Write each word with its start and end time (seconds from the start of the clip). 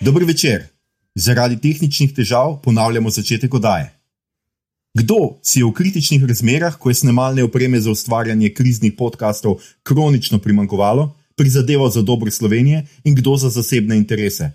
Dobro 0.00 0.26
večer. 0.26 0.62
Zaradi 1.14 1.60
tehničnih 1.60 2.14
težav 2.14 2.56
ponavljamo 2.62 3.10
začetek 3.10 3.54
oddaje. 3.54 3.92
Kdo 4.94 5.38
si 5.42 5.60
je 5.60 5.64
v 5.64 5.72
kritičnih 5.72 6.24
razmerah, 6.24 6.78
ko 6.78 6.90
je 6.90 6.94
snemalne 6.94 7.44
opreme 7.44 7.80
za 7.80 7.90
ustvarjanje 7.90 8.50
kriznih 8.54 8.92
podkastov 8.98 9.60
kronično 9.82 10.38
primankovalo, 10.38 11.14
prizadeval 11.40 11.88
za 11.90 12.02
dobro 12.02 12.30
Slovenije 12.30 12.84
in 13.04 13.14
kdo 13.16 13.36
za 13.40 13.48
zasebne 13.48 13.96
interese? 13.96 14.50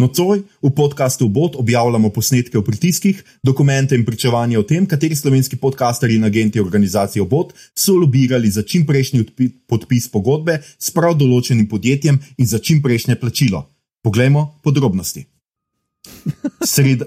Nocoj 0.00 0.40
v 0.62 0.70
podkastu 0.72 1.28
Bot 1.28 1.56
objavljamo 1.56 2.08
posnetke 2.10 2.58
o 2.58 2.64
pritiskih, 2.64 3.20
dokumente 3.42 3.94
in 3.94 4.04
pričevanje 4.04 4.58
o 4.58 4.62
tem, 4.62 4.86
kateri 4.88 5.16
slovenski 5.16 5.56
podkasteri 5.56 6.16
in 6.16 6.24
agenti 6.24 6.60
organizacije 6.60 7.24
Bot 7.24 7.52
so 7.76 7.94
lobirali 7.94 8.50
za 8.50 8.62
čimprejšnji 8.62 9.24
podpis 9.68 10.08
pogodbe 10.08 10.58
s 10.78 10.90
prav 10.90 11.14
določenim 11.20 11.68
podjetjem 11.68 12.18
in 12.38 12.46
za 12.48 12.58
čimprejšnje 12.58 13.20
plačilo. 13.20 13.68
Poglejmo 14.02 14.48
podrobnosti. 14.64 15.26
Sreda, 16.64 17.06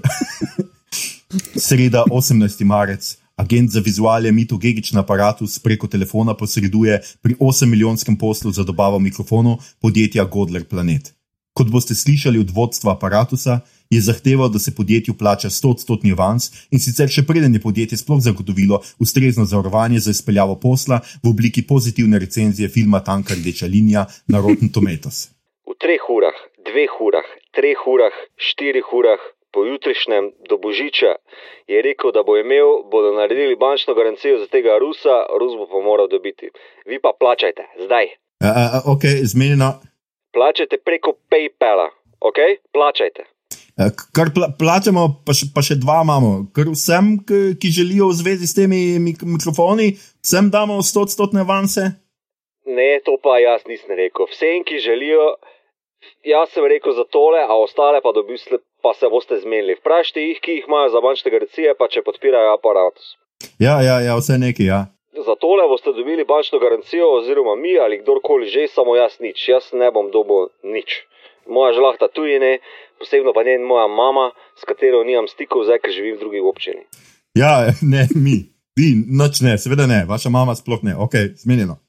Sreda 1.67 2.05
18. 2.11 2.63
marec. 2.63 3.24
Agent 3.35 3.69
za 3.71 3.79
vizualje 3.79 4.31
Mito 4.31 4.57
Gigični 4.57 4.99
aparatus 4.99 5.59
preko 5.59 5.87
telefona 5.87 6.33
posreduje 6.33 7.01
pri 7.21 7.35
8-milijonskem 7.39 8.19
poslu 8.19 8.51
za 8.51 8.63
dobavo 8.63 8.99
mikrofonov 8.99 9.57
podjetja 9.81 10.23
Godler 10.23 10.63
Planet. 10.63 11.13
Kot 11.53 11.67
boste 11.67 11.95
slišali 11.95 12.39
od 12.39 12.49
vodstva 12.49 12.93
aparatusa, 12.93 13.59
je 13.89 14.01
zahteval, 14.01 14.49
da 14.49 14.59
se 14.59 14.75
podjetju 14.75 15.13
plača 15.13 15.49
100-odstotni 15.49 16.11
avans 16.11 16.49
in 16.71 16.79
sicer 16.79 17.11
še 17.11 17.23
preden 17.27 17.53
je 17.53 17.61
podjetje 17.61 17.97
sploh 17.97 18.23
zagotovilo 18.23 18.81
ustrezno 18.99 19.45
zavarovanje 19.45 19.99
za 19.99 20.11
izpeljavo 20.11 20.55
posla 20.59 20.99
v 21.23 21.29
obliki 21.29 21.67
pozitivne 21.67 22.19
recenzije 22.19 22.69
filma 22.69 23.03
Tanka 23.03 23.35
Rdeča 23.35 23.67
linija 23.67 24.07
na 24.27 24.39
Rotten 24.39 24.69
Tomatoes. 24.69 25.29
V 25.67 25.75
treh 25.79 26.09
urah 26.09 26.39
dveh 26.75 26.93
urah, 27.07 27.27
treh 27.55 27.81
urah, 27.87 28.15
štirih 28.35 28.87
urah, 28.99 29.21
pojutrišnjem 29.55 30.25
do 30.49 30.55
Božiča 30.63 31.11
je 31.71 31.81
rekel, 31.87 32.11
da 32.15 32.23
bo 32.27 32.37
imel, 32.37 32.69
bodo 32.91 33.13
naredili 33.19 33.55
bančno 33.55 33.93
garancijo 33.99 34.39
za 34.43 34.47
tega 34.47 34.77
Rusa, 34.83 35.15
Rus 35.39 35.53
bo 35.59 35.65
pa 35.71 35.79
moral 35.89 36.07
dobiti. 36.07 36.51
Vi 36.85 36.99
pa 37.03 37.11
plačajte, 37.19 37.63
zdaj. 37.85 38.05
A, 38.43 38.49
a, 38.75 38.81
ok, 38.93 39.03
zmenjeno. 39.31 39.69
Plačajte 40.35 40.77
preko 40.87 41.15
PayPala, 41.31 41.87
ok, 42.19 42.39
plačajte. 42.75 43.23
Kar 44.15 44.29
pla, 44.35 44.47
plačamo, 44.59 45.01
pa 45.27 45.33
še, 45.35 45.49
pa 45.55 45.59
še 45.59 45.75
dva 45.75 45.97
imamo, 46.05 46.31
ker 46.55 46.69
vsem, 46.71 47.17
ki, 47.27 47.71
želijo 47.75 48.07
v 48.07 48.17
zvezi 48.21 48.47
s 48.47 48.55
temi 48.55 48.79
mik 49.03 49.25
mikrofoni, 49.27 49.89
vsem 50.23 50.47
damo 50.51 50.77
100-odstotne 50.79 51.43
avanse. 51.43 51.83
Ne, 52.71 52.87
to 53.03 53.17
pa 53.19 53.35
jaz 53.43 53.67
nisem 53.67 53.91
rekel. 53.99 54.29
Vsem, 54.31 54.63
ki 54.63 54.79
želijo, 54.79 55.25
jaz 56.23 56.55
sem 56.55 56.63
rekel 56.71 56.95
za 56.95 57.03
tole, 57.11 57.43
a 57.43 57.59
ostale 57.59 57.99
pa, 57.99 58.15
dobil, 58.15 58.39
pa 58.85 58.93
se 58.99 59.07
boste 59.13 59.35
zmenili. 59.43 59.73
Vprašajte 59.81 60.21
jih, 60.21 60.39
ki 60.43 60.51
jih 60.55 60.65
imajo 60.69 60.89
za 60.93 60.99
bančne 61.05 61.29
garancije, 61.33 61.73
pa 61.79 61.85
če 61.93 62.05
podpirajo 62.05 62.53
aparatus. 62.53 63.15
Ja, 63.65 63.81
ja, 63.87 63.97
ja 64.07 64.13
vse 64.19 64.37
neki, 64.37 64.69
ja. 64.73 64.81
Za 65.27 65.35
tole 65.41 65.65
boste 65.71 65.93
dobili 65.97 66.25
bančno 66.33 66.59
garancijo, 66.59 67.07
oziroma 67.17 67.55
mi 67.63 67.73
ali 67.85 68.01
kdorkoli 68.01 68.45
že, 68.53 68.67
samo 68.75 68.93
jaz 69.01 69.17
nič. 69.25 69.41
Jaz 69.49 69.71
ne 69.81 69.89
bom 69.95 70.11
dobil 70.13 70.51
nič. 70.75 71.01
Moja 71.49 71.73
žlahta 71.77 72.07
tujine, 72.13 72.59
posebno 73.01 73.33
pa 73.33 73.41
ne 73.47 73.57
moja 73.71 73.87
mama, 73.87 74.27
s 74.59 74.69
katero 74.69 75.01
nimam 75.09 75.27
stikov, 75.33 75.65
zdaj, 75.65 75.81
ker 75.81 75.93
živim 75.97 76.17
v 76.17 76.21
drugi 76.21 76.41
občini. 76.51 76.85
Ja, 77.41 77.53
ne, 77.93 78.05
mi, 78.13 78.37
vi, 78.77 78.93
noč 79.21 79.41
ne, 79.45 79.57
seveda 79.57 79.89
ne, 79.89 80.03
vaša 80.09 80.29
mama 80.29 80.53
sploh 80.57 80.85
ne, 80.85 80.93
ok, 80.93 81.15
zmenjeno. 81.41 81.81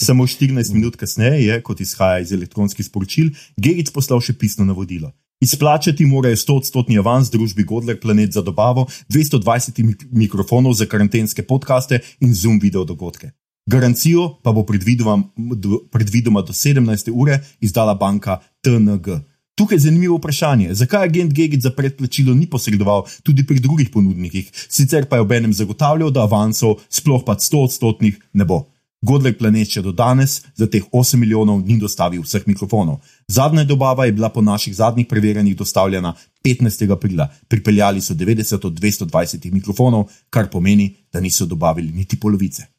Samo 0.00 0.24
14 0.24 0.72
minut 0.72 0.96
kasneje 0.96 1.44
je, 1.44 1.56
kot 1.60 1.80
izhaja 1.80 2.24
iz 2.24 2.32
elektronskih 2.32 2.86
sporočil, 2.86 3.34
Geric 3.60 3.92
poslal 3.92 4.24
še 4.24 4.32
pisno 4.40 4.64
navodilo. 4.64 5.12
Izplačati 5.42 6.06
morajo 6.06 6.36
100-odstotni 6.36 6.98
avans 7.00 7.30
družbi 7.30 7.64
Godler 7.66 7.96
Planet 8.00 8.32
za 8.32 8.42
dobavo 8.46 8.86
220 9.08 10.06
mikrofonov 10.12 10.76
za 10.78 10.86
karantenske 10.86 11.42
podkaste 11.42 11.98
in 12.20 12.34
Zoom 12.34 12.60
video 12.62 12.84
dogodke. 12.84 13.30
Garancijo 13.66 14.28
pa 14.42 14.52
bo 14.52 14.62
predvidoma, 14.62 16.42
do 16.46 16.52
17. 16.52 17.10
ure 17.14 17.40
izdala 17.60 17.94
banka 17.94 18.38
TNG. 18.62 19.18
Tukaj 19.54 19.76
je 19.76 19.80
zanimivo 19.80 20.16
vprašanje, 20.16 20.74
zakaj 20.74 21.04
agent 21.04 21.32
Gegit 21.32 21.62
za 21.62 21.70
predplačilo 21.70 22.34
ni 22.34 22.46
posredoval 22.46 23.02
tudi 23.22 23.46
pri 23.46 23.58
drugih 23.60 23.90
ponudnikih, 23.90 24.50
sicer 24.68 25.08
pa 25.08 25.16
je 25.16 25.26
obenem 25.26 25.52
zagotavljal, 25.52 26.10
da 26.10 26.22
avansov, 26.22 26.78
sploh 26.88 27.26
pa 27.26 27.34
100-odstotnih, 27.34 28.14
ne 28.32 28.44
bo. 28.44 28.71
Godler 29.02 29.34
planet 29.34 29.66
še 29.74 29.80
do 29.82 29.90
danes 29.90 30.36
za 30.54 30.68
teh 30.70 30.84
8 30.94 31.18
milijonov 31.18 31.64
ni 31.66 31.74
dostavil 31.78 32.22
vseh 32.22 32.44
mikrofonov. 32.46 33.00
Zadnja 33.26 33.64
dobava 33.66 34.06
je 34.06 34.14
bila 34.14 34.30
po 34.30 34.42
naših 34.42 34.76
zadnjih 34.78 35.08
preverjanjih 35.10 35.56
dostavljena 35.58 36.14
15. 36.44 36.86
aprila. 36.92 37.26
Pripeljali 37.48 38.00
so 38.00 38.14
90 38.14 38.66
od 38.66 38.78
220 38.78 39.50
mikrofonov, 39.50 40.06
kar 40.30 40.46
pomeni, 40.50 40.94
da 41.12 41.20
niso 41.20 41.46
dobavili 41.46 41.90
niti 41.90 42.20
polovice. 42.20 42.70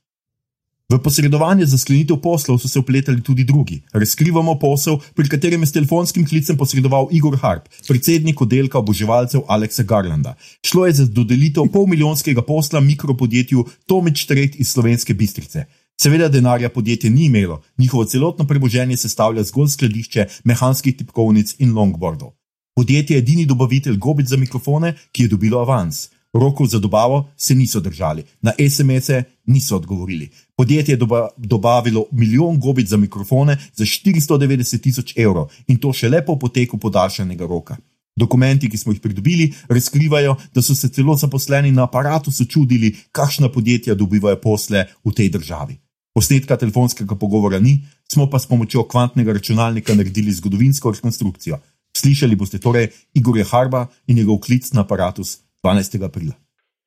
V 0.93 0.99
posredovanje 1.01 1.65
za 1.65 1.77
sklenitev 1.77 2.19
poslov 2.21 2.59
so 2.61 2.69
se 2.69 2.79
upletali 2.79 3.21
tudi 3.23 3.43
drugi. 3.43 3.81
Razkrivamo 3.91 4.59
posel, 4.59 4.99
pri 5.15 5.27
katerem 5.27 5.63
je 5.63 5.67
s 5.67 5.75
telefonskim 5.75 6.25
klicem 6.27 6.57
posredoval 6.57 7.07
Igor 7.11 7.35
Harp, 7.41 7.67
predsednik 7.87 8.41
oddelka 8.41 8.77
oboževalcev 8.79 9.41
Aleksa 9.47 9.83
Garlanda. 9.83 10.35
Šlo 10.61 10.85
je 10.85 10.93
za 10.93 11.05
dodelitev 11.05 11.71
pol 11.73 11.87
milijonskega 11.87 12.45
posla 12.45 12.79
mikropodjetju 12.79 13.65
Tomič 13.85 14.25
Trade 14.25 14.61
iz 14.61 14.69
Slovenske 14.69 15.13
Bistrice. 15.13 15.65
Seveda 16.01 16.27
denarja 16.29 16.69
podjetje 16.69 17.09
ni 17.09 17.25
imelo, 17.25 17.61
njihovo 17.77 18.05
celotno 18.05 18.47
premoženje 18.47 18.97
sestavlja 18.97 19.43
zgolj 19.43 19.67
skladišče 19.67 20.25
mehanskih 20.43 20.97
tipkovnic 20.97 21.55
in 21.59 21.73
longboardov. 21.73 22.31
Podjetje 22.75 23.15
je 23.15 23.19
edini 23.19 23.45
dobavitelj 23.45 23.97
gobic 23.97 24.27
za 24.27 24.37
mikrofone, 24.37 24.95
ki 25.11 25.23
je 25.23 25.27
dobilo 25.29 25.59
avans. 25.59 26.09
Rokov 26.33 26.67
za 26.67 26.79
dobavo 26.79 27.29
se 27.37 27.55
niso 27.55 27.79
držali, 27.79 28.23
na 28.41 28.51
SMS-e 28.69 29.23
niso 29.45 29.75
odgovorili. 29.75 30.29
Podjetje 30.57 30.93
je 30.93 30.97
doba 30.97 31.27
dobavilo 31.37 32.05
milijon 32.11 32.59
gobic 32.59 32.87
za 32.87 32.97
mikrofone 32.97 33.57
za 33.73 33.85
490 33.85 34.81
tisoč 34.81 35.17
evrov 35.17 35.51
in 35.67 35.77
to 35.77 35.93
še 35.93 36.09
lepo 36.09 36.39
poteku 36.39 36.77
podaljšanega 36.77 37.45
roka. 37.45 37.77
Dokumenti, 38.15 38.69
ki 38.69 38.77
smo 38.77 38.93
jih 38.93 39.01
pridobili, 39.01 39.53
razkrivajo, 39.69 40.35
da 40.53 40.61
so 40.61 40.75
se 40.75 40.89
celo 40.89 41.15
zaposleni 41.17 41.71
na 41.71 41.83
aparatu 41.83 42.31
čudili, 42.49 42.95
kakšna 43.11 43.49
podjetja 43.49 43.95
dobivajo 43.95 44.41
posle 44.41 44.85
v 45.05 45.11
tej 45.11 45.29
državi. 45.29 45.82
Posnetka 46.13 46.53
telefonskega 46.61 47.15
pogovora 47.17 47.57
ni, 47.57 47.81
smo 48.05 48.29
pa 48.31 48.37
s 48.37 48.45
pomočjo 48.45 48.83
kvantnega 48.91 49.33
računalnika 49.33 49.97
naredili 49.97 50.35
zgodovinsko 50.39 50.93
rekonstrukcijo. 50.93 51.55
Slišali 51.99 52.37
boste 52.41 52.57
torej 52.65 52.85
Igorja 53.19 53.45
Harba 53.51 53.81
in 54.09 54.15
njegov 54.19 54.37
klic 54.45 54.69
na 54.75 54.85
aparatus 54.85 55.29
12. 55.65 56.05
aprila. 56.09 56.35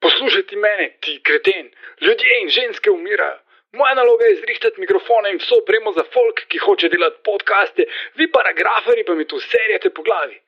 Poslušajte 0.06 0.54
mene, 0.66 0.86
ti 1.02 1.12
kreten, 1.26 1.66
ljudje 2.04 2.32
in 2.42 2.48
ženske 2.58 2.88
umirajo. 2.98 3.38
Moja 3.78 3.94
naloga 4.00 4.24
je 4.30 4.40
zrihtati 4.42 4.82
mikrofone 4.84 5.28
in 5.34 5.38
vso 5.42 5.58
opremo 5.62 5.90
za 5.98 6.04
folk, 6.14 6.36
ki 6.50 6.58
hoče 6.66 6.86
delati 6.94 7.18
podkaste, 7.28 7.82
vi 8.18 8.24
paragraferi 8.36 9.02
pa 9.08 9.12
mi 9.18 9.24
tu 9.30 9.36
serijate 9.52 9.88
po 9.96 10.02
glavi. 10.06 10.38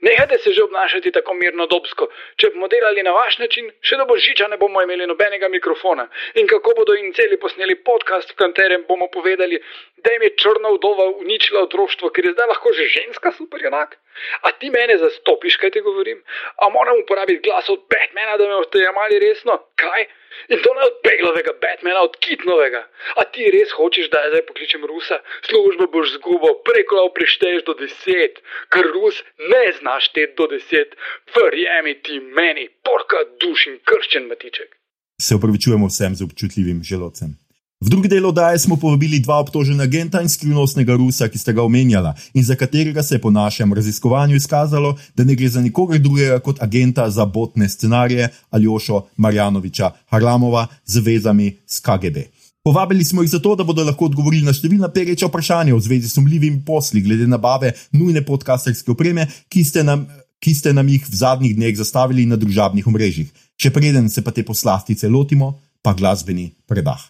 Nehajte 0.00 0.38
se 0.38 0.52
že 0.52 0.62
obnašati 0.62 1.12
tako 1.12 1.34
mirno 1.34 1.66
dobsko. 1.66 2.08
Če 2.36 2.50
bomo 2.54 2.68
delali 2.68 3.02
na 3.02 3.12
vaš 3.12 3.38
način, 3.38 3.70
še 3.80 3.96
do 4.00 4.06
božiča 4.06 4.48
ne 4.48 4.56
bomo 4.56 4.82
imeli 4.82 5.06
nobenega 5.06 5.48
mikrofona. 5.48 6.08
In 6.34 6.46
kako 6.46 6.74
bodo 6.76 6.94
in 6.94 7.12
celi 7.14 7.38
posneli 7.40 7.78
podcast, 7.84 8.32
v 8.32 8.40
katerem 8.42 8.84
bomo 8.88 9.08
povedali, 9.12 9.60
da 9.96 10.12
jim 10.12 10.22
je 10.22 10.34
črna 10.42 10.74
vdova 10.76 11.08
uničila 11.22 11.62
otroštvo, 11.68 12.10
ker 12.10 12.26
je 12.26 12.34
zdaj 12.36 12.52
lahko 12.52 12.72
že 12.72 12.88
ženska 12.98 13.32
superjunak? 13.38 13.96
A 14.42 14.52
ti 14.52 14.70
mene 14.70 14.98
zastopiš, 14.98 15.56
kaj 15.60 15.70
ti 15.70 15.80
govorim? 15.80 16.22
A 16.62 16.68
moram 16.68 17.00
uporabiti 17.02 17.48
glas 17.48 17.68
od 17.68 17.84
Batmana, 17.90 18.36
da 18.36 18.48
me 18.48 18.60
boste 18.60 18.78
jemali 18.78 19.18
resno? 19.20 19.58
Kaj? 19.76 20.06
In 20.52 20.58
to 20.64 20.70
ne 20.76 20.82
od 20.88 20.96
Beglovega 21.04 21.52
Batmana, 21.62 22.00
od 22.08 22.16
Kitnovega. 22.24 22.82
A 23.20 23.24
ti 23.32 23.50
res 23.54 23.72
hočeš, 23.78 24.10
da 24.12 24.24
zdaj 24.30 24.44
pokličem 24.48 24.84
Rusa? 24.90 25.18
Službo 25.48 25.88
boš 25.94 26.16
zgubil, 26.16 26.58
preko 26.68 27.08
prešteješ 27.16 27.64
do 27.68 27.74
deset, 27.80 28.42
ker 28.72 28.86
Rus 28.94 29.22
ne 29.52 29.64
znaš 29.78 30.10
šteti 30.10 30.34
do 30.40 30.46
deset. 30.52 30.98
Verjemi 31.36 31.94
ti 32.04 32.20
meni, 32.20 32.68
porka 32.86 33.24
duš 33.40 33.66
in 33.70 33.80
krščen 33.88 34.28
matiček. 34.30 34.76
Se 35.22 35.34
upravičujemo 35.34 35.88
vsem 35.88 36.14
z 36.14 36.22
občutljivim 36.28 36.82
želodcem. 36.84 37.45
V 37.80 37.90
drugi 37.92 38.08
delu 38.08 38.32
daje 38.32 38.58
smo 38.58 38.76
povabili 38.80 39.18
dva 39.20 39.36
obtožena 39.36 39.84
agenta 39.84 40.22
in 40.24 40.30
skrivnostnega 40.32 40.94
Rusa, 40.96 41.28
ki 41.28 41.36
ste 41.38 41.52
ga 41.52 41.60
omenjala 41.60 42.14
in 42.32 42.44
za 42.44 42.54
katerega 42.56 43.02
se 43.02 43.14
je 43.14 43.20
po 43.20 43.30
našem 43.30 43.72
raziskovanju 43.72 44.36
izkazalo, 44.36 44.94
da 45.14 45.24
ne 45.24 45.34
gre 45.34 45.48
za 45.48 45.60
nikogar 45.60 45.98
drugega 45.98 46.38
kot 46.40 46.62
agenta 46.62 47.10
za 47.10 47.26
botne 47.26 47.68
scenarije 47.68 48.28
Aljošo 48.50 49.02
Marjanoviča 49.16 49.90
Harlamova 50.06 50.66
z 50.86 51.00
vezami 51.04 51.56
s 51.66 51.80
KGB. 51.80 52.16
Povabili 52.64 53.04
smo 53.04 53.22
jih 53.22 53.30
zato, 53.30 53.54
da 53.54 53.64
bodo 53.64 53.84
lahko 53.84 54.08
odgovorili 54.08 54.46
na 54.46 54.54
številna 54.56 54.88
pereča 54.88 55.28
vprašanja 55.28 55.74
v 55.74 55.80
zvezi 55.80 56.08
s 56.08 56.16
sumljivimi 56.16 56.62
posli, 56.64 57.02
glede 57.04 57.26
nabave 57.28 57.74
nujne 57.92 58.24
podcasterske 58.24 58.90
opreme, 58.90 59.28
ki 59.52 59.64
ste, 59.64 59.84
nam, 59.84 60.06
ki 60.40 60.54
ste 60.54 60.72
nam 60.72 60.88
jih 60.88 61.04
v 61.04 61.20
zadnjih 61.20 61.52
dneh 61.60 61.76
zastavili 61.76 62.24
na 62.24 62.40
družabnih 62.40 62.88
omrežjih. 62.88 63.28
Še 63.60 63.70
preden 63.70 64.08
se 64.08 64.24
pa 64.24 64.32
te 64.32 64.42
poslastice 64.48 65.12
lotimo, 65.12 65.58
pa 65.84 65.92
glasbeni 65.92 66.54
predah. 66.64 67.04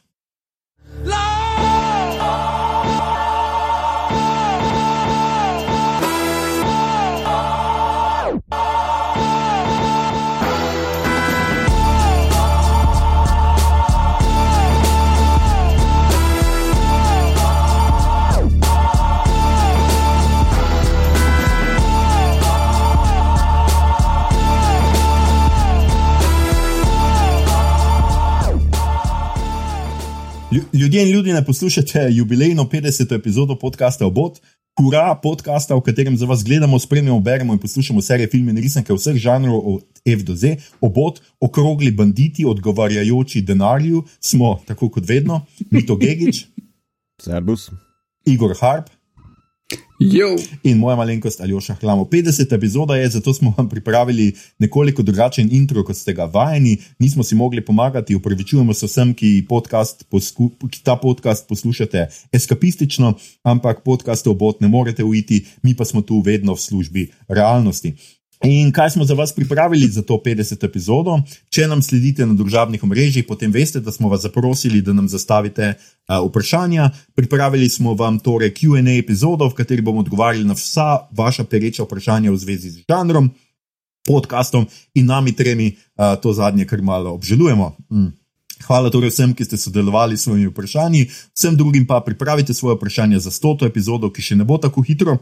Ljudje 30.56 31.02
in 31.02 31.10
ljudje 31.10 31.34
ne 31.34 31.44
poslušate 31.44 32.08
jubilejno 32.10 32.64
50. 32.64 33.14
epizodo 33.14 33.58
podcasta 33.58 34.06
Obot, 34.06 34.38
hura 34.80 35.20
podcasta, 35.22 35.74
v 35.74 35.80
katerem 35.80 36.16
za 36.16 36.26
vas 36.26 36.44
gledamo, 36.44 36.78
spremljamo, 36.78 37.20
beremo 37.20 37.52
in 37.52 37.58
poslušamo 37.58 38.02
serije 38.02 38.28
filmov 38.30 38.54
in 38.54 38.62
risanke 38.62 38.94
vseh 38.94 39.16
žanrov 39.16 39.74
od 39.74 39.82
F 40.04 40.22
do 40.22 40.36
Z. 40.36 40.56
Obot, 40.80 41.20
okrogli 41.40 41.90
banditi, 41.90 42.44
odgovarjajoči 42.44 43.42
denarju, 43.42 44.04
smo 44.20 44.60
tako 44.66 44.88
kot 44.88 45.08
vedno, 45.08 45.40
Mito 45.70 45.96
Gigič, 45.96 46.46
Servus. 47.22 47.70
Igor 48.26 48.56
Harp. 48.60 48.95
Jo. 49.98 50.36
In 50.62 50.78
moja 50.78 50.96
malenkost 50.96 51.40
Aljoša 51.40 51.74
Hlamo. 51.80 52.04
50. 52.04 52.54
epizoda 52.54 52.96
je, 52.96 53.08
zato 53.08 53.34
smo 53.34 53.54
vam 53.56 53.68
pripravili 53.68 54.34
nekoliko 54.58 55.02
drugačen 55.02 55.48
intro, 55.52 55.84
kot 55.84 55.96
ste 55.96 56.12
ga 56.12 56.24
vajeni. 56.24 56.76
Nismo 56.98 57.24
si 57.24 57.34
mogli 57.34 57.64
pomagati, 57.64 58.14
upravičujemo 58.14 58.74
se 58.74 58.86
vsem, 58.86 59.14
ki, 59.14 59.46
podcast 59.48 60.04
posku, 60.10 60.50
ki 60.70 60.82
ta 60.84 60.96
podcast 60.96 61.48
poslušate 61.48 62.06
eskapistično, 62.32 63.14
ampak 63.42 63.82
podcast 63.84 64.26
obot 64.26 64.60
ne 64.60 64.68
morete 64.68 65.04
uiti, 65.04 65.44
mi 65.62 65.74
pa 65.74 65.84
smo 65.84 66.02
tu 66.02 66.20
vedno 66.20 66.54
v 66.54 66.60
službi 66.60 67.10
realnosti. 67.28 67.94
In 68.44 68.72
kaj 68.72 68.90
smo 68.90 69.04
za 69.04 69.14
vas 69.14 69.32
pripravili 69.32 69.88
za 69.88 70.02
to 70.02 70.20
50. 70.24 70.64
epizodo? 70.64 71.20
Če 71.48 71.66
nam 71.66 71.82
sledite 71.82 72.26
na 72.26 72.34
družabnih 72.36 72.82
omrežjih, 72.84 73.24
potem 73.24 73.52
veste, 73.52 73.80
da 73.80 73.92
smo 73.92 74.08
vas 74.12 74.26
zaprosili, 74.26 74.82
da 74.82 74.92
nam 74.92 75.08
zastavite 75.08 75.72
uh, 75.72 76.20
vprašanja. 76.28 76.90
Pripravili 77.14 77.68
smo 77.68 77.94
vam 77.94 78.18
torej 78.18 78.52
QA 78.52 78.98
epizodo, 78.98 79.48
v 79.48 79.56
kateri 79.56 79.82
bomo 79.82 80.04
odgovarjali 80.04 80.44
na 80.44 80.54
vsa 80.54 81.08
vaša 81.16 81.44
pereča 81.44 81.88
vprašanja 81.88 82.30
v 82.30 82.36
zvezi 82.36 82.70
z 82.70 82.84
žanrom, 82.84 83.30
podkastom 84.06 84.66
in 84.94 85.06
nami 85.06 85.32
tremi, 85.32 85.72
uh, 85.96 86.20
to 86.20 86.32
zadnje, 86.32 86.68
kar 86.68 86.82
malo 86.82 87.16
obžalujemo. 87.16 87.72
Mm. 87.90 88.12
Hvala 88.66 88.90
torej 88.90 89.12
vsem, 89.12 89.32
ki 89.36 89.44
ste 89.44 89.56
sodelovali 89.56 90.16
s 90.16 90.24
svojimi 90.24 90.48
vprašanji, 90.48 91.08
vsem 91.32 91.56
drugim 91.56 91.86
pa 91.86 92.00
pripravite 92.00 92.54
svoje 92.54 92.76
vprašanje 92.76 93.18
za 93.18 93.30
100. 93.30 93.66
epizodo, 93.68 94.12
ki 94.12 94.22
še 94.22 94.36
ne 94.36 94.44
bo 94.44 94.56
tako 94.60 94.84
hitro. 94.84 95.18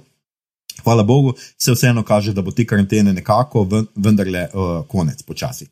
Hvala 0.82 1.02
Bogu, 1.02 1.34
se 1.58 1.72
vseeno 1.72 2.02
kaže, 2.02 2.32
da 2.32 2.42
bo 2.42 2.50
te 2.50 2.66
karantene 2.66 3.12
nekako 3.12 3.68
vendarle 3.96 4.48
uh, 4.52 4.86
konec 4.88 5.22
počasi. 5.22 5.66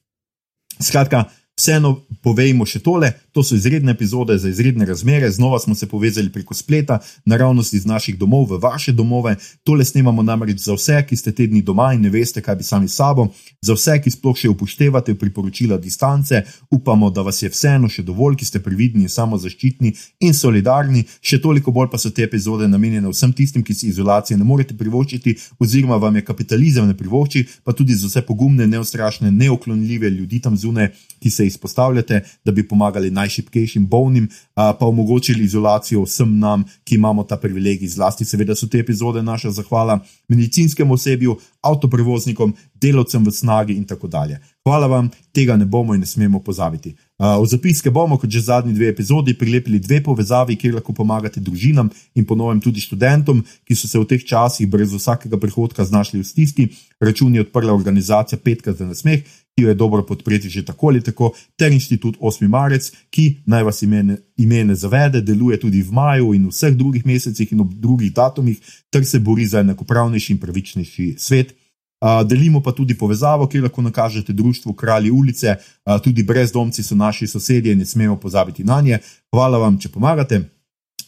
Skratka, 0.81 1.25
vseeno 1.63 2.01
povejmo 2.23 2.67
še 2.67 2.83
tole: 2.83 3.13
to 3.33 3.43
so 3.47 3.55
izredne 3.55 3.95
epizode 3.95 4.37
za 4.39 4.49
izredne 4.49 4.87
razmere, 4.87 5.31
znova 5.31 5.59
smo 5.59 5.75
se 5.75 5.87
povezali 5.89 6.33
preko 6.33 6.55
spleta, 6.55 6.99
naravnost 7.25 7.75
iz 7.75 7.87
naših 7.87 8.19
domov 8.19 8.51
v 8.51 8.59
vaše 8.63 8.93
domove. 8.93 9.37
Tole 9.65 9.85
snemamo 9.85 10.23
namreč 10.23 10.59
za 10.59 10.75
vse, 10.75 10.99
ki 11.09 11.17
ste 11.17 11.33
tedni 11.33 11.63
doma 11.63 11.93
in 11.95 12.03
ne 12.03 12.11
veste, 12.11 12.43
kaj 12.43 12.57
bi 12.57 12.67
sami 12.67 12.89
sabo, 12.89 13.29
za 13.63 13.77
vse, 13.79 13.99
ki 14.03 14.11
sploh 14.11 14.37
še 14.37 14.51
upoštevate 14.51 15.15
priporočila 15.15 15.79
distance. 15.79 16.43
Upamo, 16.71 17.11
da 17.11 17.23
vas 17.23 17.43
je 17.43 17.51
vseeno 17.53 17.89
še 17.89 18.03
dovolj, 18.03 18.37
ki 18.43 18.49
ste 18.49 18.61
previdni, 18.61 19.09
samozaščitni 19.09 19.95
in 20.27 20.35
solidarni. 20.35 21.05
Še 21.21 21.41
toliko 21.41 21.73
bolj 21.73 21.93
pa 21.93 22.01
so 22.03 22.11
te 22.11 22.27
epizode 22.27 22.69
namenjene 22.69 23.09
vsem 23.13 23.33
tistim, 23.33 23.63
ki 23.63 23.75
si 23.75 23.89
izolacije 23.93 24.39
ne 24.39 24.45
morete 24.45 24.77
privoščiti, 24.77 25.37
oziroma 25.63 26.01
vam 26.03 26.19
je 26.19 26.27
kapitalizem 26.27 26.91
ne 26.91 26.99
privošči, 26.99 27.47
pa 27.65 27.73
tudi 27.73 27.95
za 27.95 28.11
vse 28.11 28.25
pogumne, 28.27 28.67
neustrašne, 28.67 29.31
neoklonljive 29.31 30.11
ljudi 30.11 30.43
tam 30.43 30.57
zunaj, 30.59 30.93
ki 31.23 31.31
se 31.31 31.47
izpostavljate, 31.53 32.23
da 32.45 32.53
bi 32.53 32.65
pomagali 32.69 33.11
najšipkejšim 33.11 33.87
bolnim, 33.87 34.29
pa 34.55 34.87
omogočili 34.89 35.45
izolacijo 35.45 36.03
vsem 36.09 36.39
nam, 36.39 36.65
ki 36.85 36.95
imamo 36.95 37.25
ta 37.25 37.37
privilegij. 37.37 37.93
Zlasti, 37.93 38.25
seveda, 38.25 38.57
so 38.57 38.67
te 38.67 38.81
epizode 38.81 39.23
naša 39.23 39.51
zahvala 39.61 40.01
medicinskemu 40.29 40.95
osebju, 40.95 41.37
avtoprevoznikom, 41.63 42.55
delavcem 42.75 43.25
v 43.25 43.31
snagi 43.31 43.77
in 43.79 43.85
tako 43.87 44.09
dalje. 44.09 44.41
Hvala 44.65 44.87
vam, 44.87 45.11
tega 45.33 45.57
ne 45.57 45.67
bomo 45.67 45.95
in 45.95 46.01
ne 46.01 46.07
smemo 46.07 46.41
pozabiti. 46.43 46.95
Uh, 47.23 47.39
v 47.39 47.47
zapiske 47.47 47.87
bomo, 47.87 48.17
kot 48.19 48.27
že 48.27 48.41
zadnji 48.51 48.75
dve 48.75 48.89
epizodi, 48.91 49.31
prilepili 49.39 49.79
dve 49.79 50.01
povezavi, 50.03 50.57
kjer 50.59 50.75
lahko 50.75 50.91
pomagate 50.91 51.39
družinam 51.39 51.87
in 52.19 52.27
ponovim 52.27 52.59
tudi 52.59 52.83
študentom, 52.83 53.45
ki 53.63 53.77
so 53.79 53.87
se 53.87 53.95
v 53.95 54.09
teh 54.11 54.25
časih 54.27 54.67
brez 54.67 54.91
vsakega 54.91 55.39
prihodka 55.39 55.87
znašli 55.87 56.19
v 56.19 56.27
stiski. 56.27 56.67
Račun 56.99 57.31
je 57.39 57.45
odprla 57.47 57.71
organizacija 57.71 58.43
Petka 58.43 58.75
za 58.75 58.91
nasmeh, 58.91 59.23
ki 59.55 59.63
jo 59.63 59.71
je 59.71 59.79
dobro 59.79 60.03
podpreti 60.03 60.51
že 60.51 60.65
tako 60.67 60.91
ali 60.91 60.99
tako, 60.99 61.31
ter 61.55 61.71
inštitut 61.71 62.19
8. 62.19 62.49
marec, 62.51 62.91
ki 63.15 63.47
naj 63.47 63.71
vas 63.71 63.83
imene, 63.87 64.19
imene 64.35 64.75
zavede, 64.75 65.23
deluje 65.23 65.61
tudi 65.63 65.79
v 65.79 65.95
maju 65.95 66.35
in 66.35 66.51
vseh 66.51 66.75
drugih 66.75 67.07
mesecih 67.07 67.53
in 67.55 67.63
ob 67.63 67.71
drugih 67.71 68.11
datumih, 68.11 68.59
ter 68.91 69.07
se 69.07 69.23
bori 69.23 69.47
za 69.47 69.63
enakopravnejši 69.63 70.33
in 70.35 70.43
pravičnejši 70.43 71.15
svet. 71.23 71.55
Uh, 72.03 72.27
delimo 72.27 72.59
pa 72.59 72.73
tudi 72.75 72.97
povezavo, 72.99 73.47
ki 73.47 73.61
lahko 73.63 73.83
nakažete 73.83 74.33
društvu 74.33 74.73
Kralji 74.75 75.11
ulice, 75.11 75.55
uh, 75.55 76.01
tudi 76.03 76.23
brezdomci 76.27 76.83
so 76.83 76.97
naši 76.99 77.27
sosedje 77.27 77.77
ne 77.77 77.87
smemo 77.87 78.17
pozabiti 78.17 78.65
na 78.65 78.81
nje. 78.81 78.99
Hvala 79.31 79.59
vam, 79.59 79.79
če 79.79 79.89
pomagate. 79.89 80.41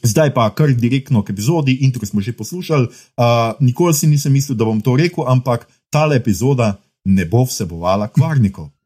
Zdaj 0.04 0.34
pa 0.34 0.46
kar 0.54 0.70
direktno 0.70 1.24
k 1.24 1.32
epizodi, 1.32 1.78
intro 1.82 2.06
smo 2.06 2.20
že 2.20 2.36
poslušali. 2.36 2.86
Uh, 2.86 3.58
nikoli 3.60 3.94
si 3.94 4.06
nisem 4.06 4.32
mislil, 4.32 4.54
da 4.56 4.64
bom 4.64 4.80
to 4.80 4.94
rekel, 4.96 5.26
ampak 5.26 5.66
tale 5.90 6.16
epizoda 6.16 6.76
ne 7.04 7.24
bo 7.24 7.44
vsebovala 7.44 8.08
kvarnikov. 8.08 8.70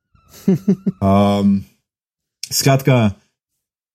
Um, 0.98 1.60
skratka, 2.50 3.10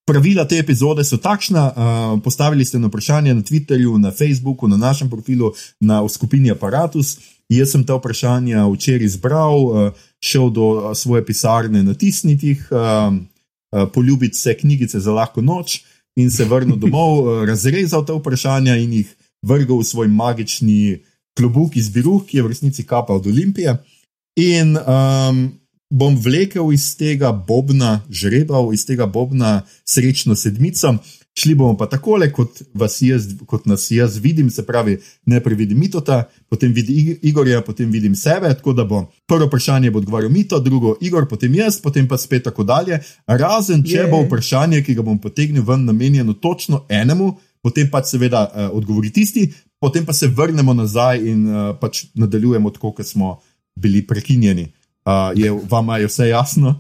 pravila 0.06 0.46
te 0.48 0.60
epizode 0.60 1.04
so 1.04 1.18
takšna. 1.18 1.64
Uh, 1.66 1.76
postavili 2.24 2.66
ste 2.66 2.80
na 2.80 2.88
vprašanje 2.88 3.34
na 3.34 3.42
Twitterju, 3.42 3.98
na 3.98 4.12
Facebooku, 4.12 4.68
na 4.68 4.78
našem 4.78 5.10
profilu, 5.10 5.54
na 5.80 6.04
skupini 6.10 6.52
Apparatus. 6.52 7.18
Jaz 7.54 7.74
sem 7.74 7.84
ta 7.86 7.98
vprašanja 8.00 8.66
včeraj 8.72 9.06
izbral, 9.06 9.66
uh, 9.66 10.06
šel 10.24 10.50
do 10.50 10.68
uh, 10.70 10.92
svoje 10.98 11.26
pisarne, 11.26 11.84
natisniti 11.84 12.54
jih, 12.54 12.68
uh, 12.72 13.14
uh, 13.14 13.90
poljubiti 13.94 14.38
vse 14.38 14.58
knjigice 14.58 15.00
za 15.00 15.14
lahko 15.14 15.42
noč 15.42 15.82
in 16.16 16.32
se 16.32 16.46
vrnil 16.46 16.78
domov, 16.78 17.28
razrezal 17.50 18.06
ta 18.06 18.14
vprašanja 18.18 18.78
in 18.82 18.94
jih 19.02 19.16
vrgel 19.44 19.82
v 19.82 19.88
svoj 19.88 20.08
magični 20.08 21.02
klobuk 21.38 21.76
iz 21.78 21.90
Biruh, 21.90 22.24
ki 22.26 22.38
je 22.38 22.44
v 22.44 22.54
resnici 22.54 22.86
kapal 22.86 23.20
od 23.20 23.28
Olimpije. 23.28 23.78
In 24.40 24.78
um, 24.78 25.44
bom 25.94 26.16
vlekel 26.18 26.74
iz 26.74 26.94
tega 26.98 27.32
bobna, 27.32 28.02
žrebal 28.10 28.74
iz 28.74 28.86
tega 28.86 29.06
bobna 29.06 29.62
srečno 29.86 30.36
sedmico. 30.36 30.98
Šli 31.34 31.56
bomo 31.58 31.74
pa 31.78 31.88
takole, 31.90 32.28
kot, 32.32 32.60
jaz, 33.02 33.24
kot 33.50 33.66
nas 33.66 33.88
jaz 33.92 34.20
vidim, 34.22 34.52
se 34.54 34.66
pravi, 34.66 35.00
najprej 35.26 35.56
vidim 35.58 35.80
Mitota, 35.80 36.24
potem 36.50 36.74
vidim 36.74 37.18
Igorja, 37.26 37.62
potem 37.66 37.90
vidim 37.92 38.16
sebe. 38.16 38.52
Tako 38.54 38.74
da 38.74 38.86
bo 38.86 39.08
prvo 39.26 39.48
vprašanje 39.48 39.92
bo 39.92 39.98
odgovarjal 39.98 40.32
Mito, 40.32 40.60
drugo 40.60 40.94
Igor, 41.02 41.26
potem 41.28 41.56
jaz, 41.56 41.80
potem 41.82 42.08
pa 42.08 42.18
spet 42.18 42.44
tako 42.44 42.64
dalje. 42.64 43.00
Razen 43.28 43.82
če 43.84 44.06
bo 44.12 44.22
vprašanje, 44.28 44.84
ki 44.86 44.94
ga 45.00 45.02
bom 45.02 45.18
potegnil 45.18 45.66
ven, 45.66 45.88
namenjeno 45.90 46.38
točno 46.38 46.84
enemu, 46.90 47.32
potem 47.66 47.90
pač 47.90 48.14
seveda 48.14 48.46
uh, 48.46 48.70
odgovori 48.78 49.10
tisti, 49.10 49.48
potem 49.82 50.06
pa 50.06 50.14
se 50.14 50.30
vrnemo 50.30 50.78
nazaj 50.78 51.26
in 51.34 51.48
uh, 51.50 51.74
pač 51.82 52.06
nadaljujemo 52.14 52.70
tako, 52.78 52.94
kot 53.00 53.10
smo 53.10 53.40
bili 53.76 54.06
prekinjeni. 54.06 54.70
Uh, 55.02 55.34
je 55.34 55.50
vam 55.50 55.90
je 55.98 56.08
vse 56.08 56.30
jasno? 56.30 56.78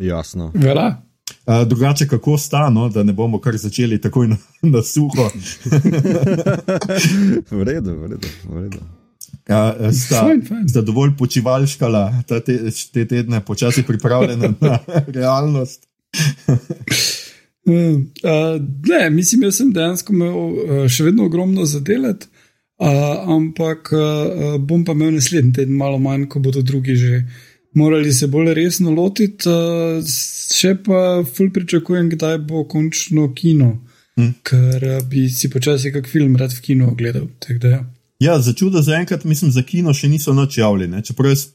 Jasno. 0.00 0.52
Vela. 0.54 1.09
Uh, 1.50 1.68
drugače, 1.68 2.06
kako 2.08 2.38
stano, 2.38 2.88
da 2.88 3.02
ne 3.02 3.12
bomo 3.12 3.40
kar 3.42 3.56
začeli 3.56 4.00
takoj 4.00 4.28
na, 4.28 4.36
na 4.62 4.82
suho. 4.82 5.24
v 7.50 7.62
redu, 7.64 7.94
v 7.96 8.06
redu. 8.06 8.28
V 8.44 8.60
redu. 8.60 8.78
Uh, 9.50 9.90
sta, 9.90 10.20
Fajn, 10.20 10.42
fajn. 10.46 10.68
sta 10.68 10.82
dovolj 10.86 11.16
počivalškala 11.18 12.22
ta 12.28 12.38
te, 12.40 12.54
te 12.92 13.04
tedne, 13.08 13.40
počasi 13.40 13.82
pripravljena 13.82 14.52
na 14.60 14.78
realnost. 15.06 15.88
Uh, 17.70 18.00
ne, 18.88 19.10
mislim, 19.10 19.42
jaz 19.42 19.58
sem 19.60 19.68
dejansko 19.72 20.14
imel 20.16 20.32
uh, 20.34 20.86
še 20.90 21.04
vedno 21.04 21.26
ogromno 21.28 21.66
za 21.68 21.78
delati, 21.84 22.26
uh, 22.80 23.20
ampak 23.36 23.90
uh, 23.92 24.56
bom 24.58 24.80
pa 24.84 24.96
imel 24.96 25.12
naslednji 25.14 25.52
teden 25.58 25.76
malo 25.78 25.98
manj, 26.00 26.24
ko 26.32 26.40
bodo 26.40 26.64
drugi 26.66 26.96
že 26.96 27.20
morali 27.74 28.12
se 28.12 28.26
bolj 28.26 28.54
resno 28.54 28.90
lotiti, 28.90 29.48
uh, 29.48 30.02
še 30.54 30.74
pa 30.84 31.22
ful 31.36 31.50
pričakujem, 31.54 32.10
kdaj 32.10 32.38
bo 32.38 32.64
končno 32.64 33.34
kino, 33.34 33.78
Hm. 34.16 34.32
ker 34.42 34.84
uh, 34.84 35.04
bi 35.08 35.28
si 35.30 35.48
počasi 35.50 35.92
kak 35.92 36.08
film 36.08 36.36
rad 36.36 36.52
v 36.52 36.60
kino 36.60 36.90
ogledal. 36.90 37.28
da 37.60 37.68
Ja. 37.68 37.80
Ja, 38.20 38.40
za 38.40 38.52
čudo 38.52 38.82
zaenkrat, 38.82 39.24
mislim, 39.24 39.50
za 39.50 39.62
kino 39.62 39.94
še 39.94 40.08
niso 40.08 40.34
noč 40.36 40.58
javljene. 40.58 41.00
Čeprav 41.02 41.30
jaz 41.30 41.46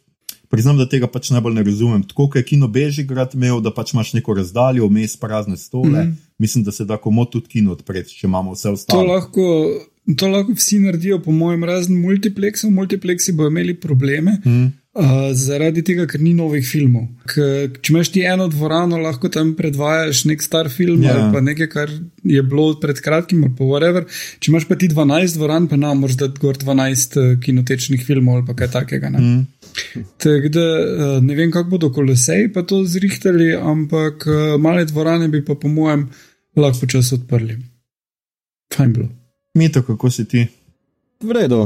priznam, 0.50 0.78
da 0.78 0.88
tega 0.90 1.08
pač 1.08 1.30
najbolj 1.30 1.54
ne 1.54 1.64
razumem. 1.64 2.04
Tako 2.04 2.30
kot 2.30 2.40
je 2.40 2.44
kino 2.44 2.68
Bežigrad 2.68 3.36
imel, 3.38 3.60
da 3.62 3.74
pač 3.74 3.94
imaš 3.94 4.14
neko 4.18 4.34
razdaljo, 4.34 4.88
vmes 4.90 5.14
prazne 5.22 5.58
stole. 5.58 6.04
Mm. 6.04 6.08
-hmm. 6.08 6.16
Mislim, 6.40 6.64
da 6.64 6.72
se 6.72 6.86
da 6.86 6.98
komod 6.98 7.30
tudi 7.32 7.48
kino 7.48 7.72
odpreti, 7.72 8.16
če 8.18 8.28
imamo 8.28 8.54
vse 8.54 8.64
To 8.64 8.74
ostalo. 8.74 9.04
lahko, 9.04 9.44
to 10.18 10.28
lahko 10.28 10.54
vsi 10.54 10.80
naredijo, 10.80 11.20
po 11.22 11.32
mojem, 11.32 11.64
razen 11.64 12.02
multiplexov. 12.02 12.72
Multiplexi 12.72 13.32
bodo 13.32 13.50
imeli 13.50 13.80
probleme. 13.80 14.42
Mm. 14.46 14.66
Uh, 14.96 15.34
zaradi 15.36 15.82
tega, 15.84 16.06
ker 16.08 16.22
ni 16.24 16.32
novih 16.32 16.64
filmov. 16.64 17.10
K, 17.28 17.44
če 17.84 17.92
imaš 17.92 18.14
ti 18.14 18.22
eno 18.24 18.46
dvorano, 18.48 18.96
lahko 19.04 19.28
tam 19.28 19.50
predvajaš 19.58 20.22
nek 20.30 20.40
star 20.40 20.70
film 20.72 21.04
Ja. 21.04 21.10
yeah. 21.10 21.18
ali 21.26 21.34
pa 21.34 21.42
nekaj, 21.44 21.68
kar 21.74 21.92
je 22.24 22.44
bilo 22.48 22.70
pred 22.80 23.02
kratkim, 23.04 23.44
ali 23.44 23.52
pa 23.58 23.68
whatever. 23.68 24.08
Če 24.40 24.54
imaš 24.54 24.70
pa 24.70 24.78
ti 24.80 24.88
12 24.88 25.36
dvoran, 25.36 25.68
pa 25.68 25.76
nam 25.76 26.00
moraš 26.00 26.16
dati 26.22 26.40
gor 26.40 26.56
12 26.56 27.20
uh, 27.20 27.36
kinotečnih 27.44 28.06
filmov 28.08 28.40
ali 28.40 28.48
pa 28.48 28.56
kaj 28.56 28.72
takega. 28.80 29.12
Ne, 29.12 29.20
Mm. 29.20 29.44
Tako 30.24 30.50
da 30.56 30.64
uh, 30.64 31.24
ne 31.24 31.36
vem, 31.36 31.52
kako 31.52 31.70
bodo 31.70 31.92
koloseji 31.92 32.48
pa 32.56 32.64
to 32.64 32.86
zrihtali, 32.88 33.52
ampak 33.60 34.24
uh, 34.32 34.56
male 34.62 34.86
dvorane 34.88 35.28
bi 35.28 35.44
pa 35.46 35.60
po 35.60 35.68
mojem 35.68 36.08
lahko 36.56 36.86
počasi 36.86 37.20
odprli. 37.20 37.60
Fajn 38.72 38.94
bilo. 38.94 39.10
Mito, 39.60 39.84
kako 39.84 40.08
si 40.12 40.24
ti? 40.26 40.48
V 41.20 41.36
redu, 41.36 41.66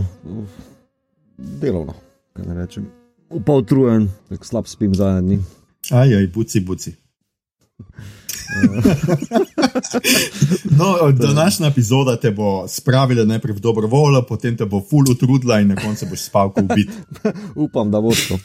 delovno, 1.37 1.93
kaj 2.33 2.45
ne 2.49 2.57
rečem. 2.57 2.89
Pa 3.45 3.53
utrujen, 3.53 4.09
tako 4.29 4.45
slab 4.45 4.67
spim 4.67 4.95
zadnji 4.95 5.35
dni. 5.35 5.43
Ajaj, 5.91 6.27
buci, 6.27 6.59
buci. 6.59 6.95
No, 10.77 11.11
današnja 11.11 11.67
epizoda 11.67 12.15
te 12.19 12.31
bo 12.31 12.67
spravila 12.67 13.25
najprej 13.25 13.55
v 13.55 13.59
dobro 13.59 13.87
voljo, 13.87 14.21
potem 14.21 14.57
te 14.57 14.65
bo 14.65 14.81
ful 14.89 15.11
utrudila 15.11 15.59
in 15.59 15.67
na 15.67 15.75
koncu 15.75 16.05
boš 16.09 16.21
spal, 16.21 16.51
ko 16.53 16.61
ubit. 16.61 16.89
Upam, 17.65 17.91
da 17.91 18.01
bo 18.01 18.09
to. 18.27 18.37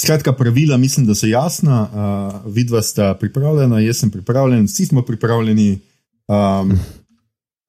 Skratka, 0.00 0.32
pravila 0.32 0.76
mislim, 0.76 1.06
da 1.06 1.14
so 1.14 1.26
jasna, 1.26 1.82
uh, 1.82 2.52
vidva 2.52 2.82
sta 2.82 3.14
pripravljena, 3.14 3.80
jaz 3.80 3.96
sem 3.96 4.10
pripravljen, 4.10 4.64
vsi 4.64 4.86
smo 4.86 5.02
pripravljeni. 5.02 5.78
Um, 6.28 6.78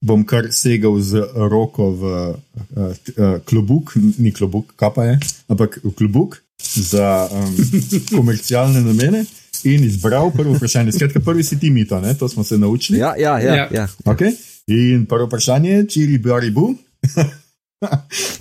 bom 0.02 0.24
kar 0.26 0.50
segal 0.50 0.98
z 1.00 1.22
roko 1.34 1.90
v 1.94 2.02
uh, 2.02 2.34
uh, 2.76 3.38
klobuk, 3.46 3.94
ni 4.18 4.34
klobuk, 4.34 4.74
kaj 4.76 4.90
pa 4.94 5.06
je, 5.06 5.14
ampak 5.46 5.78
v 5.78 5.94
klobuk 5.94 6.42
za 6.58 7.30
um, 7.30 7.54
komercialne 8.16 8.82
namene 8.82 9.22
in 9.62 9.84
izbral 9.86 10.32
prvo 10.34 10.56
vprašanje. 10.58 10.92
Skratka, 10.92 11.22
prvi 11.22 11.46
si 11.46 11.58
ti 11.58 11.70
mito, 11.70 12.00
ne? 12.02 12.14
to 12.18 12.28
smo 12.28 12.44
se 12.44 12.58
naučili. 12.58 12.98
Ja, 12.98 13.14
ja, 13.18 13.38
ja. 13.38 13.54
Ja. 13.54 13.68
ja. 13.70 13.86
Okay. 14.04 14.34
In 14.66 15.06
prvo 15.06 15.26
vprašanje 15.26 15.70
je, 15.76 15.88
čiri 15.88 16.18
bari 16.18 16.50
bu. 16.50 16.74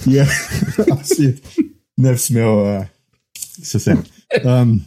je, 0.05 0.25
si 1.05 1.33
ne 1.97 2.17
smel, 2.17 2.49
uh, 2.49 2.85
se 3.63 3.79
sem. 3.79 4.01
Um, 4.41 4.81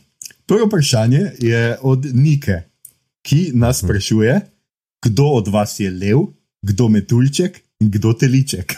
prvo 0.47 0.67
vprašanje 0.67 1.39
je 1.39 1.77
od 1.83 2.11
Nike, 2.15 2.63
ki 3.23 3.53
nas 3.55 3.79
sprašuje, 3.79 4.41
kdo 5.05 5.25
od 5.39 5.49
vas 5.49 5.81
je 5.81 5.91
lev, 5.91 6.27
kdo 6.65 6.89
metuljček 6.89 7.61
in 7.81 7.91
kdo 7.91 8.13
teliček. 8.13 8.75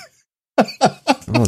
Oh. 1.26 1.46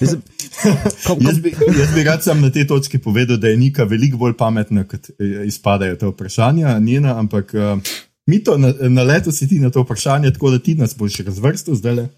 Mislim, 0.00 0.22
kom, 0.62 0.76
kom, 1.06 1.26
Jaz 1.26 1.38
bi, 1.40 1.54
jaz 1.78 1.94
bi 1.94 2.02
rad 2.04 2.24
sam 2.24 2.40
na 2.40 2.50
tej 2.50 2.66
točki 2.66 2.98
povedal, 2.98 3.36
da 3.36 3.48
je 3.48 3.56
Nika 3.56 3.84
veliko 3.84 4.18
bolj 4.18 4.36
pametna, 4.36 4.84
kot 4.84 5.10
eh, 5.10 5.44
izpadajo 5.46 5.96
te 5.96 6.06
vprašanja, 6.06 6.78
njena, 6.78 7.18
ampak 7.18 7.54
uh, 7.54 7.92
mi 8.26 8.42
to 8.44 8.58
na, 8.58 8.72
na 8.88 9.02
leto 9.02 9.32
si 9.32 9.48
ti 9.48 9.58
na 9.58 9.70
to 9.70 9.82
vprašanje, 9.82 10.32
tako 10.32 10.50
da 10.50 10.58
ti 10.58 10.74
nas 10.74 10.96
boš 10.96 11.18
razvrstil 11.26 11.74
zdaj 11.74 11.94
le. 11.94 12.08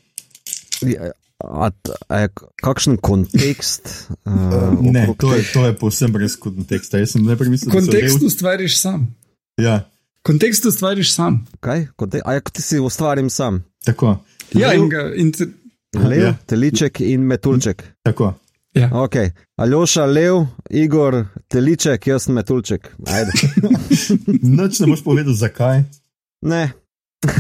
a, 0.99 1.11
a, 1.45 1.71
a 2.09 2.19
je 2.19 2.29
kakšen 2.63 2.97
kontekst? 2.97 4.09
Uh, 4.25 4.33
Ne, 4.81 5.07
to 5.19 5.35
je, 5.35 5.45
to 5.53 5.67
je 5.67 5.77
povsem 5.79 6.13
brez 6.13 6.37
konteksta. 6.37 6.99
Jaz 6.99 7.15
sem 7.17 7.25
najprej 7.25 7.51
mislil, 7.51 7.73
da 7.73 7.81
so 7.81 7.87
Kontekst 7.87 8.23
ustvariš 8.23 8.79
sam. 8.81 9.07
Ja, 9.61 9.83
Kontekst 10.23 10.65
ustvariš 10.65 11.15
sam. 11.15 11.47
Kaj? 11.61 11.87
Kontek 11.97 12.23
a 12.25 12.33
ja, 12.33 12.41
ti 12.43 12.63
si 12.63 12.79
ustvarim 12.79 13.31
sam. 13.31 13.65
tako. 13.85 14.19
Ja, 14.55 14.69
Lev- 14.69 14.77
in 14.77 14.89
ga. 14.89 15.13
In 15.17 15.33
te, 15.33 15.47
Lev, 15.95 16.23
Ja. 16.23 16.35
teliček 16.47 17.01
in 17.01 17.21
metulček. 17.21 17.83
tako. 18.03 18.35
ja. 18.75 18.91
Okay. 18.91 19.31
Aljoša, 19.57 20.05
lev, 20.07 20.35
Igor, 20.71 21.25
teliček, 21.49 22.07
jaz 22.07 22.23
sem 22.23 22.35
metulček. 22.35 22.89
Ajde. 23.07 23.33
Noč 24.59 24.79
ne 24.81 24.87
boš 24.87 25.03
povedal, 25.05 25.35
zakaj. 25.35 25.83
Ne, 26.43 26.73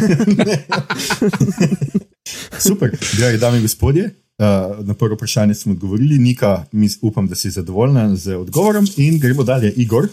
Super, 2.60 2.90
dragi 3.18 3.38
dame 3.38 3.56
in 3.56 3.62
gospodje. 3.62 4.04
Uh, 4.38 4.46
na 4.86 4.94
prvo 4.94 5.14
vprašanje 5.14 5.54
smo 5.54 5.72
odgovorili, 5.72 6.18
Nika, 6.18 6.64
mis, 6.72 6.98
upam, 7.00 7.26
da 7.26 7.34
si 7.34 7.50
zadovoljna 7.50 8.16
z 8.16 8.36
odgovorom. 8.36 8.86
In 8.96 9.18
gremo 9.18 9.42
dalje, 9.44 9.72
Igor, 9.72 10.08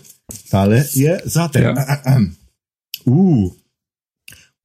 tale 0.49 0.83
je 0.93 1.19
zate. 1.25 1.59
Ja. 1.61 1.73
Uh. 3.09 3.49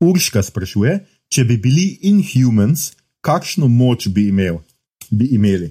Urška 0.05 0.43
sprašuje, 0.43 0.99
če 1.33 1.45
bi 1.49 1.57
bili 1.59 1.87
inhumans, 2.11 2.93
kakšno 3.25 3.69
moč 3.73 4.09
bi, 4.13 4.29
imel, 4.29 4.61
bi 5.11 5.31
imeli? 5.37 5.71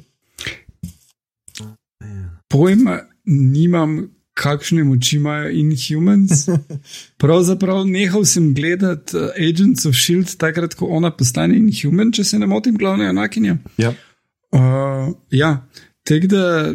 Pojma 2.49 2.99
nimam, 3.25 3.97
kakšne 4.33 4.83
moči 4.83 5.15
imajo 5.15 5.49
Inhumans. 5.49 6.47
Pravzaprav 7.21 7.85
nehal 7.87 8.25
sem 8.25 8.53
gledati 8.53 9.17
uh, 9.17 9.29
Agents 9.37 9.85
of 9.85 9.95
Shield, 9.95 10.35
takrat, 10.37 10.75
ko 10.77 10.89
ona 10.89 11.11
postane 11.11 11.57
Inhuman, 11.57 12.11
če 12.13 12.23
se 12.23 12.39
ne 12.39 12.49
motim, 12.49 12.77
glavna 12.77 13.09
enakinja. 13.13 13.57
Ja. 13.81 13.93
Uh, 14.53 15.13
ja, 15.31 15.55
tek 16.07 16.27
da. 16.31 16.73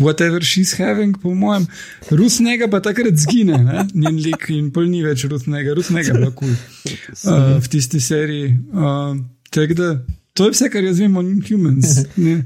Whatever 0.00 0.40
she's 0.40 0.72
having, 0.78 1.12
po 1.20 1.34
mojem, 1.36 1.66
rusnega 2.10 2.64
pa 2.72 2.80
takrat 2.80 3.18
zgine, 3.20 3.58
ne? 3.60 3.82
njen 3.92 4.22
lik 4.24 4.46
in 4.48 4.70
pol 4.72 4.88
ni 4.88 5.02
več 5.04 5.26
rusnega, 5.28 5.74
rusnega 5.76 6.16
je 6.16 6.30
kul 6.38 6.48
uh, 6.48 7.58
v 7.60 7.68
tisti 7.68 8.00
seriji. 8.00 8.54
Uh, 8.72 9.20
tako 9.52 9.76
da, 9.76 9.90
to 10.32 10.48
je 10.48 10.56
vse, 10.56 10.70
kar 10.72 10.88
jaz 10.88 11.02
vem 11.02 11.20
o 11.20 11.26
Inhumans. 11.26 12.06
Ne? 12.16 12.40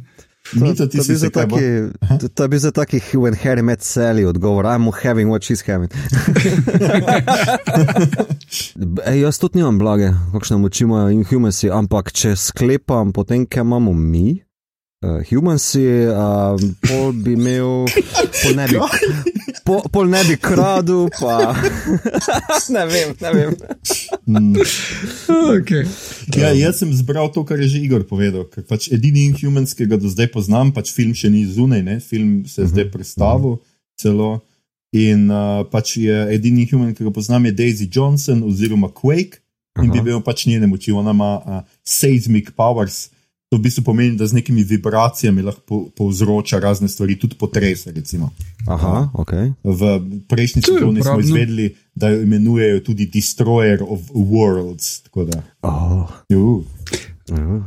Ti 0.50 0.75
to 0.75 1.03
si 1.03 1.12
bi 1.12 1.31
taki, 1.31 1.61
to, 2.21 2.29
to 2.29 2.49
bi 2.49 2.59
za 2.59 2.71
taki 2.71 3.00
when 3.15 3.35
Harry 3.35 3.62
met 3.62 3.83
Sally 3.83 4.25
odgovor, 4.25 4.67
I'm 4.67 4.93
having 5.03 5.29
what 5.29 5.43
she's 5.43 5.67
having. 5.67 5.91
Ej, 9.07 9.21
jaz 9.21 9.38
tudi 9.38 9.59
nimam 9.59 9.79
blage, 9.79 10.12
kakšne 10.33 10.57
moči 10.62 10.85
imajo 10.85 11.11
inhumansi, 11.11 11.71
ampak 11.71 12.12
če 12.15 12.37
sklepam 12.38 13.12
potem, 13.12 13.47
kaj 13.47 13.61
imamo 13.67 13.93
mi, 13.95 14.43
uh, 15.06 15.22
humansi, 15.30 15.84
uh, 16.10 16.58
pol 16.82 17.12
bi 17.14 17.36
imel, 17.38 17.86
pol 18.42 18.56
ne 18.58 18.66
bi, 18.70 18.80
pol, 19.66 19.84
pol 19.94 20.10
ne 20.10 20.22
bi 20.26 20.36
kradu, 20.42 21.06
pa 21.14 21.54
ne 22.75 22.84
vem, 22.90 23.14
ne 23.22 23.32
vem. 23.36 23.54
Mm. 24.26 24.66
Okay. 25.60 25.86
Ja, 26.34 26.50
jaz 26.50 26.82
sem 26.82 26.90
zbral 26.98 27.30
to, 27.34 27.46
kar 27.46 27.62
je 27.62 27.70
že 27.76 27.84
Igor 27.86 28.02
povedal. 28.08 28.48
Ker 28.50 28.66
pač 28.66 28.90
edini 28.90 29.28
Inhumans, 29.30 29.76
ki 29.78 29.86
ga 29.86 30.00
do 30.00 30.10
zdaj 30.10 30.32
poznam, 30.34 30.75
pač 30.75 30.90
film 30.96 31.14
še 31.14 31.30
ni 31.30 31.46
zunaj, 31.46 31.86
ne? 31.86 31.96
film 32.02 32.42
se 32.50 32.64
je 32.64 32.70
zdaj 32.75 32.90
predstavil 32.90 33.60
celo. 34.00 34.42
In 34.96 35.28
uh, 35.30 35.62
pač 35.70 35.96
je 36.00 36.14
edini 36.34 36.64
Inhuman, 36.66 36.94
ki 36.96 37.06
ga 37.06 37.12
poznam, 37.14 37.46
je 37.48 37.56
Daisy 37.56 37.88
Johnson 37.90 38.42
oziroma 38.46 38.90
Quake. 38.90 39.42
In 39.82 39.90
bi 39.92 40.00
Aha. 40.00 40.06
bil 40.06 40.22
pač 40.25 40.46
njene 40.48 40.68
moči, 40.70 40.94
ona 40.94 41.12
ima 41.12 41.32
uh, 41.36 41.60
seismic 41.84 42.54
powers. 42.56 43.10
To 43.47 43.57
v 43.57 43.62
bistvu 43.62 43.85
pomeni, 43.85 44.17
da 44.19 44.26
z 44.26 44.33
nekimi 44.33 44.65
vibracijami 44.67 45.43
lahko 45.43 45.61
po, 45.67 45.76
povzroča 45.97 46.59
razne 46.59 46.88
stvari, 46.88 47.15
tudi 47.19 47.38
potrese. 47.38 47.93
Recimo. 47.93 48.31
Aha, 48.67 49.11
ok. 49.15 49.33
V 49.62 50.00
prejšnji 50.29 50.62
sezoni 50.62 51.03
smo 51.03 51.21
izvedeli, 51.21 51.71
da 51.95 52.09
jo 52.09 52.23
imenujejo 52.23 52.81
tudi 52.81 53.07
Destroyer 53.07 53.87
of 53.87 54.00
Worlds. 54.11 55.03
tako 55.03 55.25
Da, 55.25 55.43
Oh, 55.62 56.11
uh. 56.35 56.65
uh. 57.31 57.62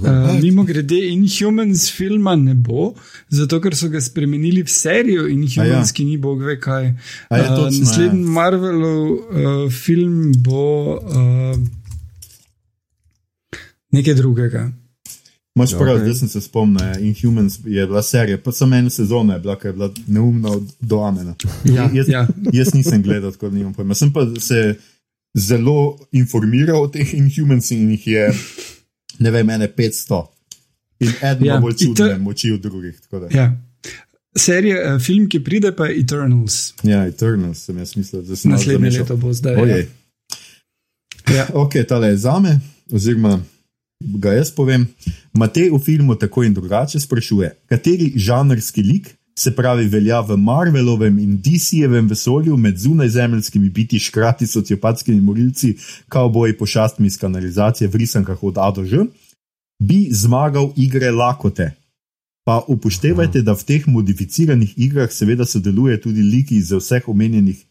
Uh, 0.00 0.42
mimo 0.42 0.64
grede, 0.64 0.98
Inhumans 1.06 1.90
filma 1.92 2.34
ne 2.36 2.54
bo, 2.54 2.94
zato 3.28 3.60
ker 3.60 3.76
so 3.76 3.88
ga 3.88 4.00
spremenili 4.00 4.62
v 4.64 4.70
serijo 4.72 5.28
Inhumans, 5.28 5.92
ja. 5.92 5.94
ki 5.94 6.04
ni 6.04 6.16
bog 6.18 6.42
ve 6.42 6.58
kaj. 6.60 6.90
A 7.30 7.38
ja, 7.38 7.52
Uh, 7.52 7.56
točno, 7.56 7.78
naslednji 7.80 8.24
Marvelov 8.24 9.12
uh, 9.12 9.72
film 9.72 10.32
bo 10.42 10.98
uh, 10.98 11.58
nekaj 13.94 14.14
drugega. 14.14 14.70
Prav, 15.56 15.68
Ja, 15.70 15.76
okay. 15.76 15.92
okej. 15.92 16.02
zdaj 16.02 16.14
sem 16.14 16.28
se 16.30 16.40
spomnil, 16.40 16.82
ja, 16.82 16.98
Inhumans 17.00 17.58
je 17.58 17.86
bila 17.86 18.02
serija, 18.02 18.38
pa 18.38 18.52
samo 18.52 18.76
ena 18.76 18.90
sezona 18.90 19.34
je 19.34 19.40
bila, 19.40 19.54
ki 19.54 19.66
je 19.66 19.72
bila 19.72 19.86
neumna 20.08 20.50
od- 20.50 20.72
do 20.80 20.98
amena. 21.00 21.34
Ja, 21.66 21.90
jaz, 21.94 22.08
ja. 22.08 22.26
jaz 22.52 22.74
nisem 22.74 23.02
gledal, 23.02 23.32
tako 23.32 23.48
da 23.48 23.56
nimam 23.56 23.74
pojma. 23.74 23.94
Sem 23.94 24.12
pa 24.12 24.26
se 24.40 24.74
zelo 25.36 25.76
informiral 26.12 26.82
o 26.82 26.88
teh 26.88 27.14
Inhumans 27.14 27.70
in 27.70 27.90
jih 27.90 28.06
je, 28.06 28.32
ne 29.18 29.30
vem, 29.30 29.50
ene 29.50 29.68
500. 29.68 30.26
In 31.00 31.12
eden 31.22 31.44
Ja, 31.44 31.54
ja, 31.54 31.60
bolj 31.60 31.74
čudne 31.76 32.04
Eter- 32.06 32.18
moči 32.20 32.50
od 32.50 32.60
drugih. 32.60 33.00
tako 33.00 33.18
da. 33.20 33.28
Ja. 33.32 33.46
Serija, 34.36 34.76
eh, 34.86 34.98
film, 34.98 35.28
ki 35.28 35.38
pride, 35.40 35.70
pa 35.72 35.86
je 35.86 36.00
Eternals. 36.00 36.74
Ja, 36.82 37.06
Eternal 37.06 37.54
sem 37.54 37.78
jaz 37.78 37.94
mislil, 37.96 38.22
da 38.22 38.36
sem 38.36 38.50
Naslednje 38.50 38.90
leto 38.90 39.16
bo 39.16 39.32
zdaj. 39.32 39.54
Ojej. 39.56 39.86
Ja. 41.28 41.46
Ok, 41.54 41.72
tale 41.88 42.08
je 42.08 42.16
za 42.16 42.38
me, 42.38 42.60
oziroma 42.90 43.38
ga 44.00 44.32
jaz 44.32 44.50
povem. 44.54 44.86
Matej 45.34 45.70
v 45.70 45.78
filmu 45.78 46.14
tako 46.14 46.44
in 46.44 46.54
drugače 46.54 47.00
sprašuje, 47.00 47.50
kateri 47.66 48.12
žanrski 48.16 48.82
lik, 48.82 49.14
se 49.38 49.50
pravi, 49.50 49.88
velja 49.88 50.20
v 50.20 50.36
Marvelovem 50.36 51.18
in 51.18 51.38
DC-jevem 51.42 52.06
vesolju 52.08 52.56
med 52.56 52.78
zunajzemeljskimi 52.78 53.70
biti, 53.70 53.98
škrati, 53.98 54.46
sociopatskimi 54.46 55.20
morilci, 55.20 55.74
kavboji, 56.08 56.58
pošastmi 56.58 57.06
iz 57.06 57.18
kanalizacije 57.18 57.88
v 57.88 57.96
risankah 57.96 58.42
od 58.42 58.58
A 58.58 58.70
do 58.70 58.84
Ž, 58.84 59.06
bi 59.82 60.08
zmagal 60.10 60.72
igre 60.76 61.10
lakote. 61.10 61.72
Pa 62.44 62.60
upoštevajte, 62.68 63.42
da 63.42 63.56
v 63.56 63.64
teh 63.64 63.86
modificiranih 63.88 64.74
igrah 64.76 65.10
seveda 65.10 65.46
sodeluje 65.46 66.00
tudi 66.00 66.22
liki 66.22 66.56
iz 66.56 66.70
vseh 66.72 67.08
omenjenih 67.08 67.64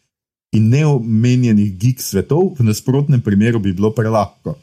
in 0.53 0.69
neomenjenih 0.69 1.77
geek 1.77 2.01
svetov, 2.01 2.55
v 2.59 2.65
nasprotnem 2.65 3.21
primeru 3.21 3.59
bi 3.59 3.73
bilo 3.73 3.93
prelahko. 3.93 4.57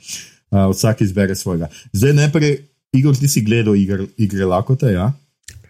Uh, 0.51 0.67
vsak 0.71 1.01
izbere 1.01 1.35
svojega. 1.35 1.69
Zdaj 1.93 2.13
najprej, 2.13 2.57
Igor, 2.93 3.17
ti 3.17 3.29
si 3.29 3.43
gledal 3.47 3.77
igr, 3.79 4.05
igre 4.19 4.45
lakote, 4.45 4.93
ja? 4.93 5.13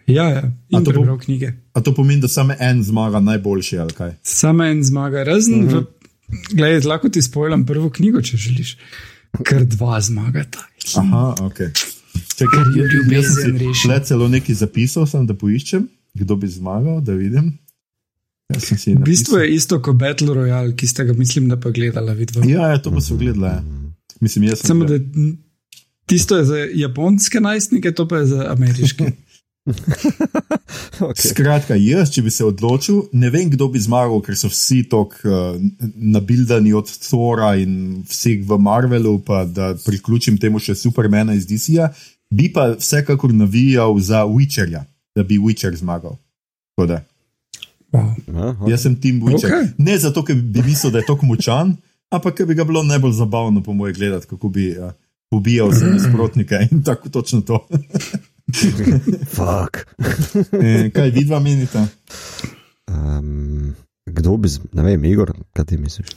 Ja, 0.07 0.25
ja. 0.29 0.41
A 0.73 0.77
in 0.77 0.85
to 0.85 0.91
prebral 0.91 1.19
knjige. 1.19 1.53
A 1.73 1.81
to 1.81 1.93
pomeni, 1.93 2.21
da 2.21 2.27
samo 2.27 2.55
en 2.59 2.83
zmaga 2.83 3.19
najboljši 3.19 3.77
ali 3.77 3.93
kaj? 3.93 4.15
Samo 4.23 4.65
en 4.65 4.83
zmaga, 4.83 5.23
razen, 5.23 5.63
uh 5.65 5.71
-huh. 5.71 5.85
gledaj, 6.53 6.87
lahko 6.89 7.09
ti 7.09 7.21
spojlam 7.21 7.65
prvo 7.65 7.89
knjigo, 7.89 8.21
če 8.21 8.37
želiš. 8.37 8.77
Ker 9.45 9.65
dva 9.65 10.01
zmagata. 10.01 10.59
Aha, 10.95 11.35
ok. 11.39 11.57
Čakaj, 12.35 12.63
Ker 12.63 12.65
je 12.75 12.83
jaz- 12.83 12.93
ljubezen 12.93 13.53
rešena. 13.53 13.73
šle 13.73 14.03
celo 14.03 14.27
nekaj 14.27 14.55
zapisal, 14.55 15.07
sem, 15.07 15.27
da 15.27 15.33
poiščem, 15.33 15.87
kdo 16.13 16.35
bi 16.35 16.47
zmagal, 16.47 17.01
da 17.01 17.13
vidim. 17.13 17.57
V 18.85 19.03
bistvu 19.03 19.37
je 19.37 19.53
isto 19.55 19.81
kot 19.81 19.95
Battle 19.95 20.33
Royale, 20.33 20.75
ki 20.75 20.87
ste 20.87 21.03
ga, 21.03 21.13
mislim, 21.13 21.49
da 21.49 21.59
pa 21.59 21.69
gledala 21.69 22.13
vidva. 22.13 22.45
Ja, 22.45 22.67
ja, 22.67 22.81
to 22.81 22.91
pa 22.91 23.01
so 23.01 23.15
gledali. 23.15 23.45
Ja. 23.45 23.63
Mislim, 24.21 24.45
jaz 24.49 24.61
sem. 24.61 24.67
Samo 24.67 24.85
da 24.85 24.99
tisto 26.05 26.37
je 26.37 26.45
za 26.45 26.57
japonske 26.73 27.39
najstnike, 27.39 27.91
to 27.91 28.07
pa 28.07 28.21
je 28.21 28.25
za 28.25 28.47
ameriške. 28.51 29.11
Okay. 31.01 31.29
Skratka, 31.29 31.75
jaz, 31.77 32.09
če 32.13 32.21
bi 32.25 32.31
se 32.33 32.45
odločil, 32.45 33.03
ne 33.13 33.29
vem, 33.33 33.49
kdo 33.51 33.67
bi 33.69 33.81
zmagal, 33.81 34.21
ker 34.25 34.37
so 34.37 34.49
vsi 34.49 34.79
tako 34.89 35.29
uh, 35.29 35.59
nabildani 35.95 36.73
od 36.77 36.89
Thora 37.03 37.51
in 37.61 38.01
vseh 38.09 38.41
v 38.47 38.57
Marvelu, 38.61 39.19
pa 39.25 39.43
da 39.45 39.71
priključim 39.85 40.39
temu 40.41 40.61
še 40.61 40.75
Supermana 40.77 41.35
iz 41.37 41.45
DC-ja, 41.49 41.91
bi 42.33 42.49
pa 42.53 42.71
vsekakor 42.73 43.33
navijal 43.37 43.97
za 44.01 44.23
Witcherja, 44.29 44.83
da 45.17 45.25
bi 45.25 45.37
Witcher 45.41 45.75
zmagal. 45.77 46.17
Wow. 46.79 46.89
Ja, 47.91 48.49
okay. 48.55 48.71
Jaz 48.71 48.85
sem 48.87 48.95
Tim 48.97 49.21
Witcher. 49.25 49.51
Okay. 49.51 49.71
Ne 49.77 49.97
zato, 50.01 50.25
ker 50.25 50.37
bi 50.37 50.65
mislil, 50.65 50.93
da 50.93 51.01
je 51.01 51.09
tako 51.09 51.29
močan, 51.29 51.75
ampak 52.11 52.37
ker 52.37 52.49
bi 52.49 52.57
ga 52.57 52.65
bilo 52.67 52.83
najbolj 52.83 53.15
zabavno, 53.17 53.63
po 53.63 53.73
mojem, 53.73 53.95
gledati, 53.95 54.27
kako 54.27 54.49
bi 54.49 54.71
uh, 54.77 54.91
pobijal 55.31 55.71
vse 55.71 55.89
nasprotnike 55.95 56.67
in 56.71 56.83
tako 56.83 57.09
točno 57.09 57.41
to. 57.41 57.67
Fuck. 59.37 59.77
E, 60.63 60.89
kaj 60.93 61.09
vi 61.09 61.23
dva 61.25 61.39
menite? 61.39 61.85
Um, 62.87 63.75
kdo 64.05 64.37
bi, 64.37 64.49
ne 64.73 64.83
vem, 64.83 65.05
Igor, 65.05 65.31
kaj 65.53 65.65
ti 65.65 65.77
misliš? 65.77 66.11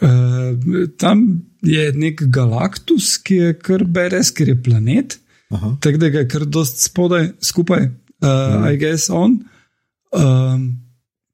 Uh, 0.00 0.88
tam 0.98 1.42
je 1.62 1.92
nek 1.92 2.22
galaktus, 2.32 3.16
ki 3.22 3.34
je 3.34 3.56
kar 3.58 3.84
beres, 3.84 4.30
ker 4.32 4.48
je 4.48 4.56
planet, 4.62 5.18
Aha. 5.50 5.74
tako 5.82 6.00
da 6.04 6.08
ga 6.08 6.22
je 6.22 6.28
kar 6.28 6.46
dost 6.46 6.84
spodaj, 6.84 7.32
skupaj, 7.42 7.88
uh, 8.24 8.70
I 8.72 8.78
guess 8.80 9.10
on. 9.10 9.42
Um, 10.12 10.81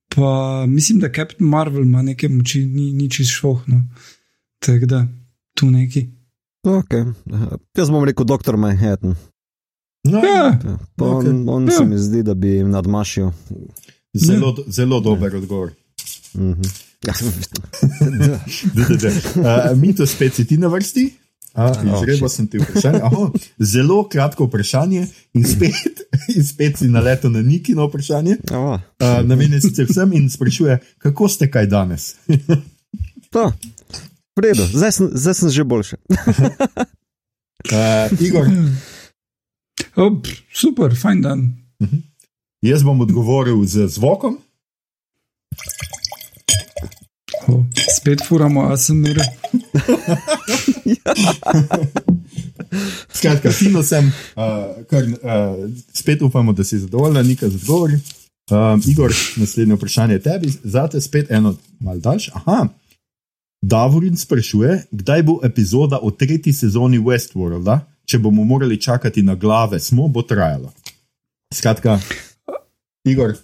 pa 0.09 0.29
mislim, 0.67 0.99
da 0.99 1.09
Captain 1.09 1.49
Marvel 1.49 1.83
ima 1.83 2.03
neke 2.03 2.29
moči, 2.29 2.67
ni, 2.67 2.93
ni 2.93 3.11
čist 3.11 3.31
šohno. 3.31 3.85
Tako 4.59 4.87
da 4.87 5.07
tu 5.55 5.71
neki. 5.71 6.09
Okay. 6.62 7.12
Uh, 7.27 7.43
jaz 7.77 7.91
bom 7.91 8.05
rekel 8.05 8.25
doktor 8.25 8.57
Manhattan. 8.57 9.15
No, 10.05 10.19
Ja, 10.19 10.35
Ja, 10.65 10.79
pa 10.97 11.05
on, 11.07 11.17
Okej. 11.19 11.45
on 11.47 11.65
Ja. 11.65 11.71
se 11.71 11.85
mi 11.85 11.99
zdi, 11.99 12.23
da 12.23 12.35
bi 12.35 12.49
jim 12.49 12.71
nadmašil. 12.71 13.30
zelo, 14.15 14.56
zelo 14.69 15.00
dober 15.00 15.37
odgovor. 15.37 15.71
Mhm. 16.35 16.63
Ja, 17.06 17.13
Da, 18.75 18.85
da, 18.87 19.11
da. 19.37 19.73
Uh, 19.73 19.78
mi 19.78 19.95
to 19.95 20.06
spet 20.06 20.35
si 20.35 20.47
ti 20.47 20.56
na 20.56 20.67
vrsti? 20.67 21.15
Izrebo 21.66 22.28
sem 22.28 22.47
ti 22.47 22.58
vprašanje. 22.58 23.00
Aha, 23.02 23.30
zelo 23.58 24.08
kratko 24.08 24.47
vprašanje, 24.47 25.06
in 25.34 25.44
spet, 25.44 26.02
in 26.36 26.44
spet 26.44 26.78
si 26.78 26.88
naletel 26.88 27.30
na 27.34 27.42
Niki 27.42 27.75
na 27.75 27.88
vprašanje. 27.88 28.36
Uh, 28.50 28.78
Namenjen 29.25 29.62
sicer 29.62 29.86
vsem 29.88 30.12
in 30.12 30.30
sprašuje, 30.30 30.78
kako 30.99 31.28
ste 31.28 31.50
kaj 31.50 31.66
danes? 31.66 32.14
to. 33.34 33.52
V 34.38 34.42
redu, 34.42 34.62
zdaj 34.71 34.92
sem, 34.92 35.10
zdaj 35.18 35.34
sem 35.34 35.50
že 35.50 35.64
boljši. 35.66 35.97
Uh, 37.66 38.21
Igor, 38.26 38.47
pff, 39.99 40.42
super, 40.54 40.94
fajn 40.94 41.23
dan. 41.23 41.40
jaz 42.62 42.86
bom 42.86 43.00
odgovoril 43.02 43.58
z 43.66 43.90
zvokom. 43.90 44.38
Spet 48.08 48.25
furamo 48.26 48.62
ASMR. 48.73 49.18
Skratka, 53.12 53.50
fino 53.52 53.82
sem, 53.82 54.06
uh, 54.36 54.84
kar, 54.88 55.04
uh, 55.04 55.68
spet 55.92 56.23
upamo, 56.23 56.52
da 56.52 56.64
si 56.64 56.78
zadovoljen, 56.78 57.26
nekaj 57.26 57.49
z 57.49 57.54
odgovori. 57.54 57.99
Um, 58.50 58.82
Igor, 58.88 59.12
naslednje 59.36 59.75
vprašanje 59.75 60.14
je 60.14 60.23
tebi, 60.23 60.52
zate 60.64 61.00
spet 61.00 61.30
eno 61.30 61.56
malce 61.80 62.00
daljše. 62.00 62.32
Aha. 62.34 62.68
Davorin 63.62 64.16
sprašuje, 64.16 64.86
kdaj 64.90 65.23
bo 65.23 65.40
epizoda 65.44 65.99
o 66.02 66.10
tretji 66.10 66.52
sezoni 66.52 66.99
Westworlda, 66.99 67.78
če 68.08 68.18
bomo 68.18 68.44
morali 68.44 68.80
čakati 68.80 69.23
na 69.23 69.34
glave, 69.34 69.80
smo 69.80 70.08
bo 70.08 70.23
trajalo. 70.23 70.73
Skratka, 71.54 72.00
Igor, 73.04 73.36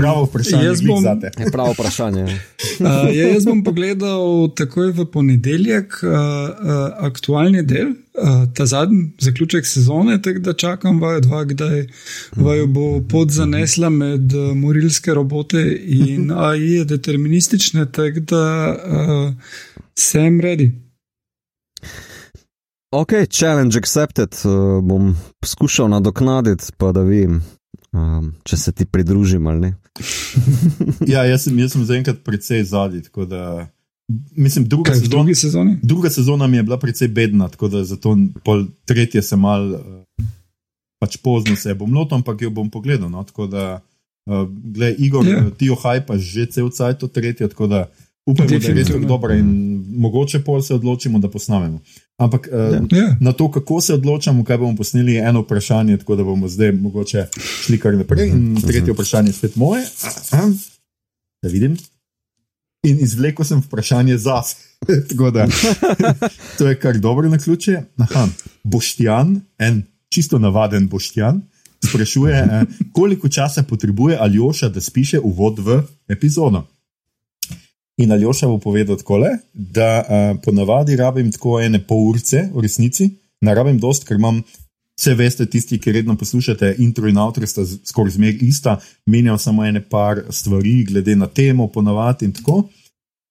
pravo 0.00 0.24
vprašanje 0.24 0.64
Jaz 0.64 0.80
bom-. 0.82 1.20
Je 1.38 1.50
pravo 1.52 1.72
vprašanje. 1.72 2.22
Uh, 2.22 2.30
ja, 3.16 3.28
jaz 3.28 3.44
bom 3.44 3.64
pogledal 3.64 4.48
takoj 4.56 4.90
v 4.90 5.06
ponedeljek 5.12 5.94
uh, 6.02 6.10
uh, 6.10 7.06
aktualni 7.06 7.62
del, 7.62 7.88
uh, 7.88 8.44
ta 8.54 8.66
zadnji 8.66 9.12
zaključek 9.20 9.66
sezone, 9.66 10.22
tako 10.22 10.38
da 10.38 10.52
čakam 10.52 11.00
vaju 11.00 11.20
dva, 11.20 11.44
kdaj 11.44 11.86
vaju 12.36 12.66
bo 12.66 13.00
pot 13.10 13.30
zanesla 13.30 13.90
med 13.90 14.34
uh, 14.34 14.54
morilske 14.56 15.14
robote 15.14 15.62
in 15.84 16.30
AI 16.48 16.84
deterministične, 16.84 17.86
tako 17.92 18.20
da 18.20 18.76
uh, 18.86 19.32
sem 19.98 20.40
ready. 20.40 20.72
Ok, 22.92 23.12
challenge 23.30 23.78
accepted. 23.78 24.28
Uh, 24.44 24.84
bom 24.84 25.16
poskušal 25.40 25.88
nadoknaditi, 25.88 26.64
pa 26.76 26.92
da 26.92 27.00
vidim, 27.00 27.40
um, 27.92 28.32
če 28.44 28.56
se 28.56 28.72
ti 28.72 28.86
pridružim 28.86 29.46
ali 29.46 29.60
ne. 29.60 29.74
Ja, 31.12 31.24
jaz 31.28 31.44
sem, 31.44 31.58
jaz 31.58 31.74
sem 31.74 31.84
zaenkrat 31.84 32.22
precej 32.24 32.64
zadnji, 32.64 33.02
tako 33.02 33.26
da 33.28 33.68
mislim, 34.36 34.68
druga 34.68 34.92
Kaj 34.92 35.00
drugi 35.00 35.34
sezoni? 35.34 35.78
Druga 35.82 36.10
sezona 36.10 36.46
mi 36.46 36.56
je 36.56 36.62
bila 36.62 36.78
precej 36.78 37.08
bedna, 37.08 37.48
tako 37.48 37.68
da 37.68 37.84
zato 37.84 38.16
pol 38.44 38.66
tretje 38.84 39.22
se 39.22 39.36
mal, 39.36 39.72
uh, 39.72 39.80
pač 40.98 41.16
pozno 41.16 41.56
se 41.56 41.74
bom 41.74 41.94
lotil, 41.94 42.16
ampak 42.16 42.42
jo 42.42 42.50
bom 42.50 42.70
pogledal. 42.70 43.10
No? 43.10 43.24
Tako 43.24 43.46
da, 43.46 43.80
uh, 44.26 44.48
gled, 44.48 44.96
Igor, 44.98 45.26
Ja. 45.26 45.38
yeah. 45.38 45.56
ti 45.56 45.70
ohajpaš 45.70 46.20
že 46.20 46.46
cel 46.46 46.70
cajt 46.70 46.98
to 46.98 47.08
tretje, 47.08 47.48
tako 47.48 47.66
da 47.66 47.88
upam, 48.26 48.46
da 48.46 48.54
je 48.54 48.74
res 48.74 48.88
tako 48.88 49.06
dobra 49.06 49.34
in 49.34 49.48
mogoče 49.96 50.44
pol 50.44 50.62
se 50.62 50.74
odločimo, 50.74 51.18
da 51.18 51.30
posnamemo. 51.30 51.80
Ampak 52.18 52.48
uh, 52.52 52.74
Ja. 52.92 52.98
Ja. 52.98 53.16
na 53.20 53.32
to, 53.32 53.50
kako 53.50 53.80
se 53.80 53.94
odločamo, 53.94 54.44
kaj 54.44 54.58
bomo 54.58 54.76
posneli, 54.76 55.12
je 55.14 55.22
eno 55.28 55.40
vprašanje, 55.40 55.96
tako 55.96 56.16
da 56.16 56.24
bomo 56.24 56.48
zdaj 56.48 56.72
mogoče 56.72 57.26
šli 57.64 57.78
kar 57.78 57.94
naprej. 57.94 58.28
In 58.28 58.60
tretje 58.62 58.92
vprašanje 58.92 59.28
je 59.28 59.32
spet 59.32 59.56
moje. 59.56 59.86
Aha, 60.32 60.50
Da 61.42 61.48
vidim. 61.48 61.76
In 62.86 62.98
izvlekel 63.00 63.44
sem 63.44 63.60
vprašanje 63.62 64.18
zase. 64.18 64.56
Tako 65.08 65.30
da, 65.30 65.46
to 66.58 66.68
je 66.68 66.78
kar 66.78 66.98
dobro 66.98 67.28
na 67.28 67.38
ključe. 67.38 67.82
Aha, 67.96 68.28
Boštjan, 68.64 69.40
en 69.58 69.82
čisto 70.08 70.38
navaden 70.38 70.88
Boštjan, 70.88 71.42
sprašuje, 71.88 72.34
eh, 72.34 72.62
koliko 72.92 73.28
časa 73.28 73.62
potrebuje 73.62 74.16
Aljoša, 74.20 74.68
da 74.68 74.80
spiše 74.80 75.20
uvod 75.20 75.58
v 75.58 75.82
epizodo. 76.08 76.66
In 78.00 78.12
Aljoša 78.12 78.48
bo 78.48 78.58
povedal 78.58 78.96
takole, 78.96 79.36
da 79.52 80.00
uh, 80.00 80.40
ponavadi 80.44 80.96
rabim 80.96 81.28
tako 81.32 81.58
ene 81.60 81.82
pol 81.86 82.08
urce, 82.14 82.46
v 82.54 82.64
resnici, 82.64 83.10
ne 83.44 83.54
rabim 83.54 83.78
dost, 83.78 84.08
ker 84.08 84.20
imam. 84.20 84.42
Vse 84.92 85.14
veste, 85.16 85.46
tisti, 85.48 85.78
ki 85.80 85.92
redno 85.96 86.14
poslušate, 86.20 86.74
intro 86.84 87.08
in 87.08 87.16
outro 87.18 87.46
sta 87.48 87.64
skoraj 87.64 88.12
zmeraj 88.12 88.42
ista, 88.44 88.74
menjam 89.08 89.38
samo 89.40 89.64
ene 89.64 89.80
par 89.80 90.20
stvari, 90.30 90.82
glede 90.84 91.16
na 91.16 91.26
temo, 91.26 91.64
ponavadi 91.72 92.28
in 92.28 92.34
tako. 92.36 92.58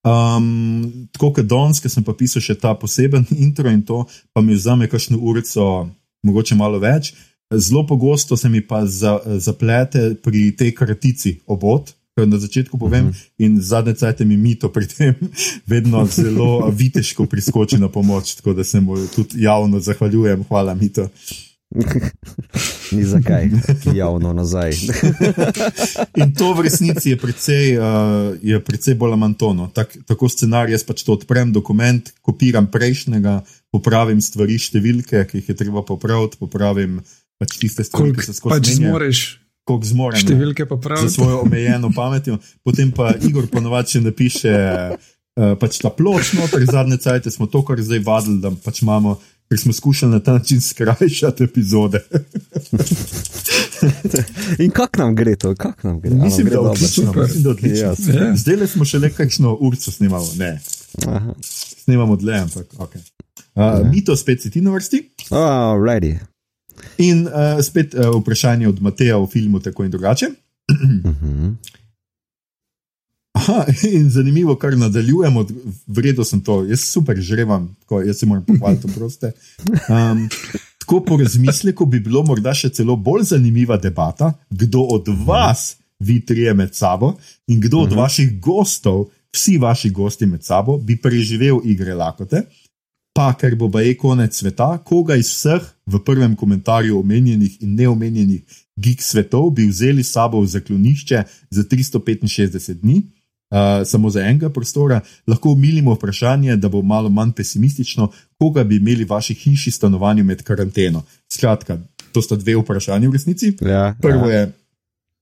Um, 0.02 1.06
tako 1.14 1.30
kot 1.36 1.46
danes, 1.46 1.78
ki 1.78 1.88
sem 1.88 2.02
pa 2.02 2.16
pisal 2.18 2.42
še 2.42 2.58
ta 2.58 2.74
poseben 2.74 3.22
intro 3.46 3.70
in 3.70 3.84
to, 3.86 4.02
pa 4.34 4.42
mi 4.42 4.58
vzame 4.58 4.90
kakšno 4.90 5.20
urico, 5.22 5.86
mogoče 6.26 6.58
malo 6.58 6.82
več. 6.82 7.14
zelo 7.54 7.86
pogosto 7.86 8.36
se 8.36 8.48
mi 8.48 8.60
pa 8.60 8.86
za, 8.86 9.20
zaplete 9.38 10.14
pri 10.22 10.50
tej 10.56 10.74
kratici 10.74 11.38
obot. 11.46 11.94
Na 12.12 12.36
začetku 12.38 12.76
povem, 12.78 13.08
uh 13.08 13.14
-huh. 13.14 13.30
in 13.38 13.60
zadnje 13.60 13.94
cajtke 13.94 14.24
mi 14.24 14.36
mito 14.36 14.68
pri 14.68 14.86
tem 14.86 15.14
vedno 15.72 16.06
zelo 16.06 16.70
viteško 16.70 17.26
priskoči 17.26 17.78
na 17.78 17.88
pomoč, 17.88 18.34
tako 18.34 18.52
da 18.52 18.64
se 18.64 18.80
mu 18.80 19.06
tudi 19.06 19.42
javno 19.42 19.80
zahvaljujem. 19.80 20.44
Hvala, 20.44 20.74
mito. 20.74 21.08
Ni 22.92 23.04
zakaj, 23.04 23.50
javno 23.94 24.32
nazaj. 24.32 24.70
In 26.20 26.34
to 26.34 26.52
v 26.54 26.62
resnici 26.62 27.10
je 27.10 27.16
precej, 27.16 27.78
uh, 27.78 28.36
je 28.42 28.60
precej 28.60 28.94
bolj 28.94 29.12
amantono. 29.12 29.70
Tak, 29.74 29.96
tako 30.06 30.28
scenarij, 30.28 30.72
jaz 30.72 30.84
pač 30.84 31.02
to 31.02 31.12
odprem, 31.12 31.52
dokument, 31.52 32.12
kopiram 32.20 32.66
prejšnjega, 32.66 33.40
popravim 33.72 34.20
stvari, 34.20 34.58
številke, 34.58 35.24
ki 35.24 35.40
jih 35.40 35.48
je 35.48 35.56
treba 35.56 35.82
popraviti, 35.82 36.36
popravim 36.36 37.00
pač 37.40 37.56
tiste 37.56 37.84
stvari, 37.84 38.12
Koliko 38.12 38.20
ki 38.20 38.26
se 38.26 38.36
skozi 38.36 38.60
pač 38.60 38.74
zmoreš 38.76 39.41
koliko 39.64 39.86
zmorem. 39.86 40.16
ne. 40.16 40.22
številke 40.22 40.64
pa 40.64 40.74
Za 40.74 40.80
pravi. 40.80 41.10
svojo 41.10 41.40
omejeno 41.40 41.90
pametjo. 41.90 42.38
Potem 42.62 42.90
pa 42.90 43.14
Igor 43.18 43.46
ponovadi 43.46 43.88
še 43.90 44.00
napiše 44.02 44.52
uh, 44.90 44.96
pač 45.56 45.78
ta 45.78 45.90
plošč, 45.90 46.32
noter 46.34 46.64
zadnje 46.66 46.98
cajte 46.98 47.30
smo 47.30 47.46
to, 47.46 47.62
kar 47.62 47.78
zdaj 47.78 48.00
vadili, 48.00 48.38
da 48.38 48.50
pač 48.52 48.82
imamo. 48.82 49.18
Ker 49.44 49.58
smo 49.58 49.72
skušali 49.74 50.08
na 50.10 50.18
ta 50.18 50.32
način 50.32 50.60
skrajšati 50.62 51.44
epizode. 51.44 52.00
In 54.58 54.70
kako 54.70 54.98
nam 54.98 55.14
gre 55.14 55.36
to? 55.36 55.54
Kak 55.54 55.84
nam 55.84 56.00
gre? 56.00 56.10
A 56.10 56.14
nam 56.14 56.24
Mislim, 56.24 56.46
gre 56.46 56.54
da 56.54 56.60
odlično. 56.62 57.04
super. 57.04 57.22
Mislim, 57.22 57.42
da 57.42 57.50
odlično. 57.50 57.76
Ja, 57.78 57.92
Ja. 58.22 58.36
Zdaj 58.36 58.56
le 58.56 58.66
smo 58.66 58.84
še 58.84 58.98
le 58.98 59.10
kakšno 59.10 59.52
urco 59.60 59.90
snimali. 59.90 60.28
Ne, 60.38 60.52
Aha. 61.06 61.34
snimamo 61.76 62.16
dlje, 62.16 62.38
ampak 62.38 62.66
ok. 62.78 62.94
Uh, 63.52 63.84
Mito 63.86 64.16
spet 64.16 64.40
si 64.40 64.50
ti 64.50 64.60
na 64.60 64.70
vrsti. 64.70 65.02
Oh, 65.30 65.76
ready. 65.76 66.16
In 66.98 67.26
uh, 67.26 67.60
spet 67.64 67.94
uh, 67.94 68.12
vprašanje 68.20 68.68
od 68.68 68.82
Mateja 68.82 69.18
o 69.18 69.26
filmu 69.26 69.60
tako 69.60 69.84
in 69.84 69.90
drugače. 69.90 70.26
Mhm. 71.04 71.48
Aha, 73.32 73.64
in 73.88 74.10
zanimivo, 74.10 74.54
kar 74.56 74.76
nadaljujemo, 74.78 75.46
vredno 75.86 76.24
sem 76.24 76.40
to, 76.44 76.64
jaz 76.68 76.80
super 76.84 77.16
žrevam, 77.16 77.76
tako, 77.80 78.02
jaz 78.02 78.18
se 78.18 78.26
moram 78.26 78.44
pohvaliti, 78.44 78.92
proste. 78.96 79.32
Um, 79.88 80.28
tako 80.78 81.00
po 81.04 81.16
razmisleku 81.16 81.86
bi 81.86 82.00
bilo 82.00 82.22
morda 82.22 82.54
še 82.54 82.68
celo 82.76 82.96
bolj 82.96 83.24
zanimiva 83.32 83.76
debata, 83.80 84.32
kdo 84.50 84.84
od 84.98 85.08
vas 85.26 85.76
vi 85.98 86.20
trije 86.26 86.54
med 86.54 86.74
sabo 86.74 87.14
in 87.46 87.60
kdo 87.60 87.86
od 87.86 87.92
vaših 87.96 88.40
gostov, 88.40 89.06
vsi 89.32 89.56
vaši 89.58 89.90
gosti 89.90 90.26
med 90.26 90.44
sabo, 90.44 90.76
bi 90.78 90.96
preživel 91.00 91.60
igre 91.64 91.94
lakote. 91.94 92.42
Pa, 93.12 93.34
ker 93.36 93.56
bo 93.60 93.68
baje 93.68 93.92
konec 94.00 94.36
sveta, 94.36 94.78
koga 94.84 95.18
iz 95.20 95.28
vseh 95.34 95.64
v 95.86 96.00
prvem 96.00 96.36
komentarju 96.36 96.98
omenjenih 96.98 97.58
in 97.60 97.74
neomenjenih 97.76 98.60
gig 98.76 99.02
svetov 99.04 99.50
bi 99.52 99.66
vzeli 99.68 100.02
s 100.02 100.14
sabo 100.16 100.40
v 100.40 100.48
zaklonišče 100.48 101.22
za 101.50 101.62
365 101.68 102.80
dni, 102.80 103.02
uh, 103.52 103.84
samo 103.84 104.10
za 104.10 104.24
enega 104.24 104.48
prostora, 104.48 105.00
lahko 105.26 105.52
umilimo 105.52 105.94
vprašanje, 105.94 106.56
da 106.56 106.68
bo 106.68 106.82
malo 106.82 107.08
manj 107.08 107.32
pesimistično, 107.36 108.08
koga 108.40 108.64
bi 108.64 108.76
imeli 108.76 109.04
v 109.04 109.10
vaši 109.10 109.34
hiši, 109.34 109.70
stanovanju 109.70 110.24
med 110.24 110.42
karanteno. 110.42 111.04
Skratka, 111.32 111.78
to 112.12 112.22
sta 112.22 112.36
dve 112.36 112.56
vprašanji 112.56 113.08
v 113.08 113.12
resnici. 113.12 113.52
Ja, 113.60 113.94
Prvo 114.00 114.30
ja. 114.30 114.40
je, 114.40 114.52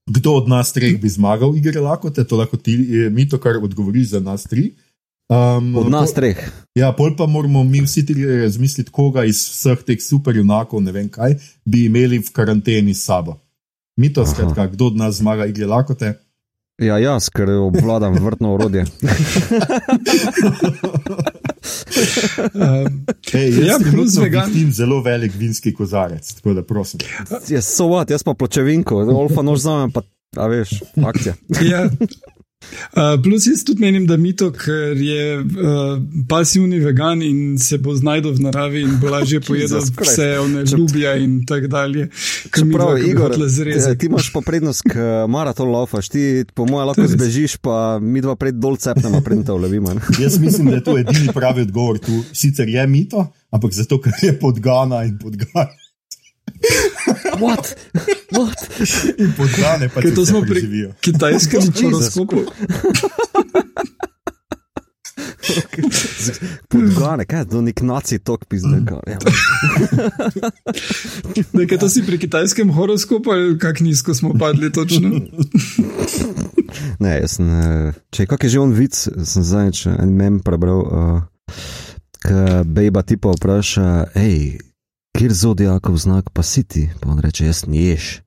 kdo 0.07 0.31
od 0.39 0.47
nas 0.47 0.73
treh 0.73 0.95
bi 1.01 1.09
zmagal 1.09 1.55
igre 1.57 1.79
lakote, 1.79 2.23
to 2.23 2.39
lahko 2.39 2.57
ti, 2.57 2.73
eh, 2.73 3.09
mi 3.09 3.27
to, 3.29 3.37
kar 3.37 3.59
odgovoriš 3.59 4.15
za 4.15 4.19
nas 4.19 4.43
tri. 4.43 4.71
Um, 5.31 5.75
Od 5.77 5.87
nas 5.87 6.11
treh. 6.11 6.35
Ja, 6.75 6.91
pol 6.91 7.13
pa 7.15 7.23
moramo 7.25 7.63
mi 7.63 7.79
vsi 7.81 8.03
tri 8.05 8.25
razmisliti, 8.41 8.91
koga 8.91 9.23
iz 9.23 9.39
vseh 9.47 9.79
teh 9.83 9.99
superjunakov, 10.03 10.81
ne 10.83 10.91
vem 10.91 11.07
kaj, 11.07 11.37
bi 11.63 11.85
imeli 11.85 12.19
v 12.19 12.31
karanteni 12.31 12.91
s 12.91 13.05
sabo. 13.05 13.37
Mi 13.95 14.11
to, 14.11 14.25
skratka, 14.27 14.67
kdo 14.67 14.85
od 14.87 14.95
nas 14.95 15.15
zmaga 15.15 15.45
igre 15.47 15.65
lakote. 15.65 16.13
Ja, 16.81 16.97
jaz, 16.97 17.29
ker 17.29 17.47
obvladam 17.61 18.15
vrtno 18.19 18.53
orodje. 18.53 18.85
Um, 22.53 23.05
Hey, 23.31 23.51
jaz 23.53 23.67
Ja, 23.67 23.75
plus 23.91 24.17
vegan. 24.17 24.49
vidim 24.49 24.71
zelo 24.73 25.01
velik 25.01 25.31
vinski 25.37 25.73
kozarec, 25.73 26.33
tako 26.33 26.53
da 26.53 26.63
prosim. 26.63 26.99
Jaz 27.47 27.65
so 27.67 27.85
what, 27.85 28.09
jaz 28.09 28.23
pa 28.23 28.33
pločevinko, 28.33 28.95
olfa 29.13 29.41
nož 29.41 29.59
zamem, 29.59 29.91
pa, 29.91 30.01
a 30.37 30.47
veš, 30.47 30.81
akcija. 31.05 31.33
ja. 31.61 31.85
Uh, 32.91 33.15
plus 33.23 33.47
jaz 33.47 33.63
tudi 33.65 33.81
menim, 33.81 34.05
da 34.07 34.17
Mito, 34.17 34.51
ker 34.51 34.97
je 34.97 35.39
uh, 35.39 35.45
pasivni 36.29 36.79
vegan 36.79 37.21
in 37.21 37.57
se 37.59 37.77
bo 37.77 37.95
znašel 37.95 38.31
v 38.35 38.45
naravi 38.45 38.81
in 38.85 38.97
bo 39.01 39.09
lažje 39.09 39.41
pojedel 39.47 39.81
vse 39.99 40.27
one 40.39 40.63
ljubja 40.63 41.15
in 41.17 41.41
tako 41.45 41.67
dalje. 41.67 42.07
Ker 42.51 42.65
mi 42.65 42.73
Čeprav, 42.73 42.93
bi 42.95 43.09
Igor, 43.09 43.35
ti, 43.35 43.49
zrezati. 43.49 43.99
ti 43.99 44.05
imaš 44.11 44.31
pa 44.33 44.41
prednost, 44.45 44.85
ker 44.91 45.27
maraton 45.31 45.71
laufaš, 45.71 46.09
ti 46.09 46.45
po 46.53 46.65
mojem 46.65 46.87
lahko 46.91 47.07
zbežiš, 47.07 47.57
pa 47.57 47.99
mi 48.01 48.21
dva 48.21 48.35
pred 48.35 48.55
dol 48.55 48.77
cepnemo, 48.77 49.21
pred 49.25 49.45
te 49.45 49.51
vlevimo. 49.51 49.95
Jaz 50.23 50.39
mislim, 50.39 50.69
da 50.71 50.79
je 50.79 50.83
to 50.83 50.97
edini 50.97 51.33
pravi 51.33 51.61
odgovor 51.67 51.99
tu. 51.99 52.23
Sicer 52.33 52.69
je 52.69 52.87
mito, 52.87 53.27
ampak 53.51 53.73
zato, 53.73 54.01
ker 54.01 54.13
je 54.21 54.39
podgana 54.39 55.03
in 55.07 55.17
podgana. 55.19 55.80
What? 57.39 57.75
What? 58.31 58.59
In 59.17 59.33
podgane 59.37 59.89
pa 59.89 60.01
Ker 60.01 60.13
to 60.15 60.21
vse 60.21 60.31
smo 60.31 60.41
pri 60.41 60.49
preživijo. 60.49 60.93
kitajskem 61.01 61.61
Jesus 61.75 61.81
horoskopu. 61.81 62.45
Podgane, 66.69 67.25
kaj 67.25 67.39
je 67.39 67.49
to 67.49 67.61
nek 67.61 67.81
naci 67.81 68.19
tok 68.19 68.45
pizde. 68.45 68.81
Ja. 69.07 69.17
Nekaj 71.59 71.77
to 71.77 71.89
si 71.89 72.05
pri 72.05 72.19
kitajskem 72.19 72.71
horoskopu, 72.71 73.31
ali 73.31 73.59
kako 73.59 73.83
nizko 73.83 74.13
smo 74.13 74.33
padli 74.39 74.71
točno. 74.71 75.09
Ne, 76.99 77.19
jaz 77.19 77.31
sem, 77.35 77.49
eh, 77.49 77.93
če 78.11 78.25
kak 78.25 78.43
je 78.43 78.49
že 78.49 78.59
on 78.59 78.73
vic, 78.73 78.95
sem 79.25 79.43
zadnjič 79.43 79.85
en 79.91 80.13
mem 80.15 80.39
prebral, 80.39 80.79
uh, 80.85 81.21
ki 82.21 82.63
bejba 82.65 83.01
tipa 83.01 83.33
vpraša, 83.35 84.13
hej, 84.15 84.59
kjer 85.11 85.33
zodijakov 85.33 85.97
znak 85.97 86.29
pa 86.29 86.43
si 86.43 86.63
ti? 86.63 86.89
Pa 86.99 87.09
on 87.09 87.19
reče, 87.19 87.45
jaz 87.45 87.65
niješ. 87.67 88.21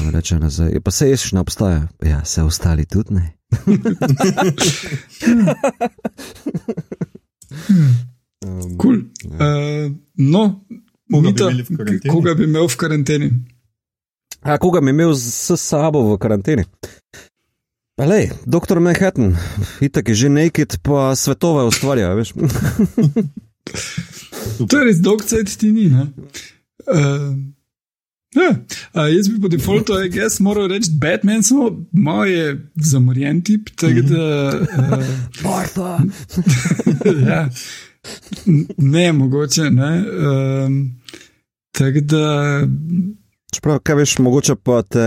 On 0.00 0.10
reče 0.10 0.38
nazaj, 0.38 0.70
"Ja, 0.72 0.80
pa 0.80 0.90
se 0.90 1.10
ješ 1.10 1.32
ne 1.32 1.40
obstaja. 1.40 1.88
Ja, 2.02 2.24
se 2.24 2.42
ostali 2.42 2.84
tudi 2.86 3.14
ne. 3.14 3.32
um, 8.46 8.78
Cool. 8.82 8.96
Uh, 9.24 9.92
no, 10.14 10.60
Koga 11.10 11.20
bi 11.20 11.28
Mita, 11.28 11.44
v 11.44 11.76
karanteni? 11.76 12.10
koga 12.10 12.34
bi 12.34 12.44
imel 12.44 12.68
v 12.68 12.76
karanteni? 12.76 13.30
A 14.42 14.58
koga 14.58 14.80
bi 14.80 14.90
imel 14.90 15.14
s 15.14 15.50
sabo 15.56 16.02
v 16.06 16.18
karanteni? 16.18 16.64
Lej, 17.98 18.30
doktor 18.46 18.80
Manhattan, 18.80 19.36
itak 19.80 20.08
je 20.08 20.14
že 20.14 20.28
naked, 20.32 20.80
pa 20.80 21.12
svetove 21.12 21.66
ustvarja, 21.68 22.14
veš. 22.16 22.32
To 24.66 24.78
je 24.78 24.84
res 24.84 25.00
dolg 25.04 25.24
cajt 25.26 25.56
ti 25.60 25.72
ni. 25.72 25.88
ne? 25.90 26.06
Uh, 26.86 27.36
ja. 28.36 28.50
uh, 28.94 29.06
jaz 29.10 29.28
bi 29.28 29.40
po 29.42 29.50
defaultu, 29.52 29.98
guess, 30.12 30.40
moral 30.40 30.68
reči 30.72 30.92
Batman, 31.00 31.42
samo 31.42 31.70
malo 31.92 32.24
je 32.24 32.56
zamorjen 32.74 33.42
tip, 33.42 33.70
tako 33.76 34.06
da. 34.10 34.24
Uh, 34.56 35.06
Martha! 35.44 35.98
ja. 37.28 37.48
Ne, 38.76 39.12
mogoče 39.12 39.70
ne. 39.70 39.92
Um, 40.00 40.80
tako 41.72 42.00
da. 42.00 42.26
Čeprav, 43.52 43.78
kaj 43.82 43.94
veš, 43.94 44.18
mogoče 44.18 44.54
pa 44.62 44.82
te 44.82 45.06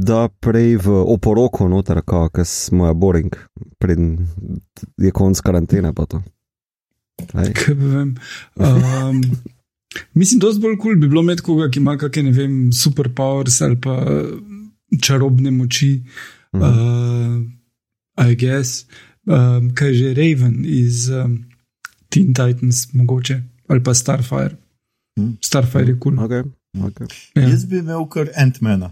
da 0.00 0.28
prej 0.40 0.76
v 0.84 1.00
oporoko 1.12 1.68
noter, 1.68 2.00
kaj 2.06 2.44
smo 2.44 2.86
je 2.86 2.94
boring, 2.94 3.36
preden 3.78 4.28
je 4.96 5.10
konc 5.10 5.40
karantene 5.40 5.92
pa 5.94 6.06
to. 6.06 6.22
Kaj 7.32 7.74
pa 7.74 7.74
vem. 7.74 8.14
Um, 8.56 9.20
mislim, 10.20 10.40
da 10.40 10.48
je 10.48 10.60
bolj 10.60 10.76
kul 10.76 10.92
cool 10.92 11.00
bi 11.00 11.08
bilo 11.08 11.22
imeti 11.22 11.42
koga, 11.42 11.70
ki 11.70 11.82
ima 11.82 11.96
kakšne, 11.98 12.22
ne 12.30 12.34
vem, 12.36 12.58
superpowers 12.72 13.60
ali 13.64 13.80
pa 13.80 13.96
čarobne 15.02 15.50
moči. 15.50 16.02
Mhm. 16.54 16.62
Uh, 16.62 17.42
I 18.30 18.36
guess, 18.36 18.84
um, 19.26 19.70
kaj 19.74 19.94
že 19.94 20.14
Raven 20.14 20.64
iz 20.66 21.08
um, 21.08 21.44
Teen 22.08 22.34
Titans, 22.34 22.92
mogoče, 22.92 23.42
ali 23.68 23.82
pa 23.82 23.94
Starfire. 23.94 24.56
Mhm. 25.18 25.36
Starfire 25.40 25.94
je 25.94 25.98
kul. 25.98 26.16
Cool. 26.16 26.26
Okay, 26.26 26.42
okay. 26.86 27.06
Ja. 27.34 27.48
Jaz 27.48 27.64
bi 27.64 27.78
imel 27.78 28.08
kar 28.08 28.28
Ant-Mana. 28.36 28.90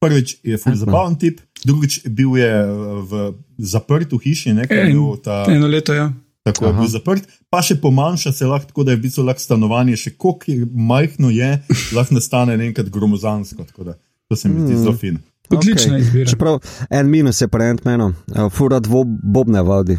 Prvič 0.00 0.36
je 0.42 0.54
Ant-Man. 0.54 0.76
zabaven 0.76 1.18
tip, 1.18 1.40
drugič 1.64 2.00
bil 2.08 2.36
je 2.36 2.50
uh, 2.64 3.04
v 3.04 3.32
zaprt 3.58 4.12
v 4.12 4.18
hiši, 4.24 4.52
nekaj 4.56 4.78
je 4.78 4.92
bil 4.92 5.16
ta. 5.22 5.44
Eno 5.48 5.68
leto, 5.68 5.94
ja. 5.94 6.12
Tako 6.42 6.64
je 6.64 6.70
Aha. 6.70 6.80
bil 6.80 6.88
zaprt, 6.88 7.22
pa 7.48 7.60
še 7.60 7.74
pomanjša 7.76 8.32
se 8.32 8.46
lahko, 8.46 8.66
tako 8.66 8.84
da 8.84 8.92
je 8.92 8.96
v 8.96 9.02
bistvu 9.02 9.22
lahko 9.22 9.40
stanovanje 9.40 9.96
še 9.98 10.10
koliko 10.12 10.48
je 10.48 10.66
majhno 10.66 11.30
je, 11.30 11.50
lahko 11.92 12.14
nastane 12.14 12.56
enkrat 12.56 12.88
gromozansko. 12.88 13.64
tako 13.64 13.84
da 13.84 13.94
To 14.28 14.36
se 14.36 14.48
mi 14.48 14.60
zdi 14.60 14.72
Mm. 14.72 14.78
zelo 14.78 14.94
fin. 14.94 15.18
Odlična 15.50 15.92
Okej. 15.92 16.00
izbira. 16.00 16.30
Čeprav 16.30 16.60
en 16.90 17.06
minus 17.08 17.40
je 17.40 17.48
pri 17.48 17.64
Ant-Manu, 17.66 18.12
uh, 18.28 18.46
fura 18.48 18.78
dvo 18.78 19.02
bobne 19.04 19.60
valdi. 19.60 19.98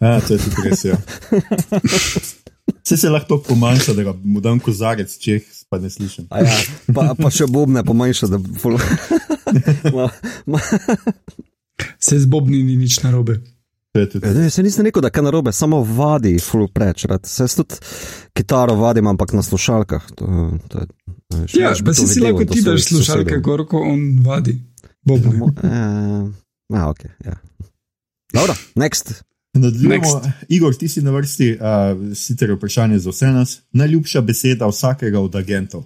Ja, 0.00 0.20
to 0.20 0.32
je 0.32 0.38
tudi 0.38 0.56
res. 0.64 0.84
Ja. 0.84 0.96
Vse 2.80 2.96
se 2.96 3.08
lahko 3.08 3.38
pomanjša, 3.38 3.92
da 3.92 4.02
ga 4.02 4.14
mu 4.24 4.40
dam 4.40 4.60
kozarec, 4.60 5.10
če 5.18 5.32
jih 5.32 5.44
pa 5.68 5.78
ne 5.78 5.90
slišim. 5.90 6.26
A 6.30 6.40
Ja, 6.40 6.54
pa, 6.88 7.14
pa 7.14 7.30
še 7.30 7.46
bobne 7.46 7.82
pomanjša, 7.84 8.26
da 8.28 8.38
ful... 8.56 8.78
ma, 9.94 10.06
ma, 10.46 10.58
Se 11.98 12.18
z 12.18 12.26
Bobni 12.26 12.62
ni 12.62 12.76
nič 12.76 13.02
narobe. 13.02 13.40
To 13.96 14.00
je 14.00 14.08
tudi- 14.10 14.34
ne, 14.34 14.50
se 14.50 14.62
nisem 14.62 14.84
rekel, 14.84 15.02
da 15.02 15.10
kaj 15.10 15.22
narobe, 15.22 15.52
samo 15.52 15.80
vadi, 15.82 16.38
ful 16.38 16.68
preč. 16.68 17.04
rad. 17.04 17.24
Se 17.24 17.46
tudi 17.48 17.74
kitaro 18.32 18.74
vadim, 18.74 19.06
ampak 19.06 19.32
na 19.32 19.42
slušalkah. 19.42 20.04
To, 20.14 20.26
to, 20.68 20.78
je- 20.78 20.86
veš, 21.32 21.54
Ja, 21.54 21.72
pa 21.80 21.94
si 21.94 22.06
si 22.06 22.20
lahko 22.20 22.44
ti 22.44 22.60
daš 22.62 22.84
slušalke, 22.84 23.38
gor, 23.38 23.66
ko 23.66 23.78
on 23.78 24.20
vadi. 24.20 24.58
Bobni. 25.02 25.32
Mo- 25.32 25.54
eh, 25.56 26.32
Ja, 26.68 26.88
ok. 26.88 27.04
Ja. 27.24 27.36
Dobro, 28.34 28.54
next. 28.74 29.22
Nadaljujemo. 29.54 30.20
Igor, 30.48 30.74
ti 30.74 30.88
si 30.88 31.00
na 31.00 31.10
vrsti, 31.10 31.52
uh, 31.52 31.58
sicer 32.14 32.50
je 32.50 32.56
vprašanje 32.56 32.98
za 32.98 33.10
vse 33.10 33.26
nas. 33.26 33.60
Najljubša 33.72 34.20
beseda 34.20 34.66
vsakega 34.66 35.20
od 35.20 35.34
agentov. 35.34 35.84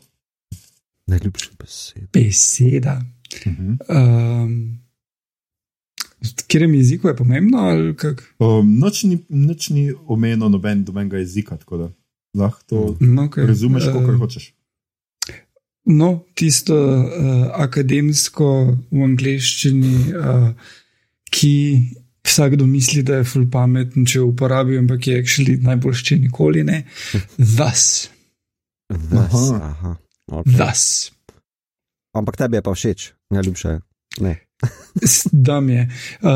Najljubša 1.06 1.50
beseda. 1.58 2.06
Beseda. 2.12 3.02
Uh 3.46 3.52
-huh. 3.52 3.76
Um, 4.42 4.79
v 6.20 6.34
katerem 6.36 6.74
jeziku 6.74 7.08
je 7.08 7.16
pomembno? 7.16 7.58
um, 8.38 8.78
noč, 8.78 9.02
ni, 9.04 9.18
noč 9.28 9.70
ni 9.70 9.90
omenjeno 10.06 10.48
noben, 10.48 10.84
nobenega 10.86 11.18
jezika, 11.18 11.56
tako 11.56 11.76
da 11.76 11.88
lahko 12.36 12.62
to 12.66 12.96
No, 13.00 13.24
okay. 13.26 13.46
razumeš, 13.46 13.86
Eh, 13.88 13.92
kako 13.92 14.16
hočeš. 14.18 14.52
No, 15.84 16.24
tisto 16.34 16.76
uh, 16.76 17.06
akademsko 17.56 18.76
v 18.90 19.02
angleščini, 19.02 20.12
uh, 20.14 20.52
ki 21.32 21.54
vsakdo 22.22 22.66
misli, 22.66 23.02
da 23.02 23.16
je 23.20 23.24
ful 23.24 23.48
pameten, 23.50 24.04
če 24.06 24.20
uporabi, 24.20 24.78
ampak 24.78 25.06
je 25.08 25.18
actually 25.18 25.56
najboljši 25.62 26.18
nikoli 26.28 26.62
ne. 26.64 26.84
Thus, 27.56 28.10
Ves, 28.90 29.34
Aha. 29.50 29.58
aha. 29.62 29.96
Okay. 30.30 30.56
thus. 30.58 31.12
Ampak 32.14 32.36
tebi 32.36 32.58
je 32.58 32.62
pa 32.62 32.74
všeč, 32.74 33.00
najljubša 33.30 33.70
je. 33.70 33.78
Ne. 34.20 34.34
Da 35.32 35.60
mi 35.60 35.72
je. 35.72 35.90
Uh, 36.20 36.30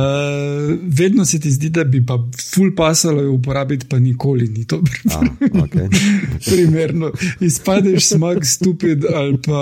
vedno 0.83 1.25
se 1.25 1.41
ti 1.41 1.51
zdi, 1.51 1.69
da 1.69 1.85
bi 1.85 2.07
pa 2.07 2.19
ful 2.55 2.75
pasalo 2.77 3.23
jo 3.23 3.33
uporabiti, 3.33 3.87
pa 3.89 3.99
nikoli 3.99 4.49
ni 4.49 4.67
to 4.67 4.83
A, 5.11 5.21
okay. 5.53 5.89
primerno. 6.51 7.13
Izpadeš 7.41 8.09
smag, 8.09 8.45
stupid 8.45 9.05
ali 9.15 9.39
pa 9.47 9.61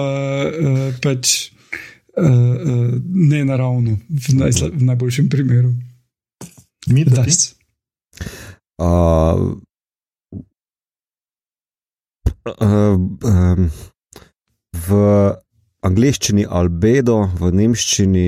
uh, 0.61 0.95
pač 1.03 1.51
uh, 2.17 2.27
uh, 2.27 2.95
nenaravno, 3.09 3.99
v, 4.09 4.35
najsla, 4.35 4.69
v 4.75 4.85
najboljšem 4.85 5.29
primeru. 5.29 5.75
Mi, 6.87 7.05
da 7.05 7.25
ti? 7.25 7.31
Thus. 7.31 7.55
Uh, 8.79 9.59
uh, 12.61 12.99
um, 13.25 13.71
v 14.73 14.89
angleščini 15.83 16.47
albedo, 16.49 17.25
v 17.41 17.53
nemščini 17.53 18.27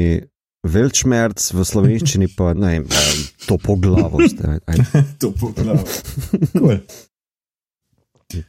velčmerc, 0.64 1.40
v 1.54 1.64
slovenščini 1.64 2.28
pa 2.36 2.54
ne 2.56 2.70
vem, 2.78 2.84
um, 2.88 3.24
to 3.46 3.58
poglavost. 3.60 4.40
aj- 4.40 4.62
aj- 4.66 5.04
to 5.20 5.30
poglavo. 5.32 5.84
Cool. 6.52 6.78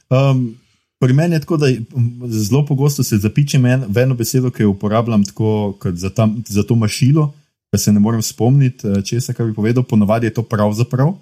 Um, 0.09 0.55
pri 0.99 1.13
meni 1.13 1.35
je 1.35 1.43
tako, 1.43 1.57
da 1.57 1.67
mm, 1.69 2.29
zelo 2.31 2.63
pogosto 2.65 3.03
se 3.03 3.17
zapičem 3.21 3.65
en, 3.65 3.83
v 3.89 3.97
eno 4.05 4.15
besedo, 4.15 4.49
ki 4.51 4.63
jo 4.63 4.71
uporabljam 4.73 5.23
tako 5.27 5.75
za, 5.93 6.09
tam, 6.09 6.39
za 6.47 6.63
to 6.63 6.75
mašilo, 6.75 7.33
pa 7.69 7.77
se 7.77 7.91
ne 7.93 7.99
morem 7.99 8.21
spomniti, 8.21 8.87
eh, 8.87 9.01
česa, 9.03 9.33
kar 9.33 9.45
bi 9.45 9.53
povedal. 9.53 9.83
Ponavadi 9.83 10.25
je 10.31 10.33
to 10.39 10.43
pravzaprav. 10.43 11.13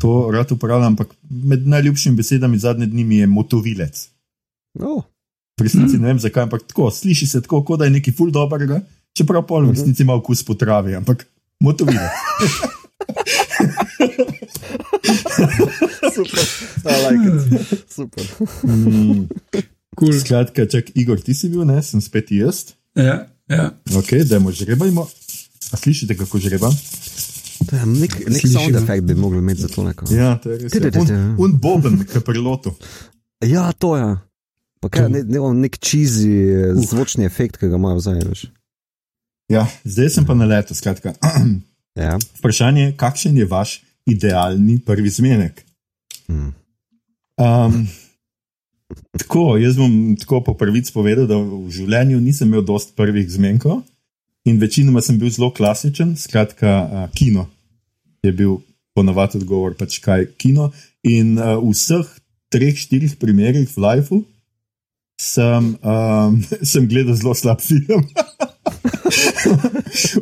To 0.00 0.30
rad 0.32 0.50
uporabljam, 0.52 0.96
ampak 0.96 1.12
med 1.30 1.66
najljubšimi 1.68 2.16
besedami 2.16 2.58
zadnje 2.58 2.86
dni 2.86 3.04
mi 3.04 3.16
je 3.16 3.26
motovilec. 3.26 4.08
Oh, 4.80 5.04
V 5.54 5.62
resnici 5.62 6.00
ne 6.02 6.10
vem 6.10 6.18
zakaj, 6.18 6.48
ampak 6.48 6.64
tako, 6.66 6.88
sliši 6.90 7.26
se 7.30 7.38
tako, 7.44 7.60
kot 7.62 7.78
da 7.78 7.86
je 7.86 7.92
nekaj 7.94 8.10
ful 8.18 8.32
dobrega, 8.34 8.80
čeprav 9.14 9.44
pol 9.46 9.62
v 9.68 9.76
resnici 9.76 10.02
ima 10.02 10.16
okus 10.18 10.42
po 10.42 10.56
travi, 10.58 10.96
ampak 10.98 11.22
motovilec. 11.62 12.10
super, 16.14 16.42
I 16.84 16.86
like 17.06 17.22
it. 17.22 17.38
Super. 17.86 18.24
Mm. 18.66 19.30
Cool. 19.94 20.10
Skratka, 20.18 20.66
čak, 20.66 20.90
Igor, 20.98 21.22
ti 21.22 21.34
si 21.38 21.46
bil, 21.48 21.62
ne, 21.62 21.78
sem 21.82 22.02
spet 22.02 22.34
jaz. 22.34 22.74
Ja, 22.98 23.30
ja. 23.46 23.70
Ok, 23.94 24.26
dajmo 24.26 24.50
žrebajmo. 24.50 25.06
A 25.70 25.78
slišite, 25.78 26.18
kako 26.18 26.42
žreba? 26.42 26.66
To 27.70 27.78
je 27.78 27.86
Nek, 27.86 28.10
nek 28.26 28.42
Slišimo. 28.42 28.58
sound 28.58 28.74
efekt 28.76 29.06
bi 29.06 29.14
mogli 29.14 29.38
imeti 29.38 29.62
za 29.62 29.68
to 29.70 29.86
neko. 29.86 30.02
Ja, 30.10 30.34
to 30.42 30.50
je 30.50 30.66
res. 30.66 30.74
ja. 30.74 30.90
Un, 30.98 31.38
un 31.38 31.54
boben, 31.62 32.02
ki 32.02 32.18
pri 32.26 32.42
lotu. 32.42 32.74
Ja, 33.46 33.70
to 33.72 33.94
je. 33.96 34.18
Pa 34.84 34.90
kaj, 34.92 35.06
To. 35.06 35.12
ne, 35.16 35.22
ne, 35.24 35.40
on 35.40 35.62
nek 35.64 35.78
čizi 35.80 36.28
uh. 36.28 36.76
zvočni 36.76 37.24
efekt, 37.24 37.56
ki 37.56 37.70
ga 37.72 37.80
imajo 37.80 38.02
zdaj. 38.04 38.44
Ja, 39.48 39.64
zdaj 39.88 40.10
sem 40.12 40.26
pa 40.28 40.36
na 40.36 40.44
letu. 40.44 40.76
Skratka. 40.76 41.16
Ja. 41.94 42.16
Vprašanje 42.40 42.80
je, 42.82 42.92
kakšen 42.98 43.36
je 43.38 43.44
vaš 43.46 43.76
idealni 44.10 44.80
prvi 44.82 45.06
zmenek? 45.14 45.60
Mm. 46.26 46.48
Um, 47.38 47.76
tako, 49.14 49.44
jaz 49.62 49.78
bom 49.78 50.16
tako 50.18 50.40
po 50.48 50.56
prvici 50.58 50.90
povedal, 50.90 51.28
da 51.30 51.38
v 51.38 51.70
življenju 51.70 52.18
nisem 52.18 52.50
imel 52.50 52.66
dost 52.66 52.96
prvih 52.98 53.30
zmenkov 53.30 53.84
in 54.42 54.58
večinoma 54.58 55.04
sem 55.06 55.20
bil 55.22 55.30
zelo 55.30 55.52
klasičen, 55.54 56.16
skratka, 56.18 56.74
uh, 56.82 57.06
kino 57.14 57.46
je 58.26 58.34
bil 58.34 58.58
ponovadi 58.98 59.38
odgovor, 59.38 59.78
pač 59.78 60.02
kaj 60.02 60.32
kino. 60.34 60.72
In 61.06 61.38
uh, 61.38 61.62
v 61.62 61.76
vseh 61.78 62.10
treh, 62.50 62.74
štirih 62.74 63.14
primerih 63.22 63.70
v 63.70 63.86
lifeu 63.86 64.24
sem, 65.20 65.76
um, 65.82 66.42
sem 66.62 66.88
gledal 66.88 67.14
zelo 67.14 67.34
slab 67.34 67.60
film. 67.60 68.04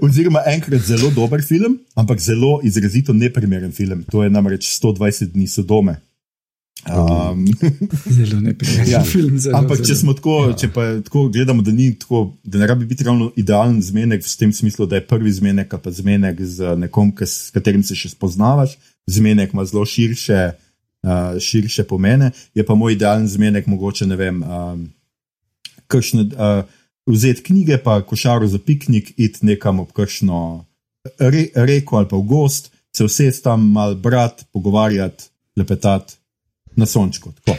Oziroma, 0.04 0.40
enkrat 0.52 0.82
zelo 0.86 1.10
dober 1.10 1.42
film, 1.42 1.78
ampak 1.94 2.20
zelo 2.20 2.60
izrazito 2.62 3.12
neprimeren 3.12 3.72
film. 3.72 4.04
To 4.10 4.22
je 4.22 4.30
namreč 4.30 4.66
120 4.80 5.32
dni 5.32 5.48
Sodome. 5.48 5.96
Um, 6.82 7.46
Zelo 8.10 8.40
neprijeten 8.40 8.90
Ja, 8.90 9.04
film. 9.04 9.38
Zelo, 9.38 9.58
ampak 9.58 9.76
zelo. 9.76 9.86
če 9.86 10.14
tako, 10.18 10.34
ja. 10.48 10.54
če 10.58 10.68
pa 10.74 10.86
tako 11.06 11.28
gledamo, 11.30 11.62
da, 11.62 11.70
tako, 12.00 12.22
da 12.42 12.58
ne 12.58 12.66
rabi 12.66 12.86
biti 12.90 13.04
ravno 13.06 13.28
idealen 13.38 13.78
zmenek, 13.82 14.24
v 14.26 14.32
tem 14.38 14.52
smislu, 14.52 14.86
da 14.90 14.98
je 14.98 15.06
prvi 15.06 15.30
zmenek, 15.32 15.70
pa 15.82 15.90
zmenek 15.94 16.42
z 16.42 16.74
nekom, 16.82 17.12
s 17.22 17.54
katerim 17.54 17.84
se 17.86 17.94
še 17.94 18.10
spoznavaš, 18.16 18.74
zmenek 19.06 19.54
ima 19.54 19.62
zelo 19.64 19.86
širše, 19.86 20.40
uh, 21.02 21.38
širše 21.40 21.84
pomene, 21.84 22.30
je 22.54 22.66
pa 22.66 22.74
moj 22.74 22.92
idealen 22.92 23.28
zmenek 23.28 23.66
mogoče 23.66 24.06
ne 24.06 24.16
vem. 24.16 24.42
Um, 24.42 24.86
kakšne, 25.86 26.22
uh, 26.22 26.64
vzeti 27.06 27.42
knjige, 27.42 27.78
pa 27.78 28.00
košaro 28.02 28.46
za 28.46 28.58
piknik, 28.58 29.12
iti 29.16 29.46
nekam 29.46 29.80
ob 29.80 29.92
kakšno 29.92 30.64
re, 31.18 31.46
reko 31.54 31.96
ali 31.96 32.08
pa 32.08 32.16
v 32.16 32.26
gost, 32.28 32.72
se 32.96 33.04
vsesti 33.04 33.44
tam 33.44 33.70
mal 33.72 33.94
brati, 33.94 34.44
pogovarjati, 34.52 35.24
lepetati 35.56 36.14
na 36.76 36.86
sončku. 36.86 37.32
Tako. 37.32 37.58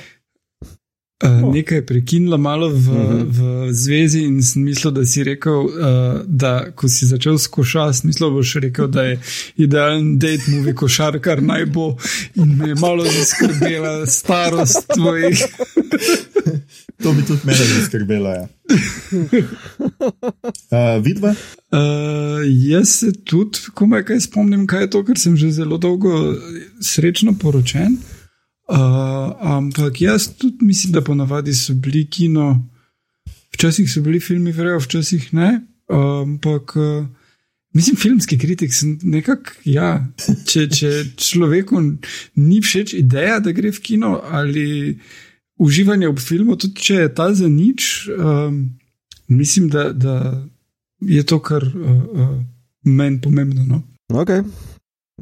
Uh, 1.23 1.53
nekaj 1.53 1.77
je 1.77 1.85
prekinilo 1.85 2.37
malo 2.37 2.69
v, 2.69 2.73
uh 2.73 2.95
-huh. 2.95 3.25
v 3.27 3.73
zvezi 3.73 4.19
in 4.19 4.43
sem 4.43 4.63
mislil, 4.63 4.93
da 4.93 5.05
si 5.05 5.23
rekel, 5.23 5.53
uh, 5.53 5.71
da 6.25 6.71
ko 6.75 6.89
si 6.89 7.05
začel 7.05 7.37
s 7.37 7.47
košarjem, 7.47 7.93
mislil 8.03 8.29
boš 8.29 8.53
rekel, 8.53 8.87
da 8.87 9.03
je 9.03 9.19
idealen 9.57 10.19
date 10.19 10.43
movie 10.47 10.73
košarkar 10.73 11.43
naj 11.43 11.65
bo 11.65 11.97
in 12.35 12.57
me 12.57 12.67
je 12.67 12.75
malo 12.75 13.05
zaskrbela 13.05 14.05
starost 14.07 14.87
tvojih. 14.93 15.45
To 17.03 17.13
bi 17.13 17.25
tudi 17.25 17.39
mene 17.43 17.65
zaskrbelo. 17.79 18.29
Ja. 18.29 18.47
Uh, 20.71 21.03
vidva? 21.05 21.29
Uh, 21.29 21.79
jaz 22.69 22.89
se 22.89 23.11
tudi, 23.23 23.57
komaj 23.73 24.03
kaj 24.03 24.19
spomnim, 24.19 24.67
kaj 24.67 24.81
je 24.81 24.89
to, 24.89 25.03
ker 25.03 25.19
sem 25.19 25.37
že 25.37 25.51
zelo 25.51 25.77
dolgo 25.77 26.35
srečno 26.81 27.33
poročen. 27.39 27.93
Uh, 27.93 28.22
ampak 28.67 30.01
jaz 30.01 30.29
tudi 30.37 30.65
mislim, 30.65 30.93
da 30.93 31.01
ponavadi 31.03 31.53
so 31.53 31.73
bili 31.73 32.05
kino, 32.09 32.69
včasih 33.53 33.91
so 33.91 34.01
bili 34.01 34.19
filmi 34.19 34.51
vrejo, 34.51 34.79
včasih 34.79 35.33
ne. 35.33 35.61
Uh, 35.87 36.21
ampak 36.23 36.75
uh, 36.75 37.05
mislim, 37.73 37.95
filmski 37.95 38.37
kritik 38.37 38.73
sem 38.73 38.97
nekako, 39.03 39.57
ja, 39.65 40.05
če, 40.49 40.67
če 40.69 40.91
človeku 41.17 41.81
ni 42.35 42.61
všeč 42.61 42.95
ideja, 42.97 43.39
da 43.43 43.51
gre 43.51 43.73
v 43.73 43.83
kino 43.83 44.15
ali 44.31 44.67
uživanje 45.61 46.09
v 46.09 46.21
filmu, 46.21 46.57
tudi 46.57 46.87
če 46.87 47.01
je 47.03 47.11
ta 47.15 47.29
za 47.35 47.49
nič, 47.49 48.07
um, 48.15 48.63
mislim, 49.27 49.69
da, 49.73 49.89
da 49.93 50.15
je 51.01 51.23
to, 51.27 51.39
kar 51.43 51.65
uh, 51.65 51.73
uh, 51.73 52.31
meni 52.83 53.21
pomembno. 53.21 53.65
No? 53.67 53.83
Ok, 54.13 54.37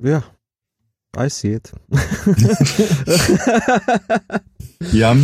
ja, 0.04 0.22
I 1.18 1.30
see 1.30 1.54
it. 1.54 1.74
Ja. 4.94 5.12
Uh, 5.12 5.16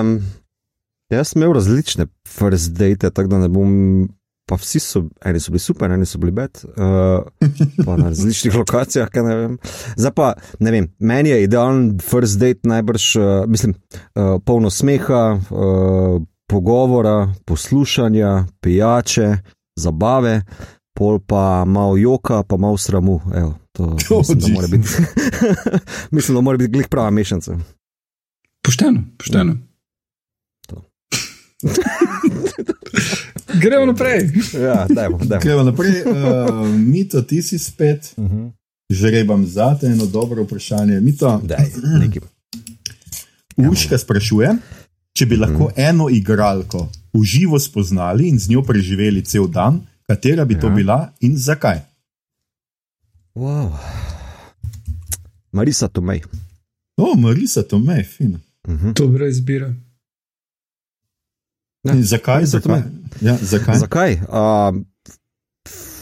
um, 0.00 0.22
jaz 1.10 1.28
sem 1.28 1.42
imel 1.42 1.54
različne 1.54 2.06
first 2.28 2.72
date, 2.72 3.10
tako 3.10 3.28
da 3.28 3.38
ne 3.38 3.48
bom 3.48 4.08
pa 4.46 4.54
vsi 4.54 4.78
so, 4.80 5.02
eni 5.26 5.40
so 5.42 5.50
bili 5.50 5.60
super, 5.60 5.90
eni 5.90 6.06
so 6.06 6.20
bili 6.22 6.32
bed, 6.32 6.60
uh, 6.76 7.26
pa 7.84 7.96
na 7.96 8.12
različnih 8.12 8.54
lokacijah. 8.60 9.10
kaj 9.10 9.22
Ne 9.22 9.36
vem. 9.36 9.58
Zdaj 9.96 10.12
pa, 10.14 10.34
ne 10.60 10.70
vem, 10.70 10.88
meni 10.98 11.34
je 11.34 11.42
idealen 11.42 11.98
first 11.98 12.38
date 12.38 12.62
najbrž, 12.62 13.16
uh, 13.16 13.24
mislim, 13.46 13.74
uh, 13.74 14.38
polno 14.44 14.70
smeha, 14.70 15.40
uh, 15.50 16.22
pogovora, 16.46 17.34
poslušanja, 17.44 18.46
pijače, 18.60 19.36
zabave, 19.76 20.42
pol 20.96 21.20
pa 21.20 21.64
malo 21.68 21.96
joka, 21.96 22.42
pa 22.42 22.56
malo 22.56 22.80
sramu. 22.80 23.20
Evo, 23.34 23.54
to 23.72 23.96
Oh, 24.10 24.18
mislim, 24.28 24.40
da 24.40 24.48
mora 24.48 24.68
biti, 24.68 24.88
mislim, 26.16 26.34
da 26.34 26.40
mora 26.40 26.58
biti 26.58 26.72
glih 26.72 26.88
prava 26.88 27.10
mešanica. 27.10 27.58
Pošteno, 28.62 29.02
pošteno. 29.18 29.56
To. 30.66 30.82
Gremo 33.62 33.86
naprej. 33.86 34.30
Ja, 34.62 34.86
dajmo, 34.88 35.18
dajmo. 35.18 35.42
Gremo 35.42 35.62
naprej. 35.62 36.02
Uh, 36.02 36.68
Mito, 36.68 37.22
ti 37.22 37.42
si 37.42 37.58
spet. 37.58 38.14
Uh 38.16 38.24
-huh. 38.24 38.50
Žrebam 38.90 39.46
za 39.46 39.78
te 39.80 39.86
eno 39.86 40.06
dobro 40.06 40.42
vprašanje. 40.42 41.00
Mito, 41.00 41.40
Daj, 41.44 41.66
nekaj. 42.00 42.22
Urška 43.56 43.98
sprašuje, 43.98 44.56
če 45.12 45.26
bi 45.26 45.36
lahko 45.36 45.70
eno 45.76 46.08
igralko 46.10 46.88
v 47.12 47.24
živo 47.24 47.58
spoznali 47.58 48.28
in 48.28 48.38
z 48.38 48.50
njo 48.50 48.62
preživeli 48.62 49.24
cel 49.24 49.48
dan, 49.48 49.80
katera 50.08 50.44
bi 50.44 50.60
to 50.60 50.66
Ja. 50.66 50.74
bila 50.74 51.12
in 51.20 51.36
zakaj? 51.36 51.78
Wow. 53.34 53.72
Marisa 55.52 55.88
Tomej. 55.88 56.22
O, 56.96 57.16
Marisa, 57.16 57.62
to 57.62 57.78
me 57.78 57.94
je 57.94 58.04
fino. 58.04 58.38
Uh 58.68 58.74
-huh. 58.74 58.92
Dobra 58.94 59.28
izbira. 59.28 59.74
Ja, 61.84 61.92
In 61.92 62.02
zakaj? 62.02 62.44
Zakaj? 62.46 62.82
Ja, 63.20 63.36
zakaj? 63.42 63.78
Zakaj? 63.78 64.12
Uh, 64.14 64.82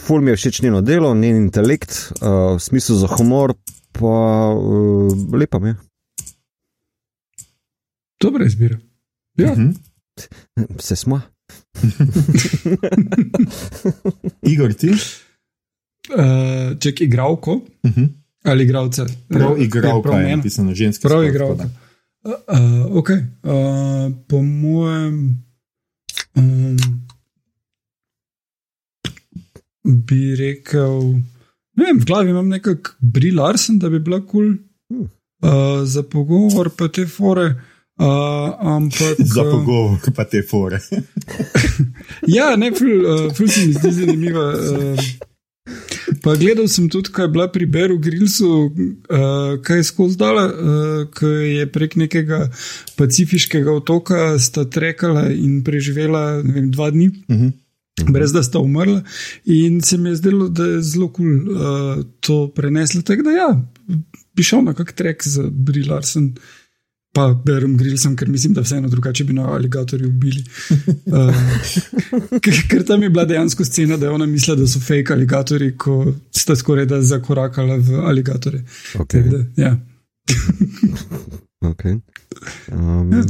ful 0.06 0.20
mi 0.20 0.30
je 0.30 0.36
všeč 0.36 0.62
njeno 0.62 0.80
delo, 0.80 1.14
njen 1.14 1.36
intelekt, 1.36 1.90
uh, 2.20 2.60
smisel 2.60 2.96
za 2.96 3.06
humor, 3.06 3.54
pa 3.92 4.06
uh, 4.54 5.34
lepa 5.34 5.58
mi 5.58 5.68
je. 5.68 5.76
Dobra 8.20 8.46
izbira. 8.46 8.78
Ja. 9.38 9.52
Mhm. 9.52 9.70
Se 10.78 10.96
smo. 10.96 11.20
Igor, 14.44 14.72
ti? 14.72 14.90
Uh, 16.10 16.78
ček, 16.78 17.00
igralko 17.00 17.60
Mhm. 17.82 18.04
ali 18.44 18.64
igralce? 18.64 19.02
Prav 19.28 19.52
Eh, 19.52 19.56
igralka 19.60 20.10
je 20.10 20.16
mene. 20.18 20.36
napisano 20.36 20.74
ženska. 20.74 21.08
Prav 21.08 21.18
sploh, 21.18 21.30
igralka. 21.30 21.64
Uh, 22.24 22.32
uh, 22.48 22.58
ok, 22.92 23.10
uh, 23.10 23.16
po 24.28 24.42
mojem. 24.42 25.44
Um, 26.34 26.76
bi 29.84 30.34
rekel, 30.34 31.02
ne 31.72 31.84
vem, 31.84 31.98
v 31.98 32.04
glavi 32.04 32.30
imam 32.30 32.48
nekako 32.48 32.90
brilarsen, 33.00 33.78
da 33.78 33.88
bi 33.88 34.00
bila 34.00 34.18
kul 34.18 34.28
cool, 34.28 34.54
Hmm. 34.90 35.10
uh, 35.42 35.48
za 35.84 36.02
pogovor, 36.02 36.70
pa 36.70 36.88
te 36.88 37.06
fore. 37.06 37.54
Uh, 37.94 38.50
ampak. 38.58 39.16
Za 39.18 39.42
uh, 39.42 39.50
pogovor, 39.50 39.98
pa 40.14 40.24
te 40.24 40.42
fore. 40.42 40.80
Ja, 42.26 42.56
ne, 42.56 42.72
ful, 42.74 42.90
uh, 43.06 43.28
ful 43.34 43.48
se 43.48 43.66
mi 43.66 43.72
zdi 43.72 43.90
zanimiva. 43.94 44.48
Uh, 44.50 44.98
pa 46.24 46.34
gledal 46.34 46.66
sem 46.68 46.88
tudi, 46.90 47.12
kaj 47.14 47.28
je 47.28 47.32
bila 47.36 47.46
pri 47.52 47.66
Beru 47.70 47.98
Grillsu, 48.02 48.50
uh, 48.50 49.54
kaj 49.62 49.78
je 49.78 49.84
skozi 49.86 50.18
dala, 50.18 50.44
uh, 50.50 51.04
ki 51.14 51.30
je 51.60 51.68
prek 51.70 51.94
nekega 52.00 52.48
pacifiškega 52.98 53.70
otoka 53.72 54.34
sta 54.42 54.66
trekala 54.66 55.28
in 55.30 55.62
preživela 55.64 56.40
vem, 56.42 56.72
dva 56.74 56.90
dni. 56.90 57.12
Mhm. 57.30 57.52
Brez 58.10 58.32
da 58.34 58.42
sta 58.42 58.58
umrla, 58.58 59.04
in 59.46 59.78
se 59.80 59.96
mi 60.02 60.10
je 60.10 60.16
zdelo, 60.18 60.48
da 60.50 60.64
je 60.66 60.82
zelo 60.82 61.12
kul 61.14 61.30
cool, 61.30 61.54
uh, 61.54 62.04
to 62.20 62.48
prenesla. 62.50 63.04
Tako 63.06 63.22
da, 63.22 63.30
ja, 63.30 63.50
bi 64.34 64.42
šel 64.42 64.64
na 64.66 64.74
kak 64.74 64.92
trek 64.98 65.22
z 65.22 65.46
Brilarsen, 65.46 66.32
pa 67.14 67.28
Berom 67.44 67.76
Grillsom, 67.78 68.16
ker 68.16 68.28
mislim, 68.28 68.52
da 68.54 68.60
vseeno 68.60 68.88
drugače 68.88 69.24
bi 69.24 69.32
na 69.32 69.48
aligatorju 69.54 70.08
ubili. 70.08 70.44
Uh, 71.06 71.34
ker, 72.40 72.82
tam 72.86 73.02
je 73.02 73.10
bila 73.10 73.24
dejansko 73.24 73.64
scena, 73.64 73.96
da 73.96 74.06
je 74.06 74.12
ona 74.12 74.26
mislila, 74.26 74.56
da 74.56 74.66
so 74.66 74.80
fake 74.80 75.12
aligatori, 75.12 75.76
ko 75.78 76.00
sta 76.34 76.56
skoraj 76.56 76.86
da 76.90 77.02
zakorakala 77.02 77.76
v 77.76 78.00
aligatore. 78.08 78.62
Okay. 78.98 79.22
Da, 79.30 79.44
ja. 79.62 79.76
Okay. 81.64 82.00
Um, 82.72 83.12
Ja. 83.12 83.24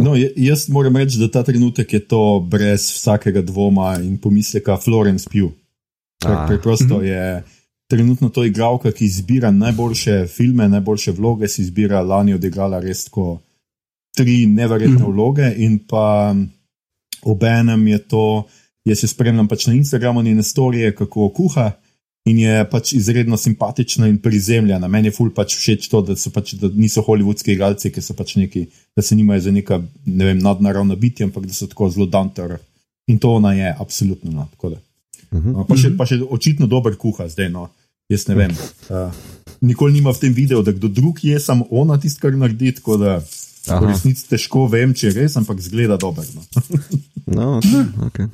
No, 0.00 0.14
jaz 0.36 0.68
moram 0.68 0.96
reči, 0.96 1.18
da 1.18 1.26
ta 1.30 1.42
trenutek 1.42 1.92
je 1.92 2.00
to 2.06 2.40
brez 2.50 2.84
vsakega 2.94 3.42
dvoma 3.42 3.96
in 4.02 4.18
pomisleka 4.18 4.76
Florence 4.76 5.26
Pugh. 5.30 5.52
Ker 6.22 6.36
A. 6.36 6.46
preprosto 6.46 6.98
Mhm. 6.98 7.04
je 7.04 7.42
trenutno 7.92 8.30
to 8.32 8.44
igralka, 8.48 8.88
ki 8.92 9.04
izbira 9.04 9.50
najboljše 9.52 10.26
filme, 10.32 10.64
najboljše 10.68 11.12
vloge, 11.12 11.48
si 11.48 11.60
izbira 11.66 12.00
lani 12.00 12.32
odigrala 12.34 12.80
res 12.80 13.04
tako 13.04 13.34
tri 14.16 14.46
neverjetne 14.46 15.02
Mhm. 15.02 15.10
vloge 15.12 15.50
in 15.56 15.78
pa 15.88 16.32
obenem 17.22 17.86
je 17.86 17.98
to, 17.98 18.44
jaz 18.84 18.98
se 19.04 19.08
spremljam 19.08 19.48
pač 19.48 19.66
na 19.66 19.74
Instagramu 19.74 20.22
njene 20.22 20.42
storije, 20.42 20.94
kako 20.96 21.28
kuha. 21.36 21.72
In 22.24 22.38
je 22.38 22.64
pač 22.70 22.92
izredno 22.94 23.36
simpatična 23.36 24.06
in 24.08 24.18
prizemljena. 24.22 24.88
Meni 24.88 25.08
je 25.10 25.12
ful 25.16 25.32
pač 25.34 25.56
všeč 25.58 25.88
to, 25.90 26.00
da, 26.06 26.14
pač, 26.34 26.54
da 26.54 26.68
niso 26.70 27.02
holivudski 27.02 27.52
igralci, 27.52 27.90
ki 27.90 28.00
so 28.00 28.14
pač 28.14 28.36
neki, 28.38 28.66
da 28.96 29.02
se 29.02 29.16
nimajo 29.18 29.40
za 29.40 29.50
neka 29.50 29.80
ne 30.06 30.24
vem, 30.24 30.38
nadnaravna 30.38 30.94
bitja, 30.94 31.26
ampak 31.26 31.46
da 31.50 31.52
so 31.52 31.66
tako 31.66 31.90
zelo 31.90 32.06
danter. 32.06 32.60
In 33.10 33.18
to 33.18 33.34
ona 33.34 33.52
je, 33.58 33.74
absolutno. 33.78 34.30
No, 34.30 34.46
uh 34.62 34.70
-huh. 35.32 35.52
No, 35.52 35.64
pa, 35.66 35.76
še, 35.76 35.96
pa 35.96 36.06
še 36.06 36.20
očitno 36.30 36.66
dober 36.66 36.94
kuha 36.96 37.28
zdaj. 37.28 37.48
No. 37.50 37.68
Jaz 38.10 38.26
ne 38.28 38.34
vem. 38.34 38.50
Uh, 38.88 39.12
nikoli 39.60 39.92
nima 39.92 40.10
v 40.12 40.18
tem 40.18 40.32
videu, 40.34 40.62
da 40.62 40.72
kdo 40.72 40.88
drug 40.88 41.22
je, 41.24 41.38
samo 41.40 41.66
ona 41.70 41.98
tisto, 42.00 42.20
kar 42.20 42.34
naredi. 42.36 42.72
Tako 42.72 42.96
da 42.96 43.18
v 43.18 43.70
Aha. 43.70 43.86
resnici 43.86 44.26
težko 44.28 44.66
vem, 44.66 44.94
če 44.94 45.06
je 45.06 45.14
res, 45.20 45.36
ampak 45.38 45.60
zgleda 45.60 45.96
dobro. 45.96 46.24
No. 46.34 46.42
No, 47.26 47.60
okay, 47.62 47.86
okay. 48.10 48.26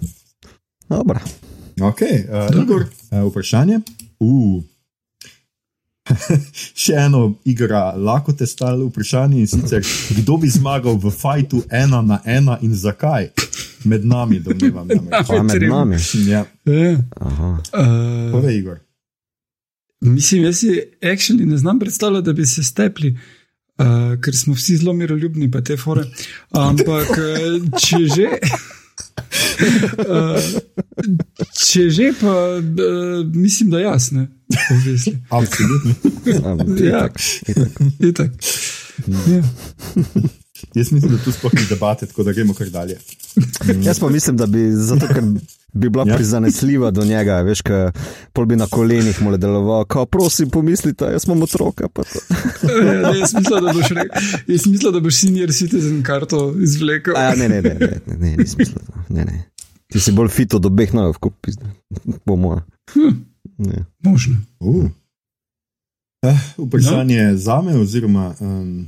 Dobro. 0.88 1.20
Okay, 1.78 2.24
uh, 2.24 2.48
Igor, 2.57 2.87
uh, 3.12 3.20
vprašanje. 3.28 3.83
Uh. 4.18 4.62
Še 6.83 6.94
eno 7.04 7.35
igra, 7.44 7.92
lahko 7.92 8.33
te 8.33 8.46
stalo 8.48 8.88
vprašanje 8.88 9.42
in 9.42 9.46
sicer, 9.46 9.85
kdo 10.16 10.38
bi 10.40 10.48
zmagal 10.48 10.96
v 10.96 11.12
fajtu 11.12 11.61
ena 11.68 12.00
na 12.00 12.18
ena 12.24 12.57
in 12.64 12.72
zakaj? 12.74 13.28
Med 13.85 14.09
nami, 14.09 14.40
domnevam. 14.40 14.88
namreč. 14.88 15.26
Pa 15.28 15.42
med 15.44 15.54
Treba. 15.61 15.85
nami. 15.85 16.00
Ja, 16.26 16.42
Ja. 16.64 16.96
Aha. 17.20 17.50
Uh, 17.68 18.33
povej, 18.33 18.57
Igor. 18.59 18.81
Mislim, 20.00 20.44
jaz 20.44 20.58
si 20.58 20.80
actually 21.02 21.46
ne 21.46 21.56
znam 21.56 21.78
predstavljati, 21.78 22.24
da 22.26 22.32
bi 22.32 22.46
se 22.46 22.62
stepli, 22.62 23.18
uh, 23.78 24.20
ker 24.24 24.37
smo 24.37 24.54
vsi 24.54 24.76
zelo 24.76 24.92
miroljubni, 24.92 25.50
pa 25.50 25.61
te 25.61 25.76
fore. 25.76 26.04
Ampak, 26.50 27.11
uh, 27.11 27.80
če 27.82 27.96
že. 28.16 28.28
Uh, 29.98 30.38
če 31.66 31.88
že, 31.90 32.12
pa 32.20 32.34
uh, 32.58 33.26
mislim, 33.34 33.70
da 33.70 33.80
jasne. 33.80 34.28
Absolutno. 35.38 35.94
Ja. 36.84 37.08
itak, 37.08 37.20
itak. 37.48 37.82
Itak. 38.00 38.32
Ja. 39.28 39.42
Jaz 40.78 40.92
mislim, 40.92 41.12
da 41.12 41.18
tu 41.24 41.32
sploh 41.32 41.54
ni 41.54 41.66
debate, 41.68 42.06
tako 42.06 42.22
da 42.22 42.32
gremo 42.32 42.54
kar 42.54 42.70
dalje. 42.70 42.98
Jaz 43.82 43.98
pa 44.00 44.08
mislim, 44.08 44.36
da 44.36 44.46
bi, 44.46 44.70
zato, 44.72 45.06
ker 45.06 45.22
bi 45.72 45.88
bila 45.88 46.04
Ja. 46.08 46.16
prizanesljiva 46.16 46.90
do 46.90 47.04
njega, 47.04 47.40
veš, 47.40 47.60
kaj 47.62 47.90
pol 48.32 48.46
bi 48.46 48.56
na 48.56 48.66
kolenih 48.66 49.22
mu 49.22 49.30
le 49.30 49.38
deloval, 49.38 49.84
kao 49.84 50.06
prosim, 50.06 50.50
pomislite, 50.50 51.04
jaz 51.04 51.26
imam 51.26 51.42
otroka. 51.42 51.88
pa 51.88 52.02
to. 52.02 52.18
Ja, 52.84 53.12
jaz 53.16 53.34
mislim, 53.34 53.64
da 53.64 53.72
boš, 53.72 53.88
re, 53.90 54.04
jaz 54.46 54.66
mislim, 54.66 54.92
da 54.92 55.00
boš 55.00 55.20
senior 55.20 55.52
citizen 55.52 56.02
karto 56.02 56.54
izvlekel. 56.62 57.16
A, 57.16 57.22
ja, 57.22 57.34
ne, 57.34 57.48
ne, 57.48 57.62
ne, 57.62 57.76
ne, 57.80 58.00
ne, 58.06 58.16
ne, 58.18 58.36
ni 58.36 58.46
smisla. 58.46 58.82
Ne, 59.08 59.24
ne. 59.24 59.44
Ti 59.92 60.00
si 60.00 60.12
bolj 60.12 60.28
fit 60.28 60.54
od 60.54 60.66
obeh 60.66 60.94
nojev, 60.94 61.16
kot 61.20 61.34
po 62.24 62.36
mojem. 62.36 62.62
Hm, 62.94 63.16
Ne. 63.58 63.84
možno. 64.00 64.36
Uh. 64.60 64.86
Eh, 66.22 66.38
vprašanje 66.58 67.22
no. 67.22 67.36
za 67.36 67.62
me, 67.62 67.76
oziroma 67.76 68.34
um, 68.40 68.86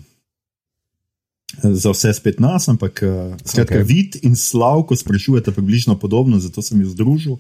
za 1.63 1.91
vse 1.91 2.13
spet 2.15 2.41
nas, 2.41 2.69
ampak 2.69 3.03
uh, 3.03 3.37
skratka, 3.45 3.75
okay. 3.75 3.83
Ok. 3.83 3.89
Vid 3.89 4.17
in 4.23 4.37
Slavko 4.37 4.97
sprašujete 4.97 5.51
približno 5.53 5.99
podobno, 5.99 6.39
zato 6.39 6.63
sem 6.63 6.81
jih 6.81 6.89
združil. 6.89 7.37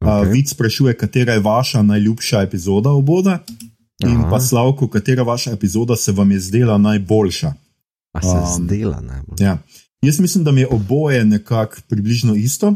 Okay. 0.00 0.22
Uh. 0.22 0.32
Vid 0.32 0.48
sprašuje, 0.48 0.94
katera 0.94 1.32
je 1.32 1.40
vaša 1.40 1.82
najljubša 1.82 2.42
epizoda 2.42 2.90
oboda, 2.90 3.38
in 4.02 4.16
Aha. 4.16 4.30
pa 4.30 4.40
Slavko, 4.40 4.88
katera 4.88 5.22
vaša 5.22 5.52
epizoda 5.52 5.96
se 5.96 6.12
vam 6.12 6.30
je 6.30 6.40
zdela 6.40 6.78
najboljša. 6.78 7.52
A 8.12 8.22
se 8.22 8.28
Um, 8.28 8.64
zdela 8.64 9.00
najbolj. 9.00 9.36
Ja. 9.40 9.58
Jaz 10.02 10.20
mislim, 10.20 10.44
da 10.44 10.52
mi 10.52 10.60
je 10.60 10.68
oboje 10.70 11.24
nekako 11.24 11.76
približno 11.88 12.34
isto. 12.34 12.74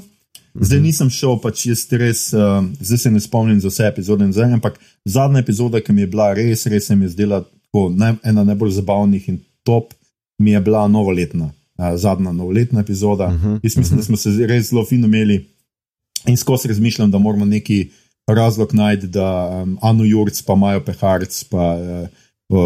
Zdaj 0.54 0.78
Mhm. 0.78 0.86
nisem 0.86 1.10
šel, 1.10 1.38
pač 1.40 1.66
jaz 1.66 1.86
res, 1.90 2.32
uh, 2.32 2.64
zdaj 2.80 2.98
se 2.98 3.10
ne 3.10 3.20
spomnim 3.20 3.60
za 3.60 3.68
vse 3.68 3.86
epizode, 3.86 4.24
in 4.24 4.32
zdaj, 4.32 4.52
ampak 4.52 4.78
zadnja 5.04 5.40
epizoda, 5.40 5.80
ki 5.80 5.92
mi 5.92 6.00
je 6.00 6.06
bila 6.06 6.34
res, 6.34 6.66
res 6.66 6.86
se 6.86 6.96
mi 6.96 7.04
je 7.04 7.08
zdela 7.08 7.40
tako, 7.40 7.88
naj, 7.88 8.14
ena 8.24 8.44
najbolj 8.44 8.70
zabavnih 8.70 9.28
in 9.28 9.38
top, 9.62 9.94
mi 10.42 10.50
je 10.50 10.60
bila 10.60 10.88
novoletna, 10.88 11.44
uh, 11.78 11.84
zadnja 11.96 12.32
novoletna 12.32 12.80
epizoda. 12.80 13.28
Mhm, 13.30 13.56
Jaz 13.62 13.76
mislim, 13.76 13.98
da 13.98 14.04
smo 14.04 14.16
se 14.16 14.30
res 14.46 14.68
zelo 14.68 14.84
fino 14.84 15.06
imeli. 15.06 15.40
In 16.26 16.36
skozi 16.36 16.68
razmišljam, 16.68 17.10
da 17.10 17.18
moramo 17.18 17.44
neki 17.44 17.90
razlog 18.26 18.74
najti, 18.74 19.06
da 19.08 19.26
um, 19.62 19.78
Anu 19.82 20.04
Jurc, 20.04 20.42
pa 20.42 20.54
Majo 20.54 20.80
Peharc, 20.80 21.44
pa 21.44 21.64
uh, 21.74 22.08
uh, 22.48 22.58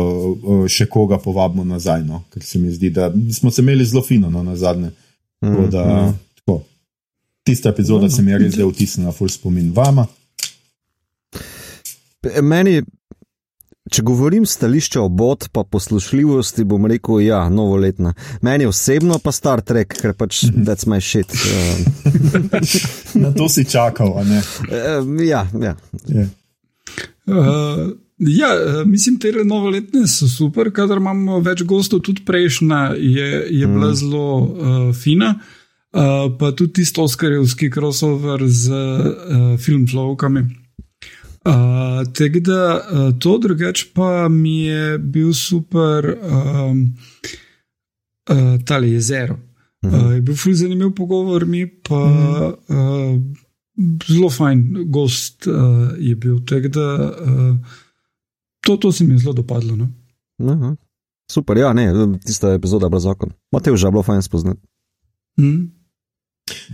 uh, 0.45 0.69
še 0.69 0.87
koga 0.87 1.19
povabimo 1.19 1.65
nazaj. 1.65 2.05
No? 2.05 2.23
Ker 2.31 2.43
se 2.43 2.59
mi 2.59 2.71
zdi, 2.71 2.91
da 2.91 3.09
smo 3.33 3.51
se 3.51 3.63
imeli 3.63 3.85
zelo 3.85 4.03
fino 4.03 4.31
no, 4.31 4.43
na 4.43 4.57
zadnje. 4.57 4.91
Tako 5.41 5.67
da, 5.67 5.85
Mhm. 6.03 6.13
tako. 6.37 6.63
Tista 7.43 7.69
epizoda 7.69 8.11
se 8.11 8.23
mi 8.23 8.31
je 8.31 8.39
res 8.39 8.53
zdaj 8.53 8.67
vtisnila, 8.67 9.13
ful 9.13 9.29
spomin 9.29 9.73
vama. 9.73 10.07
Meni, 12.43 12.83
če 13.91 14.03
govorim 14.07 14.47
stališče 14.47 15.01
obot, 15.01 15.49
pa 15.53 15.65
poslušljivosti, 15.65 16.65
bom 16.65 16.87
rekel, 16.91 17.21
ja, 17.25 17.45
novoletna. 17.51 18.15
Meni 18.43 18.67
osebno 18.67 19.19
pa 19.23 19.33
Star 19.33 19.63
Trek, 19.67 19.95
ker 20.01 20.15
pač 20.19 20.45
that's 20.51 20.89
my 20.91 21.01
shit. 21.01 21.31
Uh, 21.31 22.57
Na 23.23 23.33
to 23.37 23.49
si 23.53 23.65
čakal, 23.65 24.17
a 24.19 24.25
ne? 24.27 24.43
uh, 24.43 25.15
ja, 25.23 25.47
ja. 25.63 25.77
Je. 26.07 26.27
Uh, 27.27 27.95
ja, 28.19 28.49
eh, 28.55 28.83
mislim, 28.87 29.19
te 29.21 29.33
novoletne 29.45 30.07
so 30.11 30.29
super, 30.31 30.71
kadar 30.75 31.03
imamo 31.03 31.41
več 31.45 31.63
gostov, 31.69 32.03
tudi 32.07 32.25
prejšnja 32.27 32.83
je, 32.97 33.31
je 33.51 33.67
bila 33.67 33.93
mm. 33.93 33.97
zelo 34.03 34.27
uh, 34.41 34.91
fina. 34.97 35.37
Uh, 35.97 36.27
pa 36.37 36.51
tudi 36.53 36.83
tisto 36.83 37.07
oskarjevski 37.07 37.71
crossover 37.73 38.43
z 38.45 38.69
uh, 38.69 39.55
filmflowkami. 39.57 40.43
Uh, 41.47 42.13
Tako 42.13 42.41
da 42.41 42.75
uh, 42.75 43.19
to 43.19 43.39
drugače 43.39 43.87
pa 43.95 44.29
mi 44.29 44.59
je 44.59 44.99
bil 44.99 45.33
super 45.33 46.17
um, 46.23 46.97
uh, 48.31 48.65
tale 48.65 48.91
jezero. 48.91 49.39
Uh, 49.83 50.13
je 50.15 50.21
bil 50.21 50.37
ful 50.37 50.55
zanimiv 50.55 50.91
pogovor, 50.95 51.47
mi 51.47 51.67
pa 51.67 52.03
uh, 52.69 53.21
zelo 54.09 54.31
fajn 54.31 54.91
gost 54.91 55.47
uh, 55.47 55.55
je 55.99 56.17
bil. 56.17 56.41
Tako 56.45 56.69
da 56.69 57.17
uh, 57.23 57.57
to, 58.61 58.77
to 58.77 58.93
se 58.93 59.05
mi 59.05 59.15
je 59.15 59.19
zelo 59.19 59.33
dopadlo. 59.33 59.77
No? 59.77 59.89
Aha. 60.53 60.77
Super, 61.31 61.57
ja, 61.57 61.73
ne, 61.73 62.19
tista 62.27 62.53
epizoda 62.55 62.89
brez 62.89 63.03
zakon. 63.03 63.31
Matej 63.53 63.77
že 63.77 63.91
bilo 63.91 64.03
fajn 64.03 64.23
spoznati. 64.23 64.61
Mm. 65.39 65.71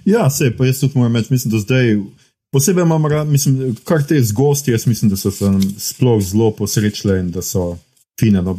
Ja, 0.04 0.30
se, 0.30 0.52
pa 0.56 0.66
jaz 0.66 0.80
tudi 0.80 0.98
moram 0.98 1.16
reči, 1.16 1.32
mislim, 1.32 1.52
da 1.52 1.58
zdaj. 1.58 1.96
Posebej 2.52 2.84
imam 2.84 3.06
rad, 3.06 3.28
mislim, 3.28 3.76
kar 3.84 4.02
te 4.04 4.18
z 4.22 4.32
gosti, 4.32 4.70
jaz 4.70 4.86
mislim, 4.86 5.10
da 5.10 5.16
so 5.16 5.30
se 5.30 5.44
nam 5.44 5.62
sploh 5.78 6.20
zelo 6.22 6.50
posrečile 6.52 7.20
in 7.20 7.30
da 7.32 7.42
so 7.42 7.78
fine. 8.20 8.42
No. 8.42 8.58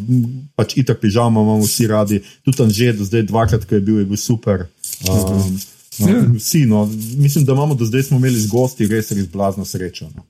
Pač 0.56 0.78
itak 0.82 1.00
pižama 1.02 1.42
imamo 1.42 1.62
vsi 1.62 1.88
radi, 1.88 2.24
tudi 2.46 2.58
tam 2.58 2.72
že 2.74 2.94
do 2.98 3.06
zdaj 3.06 3.28
dvakrat, 3.30 3.66
ko 3.70 3.76
je 3.76 3.82
bil, 3.82 4.00
je 4.02 4.06
bil 4.06 4.18
super. 4.18 4.66
Um, 5.10 5.60
no, 6.00 6.10
Ja. 6.10 6.26
Vsi, 6.38 6.66
no, 6.66 6.86
mislim, 7.18 7.46
da 7.46 7.54
imamo 7.54 7.76
do 7.76 7.86
zdaj 7.86 8.04
smo 8.04 8.18
imeli 8.18 8.40
z 8.40 8.48
gosti 8.50 8.88
res, 8.88 9.12
res 9.12 9.28
blazno 9.30 9.66
srečo. 9.66 10.10
No. 10.16 10.26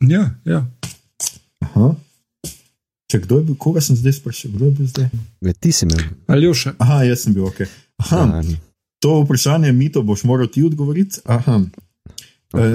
Ja, 0.00 0.30
ja. 0.44 0.66
Aha. 1.60 1.94
Če 3.10 3.20
kdo 3.20 3.38
je 3.38 3.44
bil, 3.44 3.54
koga 3.58 3.80
sem 3.80 3.96
zdaj 3.96 4.18
sprašil, 4.18 4.50
kdo 4.54 4.64
je 4.64 4.70
bil 4.70 4.86
zdaj? 4.86 5.06
Ja, 5.40 5.52
ti 5.52 5.72
si 5.72 5.86
imel. 5.86 6.02
Aljoša. 6.26 6.74
Aha, 6.78 7.02
jaz 7.06 7.26
sem 7.26 7.34
bil 7.34 7.46
ok. 7.46 7.62
Aha, 8.02 8.42
to 8.98 9.20
vprašanje, 9.22 9.72
Mito, 9.72 10.02
boš 10.02 10.24
moral 10.24 10.50
ti 10.50 10.64
odgovoriti. 10.66 11.22
Aha. 11.24 11.60
Na 12.52 12.66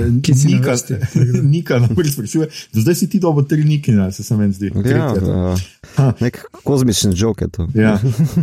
Nika, 0.45 0.71
vrsti? 0.71 0.93
Nika 1.53 1.79
namreč 1.79 2.13
sprašuje, 2.13 2.47
do 2.73 2.81
zdaj 2.81 2.95
si 2.95 3.09
ti 3.09 3.19
dobo 3.19 3.41
tri 3.41 3.63
niki, 3.63 3.91
ne, 3.91 4.11
se 4.11 4.23
sem 4.23 4.39
meni 4.39 4.53
zdi. 4.53 4.71
ja, 4.75 4.83
Tretja, 4.83 5.51
uh, 5.51 5.59
Ha. 5.95 6.13
nek 6.19 6.39
kozmični 6.63 7.11
joke 7.15 7.45
je 7.45 7.49
to. 7.49 7.67
ja. 7.73 7.99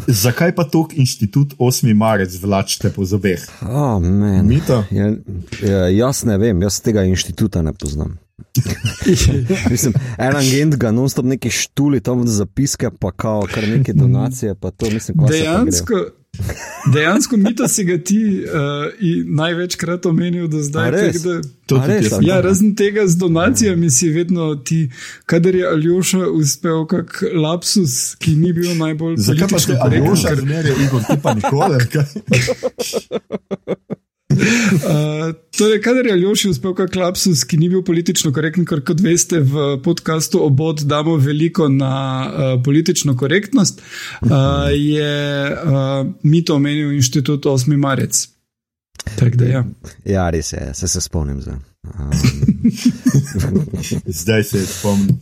Zakaj 0.06 0.54
pa 0.54 0.64
tok 0.64 0.92
inštitut 0.96 1.54
8. 1.58 1.94
marec 1.94 2.36
vlačite 2.42 2.90
po 2.90 3.04
zobeh? 3.04 3.40
Oh, 3.62 3.96
man. 4.00 4.46
Mito? 4.46 4.84
Ja, 4.90 5.08
ja, 5.62 5.88
jaz 5.88 6.24
ne 6.24 6.38
vem, 6.38 6.62
jaz 6.62 6.80
tega 6.80 7.02
inštituta 7.04 7.62
ne 7.62 7.72
poznam. 7.72 8.18
Mislim, 9.70 9.94
en 10.18 10.36
agent 10.36 10.76
ga 10.76 10.90
non-stop 10.90 11.24
neki 11.24 11.50
štuli, 11.50 12.00
tam 12.00 12.26
zapiske, 12.28 12.90
pa 13.00 13.10
kao, 13.12 13.46
kar 13.54 13.68
neke 13.68 13.92
donacije, 13.92 14.54
pa 14.54 14.70
to 14.70 14.90
mislim, 14.90 15.18
kva 15.18 15.28
se 15.32 15.44
pa 15.44 15.64
gre. 15.64 16.21
Dejansko, 16.86 17.36
mito 17.36 17.68
si 17.68 17.84
ga 17.84 17.98
ti 17.98 18.40
uh, 18.40 18.44
in 19.00 19.34
največkrat 19.34 20.06
omenil 20.06 20.48
do 20.48 20.58
zdaj. 20.58 20.90
Res? 20.90 21.22
tako 21.22 21.78
da- 21.78 21.86
res, 21.86 22.08
sem. 22.08 22.22
Ja, 22.22 22.40
razen 22.40 22.74
tega 22.74 23.06
z 23.06 23.16
donacijami 23.16 23.90
si 23.90 24.08
vedno 24.08 24.56
ti, 24.56 24.90
kadar 25.26 25.54
je 25.54 25.66
Aljoša 25.66 26.30
uspel 26.30 26.86
kak 26.86 27.22
lapsus, 27.34 28.16
ki 28.16 28.34
ni 28.34 28.52
bil 28.52 28.74
najbolj 28.74 29.16
Zakaj 29.18 29.46
pa 29.46 29.56
korekten, 29.56 29.82
Aljoša 29.82 30.28
ker- 30.28 30.40
zmerja, 30.40 30.74
Igor, 30.78 31.02
ti 31.02 31.16
pa 31.22 31.34
nikoli? 31.34 31.78
Uh, 34.72 35.34
torej, 35.56 35.80
kadar 35.84 36.06
je 36.06 36.12
Aljoši 36.12 36.48
uspel 36.48 36.74
kak 36.74 36.94
lapsus, 36.96 37.44
ki 37.48 37.58
ni 37.60 37.68
bil 37.70 37.82
politično 37.86 38.32
korekten, 38.34 38.64
ker 38.68 38.80
kot 38.86 39.00
veste, 39.04 39.40
v 39.44 39.76
podkastu 39.84 40.40
obod 40.42 40.82
damo 40.88 41.16
veliko 41.20 41.68
na 41.68 41.92
uh, 42.26 42.52
politično 42.64 43.14
korektnost, 43.16 43.82
uh, 44.24 44.30
je 44.72 45.14
uh, 45.52 46.06
mito 46.22 46.56
omenil 46.56 46.92
inštitut 46.96 47.46
8. 47.46 47.76
marec. 47.76 48.24
Tako 49.18 49.36
da 49.36 49.44
ja. 49.44 49.64
Ja, 50.04 50.30
res 50.30 50.52
je, 50.52 50.70
se, 50.74 50.88
se 50.88 51.00
spomnim 51.00 51.40
zdaj. 51.42 51.60
Um, 51.82 52.10
Zdaj 54.22 54.44
se 54.44 54.58
je 54.58 54.66
spomnil. 54.66 55.16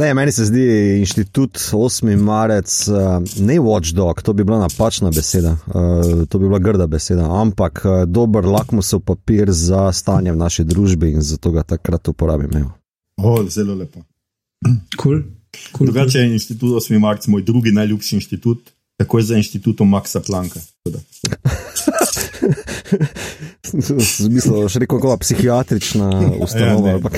Ne, 0.00 0.14
meni 0.14 0.32
se 0.32 0.44
zdi 0.44 0.64
inštitut 0.98 1.58
8. 1.72 2.16
marec, 2.16 2.88
uh, 2.88 2.96
ne 3.38 3.58
watchdog, 3.60 4.22
to 4.22 4.32
bi 4.32 4.44
bila 4.44 4.58
napačna 4.58 5.10
beseda, 5.10 5.56
uh, 5.66 6.26
to 6.28 6.38
bi 6.38 6.46
bila 6.48 6.58
grda 6.58 6.86
beseda, 6.86 7.26
ampak 7.40 7.82
uh, 7.84 8.04
dober 8.06 8.44
lakmusov 8.44 9.00
papir 9.00 9.52
za 9.52 9.92
stanje 9.92 10.32
v 10.32 10.36
naši 10.40 10.64
družbi 10.64 11.12
in 11.12 11.22
zato 11.22 11.50
ga 11.50 11.62
takrat 11.62 12.08
uporabim. 12.08 12.56
evo. 12.56 12.70
O, 13.16 13.44
zelo 13.48 13.74
lepo. 13.74 14.00
Cool. 15.02 15.22
Cool, 15.76 15.86
Drugače 15.86 16.18
je 16.18 16.32
inštitut 16.32 16.70
8. 16.82 16.98
marec 16.98 17.26
moj 17.26 17.42
drugi 17.42 17.72
najljubši 17.72 18.16
inštitut, 18.16 18.70
takoj 18.96 19.22
za 19.22 19.36
inštitutom 19.36 19.88
Maxa 19.88 20.20
Planka. 20.20 20.60
Tako 20.60 20.96
da. 20.96 21.00
Zmislil, 24.24 24.68
še 24.68 24.78
rekel, 24.78 25.00
kako 25.00 25.16
psihiatrična 25.20 26.10
ustanova. 26.40 26.90
Ja, 26.90 26.98
ne. 26.98 27.10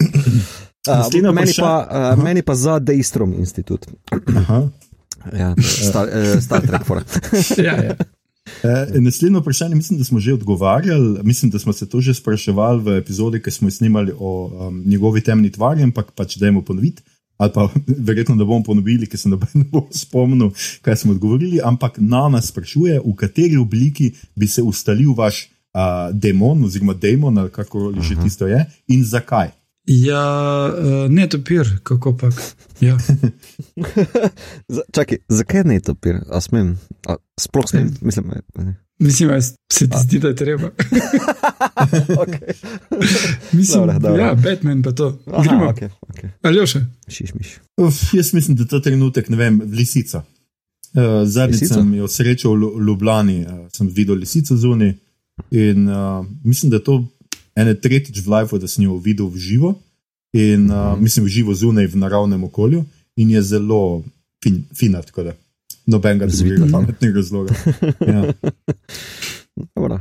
ali 0.00 0.56
Naslednje 0.86 1.32
meni, 1.32 1.52
pa, 1.58 1.86
a, 1.90 2.16
meni 2.16 2.42
pa 2.42 2.54
za 2.54 2.78
Dejstrom 2.78 3.34
institut. 3.38 3.86
Aha. 4.36 4.68
Ja, 5.26 5.54
Star, 5.58 6.06
eh, 6.06 6.40
Star 6.40 6.62
Trek. 6.62 6.86
Ja, 7.66 7.74
ja. 7.82 7.96
E, 8.62 9.00
naslednje 9.00 9.40
vprašanje, 9.40 9.74
mislim, 9.74 9.98
da 9.98 10.04
smo 10.04 10.20
že 10.20 10.34
odgovarjali. 10.34 11.20
Mislim, 11.22 11.50
da 11.50 11.58
smo 11.58 11.72
se 11.72 11.88
to 11.88 12.00
že 12.00 12.14
spraševali 12.14 12.82
v 12.82 12.98
epizodi, 12.98 13.42
ki 13.42 13.50
smo 13.50 13.66
jo 13.68 13.70
snimali 13.70 14.12
o 14.18 14.46
um, 14.46 14.82
njegovi 14.86 15.20
temni 15.20 15.50
tvari, 15.52 15.82
ampak 15.82 16.12
pač 16.14 16.36
dajmo 16.36 16.62
ponoviti. 16.62 17.02
Ali 17.38 17.52
pa 17.54 17.68
verjetno, 18.08 18.36
da 18.36 18.44
bomo 18.44 18.62
ponovili, 18.62 19.06
ker 19.06 19.18
se 19.18 19.28
ne 19.54 19.64
bo 19.72 19.86
spomnil, 19.90 20.50
kaj 20.82 20.96
smo 20.96 21.12
odgovorili. 21.12 21.60
Ampak 21.64 21.98
na 21.98 22.28
nas 22.28 22.48
sprašuje, 22.48 23.00
v 23.04 23.14
kateri 23.16 23.56
obliki 23.56 24.12
bi 24.34 24.46
se 24.46 24.62
ustalil 24.62 25.14
vaš 25.14 25.48
uh, 25.74 26.14
demon, 26.14 26.64
oziroma 26.64 26.94
demon, 26.94 27.38
ali 27.38 27.50
kako 27.50 27.92
že 28.00 28.16
tisto 28.22 28.46
je, 28.46 28.64
in 28.88 29.04
zakaj. 29.04 29.50
Ja 29.86 30.22
uh, 30.68 31.10
ne 31.10 31.28
topir, 31.28 31.78
kako 31.82 32.16
pa. 32.16 32.30
Ja. 32.80 32.98
Za- 34.74 34.82
Čakaj, 34.92 35.18
zakaj 35.28 35.64
ne 35.64 35.80
to 35.80 35.94
pir? 35.94 36.16
A 36.30 36.40
smem? 36.40 36.78
A, 37.06 37.16
sploh 37.40 37.64
smem, 37.68 37.94
mislim. 38.00 38.30
Ne. 38.58 38.74
Mislim, 38.98 39.28
da 39.28 39.40
se 39.42 39.56
ti 39.88 39.96
zdi, 40.02 40.18
da 40.18 40.28
je 40.28 40.36
treba. 40.36 40.70
Okay. 42.16 42.52
Mislim, 43.52 43.80
Dobro, 43.80 43.98
dobro. 43.98 44.22
ja, 44.22 44.34
Batman 44.34 44.82
pa 44.82 44.92
to. 44.92 45.18
Aha, 45.26 45.42
Gremo. 45.42 45.64
okay, 45.64 45.88
okay. 46.08 46.28
Aljoša. 46.42 46.80
Šiš, 47.08 47.34
miš. 47.34 47.54
Uf, 47.76 48.14
jaz 48.14 48.32
mislim, 48.34 48.56
da 48.56 48.62
je 48.62 48.68
ta 48.68 48.80
trenutek, 48.80 49.28
ne 49.28 49.36
vem, 49.36 49.60
lisica. 49.66 50.22
Uh, 50.94 51.02
Zadnjič 51.24 51.68
sem 51.68 51.94
jo 51.94 52.08
srečal 52.08 52.54
v 52.56 52.86
Ljubljani, 52.86 53.40
uh, 53.42 53.52
sem 53.72 53.88
videl 53.92 54.16
lisico 54.16 54.56
zunaj 54.56 54.94
in 55.50 55.88
uh, 55.88 56.26
mislim, 56.44 56.70
da 56.70 56.76
je 56.76 56.84
to 56.84 57.04
ene 57.56 57.74
tretjič 57.74 58.20
v 58.20 58.32
lifeu, 58.32 58.60
da 58.60 58.68
sem 58.68 58.84
jo 58.84 58.98
videl 59.02 59.30
v 59.32 59.40
živo 59.40 59.74
in 60.36 60.70
uh, 60.70 60.92
mislim 61.00 61.24
v 61.26 61.32
živo 61.32 61.54
zunaj 61.54 61.86
v 61.86 61.96
naravnem 61.96 62.44
okolju 62.44 62.84
in 63.16 63.30
je 63.30 63.42
zelo 63.42 64.02
fin, 64.44 64.62
fina, 64.74 65.02
tako 65.02 65.22
da 65.22 65.32
nobenega 65.86 66.26
drugega 66.26 66.66
pametnega 66.72 67.16
razloga. 67.16 67.54
Ja. 69.76 69.98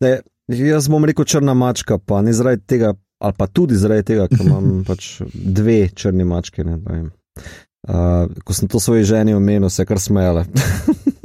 Ne, 0.00 0.08
jaz 0.48 0.88
bom 0.90 1.04
rekel 1.06 1.24
črna 1.24 1.54
mačka, 1.54 1.98
pa 1.98 2.18
ne 2.22 2.32
zaradi 2.34 2.64
tega, 2.66 2.94
ali 3.18 3.34
pa 3.38 3.46
tudi 3.46 3.76
zaradi 3.78 4.02
tega, 4.02 4.26
ker 4.26 4.42
imam 4.42 4.80
pač 4.88 5.20
dve 5.34 5.88
črni 5.94 6.26
mačke. 6.26 6.64
Ne, 6.66 6.80
uh, 6.82 8.26
ko 8.44 8.56
sem 8.56 8.68
to 8.68 8.80
svoji 8.82 9.04
ženi 9.06 9.36
omenil, 9.38 9.70
se 9.70 9.82
je 9.82 9.86
kar 9.86 10.00
smejala. 10.02 10.44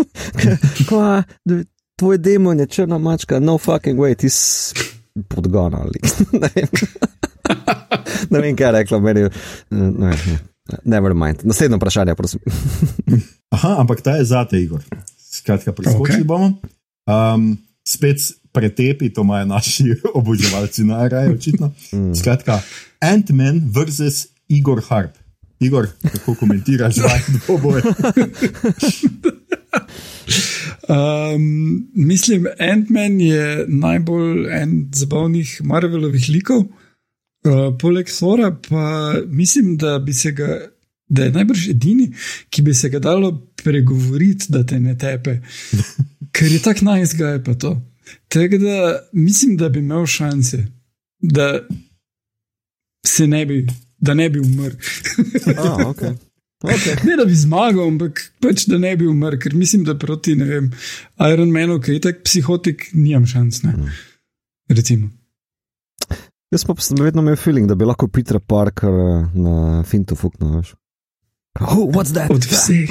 Kva, 0.87 1.23
tvoj 1.97 2.17
demon 2.21 2.61
je 2.61 2.67
črna 2.67 3.01
mačka, 3.01 3.39
no 3.39 3.57
fucking 3.57 3.97
way, 3.97 4.13
ti 4.13 4.29
si 4.29 4.93
podgana 5.27 5.77
ali 5.77 5.99
ne 6.41 6.49
vem. 6.55 6.67
ne 8.29 8.39
vem, 8.39 8.55
kaj 8.55 8.67
je 8.67 8.71
rekla 8.71 8.99
meni. 8.99 9.27
Ne, 9.69 9.91
ne, 9.91 10.37
never 10.83 11.13
mind. 11.13 11.43
Naslednje 11.43 11.77
vprašanje, 11.77 12.15
prosim. 12.15 12.39
Aha, 13.49 13.75
ampak 13.79 14.01
ta 14.01 14.15
je 14.17 14.25
zate, 14.25 14.61
Igor. 14.61 14.83
Skratka, 15.17 15.73
preskočili 15.73 16.01
Ok. 16.01 16.09
okay. 16.09 16.23
bomo. 16.27 16.53
Um, 17.05 17.57
spet 17.87 18.17
pretepi, 18.53 19.09
to 19.13 19.21
imajo 19.21 19.45
naši 19.45 19.95
oboževalci 20.19 20.83
najraje, 20.83 21.33
očitno. 21.33 21.73
Mm. 21.93 22.13
Skratka, 22.15 22.61
Ant-Man 23.01 23.61
versus 23.65 24.27
Igor 24.47 24.81
Harp. 24.89 25.11
Igor, 25.59 25.87
kako 26.11 26.35
komentiraš 26.35 26.95
zdaj 26.95 27.19
dvoboj? 27.47 27.81
Um, 30.87 31.89
mislim, 31.93 32.45
Ant-Man 32.59 33.21
je 33.21 33.65
najbolj 33.67 34.47
en 34.51 34.89
zabavnih 34.93 35.61
Marvelovih 35.63 36.29
likov, 36.29 36.59
uh, 36.59 37.77
poleg 37.79 38.09
Sora 38.09 38.51
pa 38.69 39.13
mislim, 39.27 39.77
da 39.77 39.99
bi 39.99 40.13
se 40.13 40.31
ga. 40.31 40.61
Da 41.13 41.23
je 41.23 41.31
najbrž 41.31 41.67
edini, 41.69 42.07
ki 42.49 42.61
bi 42.61 42.73
se 42.73 42.89
ga 42.89 42.99
dalo 42.99 43.29
pregovoriti, 43.63 44.45
da 44.49 44.63
te 44.65 44.79
ne 44.79 44.95
tepe, 44.97 45.35
ker 46.35 46.51
je 46.51 46.61
tako 46.63 46.85
najzgaj 46.85 47.43
pa 47.43 47.53
to. 47.53 47.73
Tako 48.27 48.57
da 48.57 48.99
mislim, 49.13 49.57
da 49.57 49.69
bi 49.69 49.79
imel 49.79 50.05
šanse, 50.05 50.65
da 51.19 51.67
se 53.05 53.27
ne 53.27 53.45
bi, 53.45 53.67
da 53.97 54.13
ne 54.13 54.29
bi 54.29 54.39
umrl. 54.39 54.75
Ah, 55.57 55.85
okay. 55.91 56.15
Okay. 56.63 56.95
Ne 57.03 57.17
da 57.19 57.25
bi 57.27 57.35
zmagal, 57.35 57.87
ampak 57.91 58.21
pač 58.39 58.63
da 58.71 58.77
ne 58.79 58.93
bi 58.95 59.07
umrl, 59.09 59.35
ker 59.41 59.55
mislim, 59.59 59.83
da 59.83 59.97
proti 59.99 60.37
ne 60.39 60.45
vem, 60.47 60.69
Iron 61.27 61.51
Manu, 61.51 61.81
ki 61.83 61.97
je 61.97 62.03
tak 62.05 62.21
psihotik, 62.23 62.87
nimam 62.95 63.25
šans. 63.27 63.65
Ne? 63.67 63.73
Recimo. 64.71 65.09
Jaz 66.53 66.63
pa 66.63 66.75
sem 66.85 67.01
vedno 67.01 67.23
imel 67.25 67.35
feeling, 67.35 67.67
da 67.67 67.75
bi 67.75 67.87
lahko 67.89 68.07
Peter 68.07 68.39
Parker 68.39 68.93
eh, 68.93 69.27
na 69.35 69.83
Fintu 69.89 70.15
fuknil. 70.15 70.55
veš. 70.61 70.73
Oh, 71.61 71.83
what's 71.91 72.13
that? 72.15 72.31
Od 72.31 72.45
vseh. 72.47 72.89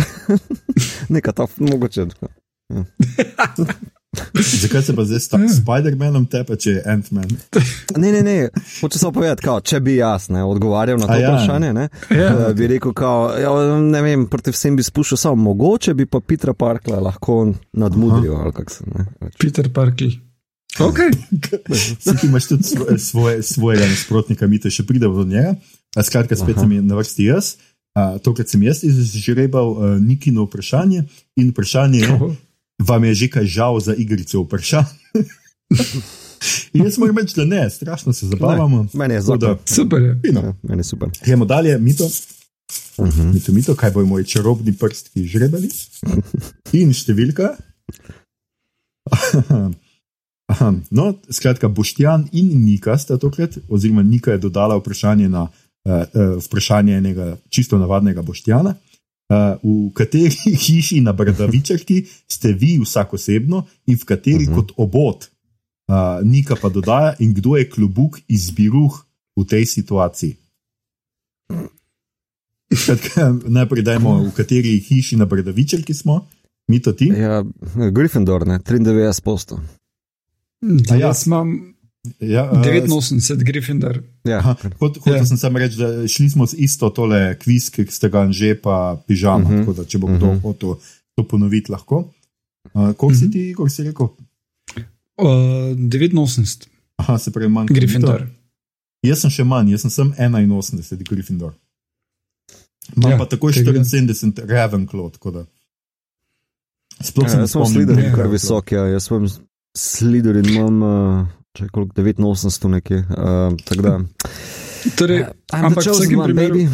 Neka 1.14 1.32
ta, 1.32 1.48
mogoče. 1.58 2.06
tako. 2.12 2.28
Zakaj 4.62 4.82
se 4.82 4.96
pa 4.96 5.04
zdaj 5.04 5.20
s 5.20 5.32
Ja. 5.32 5.38
Spider-Manom 5.38 6.26
tepe, 6.28 6.56
če 6.56 6.70
je 6.70 6.82
Ant-Man? 6.86 7.28
Ne, 7.96 8.12
ne, 8.12 8.22
ne. 8.22 8.48
Hoče 8.80 8.98
samo 8.98 9.12
povedati, 9.12 9.42
kao, 9.42 9.60
če 9.60 9.80
bi 9.80 9.96
jaz 9.96 10.28
ne, 10.28 10.44
odgovarjal 10.44 10.98
na 10.98 11.06
to 11.06 11.12
A 11.12 11.16
ja. 11.16 11.30
vprašanje, 11.30 11.72
ne, 11.72 11.88
Ja. 12.10 12.28
eh, 12.42 12.54
bi 12.54 12.66
rekel, 12.66 12.92
kao, 12.92 13.32
ja, 13.34 13.52
ne 13.78 14.02
vem, 14.02 14.26
proti 14.26 14.50
vsem 14.50 14.76
bi 14.76 14.82
spuščal, 14.82 15.18
samo 15.18 15.34
mogoče 15.44 15.94
bi 15.94 16.06
pa 16.06 16.20
Petra 16.20 16.52
Parkla 16.54 17.00
lahko 17.00 17.38
nadmudril. 17.72 18.34
ali 18.34 18.52
kako 18.52 18.70
se, 18.70 18.84
ne. 18.86 19.06
Peter 19.38 19.72
Parker. 19.72 20.12
Okay. 20.78 21.12
Si 22.00 22.16
ti 22.16 22.26
imaš 22.26 22.46
tudi 22.46 22.62
svoje, 22.64 22.98
svoje, 22.98 23.42
svojega 23.42 23.86
nasprotnika, 23.86 24.46
mi 24.46 24.60
te 24.60 24.70
še 24.70 24.82
pridemo 24.82 25.14
do 25.14 25.24
njega. 25.24 25.54
A 25.96 26.02
Skratka, 26.02 26.36
spet 26.36 26.56
sem 26.58 26.72
je 26.72 26.82
na 26.82 26.94
vrsti 26.94 27.24
jaz. 27.24 27.54
A, 27.94 28.16
Tokrat 28.18 28.48
sem 28.48 28.62
jaz 28.62 28.80
izžrebal 28.82 29.68
uh, 29.68 29.82
Nikino 30.00 30.44
vprašanje 30.44 31.02
in 31.36 31.50
vprašanje 31.50 31.98
je, 31.98 32.08
vam 32.88 33.04
je 33.04 33.14
že 33.14 33.28
kaj 33.30 33.46
žal 33.46 33.80
za 33.80 33.94
igrico 33.94 34.42
vprašanj? 34.42 34.84
in 36.72 36.84
jaz 36.86 36.98
moram 36.98 37.18
reči, 37.18 37.36
da 37.36 37.44
ne, 37.44 37.70
strašno 37.70 38.12
se 38.12 38.26
zabavamo. 38.26 38.86
Meni 38.92 39.14
je 39.14 39.20
Tako 39.20 39.36
da, 39.36 39.46
zelo. 39.46 39.58
Super 39.64 40.02
je. 40.02 40.20
fino. 40.26 40.40
Ja, 40.40 40.54
meni 40.62 40.80
je 40.80 40.84
super. 40.84 41.08
Gremo 41.24 41.44
dalje, 41.44 41.78
mito. 41.78 42.04
Uh 42.96 43.06
-huh. 43.06 43.34
Mito, 43.34 43.52
mito, 43.52 43.74
kaj 43.74 43.90
bojo 43.90 44.06
moji 44.06 44.24
čarobni 44.24 44.72
prstki 44.72 45.26
žrebali. 45.26 45.68
In 46.72 46.92
številka. 46.92 47.56
Aha, 50.52 50.74
No, 50.90 51.14
skratka, 51.30 51.68
Boštjan 51.68 52.28
in 52.32 52.64
Nika 52.64 52.98
sta 52.98 53.16
tokrat, 53.16 53.58
oziroma 53.68 54.02
Nika 54.02 54.32
je 54.32 54.38
dodala 54.38 54.76
vprašanje 54.76 55.28
na 55.28 55.42
uh, 55.42 55.92
uh, 55.92 56.44
vprašanje 56.44 56.96
enega 56.96 57.36
čisto 57.48 57.78
navadnega 57.78 58.22
Boštjana. 58.22 58.74
Uh, 59.32 59.56
v 59.62 59.92
kateri 59.96 60.28
hiši 60.68 61.00
na 61.00 61.12
Brdavičarki 61.12 62.04
ste 62.28 62.52
vi 62.52 62.76
vsak 62.76 63.14
osebno 63.14 63.64
in 63.86 63.96
v 63.96 64.04
kateri 64.04 64.44
uh 64.44 64.50
Mhm. 64.50 64.52
-huh. 64.52 64.56
kot 64.56 64.72
obot? 64.76 65.30
Uh, 65.88 66.20
Nika 66.22 66.56
pa 66.56 66.68
dodaja, 66.68 67.16
in 67.18 67.32
kdo 67.34 67.56
je 67.56 67.70
klubuk 67.70 68.20
izbiruh 68.28 68.92
v 69.36 69.44
tej 69.44 69.64
situaciji? 69.66 70.36
Skratka, 72.72 73.34
najprej 73.48 73.82
dajmo, 73.84 74.24
v 74.24 74.32
kateri 74.32 74.80
hiši 74.80 75.16
na 75.16 75.24
Brdavičarki 75.24 75.94
smo, 75.94 76.26
mi 76.68 76.80
to 76.80 76.92
ti. 76.92 77.08
Ja, 77.12 77.44
Gryffindor, 77.92 78.46
ne, 78.46 78.58
93 78.58 79.20
posto. 79.20 79.60
A 80.90 80.94
ja. 80.96 81.06
Jaz 81.08 81.26
imam 81.26 81.74
Ja, 82.20 82.50
uh, 82.50 82.58
89, 82.58 83.44
Gryffindor. 83.44 84.02
Ja, 84.24 84.40
hot, 84.40 84.62
hotel 84.98 85.16
Ja. 85.16 85.26
sem 85.26 85.36
samo 85.36 85.58
reči, 85.58 85.76
da 85.76 86.08
šli 86.08 86.30
smo 86.30 86.46
z 86.46 86.54
isto 86.56 86.90
tole 86.90 87.34
kviz, 87.36 87.70
ki 87.70 87.86
ste 87.86 88.08
ga 88.08 88.30
že 88.30 88.54
pa 88.54 88.96
pižama. 89.06 89.36
Uh 89.38 89.50
Mhm. 89.50 89.52
-huh. 89.52 89.60
Tako 89.60 89.72
da, 89.72 89.84
če 89.84 89.98
bo 89.98 90.06
kdo 90.06 90.14
uh 90.16 90.22
Mhm. 90.22 90.38
-huh. 90.38 90.42
hotel 90.42 90.74
to 91.14 91.22
ponoviti, 91.24 91.72
lahko. 91.72 91.96
Uh, 92.64 92.72
koliko 92.72 93.06
uh 93.06 93.12
-huh. 93.12 93.18
si 93.18 93.30
ti, 93.30 93.54
koliko 93.54 93.70
si 93.70 93.82
rekel? 93.82 94.08
Uh, 95.18 95.26
89, 95.76 96.68
Aha, 96.96 97.18
se 97.18 97.30
pravi, 97.30 97.48
manj. 97.48 97.66
kot 97.68 97.76
Gryffindor. 97.76 98.26
Jaz 99.02 99.18
sem 99.20 99.30
še 99.30 99.44
manj, 99.44 99.70
jaz 99.70 99.80
sem 99.80 99.90
sem 99.90 100.12
81, 100.18 101.04
Gryffindor. 101.04 101.52
Imam 102.96 103.10
ja, 103.10 103.18
pa 103.18 103.24
takoj 103.26 103.52
tega- 103.52 103.84
74 103.84 104.46
Ravenclaw. 104.46 105.10
tako 105.10 105.30
da. 105.30 105.44
Sploh 107.00 107.24
Ja, 107.24 107.30
sem 107.30 107.46
spomnim. 107.46 107.72
slider, 107.72 107.98
Ja. 108.04 108.14
kar 108.14 108.28
visok, 108.28 108.72
ja. 108.72 108.86
jaz 108.86 109.02
sem 109.04 109.26
slider 109.76 110.36
in 110.36 110.44
imam, 110.46 110.82
uh, 110.82 111.26
če 111.52 111.68
koliko, 111.68 111.92
89 111.94 112.68
nekje. 112.68 112.98
Uh, 113.08 113.56
tako 113.64 113.82
da. 113.82 113.94
Torej, 114.96 115.24
the 115.46 115.58
ampak 115.58 115.84
v 115.84 115.92
vsakem, 115.92 116.22
primeru, 116.24 116.54
baby. 116.54 116.64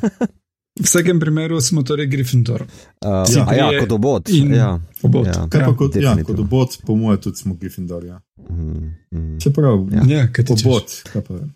v 0.80 0.84
vsakem 0.84 1.20
primeru 1.20 1.60
smo 1.60 1.82
torej 1.82 2.06
Gryffindor. 2.06 2.64
Uh, 3.02 3.26
ja, 3.28 3.44
ja, 3.52 3.66
kot 3.80 3.92
obot. 3.92 4.28
in 4.30 4.54
Ja, 4.54 4.70
obot. 5.02 5.26
ja. 5.26 5.44
Kaj 5.48 5.60
pa 5.62 5.72
kot, 5.74 5.96
ja, 5.96 6.14
kot 6.22 6.38
obot, 6.38 6.78
po 6.80 6.96
mojem, 6.96 7.20
tudi 7.20 7.36
smo 7.36 7.54
Gryffindor. 7.54 8.04
Ja. 8.04 8.20
Mm, 8.40 8.94
mm. 9.10 9.36
Čeprav, 9.40 9.84
Ja. 9.90 10.02
Ja, 10.06 10.22
kaj 10.28 10.44
ti 10.44 10.54
češ? 10.54 10.64
obot. 10.64 10.86
kaj 11.12 11.22
pa 11.22 11.32
vem. 11.34 11.50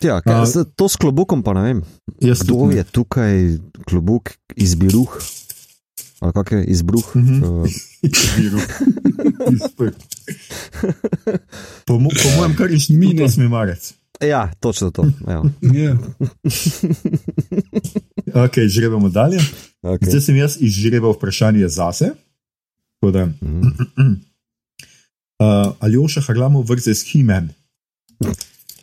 Ja, 0.00 0.20
kaj, 0.20 0.34
A- 0.34 0.46
z, 0.46 0.64
to 0.76 0.88
s 0.88 0.96
klobukom 0.96 1.42
pa 1.42 1.52
ne 1.52 1.62
vem. 1.62 1.78
Kdo 2.20 2.68
ne. 2.68 2.76
je 2.76 2.84
tukaj 2.84 3.36
klobuk 3.84 4.36
izbiruh? 4.54 5.08
Ali 6.20 6.32
kak 6.32 6.52
je 6.52 6.64
izbruh? 6.68 7.04
Mhm. 7.16 7.36
Uh, 7.40 7.64
Izprt. 9.52 9.96
po, 11.84 11.98
mo 11.98 12.08
po 12.12 12.28
mojem, 12.36 12.56
kar 12.56 12.70
je 12.70 12.78
Mine. 12.90 13.28
šmine. 13.28 13.48
marec. 13.48 13.94
ja, 14.20 14.52
točno 14.60 14.90
to. 14.90 15.04
Ja. 15.26 15.42
Ja. 15.62 15.96
Ok, 18.36 18.58
žrebamo 18.68 19.08
dalje. 19.08 19.40
Okay. 19.82 20.08
Zdaj 20.08 20.20
sem 20.20 20.36
jaz 20.36 20.56
izžrebal 20.60 21.12
vprašanje 21.12 21.68
zase. 21.68 22.10
Da, 23.02 23.26
Mhm. 23.40 23.60
uh, 25.38 25.72
Aljoša 25.78 26.20
Harlamov 26.20 26.64
versus 26.64 27.04
He-Man. 27.04 27.48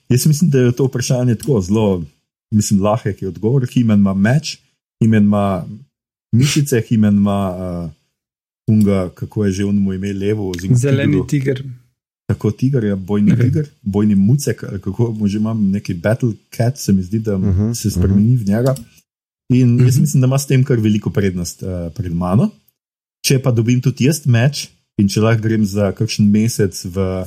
Jaz 0.10 0.26
mislim, 0.26 0.50
da 0.50 0.60
je 0.60 0.72
to 0.72 0.86
vprašanje 0.86 1.36
tako 1.36 1.62
zelo, 1.62 2.04
mislim, 2.52 2.82
lahek 2.82 3.22
je 3.22 3.28
odgovor. 3.28 3.62
He-Man 3.64 4.00
ima 4.00 4.14
meč, 4.14 4.58
He-Man 5.02 5.24
ima 5.24 5.66
mišice, 6.32 6.82
He-Man 6.82 7.14
ima 7.14 7.40
uh, 7.50 7.92
unga, 8.68 9.10
kako 9.10 9.46
je 9.46 9.52
že 9.52 9.66
on 9.66 9.76
mu 9.76 9.94
ime 9.94 10.14
levo. 10.14 10.52
Zeleni 10.76 11.28
tiger. 11.28 11.64
Tako 12.28 12.52
tiger, 12.52 12.84
ja, 12.84 12.96
bojni 12.96 13.32
vem. 13.32 13.40
tiger, 13.42 13.68
bojni 13.82 14.16
mucek, 14.16 14.64
ali 14.64 14.80
kako 14.80 15.12
mu 15.12 15.28
že 15.28 15.38
imam, 15.38 15.72
neki 15.72 15.94
battle 15.94 16.34
cat, 16.52 16.78
se 16.78 16.94
mi 16.94 17.04
zdi, 17.04 17.20
da 17.20 17.36
uh 17.36 17.42
Mhm, 17.42 17.50
-huh, 17.62 17.74
se 17.74 17.92
spremeni 17.92 18.38
v 18.38 18.46
njega. 18.46 18.76
In 19.50 19.80
jaz 19.80 19.96
Mhm. 19.96 20.02
mislim, 20.02 20.22
da 20.22 20.28
ima 20.28 20.38
s 20.38 20.46
tem 20.46 20.64
kar 20.64 20.78
veliko 20.78 21.10
prednost 21.10 21.64
uh, 21.64 21.70
pred 21.96 22.14
mano. 22.14 22.50
Če 23.22 23.40
pa 23.40 23.52
dobim 23.52 23.82
tudi 23.82 24.04
jaz 24.04 24.26
meč 24.26 24.68
in 24.98 25.08
če 25.08 25.22
lahko 25.22 25.42
grem 25.42 25.66
za 25.66 25.92
kakšen 25.92 26.26
mesec 26.26 26.86
v, 26.86 27.24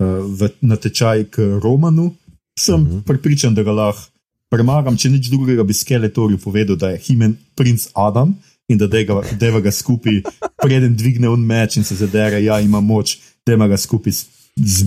uh, 0.00 0.06
v 0.30 0.48
natečaj 0.60 1.24
k 1.24 1.36
Romanu, 1.62 2.14
sem 2.58 2.74
uh 2.74 2.80
Mhm. 2.80 2.90
-huh. 2.92 3.02
pripričan, 3.02 3.54
da 3.54 3.62
ga 3.62 3.72
lahko 3.72 4.02
premagam. 4.50 4.96
Če 4.96 5.10
nič 5.10 5.26
drugega, 5.28 5.62
bi 5.62 5.72
Skeletorju 5.72 6.38
povedal, 6.38 6.76
da 6.76 6.88
je 6.88 6.98
Himen 6.98 7.36
princ 7.54 7.88
Adam. 7.94 8.34
In 8.72 8.78
da 8.80 8.86
deva 8.88 9.22
deva 9.40 9.60
ga 9.60 9.70
skupaj, 9.70 10.22
preden 10.62 10.96
dvigne 10.96 11.28
un 11.28 11.42
meč 11.44 11.76
in 11.76 11.84
se 11.84 11.96
zadere, 12.00 12.40
ja, 12.44 12.60
ima 12.60 12.80
moč, 12.80 13.18
ima 13.46 13.68
ga 13.68 13.76
skupaj 13.76 14.12
z, 14.12 14.24
z 14.56 14.84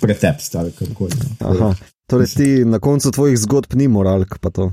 pretepst 0.00 0.54
ali 0.54 0.72
kako 0.72 1.06
je. 1.06 1.12
Aha. 1.40 1.74
Torej, 2.06 2.26
ti 2.36 2.48
na 2.64 2.78
koncu 2.78 3.10
tvojih 3.10 3.38
zgodb 3.38 3.74
ni 3.74 3.88
moralk, 3.88 4.38
pa 4.40 4.50
to. 4.50 4.72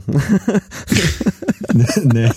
Ne, 1.74 1.86
ne. 2.14 2.32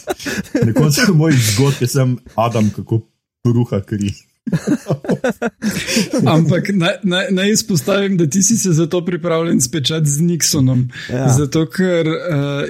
Na 0.62 0.72
koncu 0.72 1.14
mojih 1.14 1.40
zgodb 1.54 1.80
je 1.82 1.88
sem 1.88 2.16
Adam, 2.38 2.70
kako 2.70 3.00
bruha 3.46 3.80
kri. 3.82 4.12
Ampak 6.26 6.68
naj, 6.70 6.94
naj, 7.02 7.26
naj 7.30 7.50
izpostavim, 7.50 8.16
da 8.16 8.26
ti 8.26 8.42
si 8.42 8.56
se 8.56 8.72
za 8.72 8.86
to 8.86 9.04
pripravljen 9.04 9.60
spečati 9.60 10.06
z 10.06 10.20
Nixonom. 10.20 10.88
Ja. 11.10 11.28
Zato, 11.28 11.66
ker 11.66 12.06
uh, 12.06 12.14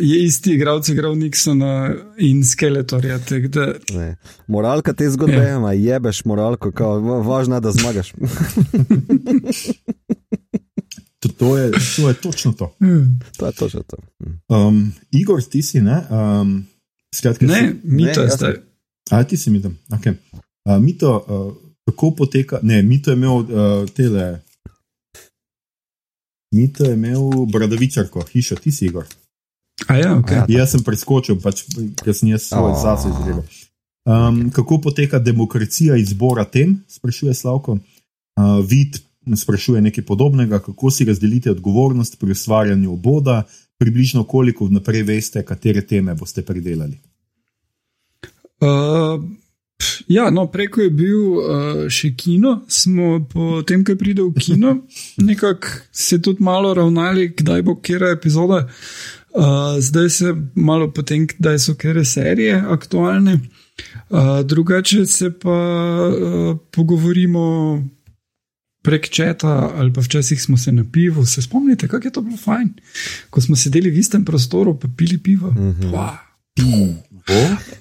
je 0.00 0.24
isti 0.24 0.52
igralec 0.52 0.88
igral 0.88 1.14
Nixona 1.14 1.94
in 2.18 2.44
Skeletorja. 2.44 3.18
Da, 3.48 3.72
Ne. 3.92 4.16
Moralka 4.46 4.92
te 4.92 5.10
zgodbe 5.10 5.34
Ja. 5.34 5.42
je, 5.42 5.48
ja. 5.48 5.72
jebeš 5.72 6.24
moralko, 6.24 6.72
kao, 6.72 7.00
va- 7.00 7.20
važno 7.20 7.54
je, 7.54 7.60
da 7.60 7.72
zmagaš. 7.72 8.12
To, 11.20 11.28
to, 11.30 11.58
je, 11.58 11.70
to 11.96 12.08
je 12.08 12.14
točno 12.14 12.52
to. 12.52 12.76
hmm. 12.80 13.20
to 13.36 13.46
je 13.46 13.52
točno 13.52 13.82
to. 13.82 13.96
Um, 14.48 14.92
Igor, 15.10 15.42
ti 15.42 15.62
si, 15.62 15.80
ne? 15.80 16.02
Um, 16.10 16.66
skratka, 17.14 17.46
ne, 17.46 17.58
si, 17.58 17.80
mi 17.84 18.12
to 18.12 18.26
zdaj. 18.28 18.54
a 19.10 19.24
ti 19.24 19.36
si 19.36 19.50
mi 19.50 19.62
tam. 19.62 19.78
Okay. 19.88 20.14
Uh, 20.64 20.82
mi 20.82 20.98
to, 20.98 21.16
uh, 21.18 21.54
kako 21.84 22.10
poteka. 22.10 22.58
Ne, 22.62 22.82
Mito 22.82 23.10
je 23.10 23.16
imel 23.16 23.36
uh, 23.36 23.46
tele. 23.96 24.40
Mito 26.54 26.84
je 26.84 26.94
imel 26.94 27.46
bradavičarko, 27.52 28.22
hišo, 28.32 28.56
ti 28.56 28.72
si 28.72 28.86
Igor. 28.86 29.06
A 29.88 29.96
ja, 29.96 30.18
ok. 30.18 30.30
Ja. 30.30 30.44
Jaz 30.48 30.70
sem 30.70 30.84
preskočil, 30.86 31.40
pač, 31.42 31.64
ker 32.02 32.14
sem 32.14 32.30
jaz 32.30 32.48
svoj 32.48 32.72
Oh. 32.72 32.82
zase 32.82 33.10
izrekel. 33.10 33.42
Um, 34.04 34.50
kako 34.50 34.78
poteka 34.80 35.18
demokracija 35.18 35.96
izbora 35.96 36.44
tem, 36.44 36.84
sprašuje 36.88 37.34
Slavko. 37.34 37.78
Uh, 38.36 38.60
vid 38.68 39.00
sprašuje 39.36 39.80
nekaj 39.80 40.04
podobnega, 40.04 40.58
kako 40.58 40.90
si 40.90 41.04
razdelite 41.04 41.50
odgovornost 41.50 42.18
pri 42.20 42.30
ustvarjanju 42.30 42.92
oboda, 42.92 43.42
približno 43.78 44.24
koliko 44.24 44.66
vnaprej 44.66 45.02
veste, 45.02 45.42
katere 45.44 45.82
teme 45.86 46.14
boste 46.14 46.44
predelali. 46.44 46.98
Uh, 48.60 49.24
ja, 50.08 50.30
no, 50.30 50.46
preko 50.46 50.80
je 50.80 50.90
bil 50.90 51.18
uh, 51.18 51.80
še 51.90 52.14
kino, 52.16 52.60
smo 52.68 53.18
potem, 53.32 53.84
ko 53.84 53.96
pride 53.98 54.22
v 54.22 54.32
kino, 54.40 54.76
nekako 55.28 55.68
se 55.92 56.20
tudi 56.22 56.44
malo 56.44 56.74
ravnali, 56.74 57.30
kdaj 57.36 57.62
bo 57.62 57.78
kera 57.80 58.12
epizoda. 58.14 58.64
Uh, 59.34 59.80
zdaj 59.82 60.10
se 60.10 60.34
malo 60.54 60.92
potem, 60.94 61.26
kdaj 61.26 61.58
so 61.58 61.74
kere 61.74 62.04
serije 62.04 62.54
aktualne. 62.54 63.40
Uh, 64.10 64.40
drugače 64.46 65.06
se 65.06 65.32
pa 65.38 65.58
uh, 66.06 66.56
pogovorimo 66.70 67.82
prek 68.84 69.08
četa, 69.08 69.72
ali 69.74 69.92
pa 69.92 70.00
včasih 70.00 70.42
smo 70.42 70.56
se 70.56 70.72
na 70.72 70.84
pivu. 70.92 71.26
Se 71.26 71.42
spomnite, 71.42 71.88
kako 71.88 72.06
je 72.06 72.12
to 72.12 72.22
bilo 72.22 72.36
fajn, 72.36 72.68
ko 73.30 73.40
smo 73.40 73.56
sedeli 73.56 73.90
v 73.90 73.98
istem 73.98 74.24
prostoru, 74.24 74.78
pa 74.78 74.88
pili 74.96 75.18
pivo. 75.18 75.50
Mm. 75.50 75.74
-hmm. 75.80 76.94
Bo? 77.28 77.40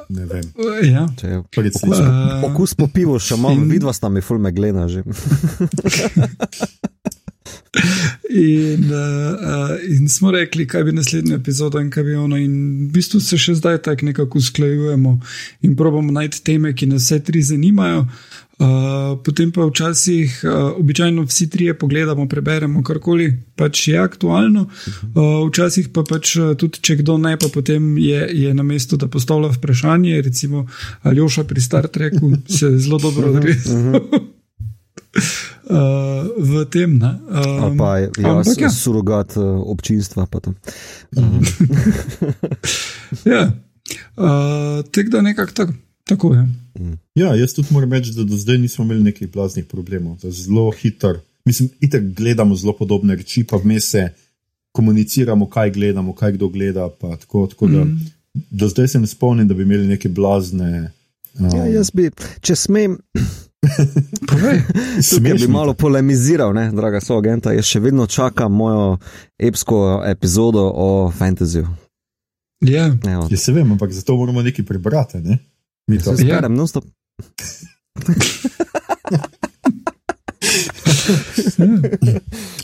Ne 0.09 0.25
vem. 0.25 0.45
Ja. 0.87 1.07
Če 1.19 1.41
Predslično. 1.51 2.05
Uh, 2.05 2.43
Okus 2.51 2.73
po 2.79 2.87
pivu 2.87 3.19
še 3.19 3.35
imam, 3.35 3.57
in- 3.57 3.69
vidva 3.71 3.93
sta 3.93 4.09
mi 4.09 4.21
ful 4.23 4.39
meglena 4.39 4.87
že. 4.87 5.03
In, 8.33 8.83
uh, 8.93 9.33
uh, 9.33 9.71
in 9.89 10.07
smo 10.09 10.31
rekli, 10.31 10.65
kaj 10.69 10.83
bi 10.87 10.91
naslednja 10.93 11.35
epizoda 11.35 11.81
in 11.81 11.89
kaj 11.93 12.03
bi 12.05 12.15
ono. 12.17 12.37
In 12.37 12.53
v 12.87 12.91
bistvu 12.93 13.19
se 13.21 13.37
še 13.37 13.55
zdaj 13.57 13.79
tako 13.85 14.05
nekako 14.09 14.37
usklajujemo 14.41 15.13
in 15.65 15.75
probujemo 15.77 16.13
najti 16.13 16.43
teme, 16.45 16.73
ki 16.77 16.87
nas 16.89 17.07
vse 17.09 17.19
tri 17.25 17.41
zanimajo. 17.45 18.05
Uh, 18.05 18.32
potem 19.25 19.51
pa 19.51 19.65
včasih, 19.65 20.41
uh, 20.43 20.79
običajno 20.79 21.23
vsi 21.25 21.49
trije 21.49 21.73
pogledamo, 21.73 22.27
preberemo 22.29 22.83
karkoli 22.83 23.33
pač 23.55 23.87
je 23.87 23.97
aktualno, 23.97 24.67
uh, 24.69 25.49
včasih 25.49 25.89
pa 25.93 26.03
pač 26.09 26.35
uh, 26.37 26.53
tudi, 26.57 26.81
če 26.81 26.99
kdo 27.01 27.17
ne, 27.17 27.33
pa 27.37 27.49
potem 27.53 27.97
je, 27.97 28.27
je 28.29 28.53
na 28.53 28.63
mestu, 28.63 28.97
da 28.97 29.07
postavlja 29.07 29.49
vprašanje. 29.57 30.21
Recimo 30.21 30.67
Aljoša 31.01 31.43
pri 31.49 31.61
Star 31.61 31.87
Treku 31.87 32.31
se 32.47 32.77
zelo 32.77 33.01
dobro 33.01 33.33
odreže. 33.33 33.73
Uh, 35.63 36.25
v 36.41 36.65
tem. 36.73 36.97
ne. 36.97 37.21
Ali 37.29 37.71
Um, 37.71 37.77
pa 37.77 38.01
jaz, 38.01 38.09
ampak 38.17 38.61
ja. 38.61 38.69
surogat 38.69 39.37
uh, 39.37 39.61
občinstva. 39.61 40.25
to. 40.25 40.53
Ja, 43.25 43.53
uh, 44.17 44.83
tako 44.91 45.09
da 45.09 45.21
nekako 45.21 45.53
tako, 45.53 45.73
tako 46.03 46.33
je. 46.33 46.47
Ja, 47.15 47.35
jaz 47.35 47.53
tudi 47.53 47.67
moram 47.71 47.93
reči, 47.93 48.11
da 48.11 48.23
do 48.23 48.35
zdaj 48.35 48.57
nismo 48.57 48.85
imeli 48.85 49.03
nekih 49.03 49.31
blaznih 49.31 49.65
problemov. 49.65 50.17
Da 50.17 50.31
Zelo 50.31 50.71
hiter. 50.71 51.19
Mislim, 51.45 51.69
itek 51.79 52.03
gledamo 52.05 52.55
zelo 52.55 52.73
podobne 52.73 53.15
reči, 53.15 53.43
pa 53.43 53.57
vmes 53.57 53.89
se 53.89 54.09
komuniciramo, 54.71 55.45
kaj 55.47 55.71
gledamo, 55.71 56.13
kaj 56.13 56.31
kdo 56.31 56.47
gleda. 56.49 56.89
pa 56.91 57.15
Tako, 57.17 57.47
tako 57.47 57.67
da, 57.67 57.83
Mm. 57.83 57.99
do 58.49 58.67
zdaj 58.67 58.87
se 58.87 58.99
ne 58.99 59.07
spomnim, 59.07 59.47
da 59.47 59.53
bi 59.53 59.63
imeli 59.63 59.87
neke 59.87 60.09
blazne. 60.09 60.91
Um, 61.35 61.45
Ja, 61.47 61.65
jaz 61.67 61.91
bi, 61.91 62.09
če 62.41 62.55
smem, 62.55 62.97
tukaj 65.07 65.33
bi 65.35 65.47
malo 65.47 65.73
polemiziral, 65.73 66.53
ne, 66.53 66.71
draga 66.71 67.01
soagenta, 67.01 67.51
jaz 67.51 67.65
še 67.65 67.79
vedno 67.79 68.07
čakam 68.07 68.51
mojo 68.53 68.97
epsko 69.39 69.79
epizodo 70.05 70.63
o 70.67 70.87
fantasyju. 71.11 71.67
Ja, 72.61 72.85
Evo, 73.05 73.27
Ja, 73.29 73.37
se 73.37 73.51
vem, 73.51 73.71
ampak 73.71 73.91
zato 73.91 74.15
moramo 74.15 74.41
nekaj 74.41 74.65
prebrati. 74.65 75.17
Ne? 75.19 75.37
Mi 75.87 75.97
to- 75.99 76.11
Ja. 76.11 76.17
sperem, 76.17 76.55
non 76.55 76.67
stop. 76.67 76.83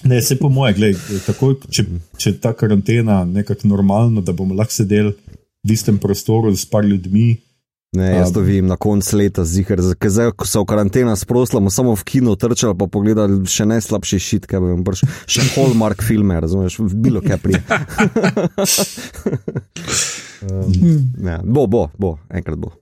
Ne, 0.04 0.22
se 0.22 0.38
po 0.38 0.50
moje, 0.50 0.74
gled, 0.74 0.98
takoj, 1.26 1.56
če, 1.72 1.86
če 2.18 2.30
je 2.32 2.40
ta 2.42 2.54
karantena 2.58 3.26
nekako 3.28 3.68
normalna, 3.70 4.22
da 4.26 4.34
bomo 4.34 4.56
lahko 4.58 4.74
sedeli 4.74 5.14
v 5.64 5.76
istem 5.76 6.00
prostoru 6.02 6.56
s 6.56 6.66
par 6.70 6.86
ljudmi. 6.88 7.38
Ne, 7.98 8.12
jaz 8.20 8.30
to 8.34 8.44
vidim 8.46 8.68
na 8.70 8.78
koncu 8.78 9.18
leta, 9.18 9.44
zihar. 9.50 9.82
Ker 9.98 10.12
zdaj, 10.14 10.32
ko 10.38 10.46
so 10.46 10.62
v 10.62 10.70
karantena 10.70 11.16
sprosla, 11.18 11.58
bomo 11.58 11.74
samo 11.74 11.96
v 11.98 12.06
kino 12.06 12.36
trčali, 12.38 12.78
pa 12.78 12.86
pogledali 12.86 13.42
še 13.50 13.66
najslabši 13.70 14.20
šit, 14.22 14.46
kaj 14.50 14.62
bomo 14.62 14.86
brž. 14.86 15.02
Še 15.26 15.48
Hallmark 15.56 16.06
filme, 16.06 16.38
razumeš, 16.38 16.78
v 16.86 16.94
bilo 16.94 17.24
kaj 17.26 17.42
pri. 17.42 17.58
ne, 21.26 21.42
bo, 21.44 21.66
bo, 21.66 21.90
bo, 21.98 22.20
enkrat 22.30 22.62
bo. 22.62 22.78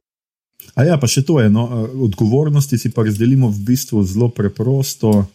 A 0.78 0.84
ja, 0.84 0.96
pa 0.96 1.08
še 1.08 1.24
to 1.24 1.40
je. 1.40 1.50
No, 1.50 1.64
eh, 1.66 1.98
odgovornosti 2.00 2.78
si 2.78 2.90
pa 2.90 3.02
razdelimo 3.02 3.50
v 3.50 3.60
bistvu 3.66 4.04
zelo 4.04 4.30
preprosto. 4.30 5.26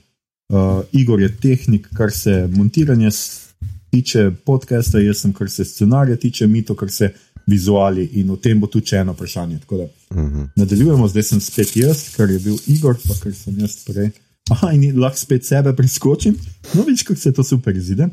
Uh, 0.48 0.58
Igor 0.92 1.16
je 1.16 1.30
tehnik, 1.32 1.88
kar 1.90 2.12
se 2.12 2.46
montiranja 2.46 3.08
s- 3.08 3.54
tiče 3.90 4.30
podcasta, 4.44 4.98
jaz 4.98 5.18
sem, 5.18 5.32
kar 5.32 5.48
se 5.48 5.64
scenarija 5.64 6.16
tiče, 6.16 6.46
mi 6.46 6.62
to, 6.62 6.74
kar 6.74 6.90
se 6.90 7.08
vizuali 7.46 8.04
in 8.12 8.30
o 8.30 8.36
tem 8.36 8.60
bo 8.60 8.66
tudi 8.66 8.86
še 8.86 8.96
eno 8.98 9.12
vprašanje. 9.12 9.58
Tako 9.60 9.76
da 9.76 9.86
Mhm. 10.14 10.44
nadaljujemo, 10.56 11.08
zdaj 11.08 11.22
sem 11.24 11.40
spet 11.40 11.72
jaz, 11.74 12.14
kar 12.14 12.30
je 12.30 12.38
bil 12.38 12.56
Igor, 12.68 12.94
pa 12.98 13.14
kar 13.16 13.32
sem 13.34 13.58
jaz 13.58 13.78
prej. 13.82 14.10
Aha, 14.50 14.72
in 14.72 14.92
lahko 14.96 15.16
spet 15.18 15.44
sebe 15.44 15.72
preskočim. 15.72 16.36
No, 16.74 16.82
vidiš, 16.82 17.02
kako 17.02 17.18
se 17.18 17.32
to 17.32 17.42
super 17.42 17.76
izide. 17.76 18.08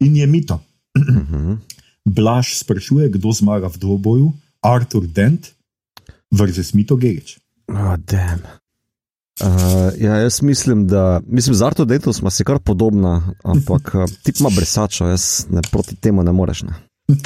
In 0.00 0.16
je 0.16 0.26
mito. 0.26 0.60
Mhm. 0.96 1.54
Blaž 2.04 2.56
sprašuje, 2.56 3.08
kdo 3.10 3.30
zmaga 3.32 3.68
v 3.68 3.78
dvoboju, 3.78 4.32
Artur 4.60 5.06
Dent 5.06 5.52
versus 6.32 6.74
Mito 6.74 6.96
Gerič. 6.96 7.38
Oh, 7.68 7.96
damn. 7.96 8.42
Uh, 9.40 9.48
ja, 9.98 10.16
jaz 10.16 10.42
mislim, 10.42 10.86
da 10.86 11.20
mislim, 11.26 11.54
z 11.54 11.62
Arto 11.62 11.84
Dentom 11.84 12.12
smo 12.12 12.30
si 12.30 12.44
kar 12.44 12.58
podobna, 12.58 13.34
ampak 13.44 13.94
uh, 13.94 14.04
ti 14.22 14.32
ima 14.40 14.50
brisačo, 14.56 15.06
jaz 15.06 15.46
ne, 15.50 15.60
proti 15.70 15.96
temu 15.96 16.22
ne 16.22 16.32
moreš. 16.32 16.62
Ne. 16.62 16.74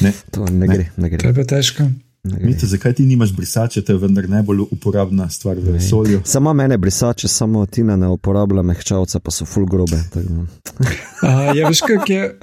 Ne. 0.00 0.12
To 0.30 0.46
ne 0.50 0.66
gre, 0.66 0.90
ne 0.96 1.08
gre. 1.08 1.18
to 1.18 1.28
je 1.28 1.34
pa 1.34 1.44
težko. 1.44 1.84
Ne. 2.24 2.38
Mito, 2.40 2.66
zakaj 2.66 2.92
ti 2.92 3.04
nimaš 3.06 3.32
brisače, 3.32 3.82
to 3.84 3.92
je 3.92 3.98
vendar 3.98 4.28
najbolj 4.28 4.64
uporabna 4.70 5.28
stvar 5.30 5.56
v 5.56 5.76
vesolju. 5.76 6.22
Sama 6.24 6.52
mene 6.52 6.78
brisače, 6.78 7.28
samo 7.28 7.66
Tina 7.66 7.96
ne 7.96 8.08
uporablja 8.08 8.62
mehčavca, 8.62 9.20
pa 9.20 9.30
so 9.30 9.44
full 9.44 9.66
grobe. 9.66 10.00
Uh, 10.16 11.52
ja, 11.54 11.68
veš, 11.68 11.84
kak 11.86 12.10
je, 12.10 12.38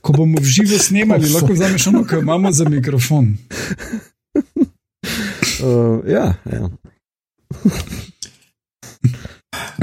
ko 0.00 0.12
bomo 0.12 0.40
v 0.40 0.44
živo 0.44 0.78
snemali, 0.78 1.28
lahko 1.34 1.52
vzameš 1.52 1.86
ono, 1.86 2.04
kar 2.06 2.22
imamo 2.22 2.52
za 2.52 2.68
mikrofon. 2.68 3.34
Uh, 5.64 6.04
ja, 6.06 6.34
ja. 6.44 6.70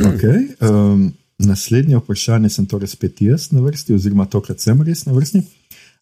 Okay. 0.01 0.55
Um, 0.59 1.13
naslednje 1.39 1.97
vprašanje 1.97 2.49
sem 2.49 2.65
torej 2.65 2.93
spet 2.93 3.21
jaz 3.21 3.49
na 3.51 3.61
vrsti, 3.61 3.95
oziroma 3.95 4.25
tokrat 4.25 4.61
sem 4.61 4.81
res 4.81 5.05
na 5.05 5.13
vrsti. 5.15 5.41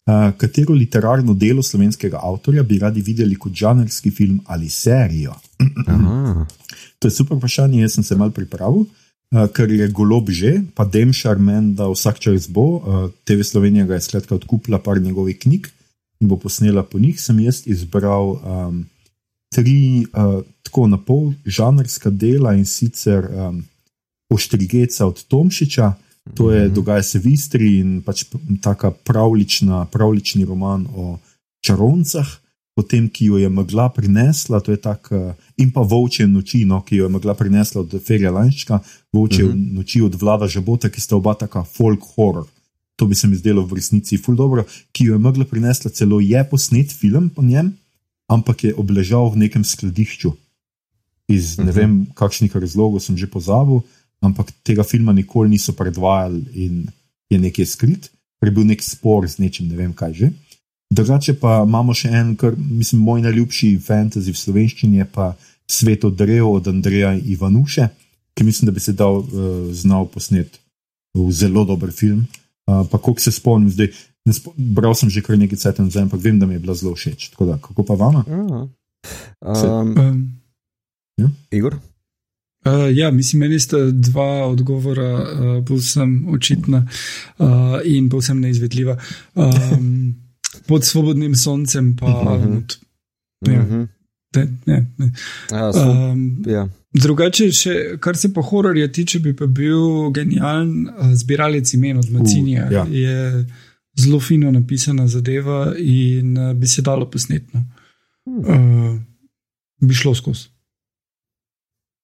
Uh, 0.08 0.30
katero 0.40 0.74
literarno 0.74 1.34
delo 1.36 1.62
slovenskega 1.62 2.20
avtorja 2.24 2.62
bi 2.66 2.78
radi 2.80 3.02
videli 3.04 3.36
kot 3.36 3.52
žanrski 3.52 4.10
film 4.10 4.40
ali 4.46 4.68
serijo? 4.68 5.36
Aha. 5.86 6.46
To 7.00 7.08
je 7.08 7.14
super 7.16 7.38
vprašanje, 7.38 7.78
jaz 7.80 7.94
sem 7.96 8.04
se 8.04 8.16
mal 8.16 8.28
pripravil, 8.28 8.82
uh, 8.84 9.46
ker 9.56 9.70
je 9.72 9.86
golob 9.88 10.28
že, 10.36 10.58
pa 10.76 10.84
Demšar 10.84 11.38
meni, 11.40 11.72
da 11.72 11.86
vsak 11.88 12.18
čas 12.20 12.44
bo. 12.44 12.64
Uh, 12.76 13.06
TV 13.24 13.40
Slovenija 13.40 13.86
ga 13.88 13.96
je 13.96 14.04
skratka 14.04 14.34
odkupila 14.36 14.76
par 14.84 15.00
njegovih 15.00 15.38
knjig 15.40 15.70
in 16.20 16.28
bo 16.28 16.36
posnela 16.36 16.84
po 16.84 17.00
njih. 17.00 17.16
Sem 17.16 17.40
jaz 17.40 17.62
izbral 17.64 18.36
um, 18.36 18.84
tri 19.54 20.06
uh, 20.06 20.42
tako 20.62 20.86
na 20.86 20.98
pol 20.98 21.32
žanrska 21.46 22.10
dela 22.10 22.54
in 22.54 22.66
sicer 22.66 23.26
um, 23.26 23.64
Oštrigeca 24.30 25.06
od 25.06 25.24
Tomšiča. 25.26 25.92
To 26.34 26.50
je 26.52 26.68
dogaja 26.68 27.02
se 27.02 27.18
v 27.18 27.32
Istri 27.34 27.78
in 27.80 28.02
pač 28.06 28.24
tako 28.62 28.92
pravlični 28.94 30.44
roman 30.44 30.86
o 30.94 31.18
čarovnicah, 31.66 32.28
potem 32.76 33.08
ki 33.08 33.32
jo 33.32 33.40
je 33.40 33.48
megla 33.48 33.88
prinesla, 33.88 34.60
to 34.60 34.70
je 34.70 34.78
tako, 34.78 35.34
in 35.58 35.72
pa 35.74 35.80
Vovče 35.80 36.28
noči, 36.30 36.62
no, 36.64 36.82
ki 36.86 37.00
jo 37.00 37.08
je 37.08 37.12
megla 37.16 37.34
prinesla 37.34 37.82
od 37.82 37.96
Ferja 38.06 38.30
Lanščka, 38.30 38.78
Vovče 39.12 39.44
uh 39.44 39.50
-huh. 39.50 39.74
noči 39.74 40.02
od 40.02 40.14
Vlada 40.14 40.46
Žabota, 40.46 40.88
ki 40.88 41.00
sta 41.00 41.16
oba 41.16 41.34
taka 41.34 41.64
folk 41.64 42.00
horror. 42.14 42.46
To 42.96 43.06
bi 43.06 43.14
se 43.14 43.28
mi 43.28 43.36
zdelo 43.36 43.66
v 43.66 43.74
resnici 43.74 44.18
ful 44.18 44.36
dobro, 44.36 44.64
ki 44.92 45.04
jo 45.04 45.14
je 45.14 45.18
megla 45.18 45.44
prinesla, 45.44 45.90
celo 45.90 46.20
je 46.20 46.44
posnet 46.50 46.92
film 46.92 47.28
po 47.28 47.42
njem, 47.42 47.76
ampak 48.30 48.70
je 48.70 48.74
obležal 48.78 49.26
v 49.34 49.42
nekem 49.46 49.66
skladišču. 49.66 50.32
Iz 51.28 51.58
ne 51.58 51.64
-huh. 51.64 51.74
vem, 51.74 52.06
kakšnih 52.14 52.54
razlogov 52.56 53.02
sem 53.02 53.18
že 53.18 53.26
pozabil 53.26 53.82
ampak 54.20 54.52
tega 54.62 54.84
filma 54.84 55.12
nikoli 55.12 55.48
niso 55.48 55.72
predvajali 55.72 56.44
in 56.54 56.86
je 57.30 57.38
nekaj 57.38 57.66
skrit, 57.66 58.10
ker 58.40 58.48
je 58.48 58.54
bil 58.54 58.68
nek 58.68 58.82
spor 58.84 59.26
z 59.28 59.40
nečim, 59.40 59.68
ne 59.68 59.76
vem 59.76 59.92
kaj 59.96 60.12
že. 60.14 60.28
Drugače 60.90 61.36
pa 61.38 61.62
imamo 61.62 61.94
še 61.94 62.10
en, 62.10 62.34
kar 62.36 62.56
mislim, 62.58 63.02
moj 63.06 63.22
najljubši 63.22 63.76
fantasy 63.78 64.34
v 64.34 64.42
slovenščini 64.42 65.00
je 65.02 65.06
pa 65.06 65.32
Sveto 65.70 66.10
drevo 66.10 66.56
od 66.58 66.66
Andreja 66.66 67.14
Ivanuše, 67.14 67.86
ki 68.34 68.42
mislim, 68.42 68.66
da 68.66 68.74
bi 68.74 68.82
se 68.82 68.92
dal 68.92 69.22
uh, 69.22 69.28
znal 69.70 70.08
posnet 70.10 70.58
v 71.14 71.30
zelo 71.30 71.62
dober 71.64 71.92
film. 71.94 72.26
Uh, 72.66 72.82
pa 72.90 72.98
koliko 72.98 73.22
se 73.22 73.30
spomnim, 73.30 73.70
zdaj, 73.70 73.94
spo 74.32 74.52
bral 74.56 74.94
sem 74.94 75.10
že 75.10 75.22
kar 75.22 75.38
nekaj 75.38 75.58
cajtov 75.58 75.84
nazaj, 75.84 76.02
ampak 76.02 76.20
vem, 76.20 76.38
da 76.38 76.46
mi 76.46 76.54
je 76.54 76.58
bila 76.60 76.74
zelo 76.74 76.94
všeč. 76.94 77.30
Da, 77.36 77.58
kako 77.58 77.82
pa 77.82 77.94
vama? 77.94 78.24
Um, 78.28 78.68
Um, 79.40 80.32
Ja? 81.16 81.28
Igor? 81.50 81.74
Uh, 82.66 82.88
ja, 82.92 83.10
mislim, 83.10 83.40
meni 83.40 83.60
sta 83.60 83.76
dva 83.90 84.46
odgovora 84.46 85.08
uh, 85.14 85.64
povsem 85.64 86.28
očitna 86.28 86.86
uh, 87.38 87.46
in 87.84 88.08
povsem 88.08 88.40
neizvedljiva. 88.40 88.98
Um, 89.34 90.14
pod 90.68 90.84
svobodnim 90.84 91.34
soncem 91.34 91.96
pa. 91.96 92.36
Mhm. 92.36 92.56
Od, 92.56 92.76
ja, 93.46 93.62
Mhm. 93.62 93.82
ne, 94.36 94.46
ne, 94.66 94.86
ne. 94.98 95.12
Ja, 95.50 95.72
so, 95.72 95.90
Um, 95.90 96.42
ja. 96.46 96.68
drugače, 96.92 97.52
še, 97.52 97.70
kar 97.98 98.16
se 98.16 98.32
pa 98.34 98.42
hororja 98.42 98.88
tiče, 98.88 99.18
bi 99.18 99.32
pa 99.36 99.46
bil 99.46 100.10
genijalen 100.10 100.88
uh, 100.88 101.14
zbiralec 101.14 101.72
imen 101.74 101.96
od 101.96 102.10
Macinija. 102.10 102.68
ja. 102.70 102.86
Je 102.86 103.46
zelo 103.98 104.20
fino 104.20 104.50
napisana 104.50 105.06
zadeva 105.06 105.74
in 105.78 106.38
uh, 106.38 106.54
bi 106.56 106.66
se 106.66 106.82
dalo 106.82 107.10
posnetno. 107.10 107.64
Uh, 108.26 109.00
bi 109.80 109.94
šlo 109.94 110.14
skozi. 110.14 110.48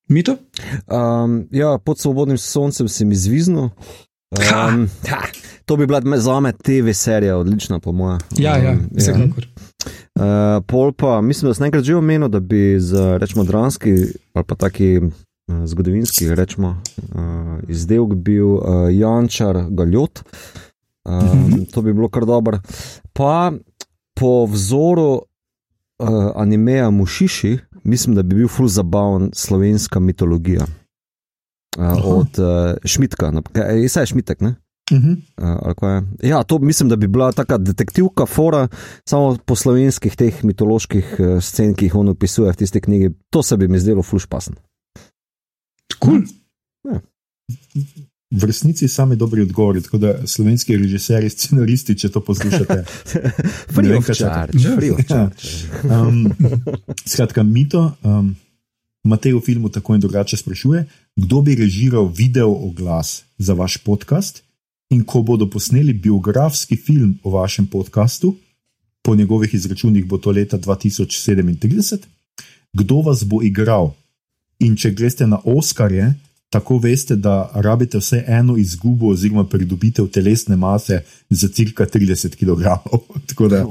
Mito? 0.08 0.36
Um, 0.86 1.48
ja, 1.50 1.78
pod 1.78 1.98
svobodnim 1.98 2.38
soncem 2.38 2.88
sem 2.88 3.12
izviznil. 3.12 3.70
Um, 4.30 4.88
ha, 5.10 5.22
to 5.64 5.76
bi 5.76 5.86
bila 5.86 6.18
za 6.18 6.40
me 6.40 6.52
TV 6.52 6.92
serija, 6.92 7.36
odlična, 7.36 7.78
po 7.80 7.92
mojem. 7.92 8.18
Ja, 8.38 8.56
ja, 8.56 8.76
vsekakor. 8.94 9.46
Uh, 10.14 10.22
pol 10.66 10.92
pa, 10.92 11.20
mislim, 11.20 11.50
da 11.50 11.54
sem 11.54 11.64
enkrat 11.66 11.84
že 11.84 11.96
omenil, 11.96 12.28
da 12.28 12.40
bi 12.40 12.76
za 12.80 13.18
rečemo 13.18 13.44
dramski 13.44 13.92
ali 14.32 14.44
pa 14.44 14.54
taki 14.54 14.98
uh, 14.98 15.64
zgodovinski 15.64 16.34
rečemo, 16.34 16.82
uh, 17.14 17.58
izdelek 17.68 18.14
bil 18.14 18.46
uh, 18.46 18.62
Jančar 18.90 19.66
Galjot. 19.70 20.22
Um, 21.06 21.66
to 21.72 21.82
bi 21.82 21.92
bilo 21.94 22.08
kar 22.08 22.24
dobro. 22.26 22.58
Pa 23.12 23.52
po 24.14 24.46
vzoru 24.46 25.12
uh, 25.98 26.08
animeja 26.34 26.90
Mušiši, 26.90 27.58
mislim, 27.84 28.14
da 28.14 28.22
bi 28.22 28.36
bil 28.36 28.48
full 28.48 28.68
zabaven 28.68 29.30
slovenska 29.34 30.00
mitologija. 30.00 30.66
Uh, 31.78 31.84
od 32.04 32.38
uh, 32.38 32.76
Šmitka, 32.84 33.32
vse 33.84 34.00
je 34.00 34.06
Šmitek, 34.06 34.40
ne? 34.40 34.54
Uh 34.92 34.98
-huh. 34.98 36.02
Uh, 36.02 36.04
ja, 36.22 36.42
to 36.42 36.58
mislim, 36.58 36.88
da 36.88 36.96
bi 36.96 37.06
bila 37.06 37.32
taka 37.32 37.58
detektivka, 37.58 38.26
fora, 38.26 38.68
samo 39.08 39.36
po 39.44 39.54
slovenskih 39.54 40.16
teh 40.16 40.44
mitoloških 40.44 41.16
uh, 41.18 41.42
scen, 41.42 41.74
ki 41.74 41.84
jih 41.84 41.94
on 41.94 42.08
opisuje 42.08 42.52
v 42.52 42.56
tisti 42.56 42.80
knjigi. 42.80 43.10
To 43.30 43.42
se 43.42 43.56
bi 43.56 43.68
mi 43.68 43.78
zdelo 43.78 44.02
flušpasen. 44.02 44.54
Cool. 46.04 46.22
V 48.30 48.44
resnici 48.44 48.88
sami 48.88 49.16
dobri 49.16 49.42
odgovori, 49.42 49.82
tako 49.82 49.98
da 49.98 50.26
slovenski 50.26 50.76
režiserji, 50.76 51.30
scenaristi, 51.30 51.94
če 51.98 52.08
to 52.10 52.20
poslušate. 52.20 52.82
Ne 53.76 53.92
vem, 53.92 54.02
kaj 54.02 54.18
Ja. 54.18 54.46
of 54.92 55.06
charge. 55.06 55.46
Um, 55.84 56.32
skratka, 57.06 57.42
mito. 57.42 57.92
Um, 58.02 58.34
Matej 59.06 59.36
v 59.38 59.40
filmu 59.40 59.68
tako 59.70 59.94
in 59.94 60.00
drugače 60.02 60.36
sprašuje, 60.36 60.82
kdo 61.16 61.40
bi 61.42 61.54
režiral 61.54 62.10
video 62.10 62.50
oglas 62.50 63.22
za 63.38 63.54
vaš 63.54 63.76
podcast 63.78 64.42
in 64.90 65.04
ko 65.06 65.22
bodo 65.22 65.46
posneli 65.50 65.94
biografski 65.94 66.76
film 66.76 67.18
o 67.22 67.30
vašem 67.30 67.66
podkastu, 67.66 68.34
po 69.02 69.14
njegovih 69.14 69.54
izračunih 69.54 70.04
bo 70.06 70.18
to 70.18 70.30
leta 70.30 70.58
2037, 70.58 71.98
kdo 72.72 72.94
vas 73.06 73.22
bo 73.24 73.42
igral. 73.42 73.94
In 74.58 74.74
če 74.76 74.90
greste 74.90 75.26
na 75.26 75.38
Oskarje, 75.44 76.14
tako 76.56 76.78
veste, 76.78 77.16
da 77.16 77.50
rabite 77.54 77.98
vse 77.98 78.24
eno 78.26 78.56
izgubo 78.56 79.10
oziroma 79.12 79.44
pridobitev 79.44 80.08
telesne 80.08 80.56
mase 80.56 81.02
za 81.30 81.48
cirka 81.48 81.86
30 81.86 82.36
kg. 82.36 82.62
Tako 83.28 83.48
da, 83.48 83.64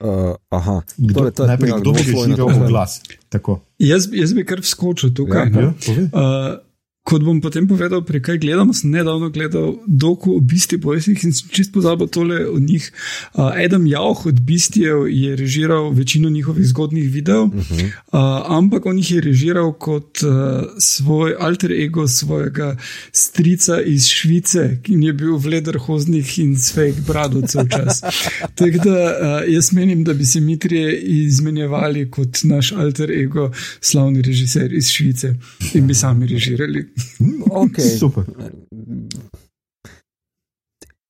Uh, 0.00 0.32
aha, 0.48 0.80
kdo, 0.96 1.14
Torej, 1.14 1.32
to 1.32 1.42
je 1.42 1.48
najprej, 1.48 1.70
nekako 1.70 1.80
kdo 1.80 1.92
bo 1.92 2.24
režiral 2.24 2.62
oglas? 2.64 3.00
Tako. 3.28 3.60
Jaz, 3.78 4.08
jaz 4.12 4.32
bi 4.32 4.44
kar 4.48 4.62
vskočil 4.64 5.12
tukaj. 5.14 5.42
Ja, 5.44 5.50
no. 5.50 5.60
Ja. 5.60 5.68
Uh, 5.68 6.56
kot 7.10 7.24
bom 7.26 7.40
potem 7.42 7.66
povedal, 7.66 8.04
pri 8.06 8.20
kaj 8.22 8.38
gledamo, 8.38 8.74
sem 8.76 8.92
nedavno 8.94 9.32
gledal 9.34 9.74
doku 9.86 10.36
o 10.36 10.40
Beastie 10.40 10.78
Boysih 10.78 11.18
in 11.26 11.34
sem 11.34 11.50
čist 11.50 11.72
pozabil 11.74 12.06
tole 12.06 12.44
od 12.46 12.62
njih. 12.62 12.86
Uh, 13.34 13.50
Adam 13.50 13.86
Jauch 13.90 14.28
od 14.30 14.38
Beastiev 14.46 15.08
je 15.10 15.34
režiral 15.36 15.90
večino 15.90 16.30
njihovih 16.30 16.66
zgodnih 16.70 17.10
videov, 17.10 17.50
uh 17.50 17.54
-huh. 17.54 17.84
uh, 17.84 18.46
ampak 18.58 18.86
on 18.86 18.98
jih 18.98 19.10
je 19.10 19.20
režiral 19.20 19.72
kot 19.72 20.22
uh, 20.22 20.30
svoj 20.78 21.34
alter 21.40 21.72
ego 21.72 22.08
svojega 22.08 22.76
strica 23.12 23.80
iz 23.82 24.06
Švice, 24.06 24.78
ki 24.82 24.92
je 24.92 25.12
bil 25.12 25.36
v 25.36 25.46
lederhoznih 25.46 26.38
in 26.38 26.54
s 26.58 26.72
fake 26.74 27.02
brado 27.06 27.42
cel 27.42 27.66
čas. 27.68 28.00
Tako 28.58 28.78
da 28.84 28.94
uh, 28.94 29.52
jaz 29.54 29.72
menim, 29.72 30.04
da 30.04 30.14
bi 30.14 30.24
se 30.24 30.40
mi 30.40 30.58
trije 30.58 31.00
izmenjevali 31.00 32.10
kot 32.10 32.38
naš 32.42 32.72
alter 32.72 33.10
ego, 33.10 33.50
slavni 33.80 34.22
režiser 34.22 34.72
iz 34.72 34.88
Švice 34.88 35.34
in 35.74 35.86
bi 35.86 35.94
sami 35.94 36.26
režirali. 36.26 36.86
Okay. 37.52 37.98
Super. 37.98 38.24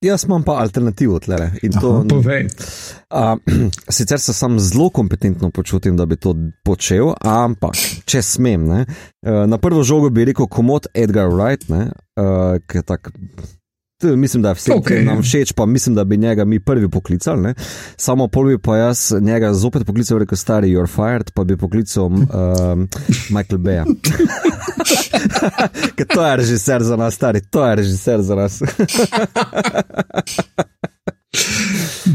Jaz 0.01 0.23
imam 0.23 0.43
pa 0.43 0.51
alternativo 0.53 1.19
tle. 1.19 1.51
in 1.61 1.71
to- 1.71 2.05
Aha. 2.09 2.47
A, 3.09 3.37
sicer 3.89 4.19
se 4.19 4.33
sam 4.33 4.59
zelo 4.59 4.89
kompetentno 4.89 5.51
počutim, 5.51 5.97
da 5.97 6.05
bi 6.05 6.15
to 6.15 6.33
počel, 6.65 7.13
ampak 7.21 7.75
če 8.05 8.21
smem, 8.21 8.65
ne, 8.65 8.85
eh, 9.21 9.47
na 9.47 9.57
prvo 9.57 9.83
žogo 9.83 10.09
bi 10.09 10.25
rekel 10.25 10.47
komod 10.47 10.87
Edgar 10.95 11.27
Wright, 11.27 11.69
ne, 11.69 11.91
eh, 12.17 12.59
ki 12.61 12.77
je 12.77 12.83
tak. 12.83 13.11
Mislim, 14.03 14.43
da 14.43 14.49
je 14.49 14.55
vse 14.55 14.73
Okej, 14.73 14.97
okay, 14.97 15.05
nam 15.05 15.15
ja. 15.15 15.21
všeč, 15.21 15.53
pa 15.53 15.65
mislim, 15.65 15.95
da 15.95 16.03
bi 16.03 16.17
njega 16.17 16.45
mi 16.45 16.59
prvi 16.59 16.89
poklicali. 16.89 17.41
Ne? 17.41 17.53
Samo 17.97 18.27
pol 18.27 18.47
bi 18.47 18.57
pa 18.57 18.77
jaz 18.77 19.13
njega 19.21 19.53
zopet 19.53 19.85
poklical, 19.85 20.17
rekel 20.17 20.37
stari, 20.37 20.67
you're 20.67 20.87
fired, 20.87 21.31
pa 21.33 21.43
bi 21.43 21.57
poklical 21.57 22.05
um, 22.05 22.19
Michael 23.35 23.59
Bay. 23.59 23.83
Ker 25.95 26.07
to 26.07 26.27
je 26.27 26.37
režiser 26.37 26.83
za 26.83 26.95
nas, 26.95 27.15
stari, 27.15 27.41
to 27.49 27.67
je 27.67 27.75
režiser 27.75 28.21
za 28.21 28.35
nas. 28.35 28.61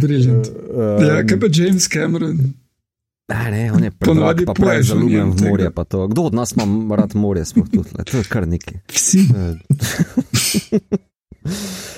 Briljant. 0.00 0.46
Um, 0.48 1.06
Ja, 1.06 1.26
kaj 1.26 1.40
pa 1.40 1.46
James 1.52 1.88
Cameron? 1.88 2.38
Ne, 3.28 3.50
ne, 3.50 3.72
on 3.72 3.84
je 3.84 3.90
predrag, 3.90 4.40
pa 4.46 4.54
pravi 4.54 4.82
zaljubljen 4.82 5.30
v 5.30 5.36
tega. 5.36 5.50
morje. 5.50 5.70
Kdo 6.08 6.22
od 6.22 6.34
nas 6.34 6.54
ima 6.56 6.96
rad 6.96 7.14
morje, 7.14 7.44
sploh 7.44 7.68
tudi, 7.68 7.88
le, 7.98 8.04
to 8.04 8.16
je 8.16 8.24
kar 8.24 8.48
nekaj. 8.48 8.74
Vsi. 8.92 9.28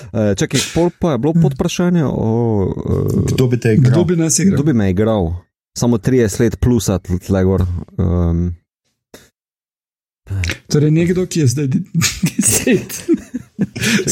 Eh, 0.09 0.33
Čakaj, 0.35 0.61
pol 0.73 0.89
pa 0.99 1.11
je 1.11 1.21
bilo 1.21 1.33
pod 1.37 1.53
vprašanje 1.53 2.05
o 2.05 2.29
eh, 2.73 3.33
Kdo 3.33 3.47
bi 3.47 3.59
te 3.59 3.73
igral? 3.73 3.91
Kdo 3.91 4.03
bi 4.03 4.15
nas 4.15 4.39
igral? 4.39 4.57
kdo 4.57 4.63
bi 4.63 4.73
me 4.73 4.89
igral. 4.89 5.33
Samo 5.77 5.97
30 5.97 6.39
let 6.39 6.59
plus, 6.59 6.89
tle 7.27 7.43
gor. 7.43 7.65
Um, 7.97 8.55
Torej, 10.69 10.91
nekdo, 10.91 11.25
ki 11.25 11.39
je 11.39 11.47
zdaj 11.47 11.67
deset. 11.67 12.93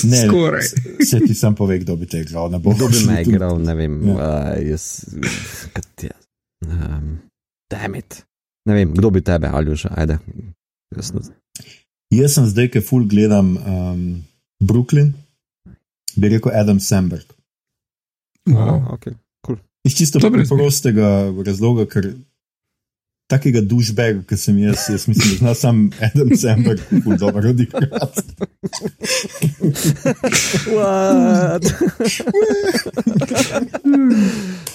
Ne, 0.04 0.28
Skoraj. 0.28 0.66
Se 1.08 1.20
ti 1.24 1.34
sam 1.34 1.56
pove, 1.56 1.80
kdo 1.80 1.96
bi 1.96 2.06
te 2.06 2.20
igral. 2.20 2.50
Ne 2.52 2.60
kdo 2.60 2.88
bi 2.92 3.00
me 3.08 3.22
igral, 3.28 3.62
ne 3.64 3.76
vem. 3.76 3.96
Ja. 4.08 4.14
Uh, 4.14 4.70
jaz, 4.70 5.06
kot 5.74 6.04
je. 6.04 6.12
Um, 6.68 7.18
Demit. 7.72 8.24
Ne 8.68 8.76
vem, 8.76 8.92
kdo 8.92 9.10
bi 9.10 9.22
tebe, 9.24 9.48
ali 9.48 9.76
že, 9.76 9.88
ajde. 9.96 10.18
Jasno. 10.96 11.22
Jaz 12.12 12.36
sem 12.36 12.48
zdaj, 12.52 12.70
ki 12.76 12.84
ful 12.84 13.08
gledam 13.08 13.56
um, 13.56 14.04
Brooklyn, 14.64 15.14
bi 16.16 16.30
rekel 16.30 16.52
Adam 16.56 16.80
Sandberg. 16.80 17.26
Wow. 18.48 18.94
Okay. 18.96 19.14
Iz 19.84 19.96
čisto 19.96 20.20
izbir. 20.20 20.48
prostega 20.48 21.34
razloga, 21.46 21.86
ker 21.88 22.12
takega 23.28 23.62
dušbega, 23.64 24.24
ki 24.28 24.38
sem 24.40 24.58
jaz, 24.62 24.88
jaz 24.92 25.08
mislim, 25.08 25.32
da 25.32 25.38
zna 25.38 25.54
sam 25.56 25.82
Adam 26.10 26.32
Sandberg 26.40 26.80
ful 27.04 27.18
dobro 27.20 27.50
odigrati. 27.50 28.24
What? 30.72 31.66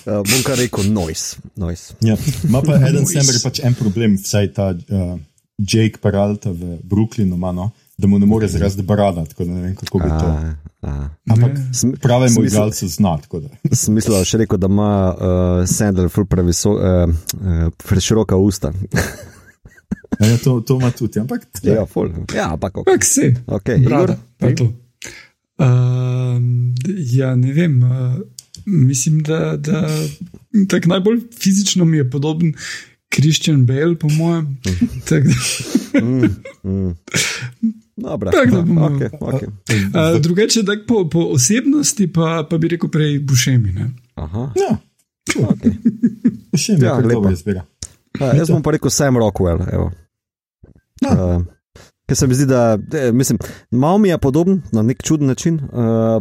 uh, 0.07 0.21
bom 0.29 0.41
kar 0.45 0.61
rekel, 0.61 0.89
noise. 0.93 1.41
noise. 1.57 1.97
Ja. 2.01 2.17
Ma 2.49 2.63
pa 2.65 2.77
Adam. 2.77 3.07
Sandberg 3.09 3.41
pač 3.45 3.63
en 3.65 3.77
problem, 3.79 4.17
vsaj 4.21 4.53
ta 4.57 4.73
uh, 4.73 5.17
Jake 5.59 6.01
Peralta 6.03 6.53
v 6.53 6.77
Brooklynu 6.89 7.37
ima, 7.41 7.53
no, 7.57 7.71
da 7.99 8.07
mu 8.07 8.19
ne 8.19 8.27
more 8.27 8.49
zraziti 8.49 8.83
brada, 8.83 9.25
tako 9.25 9.45
da 9.45 9.51
ne 9.51 9.63
vem, 9.63 9.75
kako 9.77 9.99
bi 9.99 10.09
to. 10.09 10.27
A, 10.27 10.55
a. 10.83 11.09
Ampak 11.31 11.51
pravemu 12.03 12.35
smisel- 12.35 12.47
igralcu 12.47 12.89
zna, 12.89 13.19
tako 13.19 13.41
da. 13.41 13.49
Sem 13.73 13.95
mislil, 13.95 14.17
da 14.19 14.25
še 14.25 14.39
rekel, 14.43 14.59
da 14.59 14.67
ima 14.67 14.93
uh, 15.13 15.69
Sandler 15.69 16.09
ful 16.11 16.27
previso, 16.27 16.73
uh, 16.73 17.09
uh, 17.09 17.69
preširoka 17.89 18.37
usta. 18.37 18.73
Ja, 20.21 20.37
to, 20.45 20.61
to 20.61 20.77
ima 20.81 20.91
tudi, 20.91 21.21
ampak 21.21 21.47
ja, 21.63 21.87
ful. 21.87 22.11
Ja, 22.35 22.53
ampak 22.53 22.77
ok. 22.83 22.87
Kak 22.87 23.05
si? 23.05 23.33
okay. 23.47 23.81
Igor? 23.81 24.13
Brada, 24.39 24.55
to. 24.57 24.69
Um, 25.59 26.75
ja, 27.13 27.35
ne 27.37 27.53
vem. 27.53 27.83
Uh, 27.83 28.21
mislim, 28.67 29.23
da, 29.23 29.57
da 29.57 29.89
tak 30.69 30.87
najbolj 30.87 31.21
fizično 31.41 31.85
mi 31.85 31.97
je 31.97 32.11
podoben 32.11 32.55
Christian 33.13 33.65
Bale, 33.65 33.95
po 33.95 34.09
mojem. 34.11 34.57
Tak 35.05 35.23
da-. 35.23 35.35
Dobro, 37.95 38.31
Tak, 38.31 38.51
da 38.51 38.57
bomo- 38.59 38.89
okay, 38.89 39.09
okay. 39.13 39.49
Uh, 39.87 40.19
drugače, 40.19 40.63
tak 40.63 40.79
po, 40.87 41.05
po 41.07 41.21
osebnosti 41.29 42.07
pa, 42.09 42.43
pa 42.43 42.59
bi 42.59 42.69
rekel 42.69 42.89
prej 42.89 43.19
Bušemi. 43.21 43.73
Ne? 43.73 43.91
Aha, 44.15 44.53
Ja, 44.57 44.79
okay. 45.39 45.73
še 46.55 46.73
mi 46.73 46.81
je 46.81 46.85
Ja, 46.85 46.97
lepo. 46.97 47.09
dobro 47.11 47.31
izbira. 47.31 47.65
A, 48.19 48.33
jaz 48.33 48.49
bom 48.49 48.61
pa 48.61 48.71
rekel 48.71 48.91
Sam 48.91 49.17
Rockwell. 49.17 49.61
evo. 49.69 49.91
Uh, 51.03 51.45
Ker 52.13 52.17
se 52.17 52.27
mi 52.27 52.35
zdi, 52.35 52.47
da 52.47 52.79
eh, 52.93 53.13
mislim, 53.13 53.39
malo 53.71 53.99
mi 53.99 54.09
je 54.09 54.19
podoben 54.19 54.63
na 54.73 54.83
nek 54.83 55.03
čuden 55.03 55.27
način, 55.27 55.55
uh, 55.55 55.71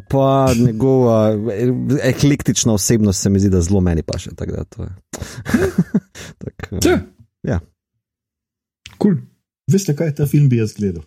pa 0.10 0.54
njegova 0.66 1.32
eh, 1.52 1.68
eklektična 2.04 2.74
osebnost 2.74 3.22
se 3.22 3.30
mi 3.30 3.40
zdi, 3.40 3.50
da 3.50 3.62
zelo 3.62 3.82
meni 3.82 4.04
paše. 4.04 4.30
tako 4.36 4.52
da 4.52 4.64
to 4.64 4.84
je. 4.84 4.90
tak, 6.44 6.68
uh, 6.72 6.80
Ja. 6.84 7.00
Ja. 7.44 7.60
Cool. 9.02 9.16
Veste, 9.72 9.96
kaj 9.96 10.16
ta 10.16 10.26
film 10.26 10.50
bi 10.50 10.58
jaz 10.58 10.74
gledal? 10.78 11.04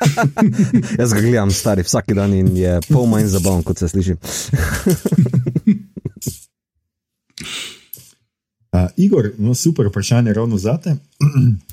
jaz 0.98 1.12
ga 1.12 1.20
gledam 1.20 1.50
stari 1.50 1.82
vsak 1.82 2.12
dan 2.14 2.32
in 2.34 2.56
je 2.56 2.80
pol 2.88 3.06
manj 3.06 3.26
zabaven, 3.26 3.62
kot 3.62 3.78
se 3.78 3.88
sliši. 3.88 4.16
Uh, 8.72 8.88
Igor, 8.96 9.30
no 9.38 9.54
super 9.54 9.86
vprašanje 9.86 10.32
ravno 10.32 10.58
zate. 10.58 10.96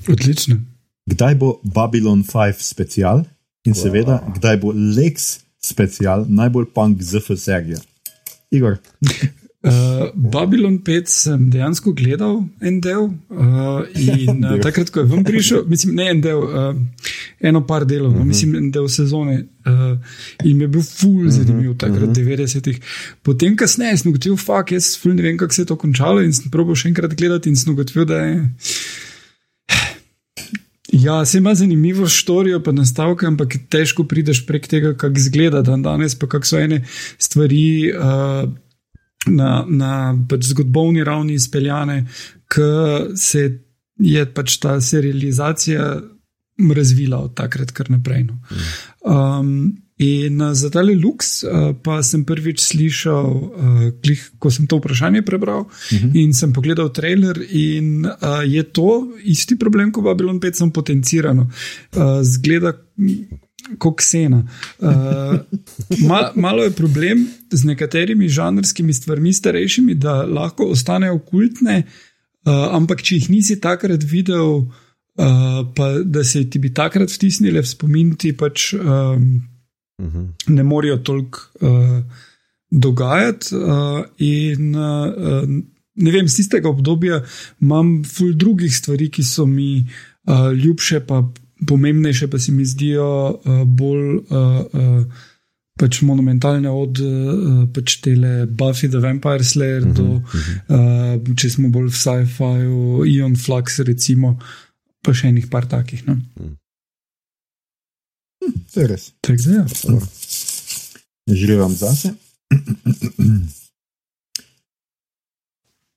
Odlično. 0.08 0.56
Kdaj 1.10 1.34
bo 1.40 1.58
Babylon 1.64 2.22
5 2.22 2.62
special 2.62 3.24
in 3.66 3.74
seveda, 3.74 4.20
kdaj 4.36 4.60
bo 4.62 4.72
Lex 4.74 5.40
special, 5.60 6.24
najbolj 6.28 6.70
punk 6.74 7.02
ZF 7.02 7.34
serija? 7.36 7.80
Igor, 8.50 8.78
Uh, 9.62 10.08
Babylon 10.32 10.78
5 10.80 11.10
sem 11.12 11.50
dejansko 11.52 11.92
gledal 11.92 12.38
en 12.64 12.78
del 12.80 13.02
uh, 13.28 13.82
in 13.92 14.40
uh, 14.40 14.54
takrat, 14.64 14.88
ko 14.88 15.02
je 15.02 15.10
ven 15.10 15.24
prišel, 15.24 15.66
mislim, 15.68 15.98
ne 15.98 16.06
en 16.14 16.22
del, 16.24 16.40
uh, 16.40 16.70
eno 17.44 17.60
par 17.66 17.84
delov, 17.84 18.14
uh 18.14 18.22
-huh. 18.22 18.24
mislim, 18.24 18.54
en 18.56 18.70
del 18.70 18.88
sezone 18.88 19.36
uh, 19.66 19.98
in 20.44 20.60
je 20.60 20.68
bil 20.68 20.82
full 20.82 21.28
zanimiv 21.28 21.76
takrat, 21.76 22.08
uh 22.08 22.14
-huh. 22.14 22.38
90-ih. 22.38 22.80
Potem, 23.22 23.56
kasneje, 23.56 23.96
sem 23.96 24.10
ugotovil, 24.10 24.36
fuck, 24.36 24.72
jaz 24.72 24.96
ful 24.98 25.14
ne 25.14 25.22
vem, 25.22 25.36
kako 25.36 25.54
se 25.54 25.62
je 25.62 25.66
to 25.66 25.76
končalo 25.76 26.22
in 26.22 26.32
sem 26.32 26.50
probil 26.50 26.74
še 26.74 26.88
enkrat 26.88 27.14
gledati 27.14 27.48
in 27.48 27.56
sem 27.56 27.72
ugotovil, 27.72 28.04
da 28.04 28.16
je. 28.16 28.50
Ja, 30.92 31.24
se 31.24 31.38
ima 31.38 31.54
zanimivo 31.54 32.08
štorijo, 32.08 32.62
pa 32.62 32.72
nastavke, 32.72 33.26
ampak 33.26 33.54
težko 33.70 34.04
prideš 34.10 34.42
prek 34.46 34.66
tega, 34.66 34.96
kako 34.98 35.18
izgleda 35.18 35.62
dan 35.62 35.82
danes, 35.82 36.18
pa 36.18 36.26
kako 36.26 36.46
so 36.46 36.58
ene 36.58 36.84
stvari. 37.18 37.92
Uh, 37.94 38.50
na, 39.26 39.64
na 39.68 40.14
pač 40.28 40.50
zgodovni 40.54 41.04
ravni 41.04 41.34
izpeljane, 41.36 42.04
ki 42.50 42.70
se 43.20 43.42
je 44.00 44.24
pač 44.34 44.56
ta 44.62 44.78
serializacija 44.80 45.90
razvila 46.76 47.18
od 47.24 47.34
takrat 47.36 47.72
kar 47.76 47.90
naprej. 47.92 48.24
No. 48.28 48.38
Um, 49.04 49.76
in 50.00 50.40
uh, 50.40 50.54
za 50.56 50.70
tale 50.72 50.94
luks 50.96 51.42
uh, 51.44 51.70
pa 51.84 51.98
sem 52.06 52.24
prvič 52.24 52.62
slišal, 52.64 53.28
uh, 53.28 53.82
klih, 54.00 54.22
ko 54.40 54.50
sem 54.52 54.68
to 54.70 54.80
vprašanje 54.80 55.22
prebral 55.22 55.60
uh 55.60 55.68
-huh. 55.90 56.10
in 56.16 56.32
sem 56.34 56.52
pogledal 56.52 56.88
trailer, 56.88 57.36
in 57.50 58.06
uh, 58.06 58.40
je 58.46 58.62
to 58.62 59.12
isti 59.24 59.58
problem 59.58 59.92
kot 59.92 60.04
Babylon 60.04 60.40
5, 60.40 60.52
samo 60.52 60.72
potencirano. 60.72 61.50
Uh, 61.92 62.22
zgleda 62.22 62.72
kot 63.78 63.96
ksena. 64.00 64.44
Uh, 64.78 64.88
mal, 66.08 66.30
malo 66.34 66.64
je 66.64 66.70
problem 66.70 67.26
z 67.50 67.64
nekaterimi 67.64 68.28
žanrskimi 68.28 68.92
stvarmi, 68.92 69.32
starejšimi, 69.32 69.94
da 69.94 70.22
lahko 70.22 70.70
ostanejo 70.72 71.18
kultne, 71.18 71.82
uh, 72.46 72.74
ampak 72.76 73.02
če 73.02 73.14
jih 73.20 73.30
nisi 73.30 73.60
takrat 73.60 74.04
videl, 74.04 74.64
uh, 74.64 75.60
pa 75.76 75.92
da 76.04 76.24
se 76.24 76.44
ti 76.50 76.58
bi 76.58 76.72
takrat 76.74 77.12
vtisnile 77.12 77.62
v 77.62 77.68
spomin, 77.68 78.14
ti 78.16 78.32
pač 78.36 78.72
um, 78.74 79.42
Mhm. 80.00 80.54
ne 80.54 80.62
morejo 80.62 80.96
toliko 80.96 81.38
uh, 81.60 82.02
dogajati. 82.70 83.54
Uh, 83.54 84.04
in 84.18 84.74
uh, 84.74 85.46
ne 85.94 86.10
vem, 86.10 86.28
z 86.28 86.40
tistega 86.40 86.68
obdobja 86.68 87.22
imam 87.60 88.00
ful 88.04 88.32
drugih 88.34 88.76
stvari, 88.76 89.10
ki 89.10 89.24
so 89.24 89.46
mi 89.46 89.84
uh, 89.84 90.52
ljubše, 90.52 91.00
pa 91.06 91.22
pomembnejše, 91.66 92.30
pa 92.30 92.38
se 92.38 92.52
mi 92.52 92.64
zdijo 92.64 93.10
uh, 93.30 93.64
bolj. 93.66 94.14
Uh, 94.14 94.64
uh, 94.72 95.26
Pač 95.80 96.02
monumentalne 96.04 96.68
od 96.68 96.98
uh, 97.00 97.62
pač 97.72 97.94
tele 98.04 98.44
Buffy 98.44 98.90
the 98.92 99.00
Vampire 99.00 99.44
Slayer 99.44 99.80
uh 99.80 99.88
-huh, 99.88 99.94
do, 99.96 100.04
uh, 100.76 101.36
če 101.36 101.50
smo 101.50 101.70
bolj 101.72 101.88
v 101.88 101.96
sci-fiu, 101.96 103.04
Ion 103.08 103.36
Flux, 103.36 103.78
recimo, 103.78 104.36
pa 105.02 105.14
še 105.14 105.28
enih 105.28 105.46
par 105.48 105.64
takih. 105.64 106.04
No? 106.06 106.18
To 108.72 108.80
je 108.80 108.86
res. 108.86 109.10
Tako 109.20 109.42
da, 109.44 109.52
ja. 109.52 109.66
Želim 111.34 111.58
vam 111.60 111.74
zase. 111.74 112.12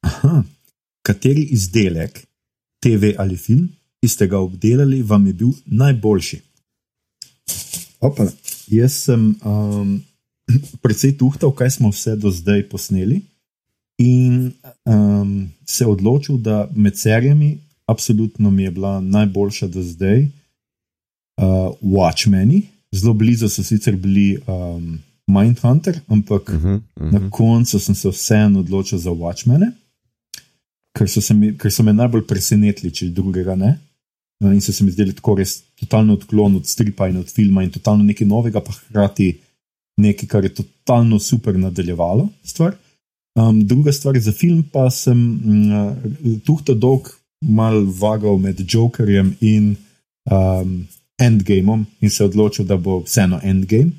Aha. 0.02 0.44
Kateri 1.02 1.44
izdelek, 1.52 2.28
TV 2.84 3.16
ali 3.18 3.38
film, 3.38 3.70
ki 4.04 4.08
ste 4.08 4.28
ga 4.28 4.40
obdelali, 4.40 5.02
vam 5.04 5.28
je 5.28 5.34
bil 5.34 5.52
najboljši? 5.66 6.40
Opa, 8.04 8.28
jaz 8.68 8.98
sem 9.08 9.30
um, 9.46 9.94
precej 10.84 11.18
tuhtal, 11.18 11.54
kaj 11.56 11.78
smo 11.78 11.92
vse 11.92 12.16
do 12.20 12.32
zdaj 12.32 12.68
posneli, 12.70 13.22
in 13.98 14.52
um, 14.86 15.52
se 15.66 15.86
odločil, 15.88 16.38
da 16.38 16.68
med 16.76 17.00
serijami, 17.00 17.58
absolutno 17.88 18.52
mi 18.52 18.64
je 18.64 18.72
bila 18.72 19.00
najboljša 19.02 19.68
do 19.68 19.84
zdaj, 19.84 20.28
uh, 21.42 21.74
Watchmeni. 21.82 22.62
Zelo 22.96 23.14
blizu 23.14 23.50
so 23.50 23.64
sicer 23.64 23.96
bili 23.96 24.38
um, 24.48 25.00
Mindhunter, 25.28 26.02
ampak 26.08 26.50
uh 26.50 26.56
Mhm, 26.56 26.82
-huh. 26.96 27.12
na 27.12 27.30
koncu 27.30 27.80
sem 27.80 27.96
se 27.96 28.10
vseeno 28.10 28.60
odločil 28.60 28.98
za 29.00 29.10
Watchmene, 29.12 29.72
ker 30.98 31.10
so, 31.10 31.34
mi, 31.34 31.58
ker 31.58 31.72
so 31.72 31.84
me 31.84 31.94
najbolj 31.94 32.28
presenetili, 32.28 32.92
če 32.92 33.10
drugega 33.10 33.56
ne. 33.56 33.80
No, 34.44 34.52
In 34.54 34.62
so 34.62 34.74
se 34.74 34.84
mi 34.84 34.92
zdeli 34.92 35.14
tako 35.14 35.36
res 35.36 35.62
totalno 35.80 36.14
odklon 36.14 36.56
od 36.56 36.68
stripa 36.68 37.08
in 37.10 37.18
od 37.18 37.32
filma 37.32 37.64
in 37.64 37.72
totalno 37.72 38.04
nekaj 38.04 38.28
novega, 38.28 38.60
pa 38.60 38.72
hkrati 38.72 39.38
nekaj, 39.98 40.28
kar 40.28 40.44
je 40.44 40.54
totalno 40.54 41.20
super 41.20 41.56
nadaljevalo 41.60 42.30
stvar. 42.44 42.76
Um, 43.40 43.68
druga 43.68 43.92
stvar 43.92 44.20
za 44.20 44.32
film 44.32 44.64
pa 44.72 44.90
sem 44.90 45.18
mm, 45.18 46.42
tuhto 46.46 46.74
dolg 46.74 47.08
mal 47.42 47.86
vagal 48.00 48.38
med 48.38 48.62
Jokerjem 48.74 49.36
in 49.42 49.76
um, 50.32 50.88
Endgameom 51.22 51.86
in 52.02 52.10
se 52.10 52.26
odločil, 52.26 52.66
da 52.66 52.78
bo 52.78 53.02
vseeno 53.06 53.40
Endgame. 53.44 53.92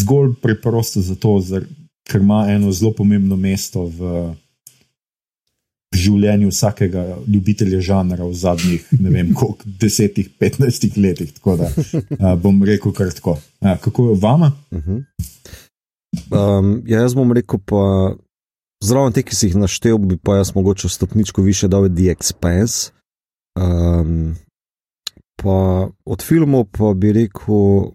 Zgolj 0.00 0.34
preprosto 0.42 1.02
zato, 1.02 1.40
ker 2.08 2.20
ima 2.20 2.46
eno 2.48 2.72
zelo 2.72 2.92
pomembno 2.96 3.36
mesto 3.36 3.84
v, 3.84 4.30
življenju 5.96 6.50
vsakega 6.52 7.04
ljubitelja 7.26 7.80
žanra 7.84 8.26
v 8.26 8.34
zadnjih, 8.36 8.86
ne 9.00 9.12
vem, 9.12 9.32
koliko, 9.36 9.68
desetih, 9.80 10.28
petnajstih 10.40 10.98
letih. 11.00 11.32
Tako 11.38 11.56
da 11.62 11.70
a, 12.18 12.34
bom 12.40 12.60
rekel 12.66 12.92
kar 12.96 13.12
tako. 13.14 13.38
A, 13.60 13.76
kako 13.80 14.10
je 14.10 14.18
vama? 14.22 14.52
Mhm. 14.74 15.04
Um, 16.32 16.70
ja, 16.88 17.02
jaz 17.04 17.14
bom 17.16 17.32
rekel, 17.36 17.60
pa 17.68 18.14
zraven 18.84 19.12
teh, 19.16 19.26
ki 19.28 19.36
si 19.36 19.50
jih 19.50 19.58
naštel, 19.60 19.98
bi 20.00 20.16
pa 20.16 20.38
jaz 20.40 20.54
mogoče 20.56 20.88
stopničko 20.88 21.44
više 21.44 21.68
dal 21.68 21.88
The 21.88 22.14
Expanse. 22.16 22.92
Um, 23.58 24.36
pa 25.42 25.88
od 26.04 26.22
filmov 26.22 26.66
pa 26.72 26.94
bi 26.94 27.12
rekel, 27.12 27.94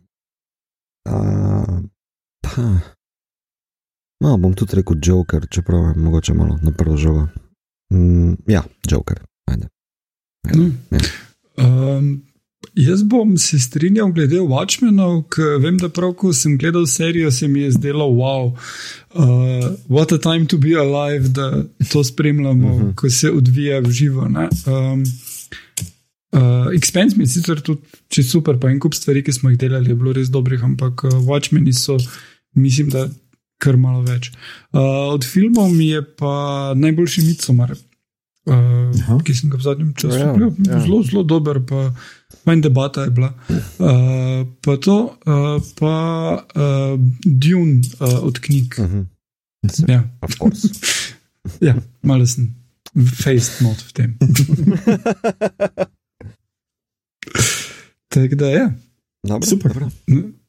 uh, 1.09 1.77
pa, 2.41 2.67
no, 4.23 4.37
bom 4.37 4.53
tudi 4.55 4.79
rekel 4.79 4.97
Joker, 5.03 5.47
čeprav 5.51 5.89
je 5.89 6.03
mogoče 6.03 6.33
malo 6.33 6.59
na 6.63 6.71
prvo 6.71 6.97
žogo. 6.97 7.27
Mm, 7.93 8.33
ja, 8.47 8.63
Joker. 8.91 9.19
Ajde. 9.51 9.67
No. 10.55 10.69
Ja. 10.91 10.99
Um, 11.57 12.23
jaz 12.73 13.03
bom 13.03 13.37
se 13.37 13.59
strinjal 13.59 14.11
glede 14.11 14.39
Watchmenov, 14.39 15.23
ker 15.29 15.59
vem, 15.61 15.77
da 15.77 15.89
prav 15.89 16.15
ko 16.17 16.33
sem 16.33 16.57
gledal 16.57 16.87
serijo, 16.87 17.31
se 17.31 17.47
mi 17.47 17.61
je 17.61 17.71
zdelo, 17.71 18.07
wow, 18.07 18.53
uh, 19.13 19.75
what 19.89 20.15
a 20.15 20.17
time 20.17 20.47
to 20.47 20.57
be 20.57 20.73
alive, 20.79 21.29
da 21.29 21.63
to 21.91 22.03
spremljamo, 22.03 22.75
uh 22.75 22.81
-huh. 22.81 22.95
ko 22.95 23.09
se 23.09 23.31
odvija 23.31 23.79
v 23.79 23.91
živo. 23.91 24.27
ne. 24.27 24.49
Um, 24.67 25.03
Uh, 26.33 26.39
Expense 26.73 27.13
mi 27.15 27.23
je 27.23 27.33
sicer 27.35 27.61
tudi 27.61 27.81
čisto 28.09 28.39
super, 28.39 28.57
pa 28.57 28.71
en 28.71 28.79
kup 28.81 28.95
stvari, 28.97 29.21
ki 29.21 29.31
smo 29.31 29.51
jih 29.51 29.59
delali, 29.61 29.91
je 29.91 29.95
bilo 29.95 30.13
res 30.13 30.31
dobrih, 30.33 30.63
ampak 30.65 31.03
uh, 31.05 31.11
Watchmeni 31.27 31.73
so, 31.73 31.97
mislim, 32.57 32.89
da 32.89 33.05
kar 33.61 33.77
malo 33.77 34.01
več. 34.01 34.31
Uh, 34.73 35.13
od 35.13 35.23
filmov 35.23 35.69
mi 35.71 35.91
je 35.91 36.01
pa 36.17 36.33
najboljši 36.75 37.21
Midsommar, 37.27 37.75
uh, 38.49 39.21
ki 39.23 39.35
sem 39.37 39.53
ga 39.53 39.61
v 39.61 39.65
zadnjem 39.67 39.93
času 39.93 40.17
Ja, 40.17 40.31
videl. 40.33 40.51
ja. 40.67 40.81
Zelo, 40.81 41.03
zelo 41.05 41.23
dober, 41.23 41.61
pa 41.69 41.93
manj 42.49 42.65
debata 42.65 43.05
je 43.05 43.13
bila. 43.13 43.29
Uh, 43.77 44.41
pa 44.59 44.75
to, 44.81 44.97
uh, 45.23 45.61
pa 45.77 45.95
uh, 46.43 46.97
Dune 47.23 47.85
uh, 48.01 48.19
od 48.25 48.41
knjig. 48.41 48.79
Mhm. 48.81 49.05
Ja, 49.87 50.01
Of 50.25 50.35
course. 50.41 50.67
ja 51.67 51.77
malo 52.01 52.25
sem. 52.27 52.49
face 52.93 53.63
not 53.63 53.77
v 53.79 53.91
tem. 53.93 54.09
Tako 58.13 58.35
da 58.35 58.47
je. 58.47 58.73
Dobro, 59.23 59.47
Super. 59.47 59.73
Dobro. 59.73 59.89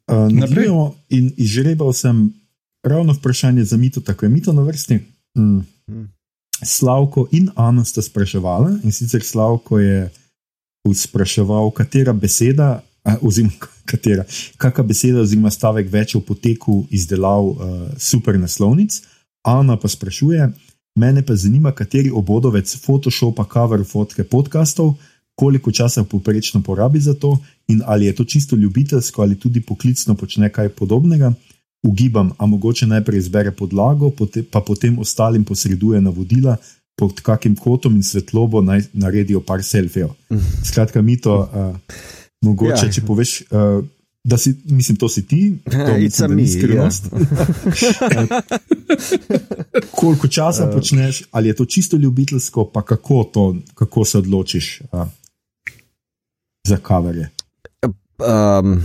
Uh, 0.07 0.33
Nadaljujemo 0.33 0.95
in 1.09 1.33
izžrebal 1.37 1.93
sem 1.93 2.33
ravno 2.83 3.13
vprašanje 3.13 3.65
za 3.65 3.77
mito, 3.77 4.01
tako 4.01 4.27
je 4.27 4.31
mito 4.31 4.53
na 4.53 4.63
vrsti. 4.63 4.99
Mm. 5.39 5.59
Mm. 5.89 6.09
Slavko 6.65 7.29
in 7.33 7.49
Ana 7.55 7.85
sta 7.85 8.03
spraševala, 8.03 8.79
in 8.85 8.93
sicer 8.93 9.23
Slavko 9.23 9.79
je 9.79 10.11
spraševal, 10.95 11.71
katera 11.71 12.13
beseda, 12.13 12.83
a, 13.05 13.17
oziroma 13.23 13.53
katera, 13.91 14.25
kakšna 14.57 14.85
beseda, 14.85 15.21
oziroma 15.21 15.51
stavek 15.51 15.91
več 15.93 16.15
o 16.15 16.21
poteku 16.21 16.85
izdelav 16.91 17.45
uh, 17.45 17.57
super 17.99 18.39
naslovnic. 18.39 19.01
Ana 19.45 19.77
pa 19.77 19.89
sprašuje, 19.89 20.51
mene 21.01 21.25
pa 21.27 21.37
zanima, 21.37 21.73
kateri 21.73 22.11
obodovec 22.11 22.77
Photoshopa, 22.85 23.45
cover 23.53 23.85
fotke 23.85 24.25
podkastov, 24.25 24.95
koliko 25.35 25.73
časa 25.73 26.05
poprečno 26.05 26.63
porabi 26.63 27.01
za 27.01 27.15
to 27.15 27.39
in 27.69 27.83
ali 27.87 28.07
je 28.07 28.15
to 28.15 28.25
čisto 28.25 28.57
ljubiteljsko 28.57 29.23
ali 29.23 29.39
tudi 29.39 29.61
poklicno 29.61 30.15
počne 30.15 30.53
kaj 30.53 30.69
podobnega. 30.69 31.33
Ugibam, 31.83 32.31
a 32.39 32.47
mogoče 32.47 32.87
najprej 32.87 33.19
izbere 33.19 33.51
podlago, 33.51 34.11
pa 34.51 34.61
potem 34.61 34.99
ostalim 34.99 35.45
posreduje 35.45 36.01
navodila, 36.01 36.57
pod 36.97 37.21
kakim 37.21 37.57
kotom 37.57 37.97
in 37.97 38.03
svetlobo 38.03 38.63
naj 38.63 38.83
naredijo 38.93 39.41
par 39.41 39.63
selfijev. 39.63 40.09
Skratka, 40.69 41.03
mi 41.03 41.21
to, 41.21 41.39
uh, 41.41 41.77
mogoče, 42.41 42.87
Ja. 42.87 42.93
če 42.93 43.03
poveš, 43.03 43.43
uh, 43.51 43.85
da 44.25 44.39
si, 44.39 44.55
mislim, 44.65 44.97
to 44.97 45.09
si 45.09 45.27
ti, 45.27 45.59
to 45.71 45.99
mislim, 45.99 46.29
da 46.29 46.35
ni 46.35 46.49
skrivnost. 46.49 47.11
Koliko 50.01 50.29
časa 50.29 50.67
počneš, 50.75 51.23
ali 51.31 51.49
je 51.49 51.57
to 51.57 51.65
čisto 51.65 51.97
ljubiteljsko, 51.97 52.65
pa 52.65 52.83
kako, 52.83 53.25
to, 53.25 53.57
kako 53.75 54.05
se 54.05 54.19
odločiš 54.19 54.81
uh, 54.93 55.07
za 56.67 56.77
kaverje. 56.77 57.31
Um, 58.25 58.85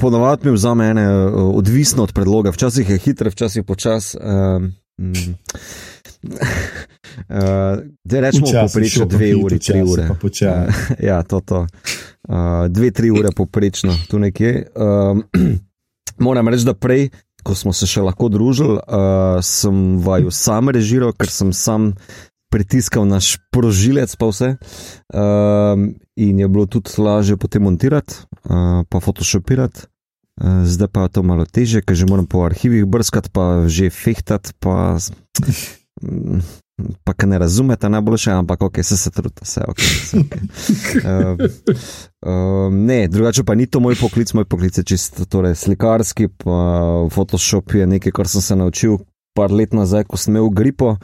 Ponovadi 0.00 0.48
mi 0.48 0.54
vzame 0.54 0.86
ene, 0.86 1.04
uh, 1.08 1.56
odvisno 1.56 2.02
od 2.02 2.12
predloga, 2.12 2.50
včasih 2.50 2.90
je 2.90 2.98
hitro, 2.98 3.30
včasih 3.30 3.64
počas. 3.64 4.16
Um, 4.20 4.72
mm, 5.00 5.12
uh, 6.22 7.78
da 8.04 8.20
rečemo, 8.20 8.46
Včasih 8.46 8.60
poprečno 8.72 8.98
šel 8.98 9.08
pa 9.08 9.16
dve 9.16 9.34
uri, 9.36 9.58
tri 9.58 9.82
ure. 9.82 10.08
Uh, 10.22 10.74
ja, 11.08 11.22
to, 11.22 11.40
to. 11.40 11.66
Uh, 12.28 12.36
dve, 12.68 12.90
tri 12.90 13.10
ure 13.10 13.28
poprečno, 13.36 13.96
tu 14.08 14.18
nekje. 14.18 14.66
Um, 14.74 15.24
moram 16.26 16.48
reči, 16.48 16.64
da 16.64 16.74
prej, 16.74 17.10
ko 17.44 17.54
smo 17.54 17.72
se 17.72 17.86
še 17.88 18.00
lahko 18.04 18.28
družili, 18.32 18.78
uh, 18.80 19.40
sem 19.44 19.98
vaju 20.00 20.32
sam 20.32 20.68
režiral, 20.68 21.12
ker 21.12 21.28
sem 21.28 21.52
sam 21.52 21.92
pritiskal 22.50 23.06
na 23.06 23.22
sprožilec, 23.22 24.10
pa 24.18 24.26
vse. 24.26 24.56
Um, 25.14 25.94
in 26.16 26.38
je 26.42 26.48
bilo 26.48 26.66
tudi 26.66 26.90
lažje 26.98 27.38
potem 27.38 27.62
montirati, 27.62 28.26
uh, 28.44 28.82
pa 28.88 29.00
photoshopirati. 29.00 29.86
Uh, 30.40 30.66
zdaj 30.66 30.88
pa 30.88 31.06
je 31.06 31.08
to 31.08 31.22
malo 31.22 31.46
teže, 31.46 31.82
ker 31.82 31.96
že 31.96 32.10
moram 32.10 32.26
po 32.26 32.42
arhivih 32.44 32.84
brskati, 32.84 33.30
pa 33.30 33.70
že 33.70 33.90
fehtati, 33.90 34.50
pa, 34.58 34.98
pa 37.04 37.12
ka 37.12 37.26
ne 37.26 37.38
razumete 37.38 37.88
najboljše, 37.88 38.30
ampak 38.30 38.62
ok, 38.62 38.82
se 38.82 38.96
se 38.96 39.10
trudite, 39.10 39.44
vse 39.44 39.62
ok. 39.68 39.78
Vse 39.78 40.16
okay. 40.18 40.40
Uh, 41.06 41.38
uh, 42.26 42.72
ne, 42.72 43.08
drugače 43.08 43.44
pa 43.44 43.54
ni 43.54 43.66
to 43.66 43.80
moj 43.80 43.94
poklic, 44.00 44.32
moj 44.34 44.44
poklic 44.44 44.78
je 44.78 44.84
čisto 44.84 45.24
torej, 45.24 45.54
slikarski, 45.54 46.28
pa 46.28 46.58
Photoshop 47.14 47.74
je 47.74 47.86
nekaj, 47.86 48.12
kar 48.12 48.28
sem 48.28 48.42
se 48.42 48.56
naučil. 48.56 48.98
Par 49.32 49.52
let 49.54 49.70
nazaj, 49.72 50.04
ko 50.10 50.18
sem 50.18 50.34
imel 50.34 50.48
gripo, 50.50 50.96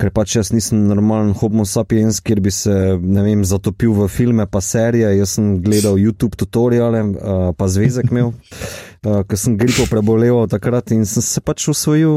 ker 0.00 0.08
pač 0.10 0.36
jaz 0.38 0.48
nisem 0.52 0.86
normalen 0.88 1.34
homo 1.36 1.66
sapiens, 1.68 2.22
kjer 2.24 2.40
bi 2.40 2.50
se 2.50 2.72
vem, 2.96 3.44
zatopil 3.44 3.92
v 3.92 4.08
filme, 4.08 4.46
pa 4.48 4.62
serije. 4.64 5.10
Jaz 5.18 5.36
sem 5.36 5.58
gledal 5.60 6.00
YouTube 6.00 6.36
tutoriale, 6.40 7.02
uh, 7.04 7.52
pa 7.52 7.68
zvezek 7.68 8.08
imel, 8.10 8.32
uh, 8.32 9.20
ker 9.28 9.36
sem 9.36 9.58
gripo 9.60 9.84
prebolel 9.92 10.46
takrat 10.48 10.90
in 10.96 11.04
sem 11.04 11.20
se 11.22 11.40
pač 11.44 11.68
usvojil 11.68 12.08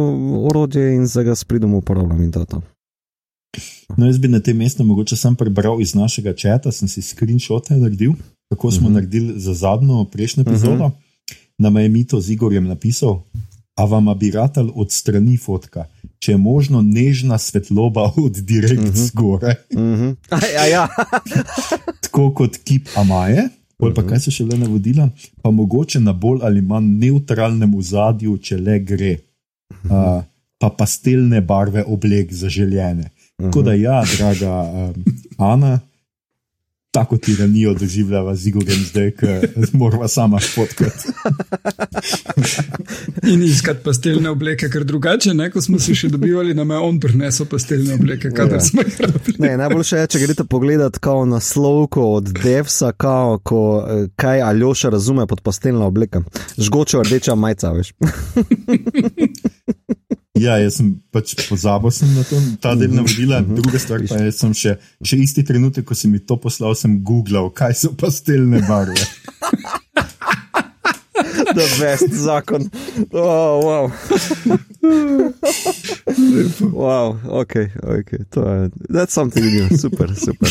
orodje 0.47 0.95
in 0.95 1.03
za 1.07 1.23
ga 1.27 1.35
s 1.35 1.43
pridom 1.43 1.75
uporabljam 1.75 2.23
in 2.23 2.31
to. 2.31 2.45
to. 2.45 2.61
No, 3.97 4.05
jaz 4.05 4.17
bi 4.21 4.27
na 4.31 4.39
tem 4.39 4.57
mestu 4.57 4.83
mogoče 4.85 5.17
sam 5.17 5.35
prebral 5.35 5.81
iz 5.81 5.91
našega 5.95 6.33
četa, 6.33 6.71
sem 6.71 6.87
si 6.87 7.01
screenshote 7.01 7.75
naredil, 7.75 8.13
kako 8.49 8.71
smo 8.71 8.77
uh 8.77 8.83
Mhm. 8.83 8.87
-huh. 8.87 8.93
naredili 8.93 9.39
za 9.39 9.53
zadnjo 9.53 10.05
prejšnjo 10.05 10.41
epizodo. 10.47 10.85
Uh 10.85 10.91
-huh. 10.91 11.35
Nam 11.57 11.77
je 11.77 11.89
Mito 11.89 12.21
z 12.21 12.29
Igorjem 12.31 12.67
napisal, 12.67 13.21
a 13.79 13.85
vam 13.87 14.09
bi 14.19 14.31
ratal 14.31 14.67
od 14.75 14.91
strani 14.91 15.37
fotka, 15.37 15.85
če 16.19 16.31
je 16.33 16.37
možno 16.37 16.81
nežna 16.83 17.37
svetloba 17.37 18.11
od 18.17 18.31
direkt 18.43 18.81
uh 18.81 18.85
Mhm. 18.85 18.93
-huh. 18.93 19.07
zgore, 19.07 19.55
Uh 19.71 19.79
-huh. 19.79 20.15
a, 20.29 20.39
a, 20.61 20.65
ja. 20.67 20.87
tako 22.03 22.33
kot 22.33 22.57
kip 22.63 22.87
Amaje. 22.95 23.49
Pol 23.79 23.93
pa 23.93 24.01
Mhm. 24.01 24.09
kaj 24.09 24.19
so 24.19 24.31
še 24.31 24.43
le 24.43 24.57
navodila, 24.57 25.09
pa 25.41 25.51
mogoče 25.51 25.99
na 25.99 26.13
bolj 26.13 26.39
ali 26.43 26.61
manj 26.61 26.85
neutralnem 26.99 27.75
ozadju, 27.75 28.37
če 28.37 28.57
le 28.57 28.79
gre. 28.79 29.17
Uh, 29.83 30.23
pa 30.59 30.69
pastelne 30.69 31.41
barve 31.41 31.83
oblek 31.87 32.33
zaželjene. 32.33 33.09
Tako 33.37 33.61
da, 33.61 33.73
ja, 33.73 34.03
draga 34.17 34.51
um, 34.63 35.03
Ana, 35.37 35.79
tako 36.91 37.17
tiranijo 37.17 37.73
doživljava 37.73 38.35
z 38.35 38.47
Igorjem 38.47 38.79
zdaj, 38.89 39.11
ker 39.11 39.47
moramo 39.73 40.07
sama 40.07 40.39
fotkati. 40.39 41.07
In 43.27 43.43
iskati 43.43 43.83
pastelne 43.83 44.29
obleke, 44.29 44.69
ker 44.69 44.83
drugače, 44.83 45.33
ne, 45.33 45.51
ko 45.51 45.61
smo 45.61 45.79
se 45.79 45.93
še 45.95 46.09
dobivali, 46.09 46.53
nam 46.57 46.71
je 46.73 46.77
on 46.77 46.99
prinesel 46.99 47.45
pastelne 47.45 47.93
obleke, 47.93 48.31
kadar 48.31 48.57
Ja. 48.57 48.61
smo 48.65 48.81
jih 48.81 49.01
rabili. 49.01 49.37
Ne, 49.39 49.57
najboljše 49.57 49.97
je, 49.97 50.07
če 50.07 50.19
greste 50.19 50.43
pogledat 50.43 50.97
kao 50.97 51.25
naslovko 51.25 52.07
od 52.17 52.31
Devsa, 52.43 52.91
kao, 52.91 53.37
ko, 53.43 53.61
eh, 53.89 54.07
kaj 54.15 54.41
Aljoša 54.41 54.89
razume 54.89 55.27
pod 55.27 55.41
pastelno 55.41 55.85
obleka. 55.85 56.23
Žgočo 56.57 57.03
rdeča 57.03 57.35
majica, 57.35 57.71
veš. 57.71 57.93
Ja, 60.39 60.57
jaz 60.61 60.79
sem 60.79 60.93
pač 61.13 61.35
pozabil 61.49 61.91
sem 61.93 62.11
na 62.15 62.23
to, 62.27 62.39
ta 62.63 62.75
del 62.79 62.93
navodila. 62.95 63.41
Druga 63.43 63.81
stvar 63.81 64.05
pa 64.07 64.21
je, 64.23 64.31
sem 64.35 64.55
še, 64.55 64.77
še 65.03 65.19
isti 65.19 65.43
trenutek, 65.47 65.85
ko 65.87 65.97
si 65.97 66.11
mi 66.11 66.21
to 66.23 66.39
poslal, 66.39 66.75
sem 66.79 66.99
googlal, 67.03 67.51
kaj 67.51 67.75
so 67.83 67.93
pastelne 67.97 68.63
barve. 68.67 68.99
The 71.49 71.65
best 71.79 72.13
zakon. 72.13 72.69
Oh, 73.11 73.59
wow. 73.65 73.85
wow, 76.83 77.17
ok, 77.41 77.53
ok. 77.83 78.09
To 78.29 78.39
je, 78.53 78.69
that's 78.89 79.13
something 79.13 79.45
new, 79.45 79.77
super, 79.77 80.15
super. 80.15 80.49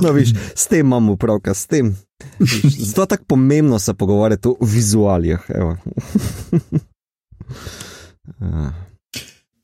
no, 0.00 0.12
viš, 0.12 0.32
s 0.54 0.66
tem 0.66 0.86
imamo 0.86 1.16
pravka, 1.16 1.54
s 1.54 1.66
tem. 1.66 1.96
Zato 2.78 3.02
je 3.02 3.06
tako 3.06 3.24
pomembno 3.28 3.78
se 3.78 3.94
pogovarjati 3.94 4.48
o 4.48 4.56
vizualijah. 4.60 5.42
evo. 5.48 5.76
Ah. 8.40 8.72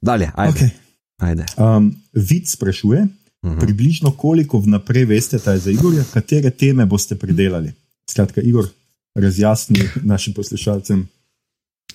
Dalje, 0.03 0.31
ajde. 0.35 0.59
Okay. 0.59 0.71
ajde. 1.19 1.45
Um, 1.57 1.95
Vid 2.13 2.49
sprašuje, 2.49 3.07
Mhm. 3.45 3.59
približno 3.61 4.11
koliko 4.11 4.59
vnaprej 4.59 5.05
veste, 5.05 5.39
da 5.45 5.53
je 5.53 5.59
za 5.59 5.71
Igorja, 5.71 6.05
katere 6.15 6.51
teme 6.51 6.87
boste 6.87 7.15
predelali. 7.15 7.73
Skratka, 8.11 8.41
Igor, 8.41 8.67
razjasni 9.15 9.79
našim 10.03 10.35
poslušalcem. 10.35 11.09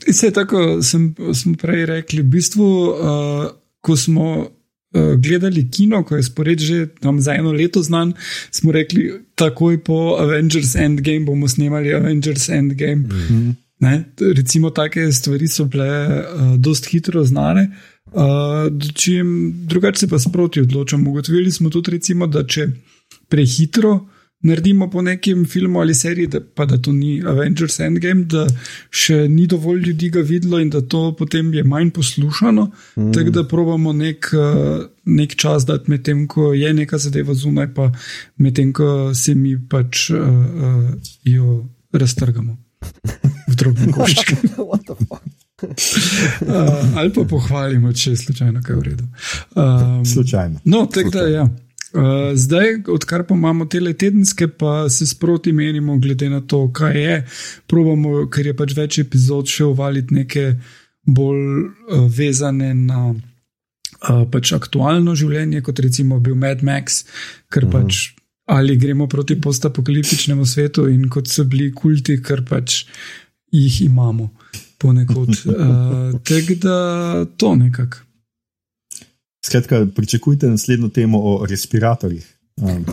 Vse 0.08 0.32
tako 0.32 0.82
sem, 0.82 1.16
smo 1.34 1.56
prej 1.56 1.86
rekli. 1.86 2.22
V 2.22 2.26
bistvu, 2.26 2.64
uh, 2.64 2.96
ko 3.82 3.98
smo 3.98 4.40
uh, 4.40 4.48
gledali 5.18 5.72
kino, 5.72 6.04
ko 6.04 6.16
je 6.16 6.24
spored 6.24 6.60
že 6.60 6.88
tam 7.02 7.22
za 7.22 7.34
eno 7.34 7.52
leto 7.52 7.84
znan, 7.84 8.14
smo 8.52 8.72
rekli, 8.72 9.12
takoj 9.36 9.84
po 9.84 10.16
Avengers 10.20 10.76
Endgame 10.76 11.20
bomo 11.20 11.48
snemali 11.48 11.94
Avengers 11.94 12.50
Endgame. 12.50 12.96
Mhm. 12.96 13.50
Ne? 13.84 14.04
Recimo, 14.36 14.70
take 14.70 15.12
stvari 15.12 15.48
so 15.48 15.66
bile 15.66 15.90
uh, 15.90 16.56
dost 16.58 16.88
hitro 16.92 17.24
znane. 17.24 17.68
Uh, 18.12 18.24
čim, 18.96 19.54
drugače 19.68 20.00
se 20.00 20.08
pa 20.08 20.20
sproti 20.20 20.62
odločamo. 20.62 21.10
Ugotovili 21.10 21.52
smo 21.52 21.70
tudi, 21.70 21.92
recimo, 21.92 22.28
da 22.28 22.46
če 22.48 22.68
prehitro 23.30 24.00
naredimo 24.44 24.90
po 24.92 25.02
nekem 25.02 25.46
filmu 25.46 25.80
ali 25.80 25.96
seriji, 25.96 26.28
da, 26.28 26.40
pa 26.56 26.66
da 26.66 26.78
to 26.78 26.92
ni 26.92 27.22
Avengers 27.26 27.80
Endgame, 27.80 28.26
da 28.28 28.44
še 28.92 29.28
ni 29.32 29.48
dovolj 29.48 29.86
ljudi 29.88 30.10
ga 30.10 30.22
videlo 30.22 30.60
in 30.60 30.70
da 30.70 30.82
to 30.82 31.06
potem 31.20 31.54
je 31.54 31.64
manj 31.64 31.94
poslušano. 31.96 32.70
Mm. 32.98 33.12
Tako 33.16 33.36
da 33.38 33.48
probamo 33.48 33.94
nek, 33.94 34.32
uh, 34.36 34.84
nek 35.06 35.36
čas 35.36 35.66
dati 35.66 35.92
med 35.92 36.04
tem, 36.04 36.28
ko 36.28 36.52
je 36.54 36.74
neka 36.74 37.00
zadeva 37.00 37.34
zunaj, 37.34 37.72
pa 37.76 37.92
med 38.38 38.60
tem, 38.60 38.76
ko 38.76 39.14
se 39.16 39.36
mi 39.36 39.56
pač 39.70 40.10
uh, 40.12 40.20
uh, 40.20 41.16
jo 41.24 41.64
raztrgamo 41.94 42.63
v 43.48 43.56
drobne 43.60 43.92
koščke. 43.94 44.36
uh, 45.64 46.98
ali 46.98 47.14
pa 47.14 47.26
pohvalimo, 47.30 47.94
če 47.94 48.14
je 48.14 48.18
slučajno 48.26 48.62
kaj 48.64 48.76
v 48.76 48.84
redu. 48.90 49.06
Um, 49.56 50.06
Slučajno. 50.06 50.60
no, 50.64 50.86
tako 50.92 51.10
da 51.10 51.28
ja. 51.28 51.46
Uh, 51.94 52.34
zdaj, 52.34 52.80
odkar 52.90 53.24
pa 53.28 53.36
imamo 53.36 53.66
te 53.66 53.80
tedenske, 53.94 54.48
pa 54.48 54.90
se 54.90 55.06
sproti 55.08 55.52
menimo, 55.54 55.98
glede 55.98 56.30
na 56.30 56.42
to, 56.42 56.72
kaj 56.74 57.02
je. 57.02 57.26
Probamo, 57.68 58.26
ker 58.34 58.50
je 58.50 58.56
pač 58.58 58.74
več 58.78 59.00
epizod, 59.04 59.46
še 59.48 59.68
uvaliti 59.70 60.14
neke 60.14 60.56
bolj 61.06 61.46
uh, 61.68 62.08
vezane 62.10 62.74
na 62.74 63.12
uh, 63.14 64.26
pač 64.32 64.56
aktualno 64.58 65.14
življenje, 65.16 65.62
kot 65.62 65.80
recimo 65.86 66.20
bil 66.20 66.36
Mad 66.36 66.66
Max, 66.66 67.04
ker 67.54 67.70
pač 67.70 68.16
ali 68.46 68.78
gremo 68.78 69.08
proti 69.08 69.42
postapokaliptičnemu 69.42 70.46
svetu 70.46 70.88
in 70.90 71.10
kot 71.10 71.28
so 71.28 71.44
bili 71.44 71.74
kulti, 71.74 72.24
ker 72.24 72.46
pač 72.46 72.86
jih 73.52 73.82
imamo 73.82 74.30
ponekod. 74.78 75.30
Uh, 75.30 76.20
Tako 76.28 76.56
da 76.62 77.26
to 77.38 77.56
nekako. 77.56 77.98
Skratka, 79.46 79.86
pričakujte 79.96 80.48
naslednjo 80.50 80.90
temo 80.90 81.20
o 81.20 81.46
respiratorjih. 81.46 82.30
Um, 82.56 82.86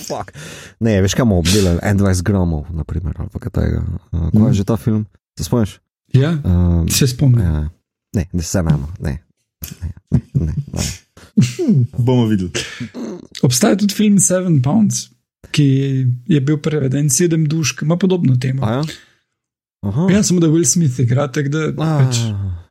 Fuck. 0.00 0.32
ne, 0.80 1.02
veš, 1.02 1.14
kam 1.14 1.28
bomo 1.28 1.38
obdelali 1.38 1.78
21 1.78 2.22
gramov, 2.22 2.66
naprimer, 2.70 3.14
ali 3.16 3.28
kaj 3.30 3.50
takega. 3.50 3.82
Uh, 4.12 4.30
Kaj 4.32 4.48
je 4.48 4.54
že 4.54 4.64
ta 4.64 4.76
film? 4.76 5.06
Se 5.38 5.44
spomniš? 5.44 5.80
Ja, 6.12 6.38
Um, 6.44 6.88
se 6.88 7.06
spomnim. 7.06 7.40
ja. 7.40 7.68
Ne, 8.12 8.26
ne 8.32 8.42
se 8.42 8.62
namo, 8.62 8.92
ne. 9.00 9.22
Ne, 9.82 9.92
ne, 10.10 10.20
ne, 10.34 10.46
ne. 10.46 10.52
Bomo 11.98 12.26
videli. 12.26 12.50
Obstaja 13.42 13.76
tudi 13.76 13.94
film 13.94 14.18
Seven 14.18 14.62
Pounds, 14.62 15.08
ki 15.50 15.66
je 16.28 16.40
bil 16.40 16.58
preveden 16.62 17.10
sedem 17.10 17.46
duš, 17.48 17.72
ki 17.78 17.84
ima 17.84 17.96
podobno 17.98 18.36
temo. 18.40 18.66
A 18.66 18.72
ja? 18.72 18.82
Aha. 19.82 20.08
Ja, 20.12 20.22
samo 20.22 20.40
da 20.40 20.46
Will 20.46 20.64
Smith 20.64 21.00
igra, 21.00 21.28
tako 21.32 21.48
da 21.48 21.72
pač. 21.76 22.16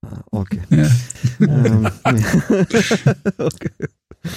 Ah, 0.02 0.20
okay. 0.32 0.60
Ja. 0.70 0.86
um, 1.40 1.88
okay. 3.50 3.88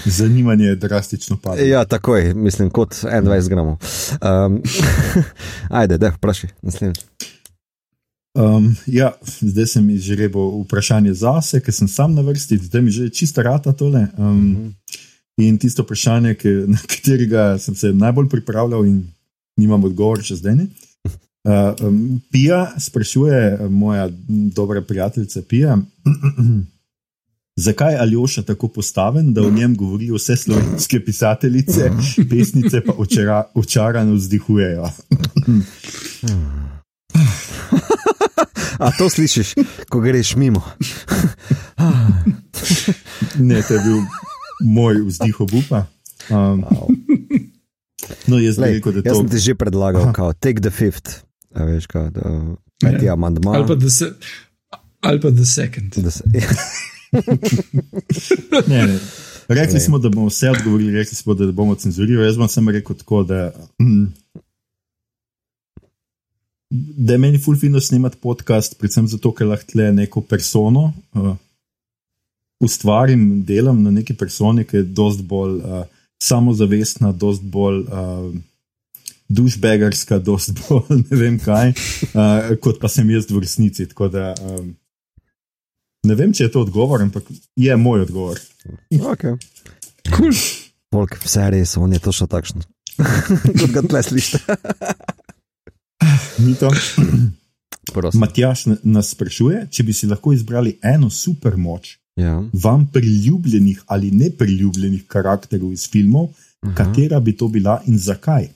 Zanimanje 0.05 0.65
je 0.65 0.77
drastično 0.77 1.37
padlo. 1.37 1.65
Ja, 1.65 1.85
takoj, 1.85 2.35
mislim, 2.35 2.71
kot 2.71 2.95
21 2.95 3.49
gramov. 3.49 3.77
Um, 4.23 4.63
ajde, 5.81 5.99
da, 5.99 6.11
vprašaj, 6.17 6.51
naslednjič. 6.63 7.05
Um, 8.33 8.71
ja, 8.87 9.13
zdaj 9.45 9.67
sem 9.67 9.91
izžrebal 9.93 10.63
vprašanje 10.65 11.13
zase, 11.21 11.61
ker 11.61 11.75
sem 11.75 11.89
sam 11.89 12.15
na 12.17 12.25
vrsti, 12.25 12.57
zdaj 12.65 12.83
mi 12.83 12.91
že 12.91 13.11
čista 13.13 13.45
rata 13.45 13.73
tole. 13.77 14.07
Um, 14.17 14.73
in 15.37 15.59
tisto 15.61 15.85
vprašanje, 15.85 16.35
ki, 16.41 16.53
na 16.73 16.81
katerega 16.81 17.59
sem 17.61 17.77
se 17.77 17.93
najbolj 17.93 18.31
pripravljal 18.33 18.87
in 18.89 19.03
nimam 19.61 19.85
odgovora 19.85 20.25
še 20.25 20.41
zdaj. 20.41 20.57
Ne? 20.57 20.67
Uh, 21.43 21.75
um, 21.83 22.21
Pija 22.31 22.79
sprašuje, 22.79 23.67
moja 23.67 24.05
dobra 24.55 24.79
prijateljica 24.87 25.43
Pija, 25.43 25.75
zakaj 27.67 27.97
je 27.97 27.99
Aljoša 27.99 28.45
tako 28.47 28.69
postaven, 28.69 29.33
da 29.35 29.43
o 29.43 29.51
njem 29.51 29.75
govorijo 29.75 30.15
vse 30.23 30.37
slovenske 30.39 31.03
pisateljice, 31.03 31.91
pesnice 32.31 32.85
pa 32.87 32.95
očara, 32.95 33.43
očarano 33.59 34.15
vzdihujejo. 34.15 34.87
A 38.83 38.91
to 38.93 39.07
slišiš, 39.07 39.55
ko 39.87 40.01
greš 40.01 40.35
mimo. 40.35 40.63
Ne, 43.39 43.63
to 43.63 43.75
je 43.75 43.81
bil 43.81 43.99
moj 44.63 45.01
vzdih 45.03 45.41
obupa. 45.41 45.87
Um, 46.29 46.65
no, 48.27 48.39
jaz 48.39 48.59
Lej, 48.59 48.75
rekel, 48.75 48.93
jaz 48.97 49.05
to. 49.05 49.15
sem 49.17 49.29
ti 49.29 49.39
že 49.41 49.55
predlagal, 49.55 50.13
kao, 50.13 50.33
take 50.33 50.61
the 50.61 50.71
fifth. 50.71 51.23
A 51.53 51.65
veš, 51.65 51.87
kao, 51.87 52.11
da, 52.11 52.23
peti 52.79 53.05
Ja. 53.05 53.13
amandma. 53.13 53.53
Ali 53.53 53.67
pa 53.67 53.77
the, 53.77 53.91
se, 53.91 54.13
ali 55.01 55.21
pa 55.21 55.31
the 55.31 55.45
second. 55.45 55.95
da 55.95 56.11
se, 56.11 56.23
Ne, 58.67 58.87
ne. 58.87 58.99
Rekli 59.49 59.75
Ne. 59.75 59.81
smo, 59.81 59.99
da 59.99 60.09
bomo 60.09 60.27
vse 60.27 60.51
odgovorili, 60.51 60.93
rekli 60.93 61.15
smo, 61.15 61.35
da 61.35 61.53
bomo 61.53 61.75
cenzurirali. 61.75 62.27
Jaz 62.27 62.37
bom 62.37 62.49
samo 62.49 62.71
rekel 62.71 62.97
tako, 62.97 63.23
da, 63.23 63.51
mm, 63.83 64.07
da 66.73 67.13
je 67.13 67.19
meni 67.19 67.39
fulfino 67.39 67.81
snemati 67.81 68.17
podcast, 68.17 68.79
predvsem 68.79 69.09
zato, 69.09 69.33
ker 69.37 69.47
lahko 69.51 69.75
tle 69.75 69.91
neko 69.93 70.23
persono 70.25 70.93
uh, 71.13 71.35
ustvarim, 72.65 73.43
delam 73.45 73.83
na 73.83 73.91
neki 73.91 74.15
personi, 74.17 74.65
ki 74.65 74.77
je 74.77 74.89
dost 74.97 75.21
bolj 75.29 75.59
uh, 75.59 75.83
samozavestna, 76.23 77.13
dost 77.13 77.43
bolj. 77.43 77.85
Uh, 77.89 78.33
Dušbegarska, 79.33 80.19
dost 80.21 80.51
bolj 80.61 80.99
ne 81.09 81.17
vem 81.17 81.39
kaj, 81.41 81.71
uh, 82.13 82.51
kot 82.61 82.77
pa 82.83 82.91
sem 82.93 83.09
jaz 83.11 83.31
v 83.31 83.41
resnici. 83.41 83.87
Tako 83.89 84.11
Da, 84.13 84.35
um, 84.45 84.75
ne 86.05 86.17
vem, 86.19 86.35
če 86.37 86.45
je 86.45 86.53
to 86.53 86.67
odgovor, 86.67 87.01
ampak 87.01 87.31
je 87.57 87.77
moj 87.81 88.05
odgovor. 88.05 88.43
okay. 89.01 89.39
Cool. 90.13 90.37
Polk, 90.93 91.17
vse 91.25 91.49
res, 91.55 91.79
on 91.81 91.97
je 91.97 92.03
točno 92.05 92.29
takšen. 92.29 92.67
Kot 93.61 93.71
ga 93.73 93.83
tle 93.89 94.05
slišite. 94.05 94.59
Ni 96.39 96.55
to. 96.55 96.71
Prosim. 97.93 98.21
Matjaš 98.21 98.67
na- 98.67 98.77
nas 98.85 99.11
sprašuje, 99.11 99.67
če 99.71 99.83
bi 99.83 99.93
si 99.93 100.07
lahko 100.07 100.33
izbrali 100.33 100.79
eno 100.83 101.11
super 101.11 101.57
moč 101.57 101.97
Ja. 102.17 102.43
vam 102.53 102.87
priljubljenih 102.87 103.83
ali 103.87 104.11
nepriljubljenih 104.11 105.07
karakterov 105.07 105.73
iz 105.73 105.91
filmov, 105.91 106.29
Aha. 106.61 106.75
katera 106.75 107.21
bi 107.21 107.33
to 107.33 107.49
bila 107.49 107.83
in 107.87 107.99
zakaj. 107.99 108.49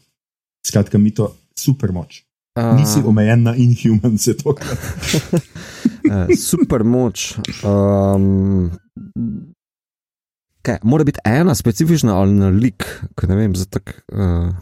Skratka, 0.67 0.99
mi 0.99 1.11
to 1.11 1.31
super 1.55 1.93
moč. 1.93 2.23
A, 2.55 2.73
Nisi 2.73 3.01
omejen 3.05 3.43
na 3.43 3.55
inhuman, 3.55 4.19
se 4.19 4.37
to 4.37 4.55
kaže. 4.55 5.21
eh, 6.11 6.37
super 6.37 6.85
moč. 6.85 7.35
Um, 7.65 8.71
kaj, 10.63 10.79
mora 10.83 11.05
biti 11.05 11.21
ena 11.25 11.55
specifična 11.55 12.17
ali 12.17 12.33
na 12.33 12.49
lik, 12.49 12.85
ne 13.23 13.37
vem, 13.37 13.57
za 13.57 13.65
tak. 13.65 14.05
Uh, 14.13 14.55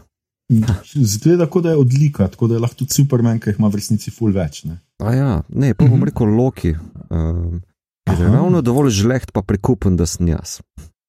Zgleda, 0.93 1.47
da 1.61 1.69
je 1.69 1.77
odlika, 1.77 2.27
tako 2.27 2.47
da 2.47 2.53
je 2.53 2.59
lahko 2.59 2.75
tudi 2.83 2.93
Superman, 2.93 3.39
ki 3.39 3.49
jih 3.49 3.59
ima 3.59 3.67
v 3.73 3.79
resnici 3.81 4.11
ful 4.13 4.31
več. 4.35 4.63
Ne? 4.63 4.79
a 5.01 5.13
ja, 5.13 5.31
ne, 5.49 5.73
pa 5.73 5.85
bom 5.89 6.03
rekel 6.05 6.29
Loki. 6.31 6.75
Um, 7.09 7.61
ker 8.05 8.19
je 8.21 8.29
ravno 8.29 8.61
dovolj 8.61 8.93
žleht, 9.01 9.31
pa 9.33 9.41
prekupen, 9.41 9.97
da 9.97 10.05
sem 10.05 10.27
jaz. 10.31 10.59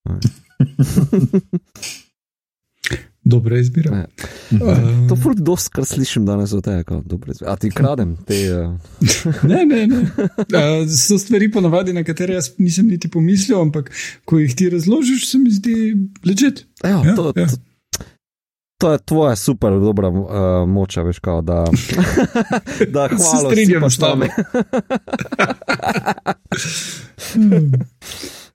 Dobra 3.26 3.59
izbira. 3.59 3.91
Ne. 3.91 4.07
Uh, 4.62 5.09
To 5.09 5.14
je 5.14 5.20
furt 5.22 5.39
dost, 5.43 5.68
kar 5.74 5.84
slišim 5.84 6.26
danes 6.26 6.53
od 6.55 6.62
tega. 6.64 7.01
A 7.47 7.57
ti 7.59 7.70
kradem 7.74 8.16
te. 8.26 8.37
Uh, 8.55 8.78
Ne, 9.51 9.64
ne, 9.66 9.87
ne. 9.91 10.01
Uh, 10.39 10.87
so 10.87 11.18
stvari, 11.18 11.51
ponavadi, 11.53 11.93
na 11.93 12.05
katere 12.07 12.34
jaz 12.39 12.53
nisem 12.59 12.87
niti 12.87 13.11
pomislil, 13.11 13.59
ampak 13.61 13.91
ko 14.24 14.39
jih 14.39 14.55
ti 14.55 14.70
razložiš, 14.70 15.26
se 15.30 15.39
mi 15.43 15.51
zdi 15.51 15.74
ležet. 16.24 16.66
ja, 16.84 17.03
Ja, 17.03 17.14
to, 17.18 17.32
ja. 17.37 17.47
to, 17.51 17.59
to 18.78 18.92
je 18.92 18.98
tvoja 18.98 19.36
super 19.36 19.72
dobra 19.80 20.08
uh, 20.08 20.68
moč, 20.68 20.96
a 20.96 21.02
veš, 21.02 21.18
kao, 21.18 21.42
da, 21.42 21.64
da 22.94 23.08
Se 23.08 23.16
hvala 23.16 23.50
strinjam 23.50 23.90
s 23.90 23.98
tabo. 23.98 24.24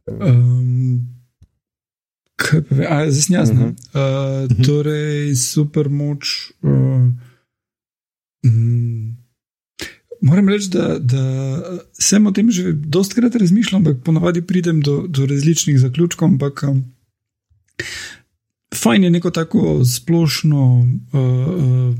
Um, 0.08 1.08
kaj 2.36 2.62
pa 2.66 2.76
ve- 2.76 2.88
a, 2.90 3.12
zdaj 3.12 3.22
sem 3.22 3.36
jaz. 3.36 3.50
Uh. 3.50 3.58
-huh. 3.58 3.70
uh, 3.70 4.66
torej, 4.66 5.36
super 5.36 5.90
moč. 5.90 6.52
Uh, 6.62 7.12
mm, 8.46 9.18
moram 10.22 10.50
reči, 10.50 10.70
da, 10.70 11.00
da 11.00 11.24
sem 11.94 12.26
o 12.26 12.32
tem 12.32 12.52
že 12.52 12.74
dostkrat 12.74 13.36
razmišljal, 13.36 13.78
ampak 13.78 14.04
ponavadi 14.04 14.42
pridem 14.42 14.82
do, 14.82 15.06
do 15.08 15.26
različnih 15.26 15.80
zaključkov. 15.80 16.28
Ampak 16.28 16.64
um, 16.64 16.84
fajn 18.76 19.04
je 19.04 19.10
neko 19.10 19.32
tako 19.32 19.86
splošno. 19.86 20.88
Uh, 21.14 21.20
uh, 21.20 21.96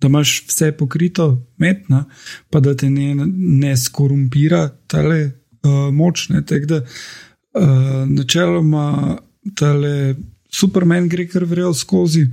Da 0.00 0.08
imaš 0.08 0.44
vse 0.48 0.72
pokrito, 0.76 1.46
metna, 1.56 2.04
pa 2.50 2.60
da 2.60 2.74
te 2.76 2.90
ne, 2.90 3.14
ne 3.36 3.76
skorumpira 3.76 4.68
ta 4.86 5.00
uh, 5.00 5.94
moč. 5.94 6.28
Ne, 6.28 6.42
tak 6.46 6.66
da, 6.66 6.76
uh, 6.76 8.08
načeloma 8.08 9.16
tale 9.54 10.14
Superman 10.52 11.08
gre 11.08 11.26
kar 11.28 11.44
vrel 11.44 11.74
skozi, 11.74 12.26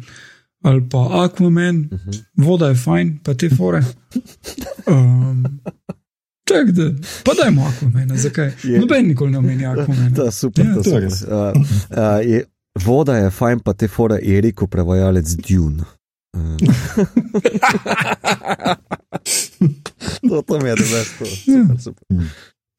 ali 0.61 0.83
pa 0.89 1.07
Aquaman, 1.23 1.87
uh 1.91 1.99
-huh. 1.99 2.23
voda 2.35 2.67
je 2.67 2.75
fajn, 2.75 3.19
pa 3.23 3.33
te 3.33 3.49
fore. 3.49 3.83
Um, 4.87 5.59
tak 6.43 6.71
da, 6.71 6.91
pa 7.23 7.31
dajmo 7.43 7.67
Aquamana, 7.67 8.17
zakaj? 8.17 8.51
Je. 8.63 8.79
Noben 8.79 9.07
nikoli 9.07 9.31
ne 9.31 9.37
omenja 9.37 9.71
Aquamana. 9.73 10.15
To 10.15 10.25
je 10.25 10.31
super. 10.31 10.65
Ja, 10.65 10.73
to 10.73 10.99
je 10.99 11.11
super. 11.11 11.33
Uh, 11.33 11.61
uh, 11.89 12.29
je, 12.29 12.43
voda 12.79 13.17
je 13.17 13.29
fajn, 13.29 13.59
pa 13.59 13.73
te 13.73 13.87
fore 13.87 14.19
je 14.23 14.41
rekel 14.41 14.67
prevajalec 14.67 15.35
Dune. 15.35 15.83
Uh. 16.33 16.57
to, 20.29 20.41
to 20.41 20.59
mi 20.59 20.69
je 20.69 20.75
dobro, 20.75 21.03
super, 21.03 21.27
super. 21.81 22.03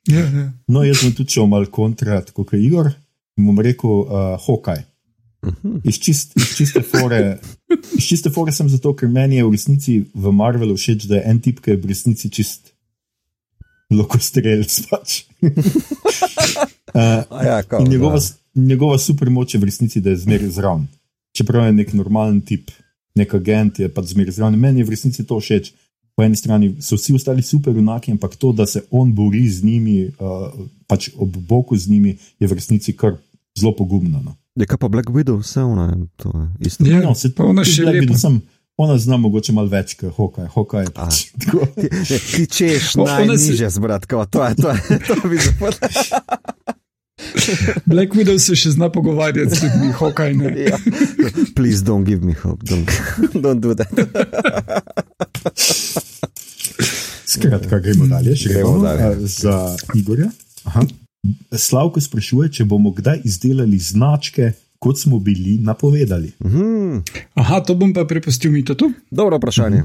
Ja, 0.08 0.20
ja. 0.20 0.52
No, 0.66 0.84
jaz 0.84 0.98
sem 1.00 1.14
tudi 1.14 1.30
šel 1.36 1.46
malo 1.46 1.66
kontra, 1.70 2.22
kot 2.32 2.52
je 2.52 2.64
Igor. 2.64 2.90
in 3.38 3.46
Bom 3.46 3.60
rekel, 3.60 3.90
uh, 3.90 4.06
hokaj. 4.46 4.82
Mhm. 5.44 5.76
Iz, 5.84 5.98
čist, 6.00 6.32
iz, 6.36 6.54
čiste 6.56 6.82
fore, 6.82 7.38
iz 7.98 8.06
čiste 8.06 8.30
fore 8.32 8.52
sem 8.52 8.68
zato, 8.68 8.94
ker 8.96 9.08
meni 9.08 9.36
je 9.36 9.44
v 9.44 9.50
resnici 9.52 10.04
v 10.14 10.32
Marvelu 10.32 10.76
všeč, 10.76 11.04
da 11.10 11.18
je 11.18 11.24
en 11.30 11.40
tip, 11.40 11.60
ki 11.60 11.74
je 11.74 11.80
v 11.82 11.90
resnici 11.90 12.30
čist 12.32 12.72
lokostrelc. 13.92 14.78
Pač. 14.90 15.24
uh, 15.42 15.50
Ja, 17.48 17.62
kao, 17.62 17.84
in 17.84 17.90
njegova, 17.92 18.18
da. 18.18 18.43
Njegova 18.54 18.98
super 18.98 19.30
moč 19.30 19.54
je 19.54 19.60
v 19.60 19.64
resnici, 19.64 20.00
da 20.00 20.10
je 20.10 20.16
zmeraj 20.18 20.48
zraven. 20.50 20.86
Čeprav 21.32 21.66
je 21.66 21.72
nek 21.72 21.92
normalen 21.92 22.40
tip, 22.40 22.70
nek 23.14 23.34
agent 23.34 23.78
je 23.78 23.88
pač 23.88 24.04
zmeraj 24.06 24.32
zraven. 24.32 24.54
Meni 24.56 24.80
je 24.80 24.84
v 24.84 24.90
resnici 24.90 25.24
to 25.24 25.40
všeč. 25.40 25.72
po 26.14 26.22
eni 26.22 26.36
strani 26.36 26.76
so 26.78 26.94
vsi 26.94 27.14
ostali 27.14 27.42
super 27.42 27.74
junaki, 27.74 28.12
ampak 28.12 28.36
to, 28.36 28.52
da 28.52 28.66
se 28.66 28.82
on 28.90 29.12
bori 29.12 29.48
z 29.50 29.64
njimi, 29.64 30.06
uh, 30.06 30.46
pač 30.86 31.10
ob 31.16 31.36
boku 31.38 31.76
z 31.76 31.88
njimi, 31.88 32.14
je 32.38 32.46
v 32.46 32.52
resnici 32.52 32.92
kar 32.92 33.16
zelo 33.58 33.74
pogumno. 33.74 34.22
No. 34.22 34.36
Je 34.54 34.62
kaj 34.62 34.78
pa 34.78 34.88
Black 34.88 35.10
Widow, 35.10 35.42
vse 35.42 35.60
ona 35.60 35.90
je 35.90 36.06
to 36.16 36.30
je 36.30 36.66
isto. 36.66 36.86
Ja, 36.86 37.02
No, 37.02 37.14
se 37.14 37.34
pa 37.34 37.42
ona 37.44 37.64
še 37.64 37.82
Black 37.82 37.94
lepa. 38.00 38.14
Widow, 38.14 38.40
ona 38.76 38.98
zna 38.98 39.16
mogoče 39.16 39.52
malo 39.52 39.66
več, 39.68 39.94
kot 39.94 40.14
hokaj. 40.14 40.46
Hokaj 40.48 40.86
pač. 40.94 41.34
Ti, 41.82 41.88
ti 42.30 42.46
češ 42.46 42.94
ona 42.94 43.34
si- 43.34 43.58
zbratko, 43.58 44.22
to 44.26 44.38
je 44.44 44.54
to. 44.54 44.70
Je, 44.70 44.98
to 45.00 45.28
bi 45.28 45.36
zapad- 45.36 45.82
Black 47.90 48.14
Widow 48.14 48.38
se 48.38 48.56
še 48.56 48.70
zna 48.74 48.88
pogovarjati 48.92 49.54
z 49.56 49.62
ljudmi, 49.64 49.92
hokaj 49.92 50.34
ne. 50.34 50.50
ja. 50.68 50.78
Please 51.54 51.84
don't 51.84 52.04
give 52.04 52.26
me 52.26 52.34
hope, 52.34 52.64
don't, 52.66 52.90
don't 53.44 53.60
do 53.60 53.74
that. 53.74 53.90
Skratka, 57.26 57.78
gremo 57.78 58.06
dalje. 58.10 58.36
Še 58.36 58.48
Gremo 58.54 58.72
gremo 58.72 58.84
dalje. 58.84 59.02
dalje. 59.02 59.26
Za 59.26 59.76
Igorja. 59.94 60.30
Aha. 60.64 60.84
Slavko 61.56 62.00
sprašuje, 62.00 62.50
če 62.58 62.66
bomo 62.68 62.92
kdaj 62.92 63.22
izdelali 63.24 63.78
značke, 63.80 64.52
kot 64.78 64.98
smo 65.00 65.16
bili 65.18 65.56
napovedali. 65.64 66.34
Hmm. 66.44 67.00
Aha, 67.40 67.62
to 67.64 67.72
bom 67.78 67.94
pa 67.96 68.04
prepustil 68.04 68.52
Mitotu. 68.52 68.90
Dobro 69.10 69.38
vprašanje. 69.40 69.84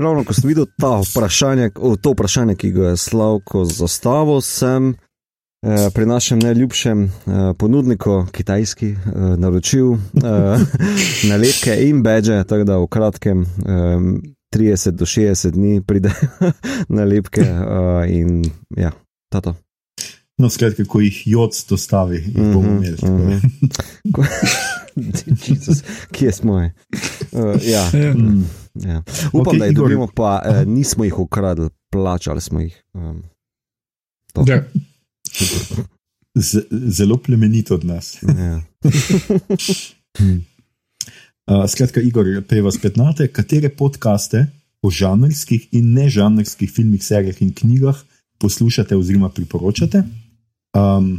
Ravno 0.00 0.24
ko 0.26 0.34
sem 0.34 0.50
videl 0.50 0.66
ta 0.80 0.96
vprašanje, 1.04 1.70
o, 1.78 1.94
to 1.94 2.16
vprašanje, 2.16 2.56
ki 2.58 2.72
ga 2.74 2.88
je 2.90 2.96
Slavko 2.98 3.62
zastavil, 3.68 4.42
sem 4.42 4.90
eh, 4.90 5.09
pri 5.94 6.06
našem 6.06 6.38
najljubšem 6.38 7.04
eh, 7.04 7.10
ponudniku, 7.58 8.26
kitajski, 8.32 8.90
eh, 8.90 8.96
naročil 9.36 9.92
eh, 9.92 9.98
nalepke 11.30 11.76
in 11.88 12.02
beže, 12.02 12.44
tako 12.44 12.64
da 12.64 12.78
v 12.78 12.86
kratkem. 12.86 13.42
Eh, 13.42 14.30
30 14.50 14.90
do 14.90 15.06
60 15.06 15.50
dni 15.50 15.80
pride 15.86 16.10
nalepke 16.88 17.40
uh, 17.40 18.10
in 18.10 18.42
ja, 18.76 18.90
tato. 19.30 19.54
No, 20.38 20.50
skratka, 20.50 20.84
ko 20.88 21.00
jih 21.00 21.22
jod 21.26 21.54
dostavi, 21.68 22.16
jih 22.16 22.34
bomo 22.54 22.72
imeli. 22.80 22.96
tako 22.96 23.12
da. 23.12 23.24
Mhm. 23.24 24.26
Jezus, 25.46 25.84
Kje 26.12 26.32
smo? 26.32 26.54
Uh, 26.54 26.70
ja. 27.62 27.90
Ja. 27.94 28.14
Mm, 28.14 28.44
ja. 28.74 29.02
Upam, 29.32 29.54
Ok, 29.54 29.58
da 29.58 29.66
jih 29.66 29.76
dobimo, 29.76 30.08
pa 30.14 30.42
eh, 30.44 30.64
nismo 30.66 31.04
jih 31.04 31.18
ukradli, 31.18 31.68
plačali 31.92 32.40
smo 32.40 32.60
jih. 32.60 32.82
Um, 32.94 33.22
to. 34.32 34.44
Ja. 34.48 34.64
Z, 36.34 36.62
zelo 36.70 37.16
plemenito 37.16 37.74
od 37.74 37.84
nas. 37.84 38.18
Ja. 38.22 38.62
Uh, 41.50 41.64
skratka, 41.66 41.98
Igor, 42.00 42.28
peva 42.46 42.70
spet 42.70 42.94
na 42.94 43.10
te, 43.16 43.26
katere 43.26 43.72
podkaste 43.74 44.44
o 44.86 44.90
žanrskih 44.90 45.64
in 45.74 45.88
nežanrskih 45.96 46.70
filmih, 46.70 47.02
serijah 47.02 47.40
in 47.42 47.50
knjigah 47.50 47.96
poslušate 48.38 48.94
oziroma 48.96 49.32
priporočate. 49.34 50.04
Um, 50.78 51.18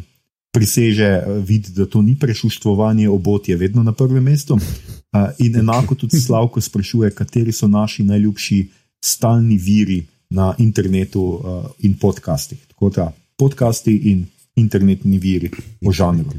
priseže 0.55 1.09
vid, 1.43 1.67
da 1.75 1.85
to 1.85 2.01
ni 2.01 2.15
prešuštvovanje, 2.19 3.09
obot 3.09 3.49
je 3.49 3.57
vedno 3.57 3.83
na 3.83 3.91
prvem 3.91 4.23
mestu. 4.23 4.55
Uh, 4.55 5.35
in 5.39 5.59
enako 5.59 5.95
tudi 5.95 6.19
Slavko 6.19 6.61
sprašuje, 6.61 7.11
kateri 7.11 7.51
so 7.51 7.67
naši 7.67 8.03
najljubši 8.03 8.61
stalni 9.03 9.57
viri 9.57 10.05
na 10.29 10.53
internetu 10.57 11.23
uh, 11.23 11.65
in 11.79 11.97
podcastih. 11.99 12.59
Tako 12.67 12.89
da 12.89 13.11
podcasti 13.41 13.97
in 14.13 14.25
internetni 14.61 15.17
viri 15.17 15.51
o 15.85 15.93
žanru. 15.93 16.29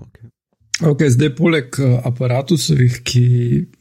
Okay. 0.00 0.30
Okay, 0.80 1.10
zdaj, 1.12 1.34
poleg 1.36 1.76
uh, 1.76 1.98
aparatusovih, 2.08 3.02
ki 3.04 3.24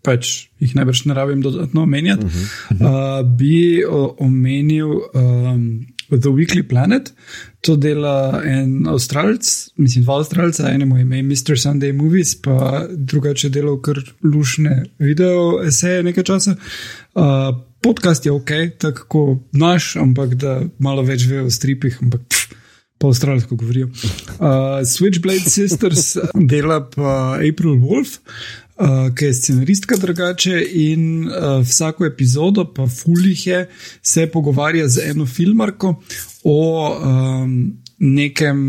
pač 0.04 0.50
jih 0.60 0.74
najbrž 0.76 1.06
ne 1.08 1.16
rabim 1.16 1.44
dodatno 1.44 1.86
omenjati, 1.88 2.26
uh 2.26 2.34
-huh. 2.34 2.82
uh, 2.82 3.22
bi 3.38 3.80
uh, 3.86 4.10
omenil 4.20 5.00
um, 5.14 5.86
The 6.10 6.30
Weekly 6.30 6.64
Planet. 6.68 7.14
To 7.62 7.76
dela 7.76 8.42
en 8.46 8.88
Avstralec, 8.88 9.70
mislim, 9.78 10.04
dva 10.04 10.18
Avstralca, 10.20 10.70
enemu 10.72 10.98
je 10.98 11.02
ime 11.02 11.24
Mr. 11.24 11.56
Sunday 11.56 11.94
Movies, 11.94 12.36
pa 12.42 12.88
drugače 12.96 13.50
delal 13.50 13.82
kar 13.82 14.00
lušne 14.24 14.84
video 15.00 15.64
eseje 15.64 16.04
nekaj 16.04 16.24
časa. 16.24 16.56
Uh, 17.16 17.69
podcast 17.82 18.26
je 18.26 18.32
ok, 18.32 18.52
tako 18.78 19.06
kot 19.08 19.38
naš, 19.52 19.96
ampak 19.96 20.36
da 20.36 20.62
malo 20.80 21.04
več 21.04 21.28
ve 21.30 21.42
o 21.44 21.52
stripih, 21.52 22.00
ampak. 22.04 22.28
Pff, 22.30 22.50
po 23.00 23.08
avstralsko 23.08 23.56
govorijo. 23.56 23.88
Uh, 23.88 24.84
Switchblade 24.86 25.50
Sisters 25.50 26.18
dela 26.52 26.90
pa 26.96 27.40
April 27.52 27.80
Wolf, 27.80 28.18
uh, 28.76 29.16
ki 29.16 29.26
je 29.26 29.34
scenaristka 29.34 29.96
drugače 29.98 30.60
in 30.72 31.28
uh, 31.28 31.62
vsako 31.64 32.06
epizodo, 32.06 32.66
pa 32.74 32.88
fulih 32.88 33.48
je, 33.48 33.68
se 34.02 34.28
pogovarja 34.28 34.88
z 34.88 35.10
eno 35.10 35.26
filmarko 35.26 35.96
o 36.44 36.60
um, 36.92 37.78
nekem 38.00 38.60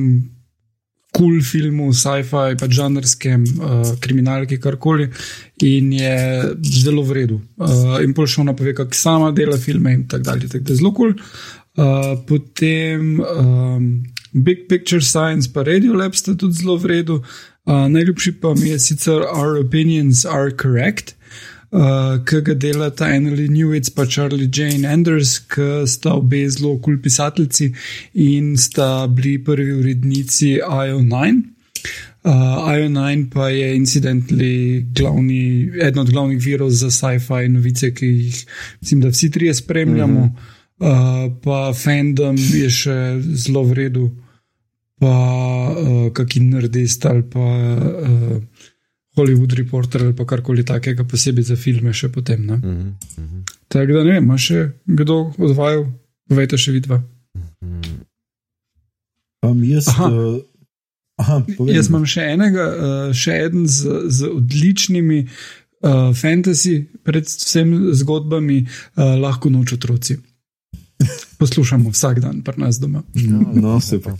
kul 1.11 1.27
cool 1.27 1.43
filmu, 1.43 1.93
sci-fi, 1.93 2.55
pa 2.59 2.67
žanrskem, 2.71 3.45
uh, 3.59 3.95
kriminalki, 4.01 4.61
karkoli, 4.63 5.09
in 5.67 5.93
je 5.93 6.17
zelo 6.63 7.03
v 7.03 7.17
redu. 7.19 7.41
Uh, 7.59 7.99
in 8.05 8.15
pol 8.15 8.29
še 8.31 8.41
ona 8.45 8.55
pove, 8.57 8.75
kako 8.79 8.95
sama 8.95 9.33
dela 9.35 9.59
filme 9.59 9.93
in 9.97 10.05
tako 10.09 10.29
dalje. 10.31 10.53
Tak, 10.53 10.63
da 10.63 10.73
je 10.73 10.81
zelo 10.83 10.95
kul. 10.95 11.17
Cool. 11.19 11.59
Uh, 11.79 12.19
potem 12.27 13.21
um, 13.21 14.03
Big 14.33 14.69
Picture 14.69 15.01
Science, 15.01 15.49
pa 15.49 15.63
Radio 15.63 15.95
Lab 15.95 16.15
sta 16.15 16.35
tudi 16.35 16.59
zelo 16.63 16.77
v 16.77 16.87
redu. 16.87 17.23
Uh, 17.67 17.87
najljubši 17.89 18.33
pa 18.41 18.55
mi 18.55 18.73
je 18.73 18.79
sicer 18.79 19.23
Our 19.23 19.61
Opinions 19.61 20.25
Are 20.27 20.51
Correct, 20.51 21.15
uh, 21.73 22.19
ki 22.27 22.43
ga 22.47 22.55
delata 22.55 23.07
Annelie 23.07 23.49
Newitz 23.49 23.91
pa 23.95 24.07
Charlie 24.07 24.51
Jane 24.53 24.89
Anders, 24.89 25.39
ki 25.51 25.87
sta 25.87 26.17
obe 26.19 26.43
zelo 26.49 26.77
kul 26.77 26.83
cool 26.83 26.99
pisateljci 27.03 27.73
in 28.15 28.57
sta 28.57 29.07
bili 29.07 29.39
prvi 29.45 29.73
urednici 29.79 30.59
IO9. 30.61 31.43
Uh, 32.21 32.69
IO9 32.69 33.31
pa 33.33 33.49
je 33.49 33.75
incidentally 33.77 34.85
glavni, 34.93 35.71
eden 35.81 36.03
od 36.03 36.11
glavnih 36.11 36.41
virov 36.45 36.71
za 36.71 36.91
sci-fi 36.91 37.49
novice, 37.49 37.95
ki 37.95 38.07
jih 38.07 38.47
mislim, 38.81 39.01
da 39.01 39.09
vsi 39.09 39.31
trije 39.31 39.55
spremljamo. 39.55 40.21
Mm 40.21 40.29
-hmm. 40.29 40.59
Uh, 40.81 41.33
pa 41.45 41.73
fandom 41.77 42.37
je 42.37 42.71
še 42.71 43.21
zelo 43.21 43.63
v 43.63 43.73
redu, 43.73 44.11
pa 44.97 45.13
uh, 45.77 46.13
kakšen 46.13 46.51
nerdist 46.51 47.05
ali 47.07 47.23
pa 47.23 47.41
uh, 47.41 48.41
Hollywood 49.19 49.53
Reporter 49.59 50.05
ali 50.05 50.15
pa 50.17 50.25
karkoli 50.25 50.65
takega, 50.65 51.05
posebej 51.05 51.45
za 51.51 51.57
filme, 51.57 51.93
še 51.93 52.09
potem. 52.09 52.41
Mm 52.47 52.61
Mhm, 52.63 52.89
mhm, 53.19 53.41
Tako 53.69 53.93
da 53.93 54.05
ne 54.05 54.13
vem, 54.13 54.25
ima 54.25 54.39
še 54.39 54.73
kdo 54.87 55.33
odvajal, 55.39 55.87
povejte 56.29 56.59
še 56.59 56.73
vidva. 56.73 57.03
mhm. 57.63 57.99
Um, 59.43 59.63
jaz, 59.65 59.89
Aha. 59.89 60.05
uh, 60.05 60.41
aha, 61.17 61.39
povej. 61.57 61.75
Jaz 61.79 61.89
imam 61.89 62.05
še 62.05 62.27
enega, 62.35 62.65
uh, 62.69 63.13
še 63.17 63.39
en 63.47 63.65
z, 63.67 64.03
z 64.13 64.29
odličnimi 64.29 65.23
uh, 65.25 66.11
fantasy, 66.13 66.75
predvsem 67.09 67.95
zgodbami, 67.97 68.59
uh, 68.67 69.17
lahko 69.17 69.49
noč 69.49 69.73
otroci. 69.79 70.19
Poslušamo 71.41 71.89
vsak 71.89 72.21
dan, 72.21 72.43
pri 72.45 72.61
nas 72.61 72.77
doma. 72.77 73.01
No, 73.17 73.41
no, 73.57 73.81
super. 73.81 74.13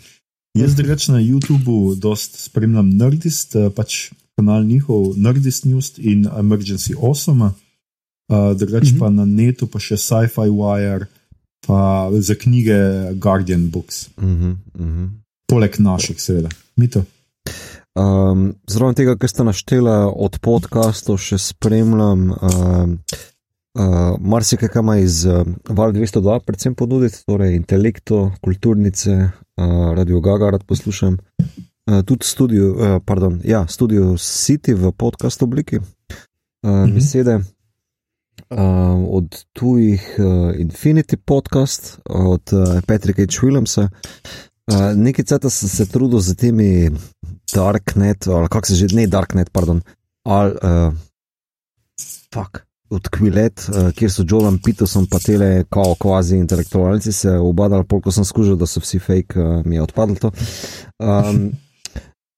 Jaz 0.57 0.73
drugače 0.75 1.13
na 1.13 1.21
YouTubu 1.21 1.95
dost 2.01 2.41
spremljam 2.41 2.89
Nerdist, 2.97 3.53
pač 3.77 4.09
kanal 4.41 4.65
njihov 4.65 5.13
Nerdist 5.17 5.69
News 5.69 5.93
in 5.99 6.25
Emergency 6.25 6.97
Awesome, 6.97 7.45
uh, 7.45 8.57
drugače 8.57 8.95
Mhm. 8.95 8.99
pa 8.99 9.11
na 9.11 9.25
netu 9.25 9.67
pa 9.69 9.79
še 9.79 10.01
Sci-Fi 10.01 10.49
Wire, 10.49 11.07
pa 11.67 12.09
za 12.19 12.35
knjige 12.35 13.13
Guardian 13.15 13.69
Books, 13.71 14.09
Mhm, 14.17 14.53
mhm. 14.75 15.07
poleg 15.47 15.77
naših, 15.79 16.17
seveda. 16.17 16.49
Mito. 16.77 17.05
Um, 17.91 18.55
Zraven 18.71 18.95
tega, 18.95 19.17
kar 19.19 19.29
ste 19.29 19.45
naštela 19.45 20.07
od 20.09 20.39
podkastov, 20.41 21.19
še 21.19 21.39
spremljam. 21.39 22.31
Um, 22.33 22.99
Uh, 23.71 24.19
Marsikaj, 24.19 24.69
kar 24.69 24.83
ima 24.83 24.97
iz 24.99 25.23
uh, 25.31 25.47
Val 25.69 25.93
202, 25.95 26.41
predvsem 26.43 26.75
ponuditi, 26.75 27.21
torej 27.23 27.55
intelekto, 27.55 28.33
kulturnice, 28.43 29.31
uh, 29.31 29.95
Radio 29.95 30.19
Gaga, 30.21 30.51
rad 30.51 30.65
poslušam. 30.67 31.21
Uh, 31.91 32.05
tudi 32.07 32.27
studio, 32.27 32.71
uh, 32.71 33.03
pardon, 33.05 33.41
ja, 33.45 33.67
studio 33.67 34.15
City 34.19 34.75
v 34.75 34.93
podcast 34.93 35.43
obliki, 35.43 35.77
uh, 35.77 35.83
-hmm. 36.63 36.95
besede. 36.95 37.35
Uh, 38.51 38.61
od 39.09 39.45
tujih 39.53 40.17
uh, 40.19 40.55
Infinity 40.59 41.17
podcast, 41.17 41.99
od 42.05 42.53
uh, 42.53 42.81
Patricka 42.87 43.23
H. 43.23 43.47
Williamsa. 43.47 43.89
Uh, 44.73 44.95
nekaj 44.95 45.25
časa 45.25 45.51
sem 45.51 45.69
se 45.69 45.87
trudil 45.87 46.21
z 46.21 46.35
temi 46.35 46.91
Darknet, 47.55 48.27
ali 48.27 48.49
kako 48.49 48.67
se 48.67 48.75
že, 48.75 48.87
ne 48.93 49.07
Darknet, 49.07 49.51
pardon, 49.53 49.83
ali 50.25 50.51
uh, 50.53 50.95
fuck 52.35 52.63
od 52.91 53.09
Kvilet, 53.09 53.69
uh, 53.69 53.91
kjer 53.95 54.13
so 54.13 54.25
Jordan 54.29 54.59
Peterson 54.59 55.07
pa 55.07 55.19
tele 55.19 55.65
kao 55.71 55.95
kvazi 55.99 56.37
intelektualci 56.37 57.13
se 57.13 57.31
obadali, 57.31 57.85
polko 57.85 58.13
sem 58.13 58.25
skužil, 58.25 58.57
da 58.57 58.67
so 58.67 58.81
vsi 58.81 58.99
fake, 58.99 59.41
uh, 59.41 59.67
mi 59.67 59.75
je 59.77 59.83
odpadlo 59.83 60.15
to. 60.15 60.31
Um, 60.99 61.51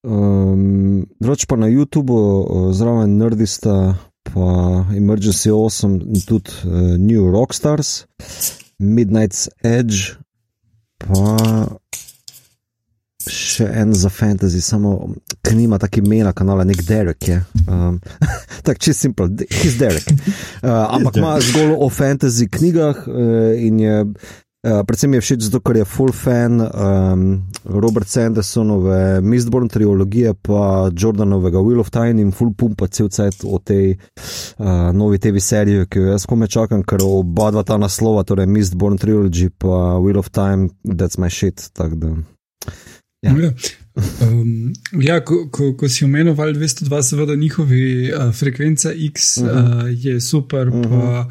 um, 0.02 1.06
Druč 1.20 1.46
pa 1.46 1.56
na 1.56 1.70
YouTubu 1.70 2.18
zraven 2.72 3.18
Nerdista 3.18 3.94
pa 4.22 4.86
Emergency 4.96 5.50
8 5.50 6.00
in 6.14 6.20
tudi 6.26 6.50
uh, 6.64 6.96
New 6.98 7.30
Rockstars, 7.30 8.06
Midnight's 8.78 9.48
Edge, 9.62 10.16
pa 10.98 11.36
še 13.22 13.68
en 13.70 13.92
za 13.94 14.10
fantasy, 14.10 14.60
samo 14.62 15.14
ki 15.42 15.54
nima 15.54 15.78
tako 15.78 16.00
imena 16.02 16.32
kanala, 16.32 16.64
nek 16.66 16.82
Derek 16.86 17.28
je. 17.28 17.38
Um, 17.68 18.00
tako 18.66 18.78
čist 18.82 19.04
simpel, 19.04 19.30
his 19.50 19.78
Derek. 19.78 20.06
Uh, 20.62 20.86
ampak 20.96 21.20
ima 21.20 21.36
zgolj 21.40 21.76
o 21.78 21.90
fantasy 21.90 22.48
knjigah 22.50 23.04
uh, 23.06 23.52
in 23.58 23.80
je. 23.80 23.98
Uh, 24.62 24.84
predvsem 24.86 25.10
mi 25.10 25.16
je 25.16 25.20
všeč 25.24 25.40
zato, 25.48 25.58
ker 25.58 25.76
je 25.80 25.84
full 25.84 26.12
fan 26.14 26.60
um, 26.62 27.22
Robert 27.64 28.06
Sandersonove 28.06 29.20
Mistborn 29.20 29.66
trilogije, 29.68 30.34
pa 30.38 30.86
Jordanovega 30.94 31.58
Wheel 31.58 31.80
of 31.82 31.90
Time 31.90 32.22
in 32.22 32.30
full 32.30 32.54
pumpa 32.54 32.86
cel 32.86 33.10
cel 33.10 33.34
o 33.42 33.58
tej 33.58 33.96
uh, 34.62 34.92
novi 34.94 35.18
TV 35.18 35.42
seriji, 35.42 35.88
ki 35.90 35.98
jo 35.98 36.12
jaz 36.14 36.28
kome 36.30 36.46
čakam, 36.46 36.86
ker 36.86 37.02
oba 37.02 37.50
dva 37.50 37.66
ta 37.66 37.74
naslova, 37.74 38.22
torej 38.22 38.46
Mistborn 38.46 39.02
trilogy 39.02 39.50
pa 39.50 39.98
Wheel 39.98 40.22
of 40.22 40.30
Time, 40.30 40.70
that's 40.86 41.18
my 41.18 41.26
shit. 41.26 41.66
Tak, 41.74 41.98
da, 41.98 42.14
Ja. 43.22 43.34
Ja. 43.38 43.50
Um, 44.22 44.72
ja, 45.04 45.20
ko, 45.20 45.50
ko, 45.52 45.74
ko 45.76 45.88
si 45.88 46.04
omenil 46.04 46.34
Val 46.34 46.54
202, 46.56 47.02
seveda 47.02 47.34
njihovi 47.36 48.10
uh, 48.10 48.32
frekvenca 48.34 48.90
X 48.92 49.36
uh 49.36 49.44
-huh. 49.44 49.82
uh, 49.82 50.04
je 50.04 50.20
super, 50.20 50.68
uh 50.68 50.74
-huh. 50.74 50.88
pa 50.88 51.28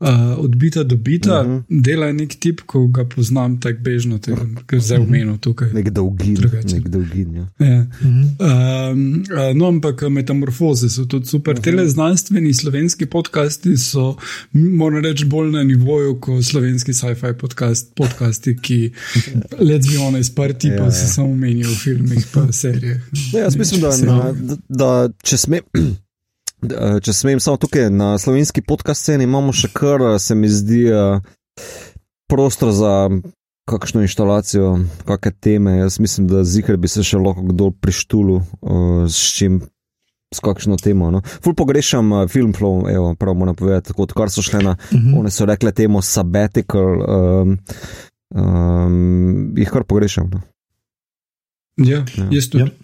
uh, 0.00 0.44
odbita 0.44 0.82
dobita, 0.82 1.40
uh 1.40 1.46
-huh. 1.46 1.62
dela 1.68 2.12
nek 2.12 2.34
tip, 2.34 2.60
ko 2.66 2.86
ga 2.86 3.04
poznam 3.04 3.60
tako 3.60 3.78
bežno, 3.82 4.18
ker 4.66 4.80
zdaj 4.80 4.98
omenil 4.98 5.38
tukaj. 5.38 5.72
Nek 5.72 5.90
dolgin. 5.90 6.34
Drugače. 6.34 6.74
Nek 6.74 6.88
dolgin 6.88 7.34
ja. 7.34 7.46
Ja. 7.58 7.80
Uh 7.80 8.06
-huh. 8.06 8.92
um, 8.92 9.58
no, 9.58 9.66
ampak 9.66 10.02
metamorfoze 10.02 10.88
so 10.88 11.04
tudi 11.04 11.26
super. 11.26 11.54
Uh 11.54 11.58
-huh. 11.60 11.64
Tele 11.64 11.88
znanstveni 11.88 12.54
slovenski 12.54 13.06
podcasti 13.06 13.76
so, 13.76 14.16
moram 14.52 15.04
reči, 15.04 15.24
bolj 15.24 15.50
na 15.50 15.62
nivoju 15.62 16.20
kot 16.20 16.44
slovenski 16.44 16.94
sci-fi 16.94 17.32
podcast, 17.40 17.94
podcasti, 17.96 18.56
ki, 18.56 18.90
let's 19.68 19.92
be 19.92 19.98
honest, 19.98 20.34
par 20.34 20.52
tipov 20.52 20.78
ja, 20.78 20.84
ja. 20.84 20.90
se 20.90 21.08
samo 21.08 21.34
menijo 21.34 21.70
v 21.70 21.74
filmih 21.74 22.26
in 22.36 22.52
serijah. 22.52 23.00
Ja, 23.32 23.40
jaz 23.40 23.56
mislim, 23.56 23.80
da, 23.80 23.88
da, 23.88 24.34
da, 24.40 24.56
da 24.68 25.08
če 25.22 25.36
smem. 25.36 25.60
Če 27.04 27.12
smem 27.12 27.40
samo 27.40 27.56
tukaj 27.60 27.90
na 27.90 28.14
slovenski 28.18 28.62
podcast 28.62 29.02
sceni, 29.02 29.24
imamo 29.24 29.52
še 29.52 29.68
kar, 29.74 30.02
se 30.22 30.34
mi 30.34 30.48
zdi, 30.48 30.86
prostor 32.30 32.72
za 32.72 32.94
kakšno 33.68 34.02
instalacijo, 34.04 34.78
kakšne 35.04 35.32
teme. 35.40 35.76
Jaz 35.78 35.98
mislim, 36.00 36.28
da 36.28 36.44
zikr 36.44 36.76
bi 36.76 36.88
se 36.88 37.04
še 37.04 37.20
lahko 37.20 37.46
kdo 37.52 37.70
prištulu 37.70 38.40
s 39.08 39.36
čim. 39.36 39.62
S 40.34 40.40
kakšno 40.42 40.74
temo. 40.82 41.12
No? 41.14 41.20
Ful 41.22 41.54
pogrešam 41.54 42.08
uh, 42.10 42.24
film 42.26 42.50
flow, 42.56 42.88
evo, 42.90 43.12
prav 43.14 43.36
moram 43.38 43.54
povedati, 43.54 43.94
kot 43.94 44.10
kar 44.18 44.32
so 44.34 44.42
šle 44.42 44.64
na, 44.66 44.72
uh 44.74 44.96
-huh. 44.98 45.18
one 45.20 45.30
so 45.30 45.46
rekle 45.46 45.70
temu 45.72 46.02
sabbatical, 46.02 47.04
um, 47.06 47.58
um, 48.34 49.52
jih 49.56 49.70
kar 49.70 49.84
pogrešam. 49.84 50.30
No? 50.34 50.40
Ja, 51.76 52.02
ja, 52.16 52.26
jaz 52.30 52.50
tudi. 52.50 52.64
Ja. 52.64 52.83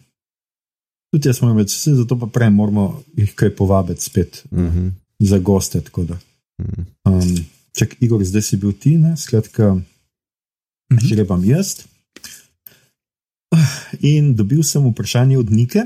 Tudi 1.11 1.29
jaz 1.29 1.39
smo 1.41 1.55
več, 1.55 1.75
vse 1.75 1.95
zato 1.99 2.19
pa 2.19 2.27
prej 2.31 2.51
moramo 2.55 3.03
jih 3.19 3.35
kaj 3.35 3.55
povabiti 3.57 4.05
spet 4.05 4.45
uh 4.51 4.59
Mhm. 4.59 4.79
-huh. 4.79 4.91
za 5.19 5.39
goste. 5.39 5.83
Um, 7.05 7.47
čak, 7.73 7.97
Igor, 8.01 8.25
zdaj 8.25 8.43
si 8.43 8.57
bil 8.57 8.73
ti, 8.73 8.97
ne? 8.99 9.17
skratka, 9.17 9.73
uh 9.73 9.81
-huh. 10.91 11.07
žrebam 11.09 11.45
jaz. 11.45 11.77
In 14.01 14.35
dobil 14.35 14.63
sem 14.63 14.87
vprašanje 14.87 15.39
od 15.39 15.51
Nike, 15.51 15.83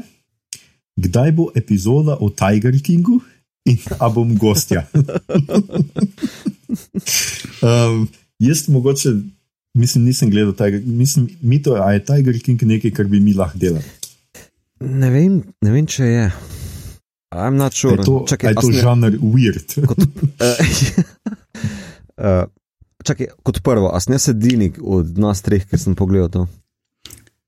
kdaj 0.97 1.33
bo 1.33 1.51
epizoda 1.55 2.17
o 2.21 2.31
Tiger 2.31 2.83
Kingu 2.83 3.21
in 3.65 3.79
a 3.99 4.09
bom 4.09 4.37
gostja. 4.37 4.87
um, 7.63 8.09
jaz 8.39 8.69
mogoče, 8.69 9.09
mislim, 9.75 10.05
nisem 10.05 10.31
gledal 10.31 10.53
tega, 10.53 10.81
mislim, 10.87 11.29
mi 11.41 11.63
to, 11.63 11.75
a 11.75 11.93
je 11.93 12.05
Tiger 12.05 12.39
King 12.43 12.63
nekaj, 12.63 12.91
kar 12.91 13.07
bi 13.07 13.21
mi 13.21 13.35
lahko 13.35 13.59
delali. 13.59 13.85
Ne 14.85 15.11
vem, 15.11 15.43
ne 15.63 15.71
vem, 15.73 15.87
če 15.87 16.05
je. 16.05 16.27
I'm 17.35 17.57
not 17.57 17.75
sure. 17.75 17.97
Je 17.99 18.05
to, 18.05 18.25
čakaj, 18.29 18.51
je 18.51 18.55
to 18.55 18.61
a 18.61 18.71
sne- 18.71 18.81
žanr 18.81 19.17
weird. 19.19 19.75
Kot, 19.89 19.99
uh, 22.19 22.45
čakaj, 23.07 23.27
kot 23.43 23.63
prvo, 23.63 23.91
a 23.91 23.99
ne 24.09 24.19
sedini 24.19 24.73
od 24.81 25.19
nas 25.19 25.43
treh, 25.43 25.65
ker 25.67 25.81
sem 25.81 25.95
pogledal 25.95 26.29
to. 26.31 26.47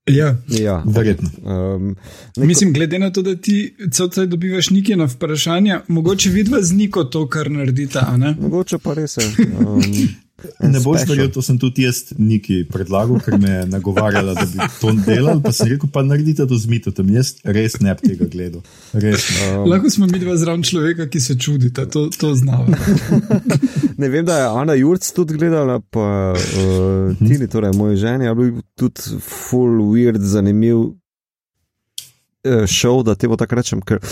Ja. 0.07 0.35
Ja, 0.47 0.83
Verjetno. 0.85 1.29
Um, 1.43 1.95
neko, 2.35 2.47
Mislim, 2.47 2.73
glede 2.73 2.99
na 2.99 3.09
to, 3.11 3.21
da 3.21 3.35
ti 3.35 3.75
cel 3.91 4.09
cel 4.09 4.27
dobivaš 4.27 4.69
nekaj 4.69 4.95
na 4.95 5.05
vprašanja, 5.05 5.81
mogoče 5.87 6.29
vidva 6.29 6.61
z 6.61 6.73
Niko 6.73 7.03
to, 7.03 7.25
kar 7.27 7.51
naredita. 7.51 8.05
a 8.07 8.17
ne? 8.17 8.35
mogoče 8.39 8.77
pa 8.77 8.93
res 8.93 9.17
je. 9.17 9.27
Um, 9.59 9.81
Ne 10.59 10.79
boš 10.79 11.01
verjel, 11.09 11.31
to 11.33 11.41
sem 11.41 11.57
tudi 11.57 11.81
jaz 11.81 12.11
neki 12.13 12.59
predlagal, 12.69 13.17
ker 13.25 13.39
me 13.41 13.49
je 13.49 13.61
nagovarjala, 13.71 14.35
da 14.37 14.43
bi 14.45 14.67
to 14.77 14.91
delal. 15.07 15.39
Pa 15.41 15.49
sem 15.55 15.71
rekel, 15.71 15.89
pa 15.93 16.03
naredite 16.05 16.45
to 16.45 16.59
z 16.61 16.69
mitotem. 16.69 17.09
Jaz 17.15 17.31
res 17.41 17.79
ne 17.81 17.95
bi 17.97 18.11
tega 18.11 18.27
gledal. 18.29 18.61
Res 18.93 19.25
um, 19.47 19.65
Lahko 19.71 19.89
smo 19.89 20.05
mi 20.11 20.21
dva 20.21 20.35
zraven 20.37 20.61
človeka, 20.67 21.07
ki 21.09 21.21
se 21.25 21.37
čudita, 21.41 21.87
to, 21.89 22.05
to 22.13 22.35
znava. 22.37 22.69
ne 24.01 24.11
vem, 24.13 24.27
da 24.27 24.37
je 24.43 24.51
Ana 24.61 24.77
Jurc 24.77 25.09
tudi 25.17 25.39
gledala, 25.39 25.79
pa 25.81 26.05
uh, 26.37 27.17
Tini, 27.17 27.49
torej 27.49 27.73
moj 27.79 27.97
ženi, 27.97 28.29
je 28.29 28.35
bil 28.37 28.61
tudi 28.77 29.17
full 29.17 29.81
weird, 29.89 30.21
zanimiv 30.21 30.83
uh, 30.85 32.69
show, 32.69 33.01
da 33.01 33.17
te 33.17 33.25
bo 33.25 33.41
tako 33.41 33.57
rečem. 33.57 33.81
Ker, 33.81 34.05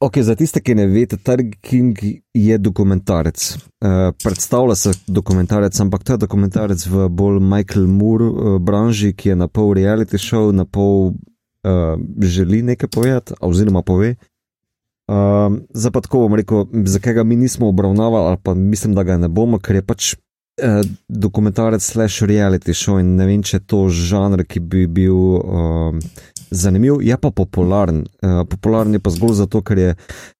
ok, 0.00 0.18
za 0.22 0.34
tiste, 0.34 0.60
ki 0.64 0.74
ne 0.74 0.86
veste, 0.86 1.16
Tiger 1.16 1.50
King 1.60 1.98
je 2.34 2.58
dokumentarec. 2.58 3.56
Uh, 3.56 4.10
predstavlja 4.24 4.74
se 4.74 4.92
dokumentarec, 5.06 5.80
ampak 5.80 6.04
to 6.04 6.12
je 6.12 6.24
dokumentarec 6.24 6.86
v 6.86 7.08
bolj 7.08 7.40
Michael 7.40 7.86
Moore 7.86 8.24
uh, 8.24 8.58
branži, 8.58 9.12
ki 9.12 9.28
je 9.34 9.36
na 9.36 9.48
pol 9.48 9.74
reality 9.76 10.18
show, 10.18 10.52
na 10.52 10.64
pol 10.64 11.12
uh, 11.12 12.00
želi 12.22 12.62
nekaj 12.62 12.88
povedati, 12.88 13.34
oziroma 13.40 13.82
pove. 13.82 14.14
Um, 15.10 15.62
zdaj 15.74 15.92
pa 15.92 16.00
tako 16.00 16.18
bom 16.18 16.34
rekel, 16.38 16.66
zakaj 16.86 17.14
ga 17.14 17.24
mi 17.24 17.36
nismo 17.36 17.68
obravnavali, 17.68 18.26
ali 18.26 18.36
pa 18.42 18.54
mislim, 18.54 18.94
da 18.94 19.02
ga 19.02 19.16
ne 19.18 19.28
bomo, 19.28 19.58
ker 19.58 19.80
je 19.80 19.82
pač 19.82 20.12
eh, 20.62 20.82
dokumentarec 21.08 21.82
slash 21.82 22.22
reality 22.22 22.70
show 22.70 23.00
in 23.00 23.16
ne 23.16 23.26
vem, 23.26 23.42
če 23.42 23.56
je 23.56 23.64
to 23.66 23.80
žanr, 23.90 24.44
ki 24.46 24.60
bi 24.60 24.86
bil 24.86 25.16
um, 25.40 25.98
zanimiv, 26.50 27.02
je 27.02 27.16
pa 27.16 27.30
popularen. 27.30 28.04
Uh, 28.22 28.42
popularen 28.48 28.92
je 28.92 29.00
pa 29.00 29.10
zgolj 29.10 29.34
zato, 29.34 29.62
ker 29.62 29.78
je 29.78 29.94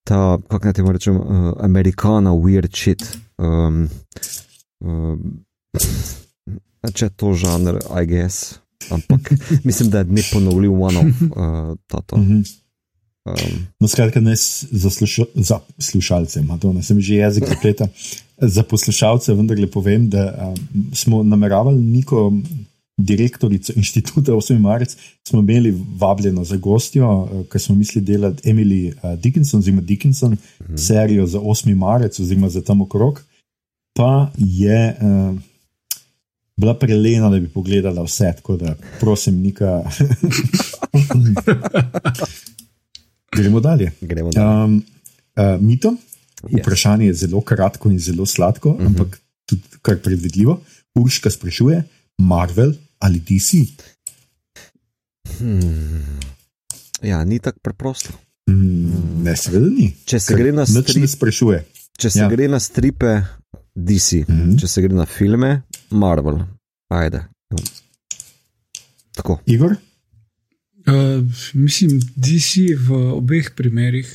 ta, 0.05 0.39
kako 0.49 0.65
naj 0.65 0.75
temu 0.75 0.93
rečem, 0.93 1.17
uh, 1.17 1.53
amerikana 1.61 2.33
weird 2.35 2.77
shit. 2.77 3.05
Um, 3.39 3.89
um, 4.81 5.45
če 6.95 7.07
je 7.07 7.11
to 7.17 7.35
žanr, 7.35 7.79
I 8.03 8.07
guess. 8.07 8.59
Ampak 8.91 9.33
mislim, 9.69 9.91
da 9.91 9.99
je 9.99 10.05
neponovljiv 10.05 10.73
one-off. 10.83 11.23
Uh, 11.23 11.77
tato. 11.87 12.17
Mhm. 12.17 12.43
um, 13.25 13.67
No, 13.81 13.89
skratka, 13.89 14.21
ne 14.21 14.35
za, 14.37 14.91
sluša, 14.91 15.25
za 15.35 15.61
slušalce, 15.79 16.43
Madonna, 16.43 16.83
sem 16.83 17.01
že 17.01 17.15
jezik 17.15 17.49
zapleta. 17.49 17.89
Za 18.41 18.63
poslušalce 18.63 19.35
vendarle 19.35 19.67
povem, 19.67 20.09
da 20.09 20.33
um, 20.49 20.93
smo 20.95 21.23
nameravali 21.23 21.83
neko 21.83 22.33
direktorico 23.05 23.73
inštituta 23.77 24.33
8. 24.33 24.59
marec, 24.59 24.97
smo 25.29 25.41
imeli 25.41 25.85
vabljeno 25.99 26.45
za 26.45 26.57
gostjo, 26.57 27.23
uh, 27.23 27.47
ker 27.47 27.61
smo 27.61 27.75
mislili 27.75 28.05
delati 28.05 28.53
Emily 28.53 28.93
uh, 28.95 29.19
Dickinson, 29.21 29.59
oziroma 29.59 29.83
Dickinson, 29.83 30.37
mhm. 30.63 30.77
serijo 30.77 31.27
za 31.27 31.41
8. 31.41 31.75
marec, 31.75 32.21
oziroma 32.21 32.49
za 32.49 32.63
tam 32.63 32.81
okrog. 32.83 33.23
Pa 33.93 34.31
je 34.39 34.97
uh, 35.01 35.39
bila 36.57 36.75
prelena, 36.75 37.31
da 37.31 37.41
bi 37.41 37.49
pogledala 37.49 38.03
vse, 38.03 38.33
tako 38.37 38.57
da 38.57 38.77
prosim, 39.01 39.41
Nika. 39.41 39.83
Gremo 43.37 43.61
dalje. 43.61 43.93
gremo 44.01 44.31
dalje. 44.31 44.65
Um, 44.65 44.83
uh, 45.37 45.61
mito, 45.61 45.95
Yes. 46.43 46.63
vprašanje 46.63 47.07
je 47.07 47.15
zelo 47.15 47.41
kratko 47.41 47.91
in 47.91 47.99
zelo 47.99 48.27
sladko, 48.27 48.71
uh 48.71 48.77
-huh. 48.77 48.87
ampak 48.87 49.21
tudi 49.47 49.63
kar 49.83 49.99
predvidljivo. 49.99 50.61
Urška 50.95 51.31
sprašuje, 51.31 51.83
Marvel 52.19 52.73
ali 53.01 53.21
DC? 53.21 53.65
Hmm. 55.39 56.21
Ja, 57.03 57.25
ni 57.25 57.39
tako 57.39 57.59
preprosto. 57.63 58.13
Mm, 58.51 59.23
ne, 59.25 59.37
seveda 59.37 59.67
ni. 59.71 59.91
Če 60.05 60.21
se 60.21 60.35
Ker 60.35 60.43
gre 60.43 60.53
na 60.53 60.65
nič 60.65 60.85
strip- 60.85 61.01
ne 61.01 61.09
sprašuje. 61.09 61.61
Če 61.99 62.11
se 62.11 62.19
Ja. 62.19 62.29
gre 62.29 62.49
na 62.49 62.61
stripe, 62.61 63.13
DC, 63.75 64.25
mm. 64.25 64.25
-hmm. 64.29 64.59
če 64.61 64.67
se 64.69 64.83
gre 64.83 64.95
na 64.95 65.07
filme, 65.07 65.63
Marvel. 65.91 66.41
Ajde. 66.91 67.25
Tako. 69.15 69.41
Igor, 69.47 69.77
Uh, 70.81 71.21
mislim, 71.55 72.01
DC 72.17 72.73
v 72.89 73.13
obeh 73.13 73.51
primerih. 73.55 74.09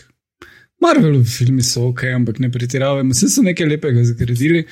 Marvelovi 0.81 1.23
filmi 1.25 1.63
so 1.63 1.87
ok, 1.87 2.03
ampak 2.15 2.39
ne 2.39 2.49
pretiravamo. 2.51 3.13
Vse 3.13 3.29
so 3.29 3.41
nekaj 3.41 3.67
lepega 3.67 4.03
zgradili, 4.03 4.65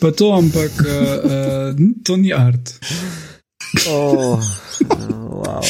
pa 0.00 0.10
to, 0.10 0.32
ampak 0.34 0.72
uh, 0.82 0.90
uh, 1.24 1.78
to 2.04 2.16
ni 2.16 2.32
art. 2.32 2.74
Oh, 3.86 4.40
wow. 5.36 5.60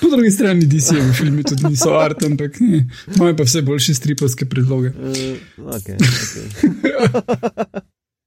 Po 0.00 0.08
drugi 0.08 0.30
strani 0.30 0.66
DC-jevi 0.66 1.12
filmi 1.12 1.42
tudi 1.42 1.64
niso 1.64 1.90
art, 1.92 2.22
ampak 2.22 2.60
ne. 2.60 2.84
Imajo 3.08 3.36
pa 3.36 3.42
vse 3.42 3.62
boljše 3.62 3.94
stripovske 3.94 4.44
predloge. 4.44 4.88
Uh, 4.90 4.94
okay, 5.68 5.96
okay. 5.96 6.46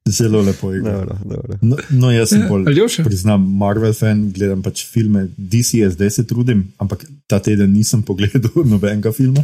Zelo 0.08 0.42
lepo 0.42 0.72
je. 0.72 0.82
dobro, 0.82 1.18
dobro. 1.26 1.58
No, 1.62 1.78
no, 1.92 2.12
jaz 2.12 2.30
sem 2.30 2.42
Eh, 2.42 2.48
bolj, 2.50 2.66
Aljoša? 2.68 3.04
priznam, 3.04 3.42
Marvel 3.54 3.94
fan, 3.94 4.32
gledam 4.32 4.62
pač 4.62 4.86
filme, 4.86 5.28
DC 5.38 5.74
je 5.74 5.90
zdaj 5.90 6.10
se 6.12 6.24
trudim, 6.24 6.72
ampak 6.78 7.06
ta 7.28 7.40
teden 7.40 7.72
nisem 7.72 8.02
pogledal 8.02 8.52
nobenega 8.66 9.12
filma. 9.12 9.44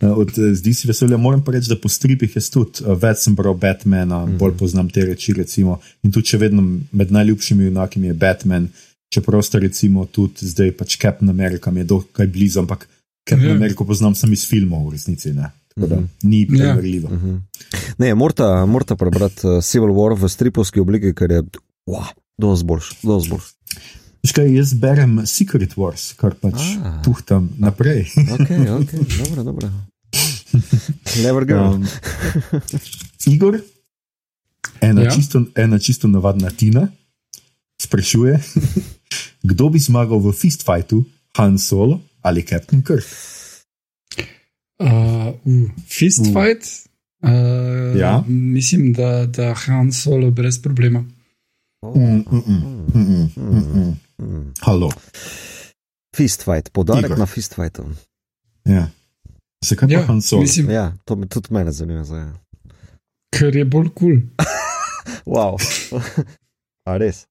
Eh, 0.00 0.06
Od 0.06 0.30
eh, 0.30 0.54
DC 0.56 0.84
veselja 0.84 1.16
moram 1.16 1.44
pa 1.44 1.52
reči, 1.52 1.68
da 1.68 1.76
po 1.76 1.88
stripih 1.88 2.32
je 2.32 2.42
tudi 2.44 2.82
eh, 2.82 2.94
več 2.96 3.18
sem 3.18 3.34
bral 3.34 3.54
Batmana, 3.54 4.24
Mhm. 4.24 4.38
bolj 4.38 4.52
poznam 4.54 4.88
te 4.88 5.04
reči. 5.04 5.32
Recimo, 5.34 5.72
in 6.02 6.10
tudi 6.10 6.26
še 6.26 6.38
vedno 6.38 6.62
med 6.92 7.12
najljubšimi 7.12 7.64
junaki 7.64 8.00
mi 8.00 8.06
je 8.06 8.14
Batman, 8.14 8.68
čeprav 9.10 9.42
sta 9.42 9.58
recimo 9.58 10.06
tudi 10.06 10.46
zdaj 10.46 10.72
pač 10.72 10.96
Captain 10.96 11.28
America 11.28 11.70
mi 11.70 11.80
je 11.80 11.84
dokaj 11.86 12.26
blizu, 12.26 12.60
ampak 12.60 12.88
Captain 13.26 13.50
Ja. 13.50 13.56
America 13.56 13.84
poznam 13.84 14.14
sem 14.14 14.32
iz 14.32 14.46
filmov 14.46 14.86
v 14.86 14.92
resnici. 14.92 15.32
Ne? 15.32 15.50
Tako 15.70 15.86
da 15.86 15.96
ni 16.22 16.40
Ja. 16.40 16.46
primerljivo. 16.48 17.08
Mhm. 17.10 17.36
Ne, 17.98 18.14
morata, 18.14 18.66
morata 18.66 18.96
prebrati 18.96 19.46
uh, 19.46 19.60
Civil 19.60 19.88
War 19.90 20.14
v 20.14 20.28
stripovski 20.28 20.80
obliki, 20.80 21.14
ker 21.14 21.30
je 21.30 21.42
wow, 21.86 22.06
dosti 22.36 22.66
boljš. 22.66 22.86
dosti 23.02 23.30
boljš. 23.30 23.46
Veš 24.20 24.32
kaj, 24.32 24.48
jaz 24.52 24.74
berem 24.74 25.22
Secret 25.26 25.74
Wars, 25.74 26.10
kar 26.14 26.34
pač 26.34 26.58
Ah. 26.78 26.98
tuhtam 27.02 27.50
naprej. 27.58 28.08
Ok, 28.16 28.50
ok, 28.78 28.90
dobro, 29.18 29.42
dobro. 29.44 29.70
Clever 31.04 31.44
girl. 31.44 31.74
Um, 31.74 31.86
Igor, 33.26 33.60
ena, 34.80 35.02
ja? 35.02 35.10
čisto, 35.10 35.44
ena 35.54 35.78
čisto 35.78 36.08
navadna 36.08 36.50
Tina, 36.50 36.88
sprašuje, 37.78 38.40
kdo 39.42 39.68
bi 39.68 39.78
zmagal 39.78 40.18
v 40.20 40.32
fist 40.32 40.62
fightu, 40.62 41.04
Han 41.36 41.58
Solo 41.58 42.00
ali 42.22 42.42
Captain 42.42 42.82
Kirk. 42.82 43.04
Uh, 44.80 45.34
uh, 45.44 45.70
fist 45.88 46.20
Uh. 46.26 46.32
fight? 46.32 46.64
Uh, 47.22 47.98
Ja. 48.00 48.24
Mislim, 48.28 48.92
da, 48.92 49.26
da 49.26 49.54
Han 49.54 49.92
Solo 49.92 50.30
brez 50.30 50.62
problema. 50.62 51.04
Mm, 51.84 52.24
mm, 52.30 52.42
mm, 52.46 52.86
mm, 52.94 53.30
mm, 53.36 53.64
mm. 53.74 53.96
Mm. 54.18 54.52
Halo. 54.60 54.90
Fist 56.16 56.42
fight, 56.44 56.72
podarek 56.72 57.04
Igor. 57.04 57.18
na 57.18 57.26
fist 57.26 57.54
fightu. 57.54 57.84
Ja. 58.64 58.88
Zakaj 59.64 59.88
pa 59.88 59.92
Ja, 59.94 60.02
Han 60.06 60.22
Solo? 60.22 60.42
mislim, 60.42 60.70
Ja, 60.70 60.92
to 61.04 61.16
me 61.16 61.26
tudi 61.26 61.48
mene 61.50 61.72
zanima. 61.72 62.04
Zdaj. 62.04 62.28
ker 63.30 63.56
je 63.56 63.64
bolj 63.64 63.88
kul. 63.88 64.16
Cool. 64.16 64.20
Wow. 65.26 65.56
A 66.88 66.96
res? 66.96 67.26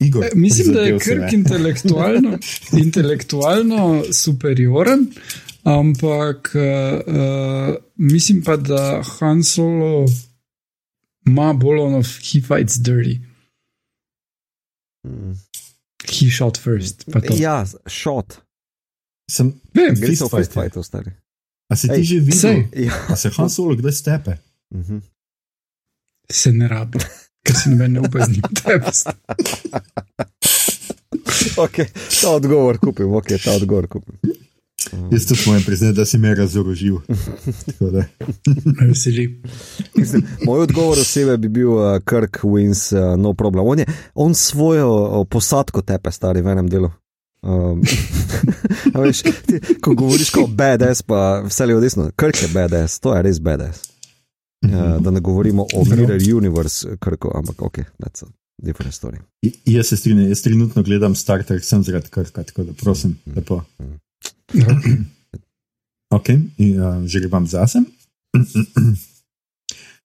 Igor, 0.00 0.24
E, 0.24 0.30
Mislim, 0.34 0.74
da 0.74 0.80
je 0.80 0.98
Krk 0.98 1.32
intelektualno, 1.32 2.38
intelektualno 2.84 4.04
superioren, 4.14 5.06
ampak 5.62 6.52
uh, 6.54 7.04
mislim 7.96 8.42
pa, 8.42 8.56
da 8.56 8.82
Han 9.10 9.44
Solo 9.44 10.06
ima 11.26 11.52
bolj 11.52 11.78
ono, 11.78 11.96
he 11.98 12.40
fights 12.42 12.74
dirty, 12.76 13.18
Mm. 15.06 15.32
he 16.10 16.30
shot 16.30 16.58
first. 16.58 17.04
Ja, 17.36 17.66
shot. 17.86 18.34
Sem, 19.30 19.60
Vem, 19.74 19.94
Gre 19.94 20.16
se 20.16 20.24
v 20.24 20.28
Fist 20.28 20.36
fist 20.38 20.52
fight, 20.52 20.84
stari. 20.84 21.10
a 21.68 21.76
se 21.76 21.88
ti 21.88 21.94
Ej, 21.94 22.02
že 22.02 22.14
videl? 22.16 22.32
sej. 22.34 22.68
Ja. 22.76 23.06
A 23.08 23.16
se 23.16 23.30
Han 23.30 23.50
Solo 23.50 23.76
kdaj 23.76 23.92
stepe? 23.92 24.36
Mhm. 24.74 24.98
se 26.30 26.52
ne 26.52 26.68
rabi, 26.68 26.98
ker 27.48 27.56
si 27.56 27.72
noben 27.72 27.96
ne 27.96 28.04
upa 28.04 28.26
z 28.26 28.36
njim 28.36 28.58
tepsti. 28.60 29.16
Okay, 31.56 31.88
ta 32.20 32.34
odgovor 32.36 32.78
kupim, 32.78 33.14
ok, 33.14 33.32
ta 33.44 33.56
odgovor 33.56 33.88
kupim. 33.88 34.18
Jaz 35.12 35.26
tudi 35.26 35.40
moram 35.46 35.62
priznati, 35.66 35.96
da 35.96 36.04
si 36.04 36.18
me 36.18 36.34
razorožil. 36.34 36.98
Veseli. 38.80 39.42
Mislim, 39.94 40.22
moj 40.44 40.60
odgovor 40.60 40.98
osebe 40.98 41.36
bi 41.36 41.48
bil 41.48 41.70
uh, 41.70 41.98
Kirk 42.08 42.40
wins, 42.42 42.92
uh, 42.92 43.18
no 43.20 43.34
problem. 43.34 43.66
On, 43.66 43.78
je, 43.78 43.86
on 44.14 44.34
svojo 44.34 45.20
uh, 45.20 45.26
posadko 45.30 45.82
tepe, 45.82 46.10
stari 46.10 46.42
v 46.42 46.52
enem 46.54 46.68
delu. 46.68 46.90
Um, 47.42 47.82
veš, 49.04 49.22
ti, 49.22 49.60
ko 49.82 49.94
govoriš 49.94 50.30
kot 50.30 50.50
badass, 50.50 51.02
pa 51.02 51.42
vse 51.46 51.64
je 51.68 51.76
odvisno. 51.76 52.10
Kirk 52.16 52.42
je 52.42 52.48
badass, 52.54 53.00
to 53.00 53.16
je 53.16 53.22
res 53.22 53.40
badass. 53.40 53.97
Uh, 54.62 54.70
da 55.00 55.10
ne 55.10 55.20
govorimo 55.20 55.66
o 55.74 55.84
Mirror 55.86 56.18
Universe, 56.34 56.96
Kirku, 56.98 57.30
ampak 57.34 57.62
ok, 57.62 57.78
that's 57.98 58.22
a 58.22 58.26
different 58.58 58.94
story. 58.94 59.18
I- 59.42 59.54
Jaz 59.66 59.86
se 59.86 59.96
strinjam, 59.96 60.28
jaz 60.28 60.42
trenutno 60.42 60.82
gledam 60.82 61.14
Star 61.14 61.44
Trek, 61.44 61.64
sem 61.64 61.82
zaradi 61.82 62.08
krka, 62.08 62.42
tako 62.42 62.64
da 62.64 62.72
prosim, 62.72 63.18
lepo. 63.36 63.62
Ok, 66.10 66.28
in, 66.56 66.80
uh, 66.80 67.06
že 67.06 67.20
grem 67.20 67.46
zase. 67.46 67.78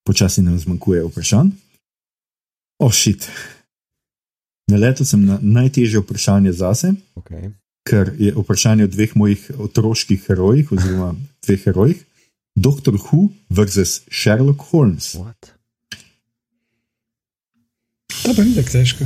Počasi 0.03 0.41
nam 0.41 0.59
zmanjkuje 0.59 1.03
vprašanj. 1.03 1.49
Ošit. 2.80 3.30
Naletel 4.67 5.05
sem 5.05 5.25
na 5.25 5.39
najtežje 5.41 5.99
vprašanje 5.99 6.51
zase, 6.53 6.93
Okay. 7.15 7.51
ker 7.88 8.11
je 8.19 8.34
vprašanje 8.35 8.84
o 8.84 8.88
dveh 8.88 9.15
mojih 9.15 9.51
otroških 9.57 10.23
herojih, 10.27 10.71
oziroma 10.71 11.15
dveh 11.41 11.63
herojih. 11.63 12.03
Doktor 12.55 12.93
Who 12.93 13.30
versus 13.49 14.01
Sherlock 14.11 14.61
Holmes. 14.71 15.15
What? 15.15 15.53
To 18.23 18.34
pa 18.35 18.43
ni 18.43 18.55
tako 18.55 18.69
težko. 18.69 19.05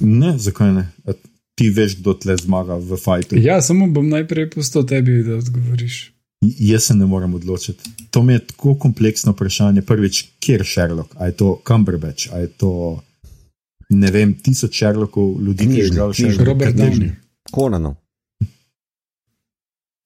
Ne, 0.00 0.36
zakaj 0.38 0.72
ne? 0.72 0.84
A 1.04 1.16
ti 1.56 1.70
veš, 1.70 1.98
kdo 2.00 2.14
tle 2.14 2.36
zmaga 2.36 2.76
v 2.78 2.98
fajtu. 3.00 3.40
Ja, 3.40 3.58
samo 3.64 3.88
bom 3.90 4.08
najprej 4.08 4.50
pustil 4.54 4.86
tebi, 4.86 5.22
da 5.26 5.40
odgovoriš. 5.40 6.12
Jaz 6.42 6.90
se 6.90 6.94
ne 6.94 7.06
morem 7.06 7.34
odločiti. 7.34 7.90
To 8.10 8.22
mi 8.22 8.36
je 8.36 8.44
tako 8.46 8.76
kompleksno 8.78 9.32
vprašanje. 9.32 9.82
Prvič, 9.82 10.22
kje 10.40 10.60
je 10.60 10.64
Sherlock? 10.64 11.16
A 11.18 11.26
je 11.26 11.36
to 11.36 11.56
Cumberbatch, 11.66 12.28
a 12.32 12.44
je 12.44 12.48
to 12.48 12.72
ne 13.90 14.10
vem, 14.10 14.34
tisoč 14.34 14.76
Sherlockov, 14.76 15.40
ljudi, 15.42 15.66
ki 15.66 15.80
je 15.80 15.86
igral 15.86 16.12
knjižni. 16.12 16.34
Sherlock. 16.34 16.48
Robert 16.48 16.76
Knjižni. 16.76 17.06
Downey. 17.06 17.50
Konanov. 17.50 17.94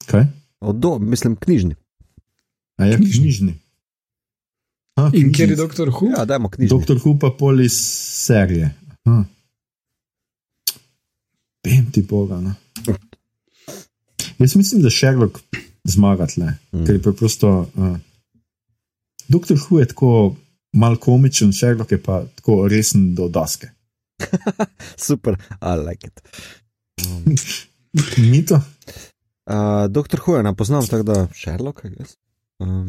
Kaj? 0.06 0.26
Odo, 0.60 0.98
mislim, 0.98 1.36
knjižni. 1.36 1.74
A 2.80 2.86
je 2.86 2.96
knjižni. 2.98 3.54
A, 4.96 5.04
In 5.04 5.10
knjižni. 5.12 5.32
kjer 5.32 5.50
je 5.50 5.56
doktor 5.56 5.90
Hu? 5.90 6.06
Ja, 6.08 6.24
dajmo 6.24 6.48
knjižni. 6.48 6.70
Doktor 6.70 6.96
Who 6.96 7.18
pa 7.18 7.30
pol 7.30 7.60
iz 7.60 7.72
serije. 8.16 8.74
Aha. 9.04 9.24
Vem 11.64 11.90
ti 11.92 12.02
boga. 12.02 12.40
No. 12.40 12.54
Jaz 14.38 14.54
mislim, 14.56 14.82
da 14.82 14.90
Sherlock 14.90 15.38
zmaga 15.84 16.26
tle, 16.26 16.52
Mm. 16.72 16.86
ker 16.86 16.94
je 16.94 17.02
preprosto. 17.02 17.48
Uh, 17.74 17.96
Doktor 19.28 19.56
Who 19.58 19.78
je 19.78 19.86
tako 19.86 20.36
mal 20.72 20.96
komičen, 20.96 21.52
Sherlock 21.52 21.92
je 21.92 22.02
pa 22.02 22.24
tako 22.34 22.68
resen 22.68 23.14
do 23.14 23.28
daske. 23.28 23.68
Super, 24.98 25.36
I 25.52 25.76
like 25.80 26.06
it. 26.06 26.20
Mito? 28.18 28.60
Uh, 29.46 29.52
doktor 29.90 30.20
Huja, 30.20 30.52
poznam 30.52 30.86
tako 30.86 31.02
da 31.02 31.28
Sherlock, 31.34 31.84
I 31.84 31.88
guess. 31.88 32.16
Um, 32.60 32.86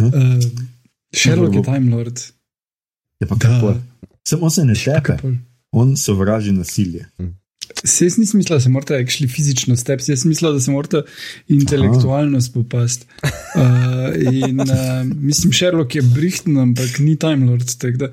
Uh, 0.00 0.40
Sherlock 1.16 1.54
je 1.54 1.62
Time 1.62 1.96
Lord. 1.96 2.20
Je 3.20 3.26
pa 3.28 3.38
kako? 3.38 3.74
Samo 4.24 4.50
se 4.50 4.64
ne 4.64 4.74
tepe, 4.74 5.16
on 5.70 5.96
sovraži 5.96 6.52
nasilje. 6.52 7.06
Se 7.84 8.04
jaz 8.04 8.18
nisem 8.18 8.38
mislil, 8.38 8.56
da 8.56 8.60
se 8.60 8.68
morate 8.68 8.94
actually 8.94 9.28
fizično 9.34 9.76
stepsti, 9.76 10.12
jaz 10.12 10.22
sem 10.22 10.28
mislil, 10.28 10.52
da 10.52 10.60
se 10.60 10.70
morate 10.70 11.02
intelektualno 11.48 12.40
spopasti. 12.40 13.06
Uh, 13.22 14.34
in 14.44 14.60
uh, 14.60 14.66
mislim, 15.14 15.52
Sherlock 15.52 15.94
je 15.94 16.02
brihten, 16.02 16.58
ampak 16.58 16.98
ni 16.98 17.16
Time 17.16 17.46
Lord, 17.46 17.76
tako 17.78 17.96
da 17.96 18.08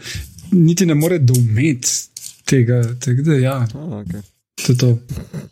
niti 0.52 0.86
ne 0.86 0.96
more 0.96 1.20
doumeti 1.20 1.90
tega. 2.46 2.82
Tako 3.00 3.22
da, 3.22 3.34
ja, 3.34 3.68
oh, 3.74 4.04
okay. 4.04 4.22
to 4.66 4.72
je 4.72 4.78
to. 4.78 5.00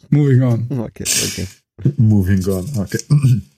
Moving 0.09 0.43
on. 0.43 0.67
Okay, 0.69 1.05
okay. 1.05 1.45
Moving 1.97 2.47
on. 2.47 2.65
Okay. 2.65 2.99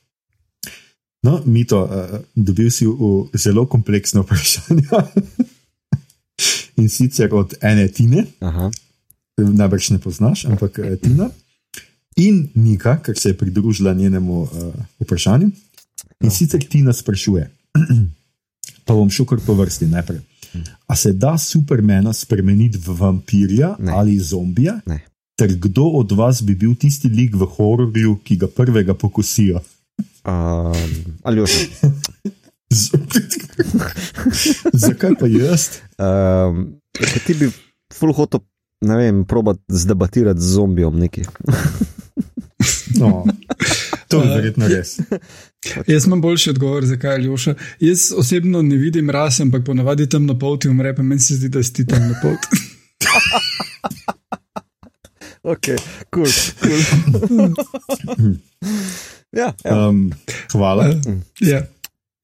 No, 1.23 1.41
Mito, 1.45 1.83
uh, 1.85 2.17
dobil 2.35 2.71
si 2.73 2.85
v 2.89 3.29
zelo 3.37 3.65
kompleksno 3.69 4.21
vprašanje. 4.25 4.89
In 6.81 6.89
sicer 6.89 7.29
od 7.33 7.53
ene 7.61 7.85
Tine, 7.93 8.25
Aha. 8.41 8.71
najbrž 9.37 9.89
ne 9.93 9.99
poznaš, 10.01 10.45
ampak 10.49 10.79
eh, 10.81 10.97
Tina. 10.97 11.29
In 12.17 12.49
Nika, 12.55 12.97
ker 13.05 13.13
se 13.17 13.29
je 13.29 13.37
pridružila 13.37 13.93
njenemu 13.93 14.41
uh, 14.41 14.49
vprašanju. 14.99 15.51
In 16.25 16.31
sicer 16.33 16.63
Tina 16.65 16.93
sprašuje, 16.93 17.45
pa 18.85 18.93
bom 18.93 19.09
šel 19.09 19.25
kar 19.29 19.39
po 19.45 19.53
vrsti 19.53 19.87
najprej. 19.87 20.19
A 20.87 20.95
se 20.95 21.13
da 21.13 21.37
Supermana 21.37 22.13
spremeniti 22.13 22.77
v 22.77 22.97
vampirja 22.97 23.75
Ne. 23.79 23.91
ali 23.93 24.17
zombija? 24.19 24.81
Ne. 24.85 25.05
Ter 25.39 25.53
kdo 25.55 25.83
od 26.01 26.11
vas 26.11 26.41
bi 26.43 26.55
bil 26.55 26.75
tisti 26.75 27.07
lik 27.07 27.35
v 27.35 27.45
hororju, 27.45 28.17
ki 28.23 28.35
ga 28.37 28.47
prvega 28.47 28.93
pokosijo? 28.93 29.61
Um, 30.23 31.19
ali 31.23 31.47
že. 31.47 31.67
Zakaj 34.85 35.11
pa 35.19 35.27
jaz? 35.27 35.81
Um, 35.99 36.79
ti 37.25 37.33
bi 37.33 37.49
full 37.93 38.13
hoto, 38.13 38.39
ne 38.85 38.97
vem, 38.97 39.25
probat 39.25 39.57
zdebatirati 39.67 40.39
z 40.39 40.53
zombijem 40.55 40.99
neki. 40.99 41.21
No, 42.99 43.25
to 44.07 44.21
je 44.21 44.29
verjetno 44.29 44.67
res. 44.67 44.99
Jaz 45.87 46.05
imam 46.05 46.21
boljši 46.21 46.49
odgovor, 46.49 46.85
zakaj 46.85 47.15
je 47.15 47.23
Ljoša. 47.23 47.53
Jaz 47.79 48.13
osebno 48.17 48.61
ne 48.61 48.75
vidim 48.77 49.09
rase, 49.09 49.43
ampak 49.43 49.65
ponavadi 49.65 50.09
tam 50.09 50.25
na 50.25 50.39
poti 50.39 50.69
umre, 50.69 50.95
pa 50.95 51.03
meni 51.03 51.21
se 51.21 51.35
zdi, 51.35 51.49
da 51.49 51.63
si 51.63 51.87
tam 51.87 52.01
na 52.01 52.15
poti. 52.21 52.47
Ok, 55.43 55.65
kul. 56.13 56.25
Cool, 56.61 56.81
cool. 57.27 57.53
ja, 59.33 59.53
ja. 59.65 59.87
Um, 59.87 60.11
hvala. 60.51 60.87
ja. 61.41 61.61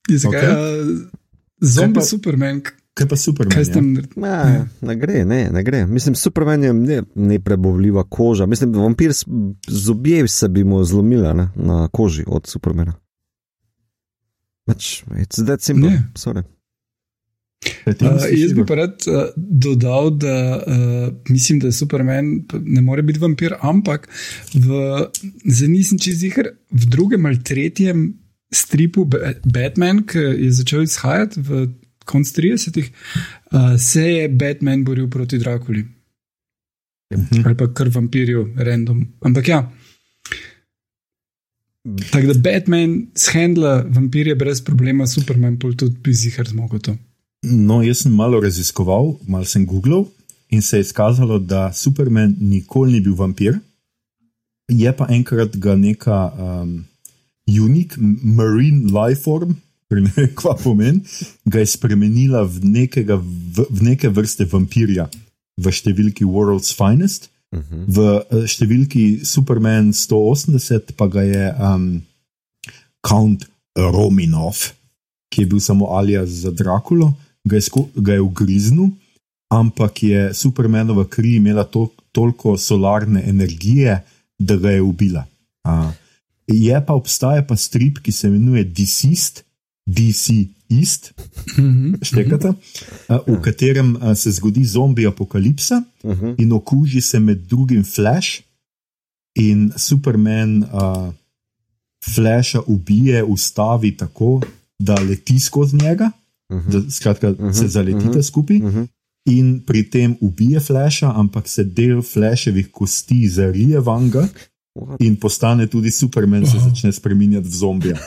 Je 0.10 0.18
Zakaj? 0.18 0.40
Ok. 0.40 0.46
Okay. 0.46 1.08
Zombi 1.62 1.94
Kaj 1.94 1.94
pa- 1.94 2.06
Superman, 2.06 2.62
Kaj 2.94 3.08
pa 3.08 3.16
super? 3.16 3.48
kaj 3.48 3.66
s 3.66 3.72
tem 3.72 3.94
naredi? 3.94 4.66
Ne, 4.82 4.96
gre, 4.96 5.26
ne, 5.26 5.50
ne 5.52 5.64
gre. 5.64 5.86
Mislim, 5.86 6.16
Superman 6.16 6.64
je 6.64 6.74
ne, 6.74 7.04
neprebavljiva 7.16 8.04
koža. 8.04 8.46
Mislim, 8.46 8.74
vampir 8.74 9.12
zobje 9.68 10.28
se 10.28 10.48
bi 10.48 10.64
mu 10.64 10.84
zlomila 10.84 11.34
ne, 11.34 11.50
na 11.56 11.88
koži 11.88 12.24
od 12.28 12.48
Supermana. 12.48 12.94
Pač, 14.66 15.04
it's 15.04 15.46
that 15.46 15.62
simple. 15.62 15.90
Ne. 15.90 16.04
Sorry. 16.16 16.44
Uh, 17.88 18.22
jaz 18.36 18.54
bi 18.54 18.66
pa 18.68 18.76
rad 18.78 19.06
uh, 19.10 19.32
dodal, 19.36 20.12
da 20.20 20.36
uh, 20.58 21.14
mislim, 21.30 21.60
da 21.60 21.72
Superman 21.72 22.44
ne 22.62 22.82
more 22.82 23.02
biti 23.02 23.20
vampir, 23.20 23.56
ampak 23.62 24.10
v, 24.54 24.82
zdaj 25.46 25.72
nisem 25.72 26.00
čez 26.00 26.24
jih, 26.24 26.38
v 26.72 26.90
drugem 26.92 27.26
ali 27.26 27.42
tretjem 27.44 28.06
stripu 28.54 29.06
Ba- 29.06 29.34
Batman, 29.44 30.04
ki 30.08 30.20
je 30.20 30.52
začel 30.60 30.86
izhajati 30.86 31.42
v 31.48 31.66
konc 32.08 32.30
30-ih, 32.36 32.92
uh, 33.52 33.74
se 33.80 34.06
je 34.06 34.30
Batman 34.30 34.86
boril 34.88 35.10
proti 35.10 35.40
Drakuli. 35.40 35.86
Mhm. 37.16 37.44
Ali 37.46 37.56
pa 37.58 37.72
kar 37.74 37.90
vampirju, 37.90 38.54
random. 38.58 39.02
Ampak 39.24 39.48
ja. 39.48 39.62
Tako 42.12 42.34
da 42.34 42.40
Batman 42.44 42.98
shendla 43.16 43.86
vampirje 43.88 44.36
brez 44.36 44.62
problema, 44.62 45.08
Superman 45.08 45.60
pa 45.60 45.72
tudi 45.72 45.96
bi 46.04 46.14
zihar 46.14 46.48
zmogel 46.48 46.84
to. 46.84 46.98
No, 47.46 47.82
jaz 47.86 48.04
sem 48.04 48.12
malo 48.12 48.40
raziskoval, 48.42 49.18
malo 49.28 49.46
sem 49.46 49.66
googlal 49.66 50.08
in 50.50 50.62
se 50.62 50.78
je 50.78 50.82
izkazalo, 50.82 51.40
da 51.40 51.74
Superman 51.74 52.36
nikoli 52.40 52.98
ni 52.98 53.02
bil 53.02 53.16
vampir. 53.16 53.60
Je 54.72 54.92
pa 54.96 55.08
enkrat 55.10 55.56
ga 55.58 55.76
neka 55.76 56.18
um, 56.34 56.86
unik 57.48 57.96
marine 58.24 58.92
life 58.92 59.22
form, 59.24 59.56
ne 59.92 60.12
vem, 60.16 60.32
kva 60.36 60.56
pomeni, 60.60 61.04
ga 61.46 61.60
je 61.60 61.72
spremenila 61.72 62.44
v, 62.44 62.64
nekega, 62.64 63.20
v, 63.20 63.68
v 63.70 63.88
neke 63.92 64.12
vrste 64.12 64.48
vampirja 64.52 65.08
v 65.58 65.74
številki 65.74 66.28
World's 66.28 66.74
Finest. 66.76 67.30
Uh 67.52 67.60
-huh. 67.60 67.84
V 67.88 68.00
eh, 68.04 68.48
številki 68.48 69.24
Superman 69.24 69.94
180 69.94 70.92
pa 70.98 71.08
ga 71.08 71.24
je 71.24 71.54
um, 71.56 72.04
Count 73.08 73.48
Rominov, 73.78 74.74
ki 75.32 75.42
je 75.42 75.48
bil 75.48 75.60
samo 75.60 75.86
alias 75.96 76.30
za 76.44 76.52
Drakulo, 76.52 77.14
ga 77.48 77.56
je, 77.56 77.62
sko, 77.62 77.88
ga 77.96 78.18
je 78.18 78.22
ugriznil, 78.22 78.90
ampak 79.54 80.04
je 80.04 80.34
Supermanova 80.34 81.08
kri 81.08 81.38
imela 81.40 81.64
to, 81.64 81.88
toliko 82.12 82.58
solarne 82.58 83.24
energije, 83.28 84.02
da 84.40 84.58
ga 84.58 84.72
je 84.72 84.82
ubila. 84.82 85.26
A, 85.64 85.92
je 86.48 86.86
pa 86.86 86.94
obstaja 86.94 87.44
pa 87.48 87.56
strip, 87.56 88.00
ki 88.04 88.12
se 88.12 88.28
imenuje 88.28 88.64
Deceased, 88.64 89.44
DC 89.86 90.36
East, 90.70 91.14
štekate, 92.08 92.52
a, 93.08 93.20
v 93.24 93.40
katerem 93.42 93.96
a, 94.02 94.16
se 94.16 94.32
zgodi 94.36 94.66
zombi 94.66 95.08
apokalipsa 95.08 95.82
-huh. 96.04 96.36
in 96.38 96.52
okuži 96.52 97.02
se 97.02 97.20
med 97.20 97.48
drugim 97.48 97.84
Flash, 97.84 98.48
in 99.38 99.72
Superman 99.78 100.64
uh, 100.64 101.14
Flasha 102.16 102.62
ubije, 102.68 103.24
ustavi 103.24 103.98
tako, 103.98 104.42
da 104.80 104.96
leti 104.96 105.40
skozi 105.40 105.78
njega, 105.78 106.12
Uh 106.50 106.58
-huh. 106.58 106.72
da 106.72 106.92
skratka, 106.92 107.30
Mhm, 107.30 107.52
se 107.52 107.68
zaletite 107.68 108.10
mhm. 108.10 108.22
skupaj. 108.22 108.58
Uh 108.58 108.64
-huh. 108.64 108.88
In 109.26 109.64
pri 109.66 109.90
tem 109.90 110.16
ubije 110.22 110.60
Flasha, 110.60 111.14
ampak 111.16 111.48
se 111.48 111.64
del 111.64 112.02
Flashevih 112.02 112.72
kosti 112.72 113.30
zarije 113.30 113.80
vanga 113.80 114.28
in 115.00 115.16
postane 115.16 115.68
tudi 115.68 115.92
Superman, 115.92 116.46
se 116.46 116.60
začne 116.60 116.92
spremenjati 116.92 117.48
v 117.48 117.52
zombija. 117.52 117.98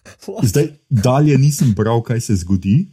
Zdaj, 0.50 0.68
dalje 0.88 1.38
nisem 1.38 1.74
bral, 1.74 2.02
kaj 2.02 2.20
se 2.20 2.36
zgodi, 2.36 2.86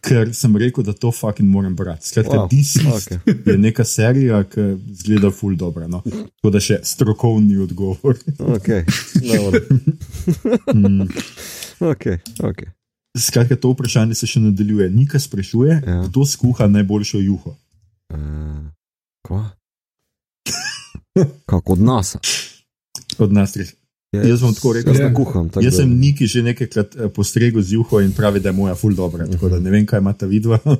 ker 0.00 0.34
sem 0.34 0.56
rekel, 0.56 0.84
da 0.84 0.92
to 0.92 1.12
fucking 1.12 1.48
moram 1.48 1.76
brati. 1.76 2.08
Skratka, 2.08 2.36
Wow. 2.36 2.48
DC 2.50 2.74
okay. 2.76 3.18
je 3.52 3.58
neka 3.58 3.84
serija, 3.84 4.44
ki 4.44 4.60
zgleda 4.92 5.30
ful 5.30 5.56
dobro. 5.56 5.88
No? 5.88 6.02
Tako 6.10 6.50
da 6.50 6.60
še 6.60 6.80
strokovni 6.82 7.56
odgovor. 7.56 8.18
Okay. 8.38 8.84
dobro. 9.36 9.60
Mm. 10.74 11.08
okay. 11.80 12.18
okay. 12.38 12.83
Skratka, 13.14 13.56
to 13.56 13.70
vprašanje 13.70 14.14
se 14.14 14.26
še 14.26 14.40
nadaljuje. 14.40 14.90
Nika 14.90 15.18
sprašuje, 15.18 15.82
Ja. 15.86 16.02
kdo 16.02 16.24
skuha 16.24 16.66
najboljšo 16.66 17.18
juho. 17.20 17.54
Uh, 18.10 18.18
kva? 19.22 19.50
Kako 21.46 21.72
od 21.72 21.80
nas? 21.80 22.16
Od 23.18 23.32
nas 23.32 23.52
treh. 23.52 23.70
Ja, 24.12 24.22
Jaz 24.22 24.40
bom 24.40 24.54
tako 24.54 24.72
rekel, 24.72 24.92
Jaz 24.92 25.00
Ja. 25.00 25.14
kuham. 25.14 25.48
tako 25.48 25.64
Jaz 25.64 25.76
sem 25.76 25.90
Niki 25.90 26.26
že 26.26 26.42
nekajkrat 26.42 26.96
eh, 26.96 27.08
postregel 27.08 27.62
z 27.62 27.72
juho 27.72 28.00
in 28.00 28.12
pravi, 28.12 28.40
da 28.40 28.48
je 28.48 28.52
moja 28.52 28.74
ful 28.74 28.94
dobra. 28.94 29.26
Tako 29.26 29.48
da 29.48 29.58
ne 29.58 29.70
vem, 29.70 29.86
kaj 29.86 29.98
imata 30.00 30.26
vidva. 30.26 30.58
Ja, 30.64 30.76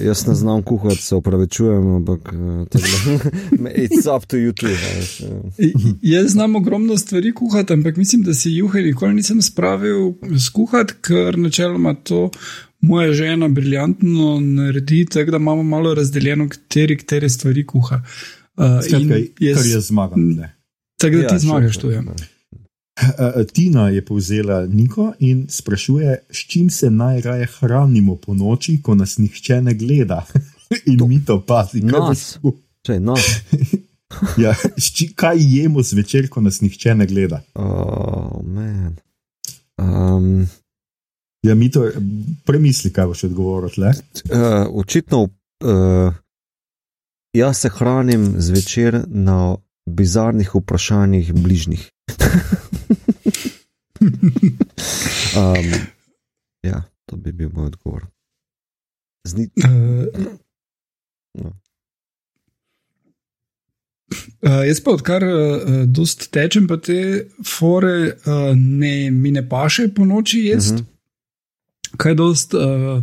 jaz 0.00 0.26
ne 0.26 0.34
znam 0.34 0.62
kuhati, 0.62 0.96
se 0.98 1.14
opravičujem, 1.14 1.86
ampak 1.88 2.32
da- 2.64 2.78
it's 3.76 4.16
up 4.16 4.26
to 4.26 4.36
you 4.36 4.52
too. 4.52 4.68
ja. 4.68 5.40
I- 5.58 5.72
Jaz 6.02 6.30
znam 6.30 6.56
ogromno 6.56 6.96
stvari 6.98 7.34
kuhati, 7.34 7.72
ampak 7.72 7.96
mislim, 7.96 8.22
da 8.22 8.34
si 8.34 8.50
juhe 8.50 8.80
nikoli 8.82 9.14
nisem 9.14 9.42
spravil 9.42 10.12
skuhati, 10.40 10.94
ker 11.00 11.38
načeloma 11.38 11.94
to 11.94 12.30
moja 12.80 13.12
žena 13.12 13.48
briljantno 13.48 14.40
naredi, 14.40 15.06
tako 15.06 15.30
da 15.30 15.36
imamo 15.36 15.62
malo 15.62 15.94
razdeljeno, 15.94 16.48
kateri, 16.48 16.96
katere 16.96 17.28
stvari 17.28 17.66
kuha. 17.66 18.02
Uh, 18.56 18.64
Skratka, 18.82 19.16
in 19.16 19.26
jaz, 19.40 19.56
kar 19.56 19.66
jaz 19.66 19.86
zmagam. 19.86 20.20
Ne. 20.30 20.54
tako 20.96 21.16
da 21.16 21.26
ti 21.28 21.34
Ja, 21.34 21.38
zmagaš 21.38 21.74
še- 21.74 21.80
to. 21.80 21.90
Ja. 21.90 22.00
Uh, 22.00 22.06
Tina 23.46 23.88
je 23.88 24.04
povzela 24.04 24.66
Niko 24.66 25.12
in 25.18 25.46
sprašuje, 25.48 26.18
s 26.30 26.38
čim 26.38 26.70
se 26.70 26.90
najraje 26.90 27.46
hranimo 27.52 28.16
po 28.16 28.34
noči, 28.34 28.82
ko 28.82 28.94
nas 28.94 29.18
nihče 29.18 29.62
ne 29.62 29.74
gleda. 29.74 30.26
in 30.86 31.08
mi 31.08 31.24
to 31.24 31.40
pazi, 31.40 31.80
kaj 31.80 32.00
Nas. 32.00 32.08
boš 32.08 32.18
sku- 32.18 32.56
Čej, 32.82 33.00
no. 33.00 33.14
Ja, 34.36 34.54
s 34.76 34.92
či, 34.92 35.12
kaj 35.14 35.36
jemo 35.38 35.82
zvečer, 35.82 36.28
ko 36.28 36.40
nas 36.40 36.60
nihče 36.60 36.94
ne 36.94 37.06
gleda? 37.06 37.42
Oh, 37.54 38.42
man. 38.44 38.96
um, 39.78 40.46
Ja, 41.42 41.54
mi 41.54 41.70
to 41.70 41.88
premisli, 42.44 42.92
kaj 42.92 43.06
boš 43.06 43.24
odgovoril. 43.24 43.70
uh, 43.80 43.92
očitno, 44.72 45.22
uh, 45.22 46.14
jaz 47.32 47.56
se 47.58 47.68
hranim 47.68 48.34
zvečer 48.38 49.04
na 49.06 49.56
bizarnih 49.86 50.54
vprašanjih 50.54 51.32
bližnjih. 51.34 51.90
um, 55.36 55.70
ja, 56.62 56.82
to 57.06 57.16
bi 57.16 57.32
bil 57.32 57.50
moj 57.54 57.66
odgovor. 57.66 58.06
Zni, 59.28 59.48
Uh, 59.56 60.06
No. 61.34 61.48
Uh, 64.42 64.66
jaz 64.68 64.80
pa 64.84 64.90
odkar 64.90 65.24
uh, 65.24 65.32
dost 65.88 66.26
tečem, 66.30 66.66
pa 66.68 66.76
te 66.76 67.24
fore 67.46 67.94
uh, 68.26 68.52
ne, 68.56 69.10
mi 69.10 69.30
ne 69.30 69.48
paše 69.48 69.88
po 69.96 70.04
noči 70.04 70.38
jesti. 70.38 70.72
Uh 70.74 70.78
Mhm. 70.78 70.84
-huh. 70.84 71.96
Kaj 71.96 72.14
dost, 72.14 72.54
uh, 72.54 73.02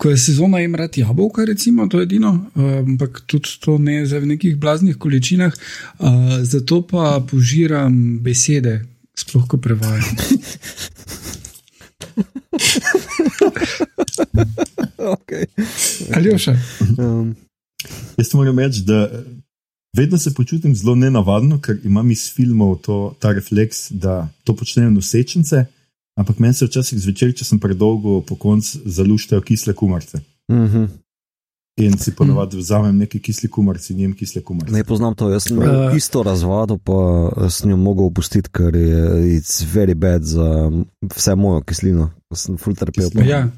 ko 0.00 0.10
je 0.10 0.18
sezona, 0.18 0.58
jim 0.58 0.74
rad 0.74 0.98
jabolka, 0.98 1.44
recimo, 1.44 1.84
to 1.88 1.98
je 2.00 2.02
edino, 2.08 2.30
uh, 2.54 2.62
ampak 2.80 3.20
tudi 3.26 3.48
to 3.60 3.78
ne 3.78 4.06
za 4.06 4.18
v 4.18 4.26
nekih 4.32 4.56
blaznih 4.56 4.96
količinah. 4.96 5.52
Uh, 5.98 6.08
zato 6.42 6.82
pa 6.82 7.20
požiram 7.30 8.18
besede, 8.24 8.80
sploh 9.14 9.44
ko 9.48 9.56
prevajam. 9.60 10.16
okay. 15.16 15.44
Ali 16.16 16.38
še? 16.38 16.56
um, 16.96 17.36
Jaz 18.16 18.32
moram 18.34 18.58
reči, 18.58 18.80
da 18.88 19.10
vedno 19.96 20.18
se 20.18 20.34
počutim 20.34 20.74
zelo 20.76 20.94
nenavadno, 20.94 21.60
ker 21.60 21.76
imam 21.84 22.10
iz 22.10 22.32
filmov 22.32 22.78
to, 22.86 23.14
ta 23.20 23.32
refleks, 23.36 23.90
da 23.92 24.28
to 24.44 24.56
počnejo 24.56 24.90
nosečnice, 24.96 25.64
ampak 26.18 26.38
meni 26.38 26.54
se 26.54 26.66
včasih 26.66 26.98
zvečer, 26.98 27.34
če 27.34 27.44
sem 27.44 27.58
predolgo 27.58 28.20
po 28.26 28.36
koncu, 28.36 28.82
zaluštajo 28.84 29.40
kisle 29.42 29.74
kumarce. 29.74 30.20
mm 30.48 30.66
-hmm. 30.66 30.88
In 31.80 31.96
si 31.98 32.12
ponovadi 32.12 32.56
vzamem 32.56 32.96
neki 32.98 33.18
kisli 33.18 33.48
kumarci 33.48 33.92
in 33.92 34.00
jem 34.00 34.12
kisle 34.12 34.42
kumarce. 34.44 34.72
Ne 34.74 34.84
poznam 34.84 35.14
to, 35.14 35.30
jaz 35.30 35.46
sem 35.48 35.58
Uh. 35.58 35.64
uh, 35.64 35.96
isto 35.96 36.22
razvado, 36.22 36.78
pa 36.78 37.48
sem 37.48 37.70
jo 37.70 37.76
mogel 37.76 38.04
opustiti, 38.04 38.50
ker 38.52 38.74
je 38.76 39.36
it's 39.38 39.64
very 39.74 39.94
bad 39.94 40.22
za 40.22 40.70
vse 41.14 41.34
mojo 41.34 41.60
kislino. 41.60 42.10
ko 42.28 42.36
Sem 42.36 42.56
full 42.56 42.76
trpel. 42.76 43.10
Ja, 43.26 43.48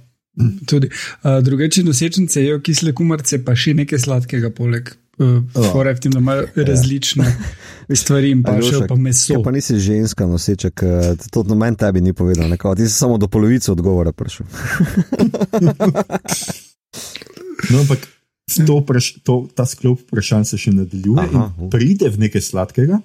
tudi. 0.66 0.88
Uh, 1.24 1.42
drugače 1.42 1.82
nosečnice 1.82 2.42
jejo 2.42 2.60
kisle 2.60 2.92
kumarce, 2.92 3.44
pa 3.44 3.56
še 3.56 3.74
nekaj 3.74 3.98
sladkega 3.98 4.50
poleg. 4.50 4.94
Uh, 5.18 5.42
fore 5.66 5.92
v 5.92 6.00
tem, 6.00 6.12
da 6.12 6.18
imajo 6.18 6.46
različne 6.56 7.26
stvari 7.92 8.30
in 8.30 8.42
pa 8.42 8.56
še 8.56 8.86
pa 8.86 8.96
meso. 8.96 9.32
Ja, 9.32 9.40
pa 9.40 9.50
nisi 9.50 9.76
ženska 9.76 10.24
noseček, 10.24 10.82
eh, 10.82 11.16
to 11.28 11.42
noben 11.42 11.74
tebi 11.74 12.00
ni 12.00 12.12
povedal, 12.12 12.48
nekako. 12.48 12.74
ti 12.74 12.84
si 12.84 12.94
samo 12.94 13.18
do 13.18 13.28
polovice 13.28 13.72
odgovora 13.72 14.12
prišel. 14.12 14.46
No, 17.70 17.78
ampak 17.80 18.02
to, 18.58 18.80
praš, 18.82 19.22
to, 19.22 19.46
ta 19.48 19.64
sklop 19.64 20.02
vprašanj 20.02 20.44
se 20.44 20.58
še 20.58 20.72
nadaljuje. 20.72 21.22
Aha, 21.22 21.44
in 21.56 21.70
Pride 21.70 22.10
v 22.10 22.18
nekaj 22.18 22.42
sladkega, 22.42 22.98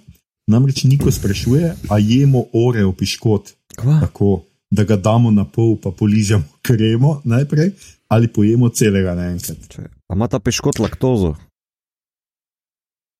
namreč 0.47 0.83
Niko 0.83 1.07
sprašuje, 1.07 1.75
a 1.87 1.95
jemo 1.99 2.47
oreo 2.51 2.91
piškot 2.91 3.53
Kva? 3.75 3.99
tako, 4.01 4.41
da 4.67 4.83
ga 4.83 4.97
damo 4.97 5.31
na 5.31 5.45
pol, 5.45 5.77
pa 5.77 5.91
poližemo 5.91 6.43
kremo 6.67 7.21
najprej, 7.23 7.71
ali 8.09 8.27
pojemo 8.27 8.69
celega 8.69 9.13
naenkrat. 9.13 9.61
Če- 9.69 9.87
A 10.09 10.15
ima 10.15 10.27
ta 10.27 10.39
piškot 10.39 10.79
laktozo? 10.79 11.35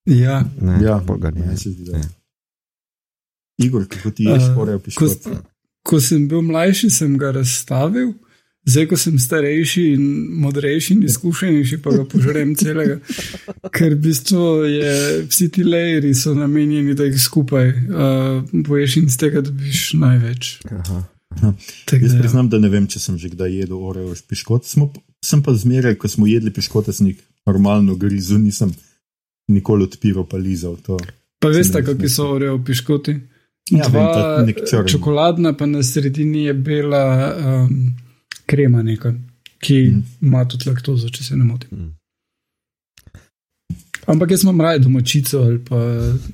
Ja, 0.07 0.43
Ne, 0.61 0.79
Ja, 0.83 0.99
pol 0.99 1.17
ga 1.19 1.31
ni. 1.31 1.41
meni 1.41 1.57
se 1.57 1.71
zdi, 1.71 1.83
da 1.83 1.97
je. 1.97 2.03
Ne. 2.03 2.09
Igor, 3.57 3.87
kako 3.89 4.11
ti 4.11 4.23
ješ 4.23 4.43
Eh, 4.43 4.57
oreo 4.57 4.79
ko, 4.95 5.07
ko 5.83 5.99
sem 6.01 6.27
bil 6.27 6.41
mlajši, 6.41 6.89
sem 6.89 7.17
ga 7.17 7.31
razstavil. 7.31 8.13
Zdaj, 8.67 8.85
ko 8.91 8.97
sem 8.99 9.15
starejši 9.19 9.83
in 9.95 10.01
modrejši 10.43 10.93
in 10.93 11.03
izkušenejši, 11.07 11.77
pa 11.81 11.93
ga 11.95 12.03
požrem 12.03 12.51
celega. 12.55 12.97
Ker 13.71 13.95
v 13.95 13.99
bistvu 14.03 14.43
je, 14.67 14.91
vsi 15.31 15.47
ti 15.55 15.63
lajeri 15.63 16.11
so 16.15 16.33
namenjeni, 16.35 16.91
da 16.93 17.07
jih 17.07 17.15
skupaj 17.15 17.69
uh, 17.69 18.43
poješ 18.67 18.97
in 18.99 19.07
z 19.09 19.17
tega 19.17 19.41
dobiš 19.41 19.93
največ. 19.95 20.49
Aha. 20.67 20.99
Tak 21.87 22.01
Jaz 22.01 22.11
da, 22.11 22.17
ja. 22.17 22.21
priznam, 22.21 22.49
da 22.51 22.59
ne 22.59 22.67
vem, 22.69 22.87
če 22.91 22.99
sem 22.99 23.15
že 23.17 23.31
kdaj 23.31 23.55
jedel 23.55 23.79
oreo 23.79 24.11
piškot. 24.27 24.67
Smo, 24.67 24.91
sem 25.23 25.39
pa 25.43 25.55
zmeraj, 25.55 25.95
ko 25.95 26.11
smo 26.11 26.27
jedli 26.27 26.51
piškote, 26.51 26.91
sem 26.91 27.07
jih 27.13 27.23
normalno 27.47 27.95
grizel, 27.95 28.37
nisem 28.43 28.75
nikoli 29.47 29.83
odpiral 29.83 30.25
pa 30.25 30.37
lizal. 30.37 30.75
To. 30.77 30.97
pa 31.39 31.47
veste, 31.49 31.83
kakšni 31.83 32.09
so 32.09 32.29
oreo 32.29 32.59
piškoti? 32.59 33.11
Ja, 33.69 33.83
vem, 33.83 33.91
Dva, 33.93 34.13
ta 34.13 34.45
nek 34.45 34.57
črn. 34.63 34.87
čokoladna, 34.87 35.53
pa 35.53 35.65
na 35.65 35.83
sredini 35.83 36.43
je 36.43 36.53
bila 36.53 37.35
um, 37.35 37.95
krema, 38.45 38.81
neka, 38.81 39.13
ki 39.59 39.83
Mhm. 39.83 39.99
ima 40.21 40.45
tudi 40.45 40.69
laktozo, 40.69 41.09
če 41.09 41.23
se 41.23 41.35
ne 41.35 41.43
motim. 41.43 41.69
Mhm. 41.73 41.89
Ampak 44.07 44.31
jaz 44.31 44.43
imam 44.43 44.61
raje 44.61 44.79
domačico 44.79 45.37
ali 45.39 45.59
pa 45.59 45.75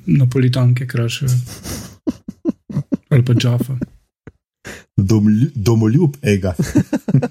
napolitanke 0.08 0.88
kraše. 0.88 1.26
Ali 3.10 3.26
pa 3.26 3.34
džafa. 3.34 3.78
Domlju, 4.98 5.50
domoljub, 5.56 6.16
ega. 6.24 6.54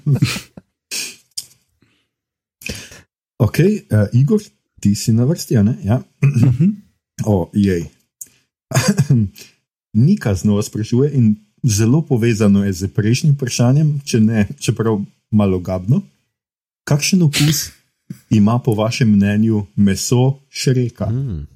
ok, 3.37 3.57
uh, 3.59 3.65
Igor, 4.13 4.41
ti 4.83 4.91
si 4.95 5.13
na 5.15 5.23
vrsti, 5.23 5.57
a 5.57 5.63
ne? 5.63 5.77
Ja. 5.83 6.03
Mhm. 6.23 6.69
O, 7.25 7.47
jej. 7.53 7.87
Nika 10.05 10.35
znova 10.35 10.63
sprašuje 10.63 11.11
in 11.13 11.35
zelo 11.63 12.01
povezano 12.01 12.65
je 12.65 12.73
z 12.73 12.87
prejšnjim 12.91 13.37
vprašanjem, 13.37 14.01
če 14.03 14.19
ne, 14.19 14.47
čeprav 14.59 14.99
malo 15.31 15.59
gabno. 15.59 16.01
Kakšen 16.83 17.23
okus 17.23 17.69
ima 18.39 18.59
po 18.59 18.75
vašem 18.75 19.07
mnenju 19.15 19.65
meso 19.75 20.39
šreka? 20.49 21.07
Mm. 21.07 21.47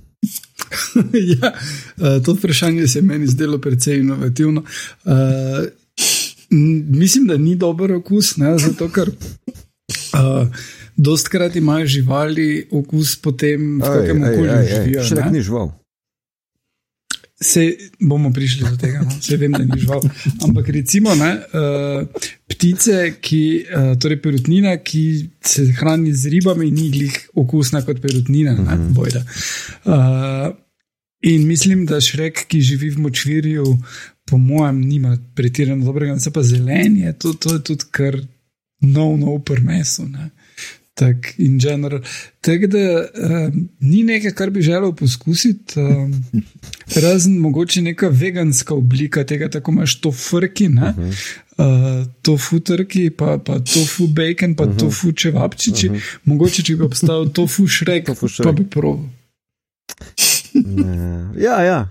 ja, 1.35 1.51
eh, 1.51 2.23
to 2.23 2.33
vprašanje 2.33 2.87
se 2.87 2.99
je 2.99 3.03
meni 3.03 3.27
zdelo 3.27 3.59
precej 3.59 3.99
inovativno. 3.99 4.63
Uh, 5.03 5.13
mislim, 6.87 7.27
da 7.27 7.37
ni 7.37 7.55
dober 7.55 7.91
okus, 7.91 8.37
ne, 8.37 8.57
zato 8.57 8.87
ker. 8.89 9.11
Uh, 10.13 10.47
Dostkrat 10.97 11.55
imajo 11.55 11.85
živali 11.87 12.67
okus 12.71 13.15
po 13.21 13.31
tem, 13.31 13.77
v 13.77 13.85
kakem 13.85 14.23
okolju 14.23 14.55
živijo. 14.71 15.03
Še 15.05 15.15
ne. 15.15 15.31
ni 15.31 15.41
žival. 15.45 15.69
Se 17.37 17.61
bomo 18.01 18.31
prišli 18.33 18.65
do 18.65 18.77
tega, 18.81 19.03
no? 19.05 19.11
se 19.21 19.37
vem, 19.37 19.51
da 19.53 19.61
ni 19.61 19.77
žival. 19.77 20.01
Ampak 20.41 20.69
recimo 20.73 21.13
ne, 21.15 21.35
uh, 21.37 22.23
ptice, 22.49 23.11
ki, 23.21 23.41
uh, 23.69 23.91
torej 24.01 24.17
perutnina, 24.23 24.71
ki 24.81 25.03
se 25.45 25.67
hrani 25.77 26.15
z 26.17 26.31
ribami, 26.33 26.71
ni 26.73 26.87
glih 26.89 27.13
okusna 27.37 27.83
kot 27.85 28.01
perutnina, 28.01 28.55
ne, 28.57 28.75
Mhm. 28.75 28.93
bojda. 28.97 29.21
Uh, 29.85 30.55
in 31.21 31.45
mislim, 31.47 31.85
da 31.85 32.01
šrek, 32.01 32.47
ki 32.49 32.61
živi 32.61 32.89
v 32.95 33.05
močvirju, 33.05 33.77
po 34.25 34.37
mojem, 34.37 34.81
nima 34.81 35.13
pretirano 35.35 35.85
dobrega, 35.85 36.17
se 36.19 36.33
pa 36.33 36.41
zelen 36.43 36.97
je, 36.97 37.13
to, 37.13 37.33
to 37.33 37.53
je 37.53 37.63
tudi 37.63 37.85
kar 37.91 38.17
nov, 38.81 39.13
nov 39.19 39.43
prmeso. 39.45 40.07
Ne. 40.09 40.31
Tak, 40.97 41.33
in 41.37 41.59
general. 41.59 41.99
Tako 42.41 42.67
da 42.67 42.77
um, 42.79 43.69
ni 43.79 44.03
nekaj, 44.03 44.31
kar 44.31 44.49
bi 44.49 44.61
želel 44.61 44.95
poskusiti, 44.97 45.79
um, 45.79 46.13
razen 46.95 47.37
mogoče 47.37 47.81
neka 47.81 48.09
veganska 48.09 48.73
oblika 48.73 49.23
tega, 49.25 49.49
tako 49.49 49.71
imaš 49.71 49.99
to 50.01 50.11
frki, 50.11 50.67
uh 50.67 50.73
-huh. 50.73 51.13
uh, 51.57 52.07
tofu 52.21 52.59
trki, 52.59 53.09
pa, 53.09 53.37
pa 53.45 53.59
tofu 53.59 54.07
bacon, 54.07 54.55
pa 54.55 54.63
uh 54.63 54.69
-huh. 54.69 54.79
tofu 54.79 55.11
čevapčiči. 55.11 55.89
Uh 55.89 55.95
-huh. 55.95 56.17
Mogoče, 56.23 56.63
če 56.63 56.75
bi 56.75 56.83
obstajal 56.83 57.29
tofu 57.37 57.67
šrek, 57.67 58.05
Tofu 58.05 58.27
šrek. 58.27 58.45
pa 58.45 58.51
bi 58.51 58.69
proval. 58.69 59.05
Ne. 60.53 61.29
Ja, 61.43 61.63
ja. 61.63 61.89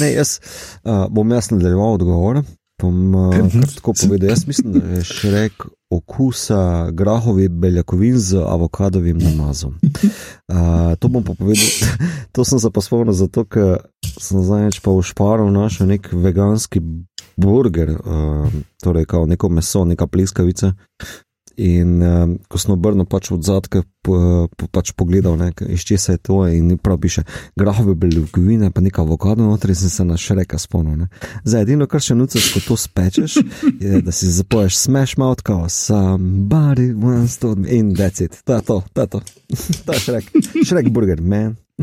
Ne, 0.00 0.12
jaz 0.12 0.40
uh, 0.84 1.06
bom 1.10 1.30
jaz 1.30 1.50
nadaljeval 1.50 1.92
odgovor. 1.92 2.42
Bom 2.82 3.14
uh, 3.14 3.74
tako 3.74 3.92
povedal. 4.02 4.30
Jaz 4.30 4.46
mislim, 4.46 4.72
da 4.72 4.86
je 4.86 5.04
šrek 5.04 5.52
okusa 5.90 6.90
grahovih 6.92 7.50
beljakovin 7.50 8.18
z 8.18 8.36
avokadovim 8.46 9.18
namazom. 9.18 9.74
Uh, 10.50 10.96
to 10.98 11.08
bom 11.08 11.22
pa 11.22 11.34
povedal, 11.38 11.62
to 12.34 12.44
sem 12.44 12.58
se 12.58 12.70
pa 12.74 12.80
spomnil 12.82 13.14
zato, 13.14 13.44
ker 13.46 13.86
sem 14.02 14.42
zadnjič 14.42 14.80
pa 14.82 14.90
v 14.90 15.04
šparu 15.06 15.46
našel 15.54 15.86
nek 15.86 16.08
veganski 16.10 16.82
burger, 17.38 17.92
uh, 17.94 18.50
torej 18.82 19.06
kao 19.06 19.30
neko 19.30 19.48
meso, 19.48 19.84
neka 19.86 20.10
pleskavica. 20.10 20.72
In 21.60 22.00
um, 22.00 22.38
ko 22.48 22.56
sem 22.56 22.72
obrnil 22.72 23.04
pač 23.04 23.28
od 23.34 23.44
zadka, 23.44 23.82
po, 24.00 24.48
po, 24.48 24.64
pač 24.72 24.94
pogledal, 24.96 25.36
ne, 25.36 25.50
iz 25.68 25.84
česa 25.84 26.14
je 26.16 26.20
to, 26.24 26.38
in 26.48 26.78
prav 26.80 26.96
piše, 27.02 27.26
grahove 27.58 27.92
beljakovine, 28.00 28.70
pa 28.72 28.80
nekaj 28.80 29.04
avokado 29.04 29.44
noter, 29.44 29.74
in 29.74 29.76
sem 29.76 29.92
se 29.92 30.06
na 30.08 30.16
šreka 30.16 30.56
spomnil. 30.56 31.10
Zdaj, 31.44 31.66
edino, 31.66 31.84
kar 31.90 32.00
še 32.00 32.16
nucaš, 32.16 32.48
ko 32.54 32.64
to 32.64 32.78
spečeš, 32.80 33.36
je, 33.84 34.00
da 34.06 34.14
si 34.14 34.32
zapoješ 34.32 34.78
smash 34.86 35.20
mouth, 35.20 35.44
kao 35.44 35.68
somebody 35.68 36.94
wants 36.96 37.36
to, 37.44 37.52
in 37.68 37.92
that's 37.92 38.24
it, 38.24 38.40
to 38.48 38.56
je 38.56 38.64
to, 38.64 38.80
to 38.96 39.04
je 39.04 39.08
to, 39.12 39.20
to 39.84 39.98
je 39.98 40.04
šrek, 40.06 40.32
šrek 40.64 40.88
burger, 40.88 41.20
man. 41.20 41.60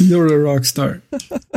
You're 0.00 0.32
a 0.32 0.40
rock 0.40 0.64
star. 0.64 1.00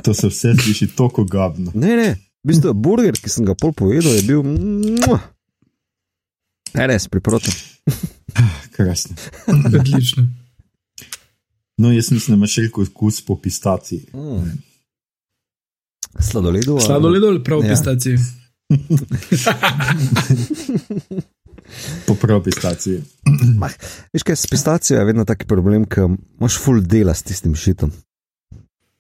To 0.04 0.14
se 0.14 0.28
vse 0.28 0.56
sliši 0.64 0.88
tako 1.00 1.24
gabno. 1.24 1.72
Ne, 1.76 1.96
ne, 1.96 2.16
v 2.44 2.52
bistvu 2.52 2.76
burger, 2.76 3.16
ki 3.16 3.32
sem 3.32 3.48
ga 3.48 3.56
pol 3.56 3.72
povedal, 3.72 4.20
je 4.20 4.24
bil. 4.28 4.44
Mua. 6.74 6.86
Res, 6.86 7.08
priporočam. 7.08 7.54
Krasno. 8.76 9.16
Odlično. 9.76 10.28
No, 11.78 11.92
jaz 11.92 12.12
mislim, 12.12 12.30
da 12.30 12.38
imaš 12.38 12.56
rekel 12.58 12.84
okus 12.86 13.22
po 13.22 13.36
pistaciji. 13.38 14.06
Mm. 14.14 14.50
Sladoledu. 16.22 16.72
ali- 16.74 16.82
Sladoled 16.82 17.24
ali 17.24 17.44
prav 17.44 17.64
Ja. 17.64 17.70
pistacije? 17.70 18.18
Po 22.08 22.16
prav 22.16 22.44
pistaciji. 22.44 23.02
Veš 24.14 24.24
kaj, 24.24 24.36
s 24.36 24.48
pistacijo 24.48 24.98
je 24.98 25.06
vedno 25.06 25.26
taki 25.26 25.46
problem, 25.46 25.86
ker 25.86 26.04
imaš 26.40 26.58
full 26.58 26.82
dela 26.82 27.14
s 27.14 27.24
tistim 27.24 27.56
šitom. 27.56 27.92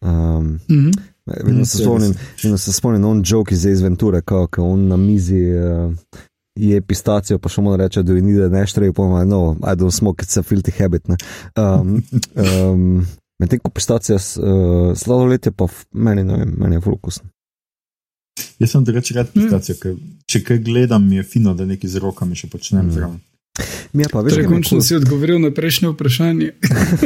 Um, 0.02 0.60
Mhm. 0.70 0.90
vedno, 1.28 1.62
Mm, 1.62 1.66
se 1.66 1.78
spomnim, 1.78 2.14
vedno 2.44 2.58
se 2.58 2.74
spomnim 2.74 3.06
on 3.06 3.24
joke 3.26 3.54
iz 3.54 3.66
Ace 3.66 3.84
Venture, 3.84 4.22
ko 4.22 4.48
on 4.58 4.88
na 4.88 4.98
mizi 4.98 5.41
uh, 5.44 5.96
je 6.61 6.81
pistacijo, 6.81 7.40
pa 7.40 7.49
še 7.49 7.61
mu 7.61 7.76
reče, 7.76 8.03
da 8.03 8.14
je 8.14 8.22
ni 8.22 8.34
da 8.34 8.49
ne 8.49 8.65
štreje, 8.65 8.94
pa 8.94 9.03
ima, 9.03 9.23
no, 9.26 9.56
I 9.61 9.76
don't 9.76 9.91
smoke, 9.91 10.22
it's 10.22 10.38
a 10.38 10.44
filthy 10.44 10.73
habit. 10.73 11.07
ne." 11.07 11.18
Um, 11.56 12.03
um, 12.44 13.06
Medtem 13.40 13.60
ko 13.60 13.72
pistacija, 13.72 14.18
uh, 14.18 14.91
sladoled 14.94 15.45
je 15.45 15.52
pa 15.52 15.64
f- 15.64 15.86
meni, 15.94 16.23
ne 16.23 16.38
vem, 16.38 16.49
meni 16.60 16.76
je 16.76 16.81
full 16.81 16.98
okusen. 16.98 17.30
Jaz 18.60 18.72
sem 18.72 18.84
drugače 18.84 19.15
rad 19.15 19.31
pistacijo, 19.31 19.76
ker 19.80 19.95
če 20.26 20.41
kaj 20.44 20.60
gledam, 20.60 21.06
je 21.11 21.23
fino, 21.23 21.53
da 21.56 21.64
nekaj 21.65 21.88
z 21.90 21.99
rokami 21.99 22.36
še 22.36 22.48
počnem 22.48 22.86
Mm. 22.86 22.91
zraven. 22.91 23.19
Mi 23.94 24.03
je 24.03 24.10
pa 24.11 24.22
več, 24.22 24.36
končno 24.48 24.81
si 24.81 24.95
odgovoril 24.95 25.40
na 25.40 25.49
prejšnje 25.52 25.90
vprašanje. 25.90 26.52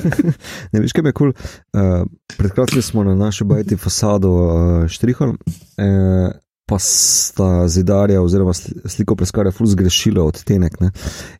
Ne, 0.74 0.82
veš, 0.82 0.92
kaj 0.94 1.06
je 1.06 1.14
kul. 1.14 1.32
Cool? 1.34 1.34
Uh, 1.74 2.06
pred 2.38 2.52
kratkim 2.52 2.82
smo 2.82 3.04
na 3.04 3.14
naši 3.16 3.44
bajti 3.44 3.78
fasado 3.78 4.30
uh, 4.30 4.52
štrihali, 4.88 5.38
uh, 5.38 6.34
pa 6.66 6.80
sta 6.80 7.68
zidarja 7.68 8.22
oziroma 8.22 8.54
sli- 8.54 8.88
sliko 8.88 9.16
preskarja 9.16 9.52
ful 9.52 9.68
zgrešila 9.68 10.24
odtenek. 10.24 10.80
Ne? 10.80 10.92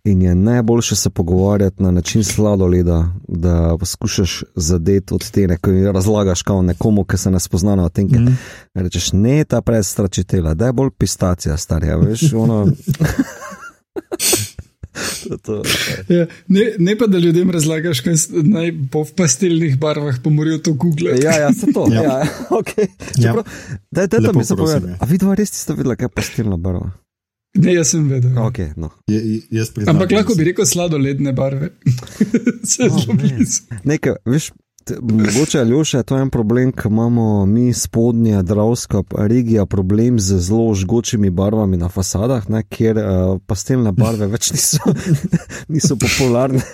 In 0.04 0.22
je 0.22 0.36
najboljše 0.36 0.96
se 0.96 1.10
pogovarjati 1.10 1.84
na 1.84 1.92
način 1.92 2.24
sladoleda, 2.24 3.08
da 3.28 3.78
poskušaš 3.80 4.44
zadeti 4.56 5.14
odtenek, 5.14 5.62
ko 5.62 5.72
ji 5.72 5.92
razlagaš 5.92 6.42
kao 6.42 6.62
nekomu, 6.62 7.04
ki 7.04 7.18
se 7.18 7.32
ne 7.32 7.40
spozna 7.40 7.76
na 7.76 7.86
odtenke. 7.86 8.20
Mm. 8.20 8.26
Mm. 8.26 8.38
Rečeš, 8.74 9.12
ne 9.12 9.44
ta 9.44 9.62
predstračitela, 9.62 10.54
da 10.54 10.66
je 10.66 10.74
bolj 10.74 10.90
pistacija, 10.98 11.58
starja, 11.58 11.98
veš, 11.98 12.34
ono. 12.34 12.68
To, 15.24 15.38
to, 15.38 15.54
Ja, 16.10 16.26
ne, 16.48 16.64
ne 16.80 16.96
pa, 16.98 17.08
da 17.08 17.18
ljudem 17.18 17.52
razlagaš, 17.52 18.02
kaj 18.04 18.16
naj 18.44 18.72
bo 18.72 19.04
v 19.04 19.14
pastelnih 19.16 19.78
barvah, 19.80 20.18
pa 20.24 20.30
morajo 20.30 20.58
to 20.60 20.74
googlati. 20.74 21.24
ja, 21.24 21.38
ja, 21.40 21.54
se 21.54 21.72
to. 21.74 21.88
Ja. 21.92 22.02
Ja. 22.02 22.18
Ja, 22.20 22.28
okay. 22.60 22.88
Ja. 23.18 23.32
Čeprav, 23.32 23.46
daj, 23.92 24.08
daj, 24.08 24.20
da 24.20 24.28
Lepo 24.28 24.40
mi 24.40 24.46
povedi. 24.58 24.92
ja. 24.92 24.98
A 25.00 25.06
vi 25.06 25.18
dva 25.18 25.36
res 25.36 25.54
ste 25.56 25.74
videli, 25.74 25.96
kaj 25.96 26.06
je 26.06 26.14
pastelna 26.14 26.58
barva? 26.58 26.92
Ne, 27.54 27.74
jaz 27.74 27.92
sem 27.94 28.08
vedel. 28.10 28.34
Okay, 28.48 28.72
no. 28.76 28.90
Je, 29.08 29.20
jaz 29.54 29.70
priznam, 29.70 29.94
Ampak 29.96 30.12
lahko 30.12 30.34
bi 30.36 30.48
rekel 30.48 30.66
sladoledne 30.66 31.34
barve. 31.38 31.70
Se 32.72 32.88
Oh, 32.90 32.98
zelo 32.98 33.14
blizu. 33.14 33.62
Nekaj, 33.86 34.16
veš, 34.26 34.52
mogoče 35.02 35.60
je 35.98 36.04
to 36.04 36.18
en 36.18 36.30
problem, 36.30 36.72
ki 36.72 36.88
imamo 36.88 37.46
mi 37.46 37.74
spodnja 37.74 38.42
Dravska 38.42 39.04
regija 39.18 39.66
problem 39.66 40.20
z 40.20 40.40
zelo 40.40 40.74
žgočimi 40.74 41.30
barvami 41.30 41.78
na 41.78 41.90
fasadah, 41.90 42.50
ne, 42.50 42.64
kjer 42.64 42.98
uh, 42.98 43.40
pastelne 43.46 43.92
barve 43.92 44.28
več 44.28 44.52
niso, 44.52 44.78
niso 45.74 45.96
popularne. 45.96 46.62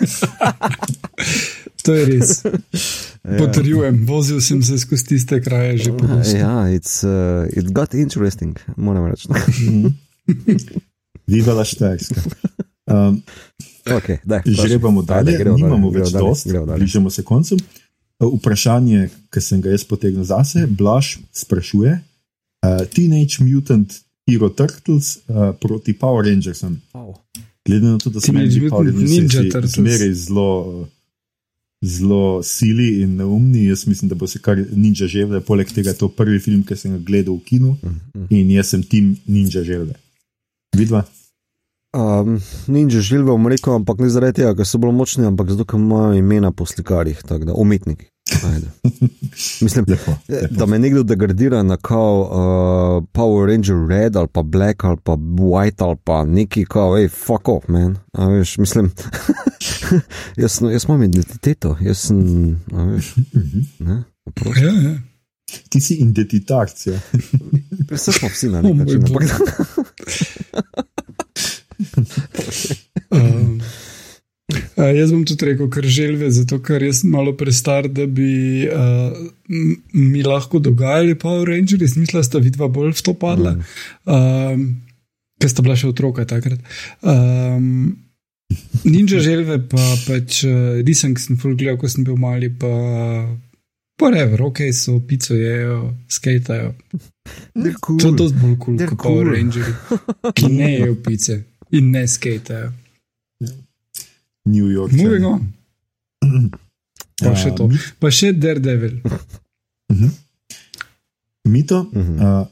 To 1.83 1.93
je 1.95 2.05
res. 2.05 2.41
Potrjujem, 3.39 4.01
vozil 4.05 4.41
sem 4.43 4.59
se 4.63 4.77
skozi 4.79 5.05
tiste 5.05 5.39
kraje 5.41 5.77
že 5.77 5.91
pogosto. 5.95 6.35
Ja, 6.37 6.67
it's, 6.67 7.03
uh, 7.07 7.47
it 7.55 7.71
got 7.71 7.93
interesting, 7.93 8.59
moram 8.75 9.07
reči. 9.07 9.31
Viva 11.31 11.53
la 11.53 11.63
Štajerska. 11.63 12.21
Um, 12.89 13.21
okay, 13.85 14.17
daj, 14.25 14.41
Žrebamo 14.45 14.99
Ajde, 15.01 15.13
dalje, 15.13 15.37
gremo 15.37 15.55
nimamo 15.55 15.91
dalje, 15.91 15.99
več 15.99 16.11
gremo 16.11 16.19
dalje, 16.19 16.29
dost, 16.29 16.47
gremo 16.47 16.65
dalje. 16.65 16.79
bližamo 16.79 17.09
se 17.09 17.23
koncu. 17.23 17.57
Vprašanje, 18.19 19.09
ki 19.31 19.41
sem 19.41 19.61
ga 19.63 19.71
jaz 19.71 19.85
potegnil 19.87 20.25
zase, 20.27 20.67
Blaž 20.67 21.17
sprašuje: 21.31 21.93
uh, 21.99 22.83
Teenage 22.91 23.43
Mutant 23.43 23.95
Hero 24.27 24.49
Turtles 24.49 25.23
uh, 25.27 25.55
proti 25.55 25.93
Power 25.93 26.25
Rangersom. 26.27 26.81
Glede 27.65 27.85
na 27.85 27.97
to, 27.97 28.09
da 28.09 28.19
Power 28.19 28.43
Mutant 28.43 28.91
Rangersi 28.91 29.21
Ninja 29.21 29.43
Turtles. 29.51 29.71
zmeraj 29.79 30.13
zelo, 30.13 30.87
zelo 31.79 32.43
sili 32.43 33.01
in 33.01 33.15
neumni, 33.15 33.65
jaz 33.69 33.87
mislim, 33.87 34.09
da 34.09 34.15
bo 34.15 34.27
se 34.27 34.39
kar 34.39 34.59
Ninja 34.71 35.07
želve. 35.07 35.39
Poleg 35.41 35.71
tega 35.71 35.95
je 35.95 36.01
to 36.03 36.11
prvi 36.11 36.39
film, 36.39 36.63
ki 36.63 36.75
sem 36.75 36.97
ga 36.97 36.99
gledal 36.99 37.39
v 37.39 37.45
kinu 37.47 37.77
in 38.29 38.51
jaz 38.51 38.75
sem 38.75 38.83
tim 38.83 39.15
Ninja 39.25 39.63
želve. 39.63 39.95
Vidva? 40.75 41.05
Um, 41.93 42.35
Ninja 42.67 43.01
žilve 43.01 43.31
bom 43.31 43.47
rekel, 43.47 43.73
ampak 43.75 43.97
ne 43.99 44.09
zaradi 44.09 44.43
tega, 44.43 44.51
ker 44.55 44.67
so 44.67 44.77
bolj 44.77 44.91
močni, 44.93 45.25
ampak 45.25 45.49
zato, 45.49 45.65
ker 45.65 45.79
imajo 45.79 46.13
imena 46.13 46.51
po 46.51 46.65
slikarjih, 46.65 47.23
tako 47.25 47.45
da 47.45 47.53
umetniki. 47.53 48.05
Ajde. 48.45 48.67
Mislim, 49.65 49.85
Lepo, 49.87 50.11
eh, 50.27 50.41
lepo. 50.41 50.53
da 50.55 50.65
me 50.65 50.77
nekdo 50.79 51.01
degradira 51.03 51.63
na 51.63 51.77
kao 51.77 52.19
uh, 52.21 53.07
Power 53.11 53.49
Ranger 53.49 53.75
Red 53.89 54.15
ali 54.15 54.27
pa 54.27 54.43
Black 54.43 54.83
ali 54.83 54.97
pa 55.03 55.11
White 55.17 55.83
ali 55.83 55.95
pa 56.03 56.25
neki 56.25 56.65
kao, 56.65 56.97
hej, 56.97 57.07
fuck 57.09 57.47
off, 57.49 57.67
man. 57.67 57.97
A 58.11 58.27
veš, 58.27 58.57
mislim, 58.57 58.91
jaz, 60.41 60.51
sem- 60.51 60.69
jaz 60.69 60.85
imam 60.85 61.03
identiteto, 61.03 61.77
jaz 61.81 61.97
sem, 61.97 62.19
a 62.71 62.83
veš, 62.83 63.15
ne, 63.79 64.03
oprosti. 64.25 64.61
Ja, 64.61 64.73
ja. 64.73 64.97
Ti 65.69 65.81
si 65.81 65.95
identitarc. 65.95 66.87
Ja. 66.87 66.99
Vse 67.91 68.11
smo 68.11 68.29
vsi 68.29 68.49
na 68.49 68.61
nek 68.61 68.75
način, 68.85 69.01
bog. 69.01 69.23
Um, 73.09 73.59
a, 74.77 74.89
jaz 74.93 75.11
bom 75.13 75.23
tudi 75.27 75.49
rekel, 75.49 75.69
ker 75.73 75.85
želve, 75.89 76.29
zato 76.33 76.59
ker 76.65 76.83
jaz 76.83 77.03
malo 77.07 77.33
prestar, 77.37 77.87
da 77.89 78.05
bi 78.05 78.67
uh, 78.69 79.15
mi 79.93 80.23
lahko 80.25 80.61
dogajali 80.63 81.17
Power 81.19 81.47
Rangers, 81.49 81.95
mislim, 81.95 82.19
da 82.19 82.23
sta 82.25 82.41
vidva 82.43 82.69
bolj 82.71 82.93
v 82.99 83.05
to 83.05 83.15
padla, 83.17 83.55
um, 84.05 84.67
ker 85.41 85.51
sta 85.51 85.65
bila 85.65 85.77
še 85.79 85.89
otroka 85.89 86.25
takrat. 86.29 86.61
Um, 87.01 87.97
Ninja 88.85 89.19
želve 89.21 89.59
pa 89.69 89.83
pač 90.07 90.41
uh, 90.47 90.79
risem, 90.85 91.13
ki 91.13 91.21
sem 91.21 91.37
full 91.37 91.53
gledal, 91.57 91.77
ko 91.77 91.89
sem 91.91 92.05
bil 92.07 92.17
mali, 92.17 92.49
pa 92.49 92.71
whatever, 94.01 94.41
ok, 94.47 94.63
so 94.73 94.97
pico 95.05 95.37
jejo, 95.37 95.93
skejtajo. 96.09 96.73
They're 97.53 97.77
To 97.77 97.93
je 97.93 98.01
cool. 98.01 98.15
dosti 98.17 98.37
bolj 98.41 98.57
kul 98.57 98.77
They're 98.79 98.95
kot 98.95 99.03
Power 99.03 99.27
cool. 99.27 99.35
Rangers, 99.35 100.33
ki 100.33 100.49
ne 100.49 100.71
jejo 100.79 100.95
pice 101.05 101.43
in 101.71 101.91
ne 101.91 102.07
skejtajo. 102.07 102.71
New 104.45 104.67
York. 104.67 104.91
Moving 104.93 105.25
on. 105.25 105.41
Pa 107.19 107.35
še 107.35 107.51
to. 107.51 107.67
Pa 107.99 108.09
še 108.09 108.31
Daredevil. 108.33 109.01
Mito, 111.45 111.83
Mhm. 111.85 112.15
uh, 112.15 112.45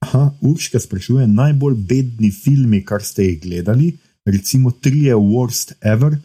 aha, 0.00 0.22
Urška 0.40 0.78
sprašuje, 0.78 1.26
najbolj 1.26 1.74
bedni 1.76 2.30
filmi, 2.32 2.80
kar 2.82 3.02
ste 3.02 3.24
jih 3.24 3.40
gledali, 3.40 3.90
recimo 4.24 4.70
trije 4.72 5.14
worst 5.14 5.74
ever, 5.82 6.16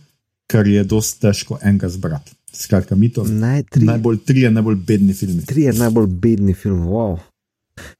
kar 0.48 0.68
je 0.68 0.84
dosti 0.86 1.22
težko 1.22 1.60
enega 1.62 1.90
zbrati. 1.90 2.32
Skratka, 2.54 2.96
Mito, 2.96 3.24
Naj 3.26 3.64
tri. 3.66 3.84
najbolj 3.84 4.18
trije 4.24 4.52
najbolj 4.52 4.76
bedni 4.78 5.14
filmi. 5.14 5.44
Tri 5.44 5.62
je 5.62 5.74
najbolj 5.74 6.08
bedni 6.08 6.54
film, 6.54 6.86
wow. 6.86 7.18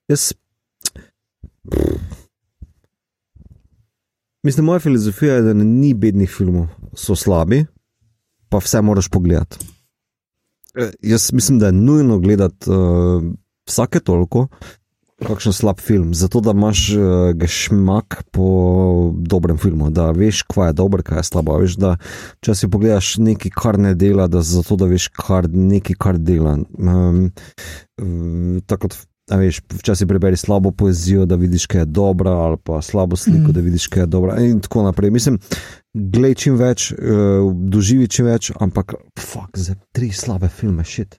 Jaz. 0.08 0.32
Mislim, 4.46 4.66
moja 4.66 4.80
filozofija 4.80 5.36
je, 5.36 5.42
da 5.42 5.54
ni 5.54 5.94
bednih 5.94 6.30
filmov, 6.30 6.68
so 6.94 7.16
slabi, 7.18 7.64
pa 8.50 8.60
vse 8.62 8.82
moraš 8.82 9.08
pogledati. 9.10 9.58
Eh, 10.76 10.92
Jaz 11.02 11.34
mislim, 11.34 11.60
da 11.60 11.66
je 11.66 11.72
nujno 11.72 12.20
gledati 12.20 12.70
uh, 12.70 13.24
vsake 13.68 14.00
toliko, 14.00 14.48
kakšen 15.28 15.54
slab 15.54 15.80
film, 15.80 16.14
zato 16.14 16.42
da 16.42 16.52
imaš 16.52 16.90
uh, 16.94 17.32
gešmak 17.34 18.24
po 18.32 19.14
dobrem 19.18 19.58
filmu, 19.58 19.90
da 19.90 20.12
veš, 20.12 20.44
kva 20.44 20.68
je 20.68 20.74
dobro, 20.74 21.04
kaj 21.04 21.20
je 21.20 21.24
slabo. 21.24 21.58
Veš, 21.58 21.80
da 21.82 21.96
če 22.46 22.56
si 22.56 22.70
pogledaš 22.70 23.16
nekaj, 23.18 23.52
kar 23.56 23.80
ne 23.80 23.96
dela, 23.96 24.28
da 24.28 24.46
zato 24.46 24.78
da 24.78 24.86
veš, 24.86 25.08
kar 25.08 25.50
nekaj, 25.50 25.98
kar 25.98 26.22
dela. 26.22 26.60
Um, 26.78 27.32
um, 27.98 28.62
tako 28.68 28.88
kot 28.92 29.02
A 29.32 29.40
veš, 29.42 29.62
včasih 29.74 30.08
prebereš 30.08 30.40
slabo 30.46 30.72
poezijo, 30.72 31.26
da 31.26 31.36
vidiš, 31.36 31.66
kaj 31.66 31.82
je 31.82 31.86
dobra, 31.86 32.32
ali 32.32 32.58
pa 32.64 32.82
slabo 32.82 33.16
sliko, 33.16 33.50
mm. 33.50 33.54
da 33.54 33.60
vidiš, 33.60 33.88
kaj 33.88 34.04
je 34.04 34.08
dobra. 34.08 34.38
In 34.40 34.60
tako 34.62 34.84
naprej. 34.84 35.10
Mislim, 35.12 35.40
glej 35.94 36.36
čim 36.36 36.60
več, 36.62 36.92
uh, 36.92 37.50
doživi 37.54 38.08
čim 38.08 38.30
več, 38.30 38.52
ampak 38.62 38.94
fuck, 39.20 39.58
za 39.58 39.74
tri 39.92 40.12
slabe 40.14 40.50
filme, 40.50 40.86
shit. 40.86 41.18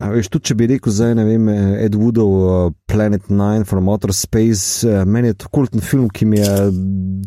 A 0.00 0.08
veš, 0.12 0.30
tudi 0.32 0.48
če 0.48 0.56
bi 0.56 0.70
rekel, 0.72 0.92
zdaj 0.92 1.14
ne 1.20 1.28
vem, 1.28 1.52
Ed 1.84 1.94
Woodov, 2.00 2.32
uh, 2.40 2.72
Planet 2.88 3.28
Nine 3.28 3.68
from 3.68 3.92
Outer 3.92 4.12
Space, 4.16 4.88
uh, 4.88 5.04
meni 5.04 5.34
je 5.34 5.40
to 5.44 5.52
kulten 5.52 5.84
film, 5.84 6.08
ki 6.08 6.28
mi 6.32 6.40
je 6.40 6.68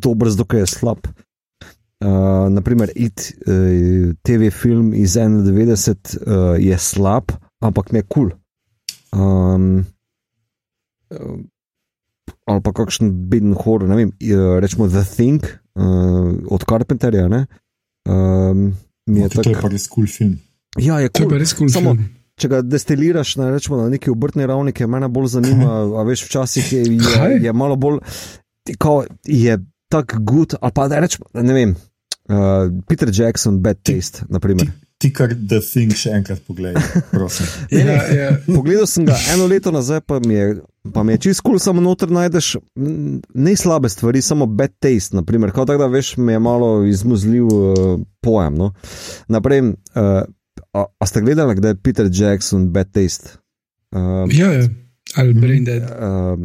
dober, 0.01 0.33
zato 0.33 0.57
je 0.57 0.65
slab. 0.69 1.05
Uh, 1.99 2.49
naprimer, 2.49 2.89
It, 2.95 3.35
uh, 3.45 4.13
TV 4.25 4.49
film 4.49 4.93
iz 4.97 5.13
91 5.17 6.17
uh, 6.25 6.57
je 6.57 6.77
slab, 6.77 7.37
ampak 7.61 7.93
mi 7.93 8.01
je 8.01 8.09
kul. 8.09 8.29
Cool. 8.31 8.38
Um, 9.13 9.85
ali 12.45 12.61
pa 12.61 12.71
kakšen 12.73 13.11
beden 13.29 13.53
horror, 13.57 13.89
ne 13.89 13.95
vem, 13.97 14.11
rečemo 14.61 14.87
The 14.89 15.03
Thing 15.05 15.41
uh, 15.75 16.33
od 16.49 16.65
Carpenterja. 16.69 17.27
Ne? 17.27 17.45
Um, 18.09 18.73
je 19.09 19.25
Okay, 19.25 19.29
to 19.33 19.41
je 19.41 19.53
tak, 19.53 19.61
pa 19.63 19.69
res 19.73 19.87
kul 19.87 20.05
cool 20.05 20.07
film. 20.07 20.33
ja, 20.77 20.99
je 21.01 21.09
To 21.09 21.23
je 21.23 21.29
cool. 21.29 21.37
res 21.39 21.53
kul 21.53 21.69
Samo- 21.69 21.95
film. 21.97 22.09
Če 22.39 22.47
ga 22.47 22.61
destiliraš 22.63 23.35
na, 23.35 23.49
rečemo, 23.51 23.81
na 23.81 23.89
neki 23.91 24.07
obrtni 24.13 24.45
ravni, 24.47 24.71
ki 24.71 24.87
me 24.87 25.07
bolj 25.11 25.27
zanima, 25.35 25.73
a 25.99 26.03
veš, 26.07 26.23
včasih 26.29 26.73
je, 26.73 26.83
Kaj? 27.03 27.33
je, 27.35 27.43
je 27.43 27.53
malo 27.53 27.75
bolj, 27.75 27.99
kao, 28.79 29.03
je 29.27 29.57
tako 29.91 30.21
good, 30.23 30.55
ali 30.61 30.71
pa 30.71 30.87
da 30.87 31.01
rečemo, 31.03 31.25
ne 31.35 31.53
vem, 31.53 31.73
uh, 32.31 32.69
Peter 32.87 33.11
Jackson, 33.11 33.59
Bad 33.59 33.81
Taste, 33.83 34.23
naprimer. 34.29 34.69
Ti 34.71 34.88
kar 35.07 35.31
The 35.31 35.61
Thing 35.63 35.93
še 35.95 36.11
enkrat 36.11 36.41
pogledaj, 36.43 36.83
prosim. 37.13 37.47
Ja, 37.71 38.01
ja. 38.11 38.29
Pogledal 38.49 38.83
sem 38.91 39.05
ga 39.07 39.15
eno 39.31 39.45
leto 39.47 39.71
nazaj, 39.71 40.01
pa 40.03 40.17
mi 40.19 40.35
je, 40.35 40.47
pa 40.91 41.03
mi 41.07 41.15
je 41.15 41.21
čist 41.29 41.39
kul, 41.39 41.55
cool, 41.55 41.61
samo 41.63 41.79
noter 41.81 42.11
najdeš 42.11 42.57
ne 43.31 43.53
slabe 43.55 43.87
stvari, 43.89 44.19
samo 44.21 44.43
bad 44.45 44.75
taste. 44.83 45.15
Naprimer, 45.15 45.53
Kao 45.55 45.63
tako 45.65 45.85
da 45.85 45.87
veš, 45.87 46.17
mi 46.19 46.35
je 46.35 46.39
malo 46.43 46.83
izmuzljiv 46.85 47.47
uh, 47.47 47.95
pojem. 48.19 48.59
No? 48.59 48.73
Naprej, 49.31 49.71
uh, 49.71 50.27
a, 50.75 50.83
a 50.99 51.05
ste 51.07 51.23
gledali, 51.23 51.55
kdaj 51.55 51.71
je 51.71 51.79
Peter 51.79 52.11
Jackson, 52.11 52.67
bad 52.75 52.91
taste? 52.91 53.39
Uh, 53.95 54.27
ja, 54.35 54.51
ja. 54.51 54.67
Ali 55.15 55.33
Brain 55.33 55.63
Dead. 55.65 55.83
uh, 55.83 56.35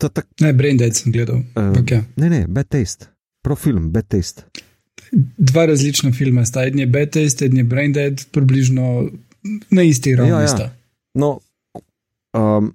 to 0.00 0.08
je 0.08 0.10
tak, 0.10 0.26
Ne, 0.40 0.52
Brain 0.52 0.80
Dead 0.80 0.96
sem 0.96 1.12
gledal. 1.12 1.44
uh, 1.52 1.68
Ampak 1.68 1.90
ja. 1.90 2.00
ne, 2.16 2.30
ne, 2.30 2.46
bad 2.48 2.72
taste. 2.72 3.12
Prav 3.44 3.60
film, 3.60 3.92
bad 3.92 4.08
taste. 4.08 4.48
Dva 5.36 5.66
različna 5.66 6.12
filma 6.12 6.44
sta. 6.44 6.64
En 6.66 6.78
je 6.78 6.86
Bad 6.86 7.10
Taste, 7.10 7.46
en 7.46 7.56
je 7.56 7.64
Brain 7.64 7.92
Dead, 7.92 8.24
približno 8.32 9.08
na 9.70 9.82
isti 9.82 10.16
ravni 10.16 10.32
Ja, 10.32 10.40
ja. 10.40 10.70
No, 11.14 11.38
um, 12.32 12.72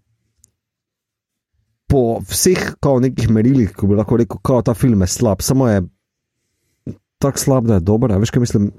po 1.87 2.19
vseh 2.29 2.75
kao 2.79 2.99
nekih 2.99 3.29
merilih, 3.29 3.71
ko 3.73 3.87
bi 3.87 3.95
lahko 3.95 4.17
rekel, 4.19 4.37
da 4.43 4.61
ta 4.61 4.73
film 4.73 5.01
je 5.01 5.07
slab, 5.07 5.41
samo 5.41 5.69
je 5.69 5.81
tako 7.17 7.39
slab, 7.39 7.67
da 7.67 7.79
je 7.79 7.85
dober. 7.87 8.13
Veš, 8.19 8.29
kaj 8.29 8.39
mislim? 8.39 8.71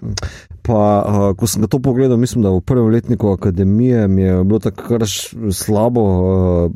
Pa, 0.63 0.79
uh, 1.09 1.37
ko 1.37 1.47
sem 1.47 1.65
ga 1.65 1.69
to 1.69 1.81
pogledal, 1.83 2.17
mislim, 2.17 2.45
da 2.45 2.55
v 2.55 2.61
prvem 2.61 2.93
letniku 2.95 3.33
akademije 3.33 4.09
mi 4.09 4.23
je 4.23 4.45
bilo 4.45 4.59
tako 4.59 4.83
kar 4.89 5.05
slabo, 5.53 6.05
uh, 6.05 6.73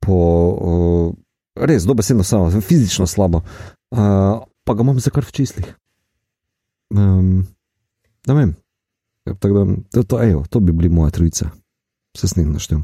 po, 0.00 0.18
uh, 0.60 1.14
res 1.66 1.84
dobesedno 1.84 2.24
samo, 2.24 2.60
fizično 2.60 3.06
slabo. 3.06 3.42
Uh, 3.90 4.40
pa 4.64 4.74
ga 4.74 4.82
imam 4.82 5.00
za 5.00 5.10
kar 5.10 5.24
v 5.24 5.32
čislih. 5.32 5.74
Um, 6.94 7.46
ne 8.28 8.34
vem. 8.34 8.54
Ja, 9.26 9.34
tako 9.34 9.54
da, 9.64 9.76
to, 9.92 10.02
to, 10.02 10.22
ejo, 10.22 10.44
to 10.50 10.60
bi 10.60 10.72
bili 10.72 10.88
moja 10.92 11.10
trojica, 11.10 11.50
se 12.16 12.28
s 12.28 12.36
njim 12.36 12.52
naštel. 12.52 12.82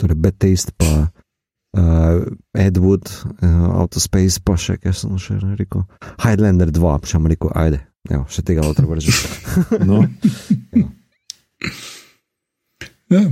Torej, 0.00 0.18
Bad 0.18 0.38
Taste, 0.38 0.72
pa 0.76 1.06
uh, 1.06 2.22
Ed 2.54 2.78
Wood, 2.78 3.12
uh, 3.42 3.68
Autospace, 3.80 4.40
pa 4.44 4.56
še 4.58 4.80
kaj 4.82 4.96
sem 5.02 5.18
še 5.22 5.38
rekel. 5.58 5.86
Highlander 6.22 6.72
2, 6.74 6.96
pa 7.00 7.10
še 7.10 7.20
vam 7.20 7.30
rekel, 7.30 7.52
ajde, 7.54 7.84
evo, 8.10 8.24
še 8.32 8.44
tega 8.46 8.66
bo 8.66 8.74
treba 8.74 8.98
reči. 8.98 9.14
No, 9.86 10.02
Ja. 13.10 13.26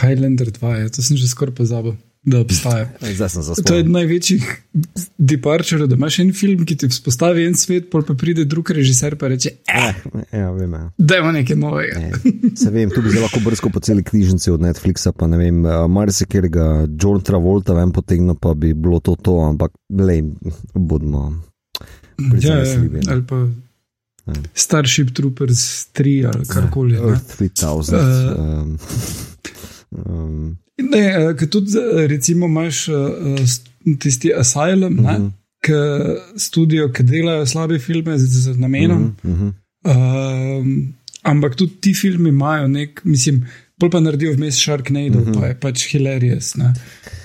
Highlander 0.00 0.48
2, 0.48 0.76
ja, 0.80 0.88
to 0.88 1.04
sem 1.04 1.16
že 1.20 1.28
skoraj 1.28 1.54
pozabil, 1.54 1.98
da 2.22 2.40
obstaja. 2.40 2.86
Zdaj 3.00 3.28
sem 3.28 3.34
To 3.34 3.40
je 3.40 3.54
zaspal. 3.54 3.76
eden 3.76 3.92
največjih 3.92 4.44
deparčerov, 5.18 5.88
da 5.88 5.94
imaš 5.94 6.18
en 6.18 6.32
film, 6.32 6.64
ki 6.64 6.76
ti 6.76 6.86
vzpostavi 6.86 7.44
en 7.44 7.54
svet, 7.54 7.90
pol 7.90 8.02
pa 8.02 8.14
pride 8.14 8.44
drug 8.44 8.70
režiser 8.70 9.12
in 9.14 9.28
reče: 9.28 9.50
eh, 9.66 9.94
Ja, 10.32 10.50
vem. 10.50 10.72
Ja. 10.72 10.90
da 10.98 11.16
ima 11.16 11.32
nekaj 11.32 11.56
novega. 11.56 11.98
Ne, 11.98 12.12
Se 12.56 12.70
vem, 12.70 12.90
tu 12.90 13.02
bi 13.02 13.10
zelo 13.10 13.22
lahko 13.22 13.40
brsko 13.40 13.70
po 13.70 13.80
celi 13.80 14.02
knjižnici 14.02 14.50
od 14.50 14.60
Netflixa, 14.60 15.12
pa 15.12 15.26
ne 15.26 15.36
vem, 15.36 15.64
uh, 15.64 15.88
marsikega 15.88 16.68
John 16.94 17.20
Travolta 17.20 17.74
ven 17.74 17.90
potegnil, 17.90 18.34
pa 18.34 18.54
bi 18.54 18.74
bilo 18.74 19.00
to 19.00 19.16
to, 19.16 19.40
ampak 19.40 19.72
lej, 19.90 20.22
bodimo. 20.74 21.42
Ja, 22.38 22.56
ja, 22.56 22.78
ne. 22.78 23.00
ali 23.08 23.26
pa 23.26 23.48
Ja. 24.26 24.32
Starship 24.54 25.10
Troopers 25.10 25.90
3 25.90 26.26
ali 26.26 26.46
karkoli. 26.46 26.92
ne. 26.92 26.98
Earth 27.00 27.42
3000. 27.42 27.94
Eh. 27.94 28.38
Um, 28.38 28.78
um, 29.90 30.56
Ne, 30.78 30.98
eh, 30.98 31.36
ker 31.36 31.48
tudi, 31.48 31.76
eh, 31.76 32.06
recimo, 32.06 32.46
imaš 32.46 32.88
eh, 32.88 32.94
st- 33.44 33.68
tisti 33.98 34.32
Asylum, 34.34 34.98
uh 34.98 35.04
Mhm. 35.04 35.22
-huh. 35.22 35.30
ki 35.60 35.72
studio, 36.38 36.88
ki 36.88 37.02
delajo 37.02 37.46
slabe 37.46 37.78
filme 37.78 38.18
z, 38.18 38.24
z 38.26 38.56
namenom. 38.56 39.14
Uh 39.22 39.30
uh 39.30 39.36
-huh. 39.36 39.52
um, 40.60 40.94
ampak 41.22 41.54
tudi 41.54 41.72
ti 41.80 41.94
filmi 41.94 42.28
imajo 42.28 42.68
nek, 42.68 43.00
mislim, 43.04 43.46
bolj 43.78 43.90
pa 43.90 44.00
naredijo 44.00 44.32
vmes 44.32 44.54
Sharknado, 44.56 45.18
uh 45.18 45.26
Mhm. 45.26 45.30
-huh. 45.30 45.40
pa 45.40 45.46
je 45.46 45.54
pač 45.56 45.86
hilarious. 45.88 46.54
Ne? 46.54 46.72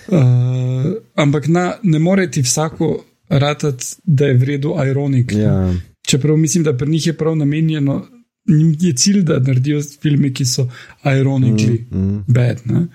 Uh, 0.10 0.86
ampak 1.16 1.48
na, 1.48 1.74
ne 1.84 2.00
more 2.00 2.32
ti 2.32 2.42
vsako 2.42 3.04
ratati, 3.30 3.86
da 4.04 4.26
je 4.26 4.34
v 4.34 4.44
redu 4.44 4.76
ironik. 4.82 5.32
ne. 5.32 5.40
Ja, 5.40 5.74
Čeprav 6.02 6.38
mislim, 6.38 6.64
da 6.64 6.74
pri 6.74 6.90
njih 6.90 7.08
je 7.08 7.14
prav 7.14 7.36
namenjeno, 7.36 8.06
njim 8.48 8.76
je 8.80 8.94
cilj, 8.94 9.22
da 9.22 9.40
naredijo 9.40 9.82
filme, 10.02 10.34
ki 10.34 10.46
so 10.46 10.68
ironically 11.06 11.86
mm, 11.92 11.98
mm. 12.00 12.24
bad. 12.28 12.62
Ne? 12.66 12.88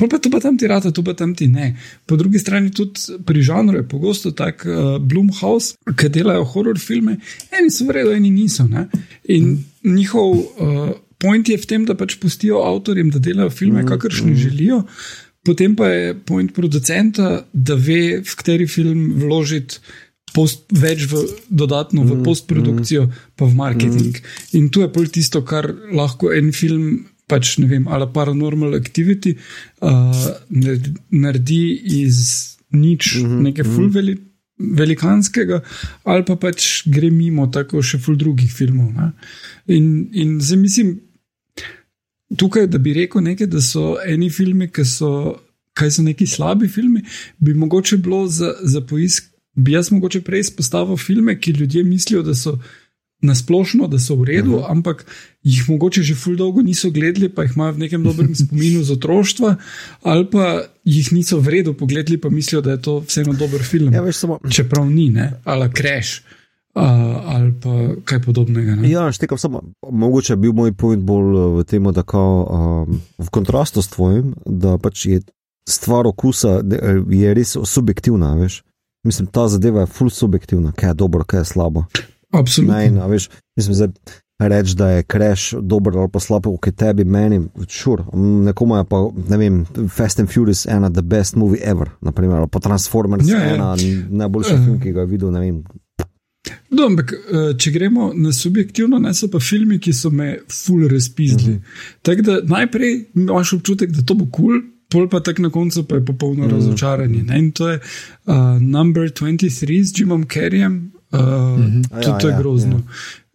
Pol 0.00 0.08
pa 0.08 0.16
tu 0.16 0.30
pa 0.32 0.40
tam 0.40 0.56
ti 0.56 0.64
rata, 0.64 0.88
tu 0.96 1.04
pa 1.04 1.12
tam 1.12 1.34
ti 1.36 1.44
ne. 1.44 1.74
Po 2.08 2.16
drugi 2.16 2.40
strani 2.40 2.72
tudi 2.72 3.20
pri 3.26 3.42
žanru 3.44 3.82
je 3.82 3.88
pogosto 3.88 4.32
tak 4.32 4.64
uh, 4.64 4.96
Blumhouse, 4.96 5.76
ki 5.92 6.08
delajo 6.08 6.46
horror 6.54 6.80
filme, 6.80 7.18
eni 7.52 7.68
so 7.68 7.84
vredni, 7.84 8.16
eni 8.16 8.30
niso. 8.32 8.64
Ne? 8.64 8.86
In 9.28 9.58
njihov 9.84 10.30
uh, 10.32 10.92
point 11.20 11.48
je 11.48 11.58
v 11.60 11.68
tem, 11.68 11.84
da 11.84 11.98
pač 12.00 12.16
pustijo 12.22 12.64
avtorjem, 12.64 13.12
da 13.12 13.20
delajo 13.20 13.52
filme, 13.52 13.84
kakršne 13.84 14.32
želijo. 14.40 14.86
Potem 15.44 15.76
pa 15.76 15.88
je 15.92 16.14
point 16.24 16.52
producenta, 16.56 17.44
da 17.52 17.76
ve, 17.76 18.20
v 18.24 18.40
kateri 18.40 18.68
film 18.68 19.06
vložiti 19.20 19.84
post, 20.32 20.64
več 20.72 21.04
v, 21.10 21.26
dodatno 21.48 22.04
v 22.08 22.20
postprodukcijo, 22.24 23.08
pa 23.36 23.48
v 23.48 23.56
marketing. 23.56 24.20
In 24.56 24.68
tu 24.72 24.84
je 24.84 24.88
pol 24.92 25.08
tisto, 25.12 25.44
kar 25.44 25.68
lahko 25.92 26.32
en 26.32 26.52
film, 26.56 26.84
pač 27.30 27.56
ne 27.62 27.68
vem, 27.70 27.86
ali 27.88 28.08
paranormal 28.14 28.74
activity, 28.78 29.36
uh, 29.86 30.24
naredi 31.10 31.62
iz 32.02 32.24
nič 32.74 33.16
nekaj 33.22 33.66
full 33.66 33.90
veli, 33.94 34.16
velikanskega, 34.60 35.60
ali 36.04 36.26
pa 36.26 36.36
pač 36.36 36.82
gre 36.90 37.10
mimo 37.10 37.48
tako 37.52 37.82
še 37.82 38.00
full 38.02 38.18
drugih 38.20 38.50
filmov. 38.52 38.92
Ne? 38.96 39.12
In, 39.72 39.86
in 40.12 40.36
zdaj 40.44 40.60
mislim, 40.60 40.92
tukaj, 42.36 42.68
da 42.70 42.78
bi 42.78 42.94
rekel 42.96 43.24
nekaj, 43.24 43.48
da 43.50 43.62
so 43.64 43.94
eni 44.04 44.30
filmi, 44.30 44.68
ki 44.70 44.84
so, 44.86 45.12
kaj 45.76 45.96
so 45.96 46.04
neki 46.06 46.28
slabi 46.28 46.68
filmi, 46.68 47.02
bi 47.38 47.54
mogoče 47.54 47.98
bilo 48.04 48.26
za, 48.28 48.54
za 48.62 48.84
poisk. 48.86 49.30
Bi 49.60 49.72
jaz 49.74 49.88
mogoče 49.90 50.20
prej 50.22 50.44
izpostavil 50.44 50.96
filme, 50.96 51.34
ki 51.40 51.56
ljudje 51.58 51.82
mislijo, 51.84 52.22
da 52.22 52.36
so 52.38 52.54
nasplošno, 53.20 53.86
da 53.86 53.98
so 53.98 54.14
v 54.16 54.24
redu, 54.24 54.56
uh 54.56 54.62
-huh. 54.62 54.70
ampak 54.70 55.06
jih 55.42 55.68
mogoče 55.68 56.02
že 56.02 56.14
ful 56.14 56.36
dolgo 56.36 56.62
niso 56.62 56.90
gledali, 56.90 57.28
pa 57.28 57.42
jih 57.42 57.52
imajo 57.56 57.72
v 57.72 57.78
nekem 57.78 58.04
dobrem 58.04 58.34
spominu 58.34 58.82
z 58.82 58.90
otroštva, 58.92 59.56
ali 60.02 60.26
pa 60.30 60.62
jih 60.84 61.12
niso 61.12 61.40
v 61.40 61.48
redu 61.48 61.74
pogledali, 61.74 62.18
pa 62.18 62.28
mislijo, 62.28 62.60
da 62.60 62.70
je 62.70 62.82
to 62.82 62.98
vseeno 63.06 63.32
dober 63.32 63.62
film. 63.62 63.94
ja, 63.94 64.02
veš, 64.02 64.16
samo. 64.16 64.38
Čeprav 64.50 64.90
ni, 64.90 65.10
ne? 65.10 65.32
ali 65.44 65.70
Crash, 65.76 66.20
uh, 66.74 66.82
ali 67.24 67.52
pa 67.62 67.88
kaj 68.04 68.22
podobnega. 68.22 68.74
Ne? 68.74 68.90
Ja, 68.90 69.12
štekam 69.12 69.38
samo. 69.38 69.62
Mogoče 69.90 70.32
je 70.32 70.36
bil 70.36 70.52
moj 70.52 70.72
point 70.72 71.02
bolj 71.02 71.36
eh, 71.36 71.56
v 71.60 71.64
tem, 71.64 71.92
da 71.92 72.02
kao, 72.02 72.46
um, 72.88 73.00
v 73.18 73.30
kontrastu 73.30 73.82
s 73.82 73.88
tvojim, 73.88 74.34
da 74.46 74.78
pač 74.78 75.06
je 75.06 75.20
stvar 75.68 76.06
okusa 76.06 76.60
eh, 76.60 77.02
je 77.08 77.34
res 77.34 77.56
subjektivna. 77.64 78.34
Veš. 78.34 78.62
Mislim, 79.04 79.26
ta 79.26 79.48
zadeva 79.48 79.80
je 79.80 79.86
full 79.86 80.10
subjektivna, 80.10 80.72
kaj 80.72 80.90
je 80.90 80.94
dobro, 80.94 81.24
kaj 81.24 81.40
je 81.40 81.44
slabo. 81.44 81.84
Absolutno. 82.30 82.76
Ne, 82.76 82.90
no, 82.90 83.08
veš, 83.08 83.28
mislim, 83.56 83.74
zdaj 83.74 83.88
reči, 84.48 84.74
da 84.74 84.88
je 84.90 85.02
Crash 85.02 85.54
dober 85.60 85.96
ali 85.96 86.08
pa 86.12 86.20
slab, 86.20 86.46
kot 86.60 86.76
tebi, 86.76 87.04
meni, 87.04 87.40
šur. 87.68 88.02
Nekomu 88.44 88.76
je 88.76 88.84
pa, 88.84 89.02
ne 89.28 89.36
vem, 89.36 89.64
Fast 89.88 90.20
and 90.20 90.32
Furious 90.32 90.66
ena, 90.66 90.90
the 90.90 91.02
best 91.02 91.36
movie 91.36 91.60
ever, 91.64 91.90
naprimer, 92.00 92.36
ali 92.36 92.48
pa 92.48 92.58
Transformers 92.58 93.28
Ja, 93.28 93.38
ja. 93.38 93.54
ena, 93.54 93.76
najboljši 94.10 94.54
Eh. 94.54 94.64
film, 94.64 94.80
ki 94.80 94.92
ga 94.92 95.00
je 95.00 95.06
videl, 95.06 95.30
ne 95.30 95.40
vem. 95.40 95.62
No, 96.70 96.86
ampak, 96.86 97.12
eh, 97.12 97.54
če 97.58 97.70
gremo 97.70 98.12
na 98.14 98.32
subjektivno, 98.32 98.98
ne 98.98 99.14
so 99.14 99.28
pa 99.28 99.38
filmi, 99.38 99.78
ki 99.78 99.92
so 99.92 100.10
me 100.10 100.38
ful 100.48 100.88
razpizdili. 100.88 101.54
Uh 101.54 101.60
-huh. 101.60 101.98
Tako 102.02 102.22
da 102.22 102.40
najprej 102.42 103.10
imaš 103.14 103.52
občutek, 103.52 103.90
da 103.90 104.02
to 104.02 104.14
bo 104.14 104.24
kul. 104.24 104.46
Cool, 104.46 104.60
Pol 104.90 105.08
pa 105.08 105.20
tako 105.20 105.42
na 105.42 105.50
koncu 105.50 105.84
pa 105.84 105.94
je 105.94 106.04
popolno 106.04 106.46
mm. 106.46 106.50
razočaranje. 106.50 107.22
Ne? 107.22 107.38
In 107.38 107.52
to 107.52 107.68
je 107.68 107.78
uh, 107.78 108.34
Number 108.60 109.02
23 109.02 109.82
z 109.82 110.00
Jimom 110.00 110.24
Carreyjem, 110.24 110.90
uh. 111.12 111.60
A 111.90 112.00
to, 112.00 112.08
ja, 112.08 112.18
to 112.18 112.28
je 112.28 112.32
ja, 112.32 112.38
grozno. 112.38 112.76
ja. 112.76 112.82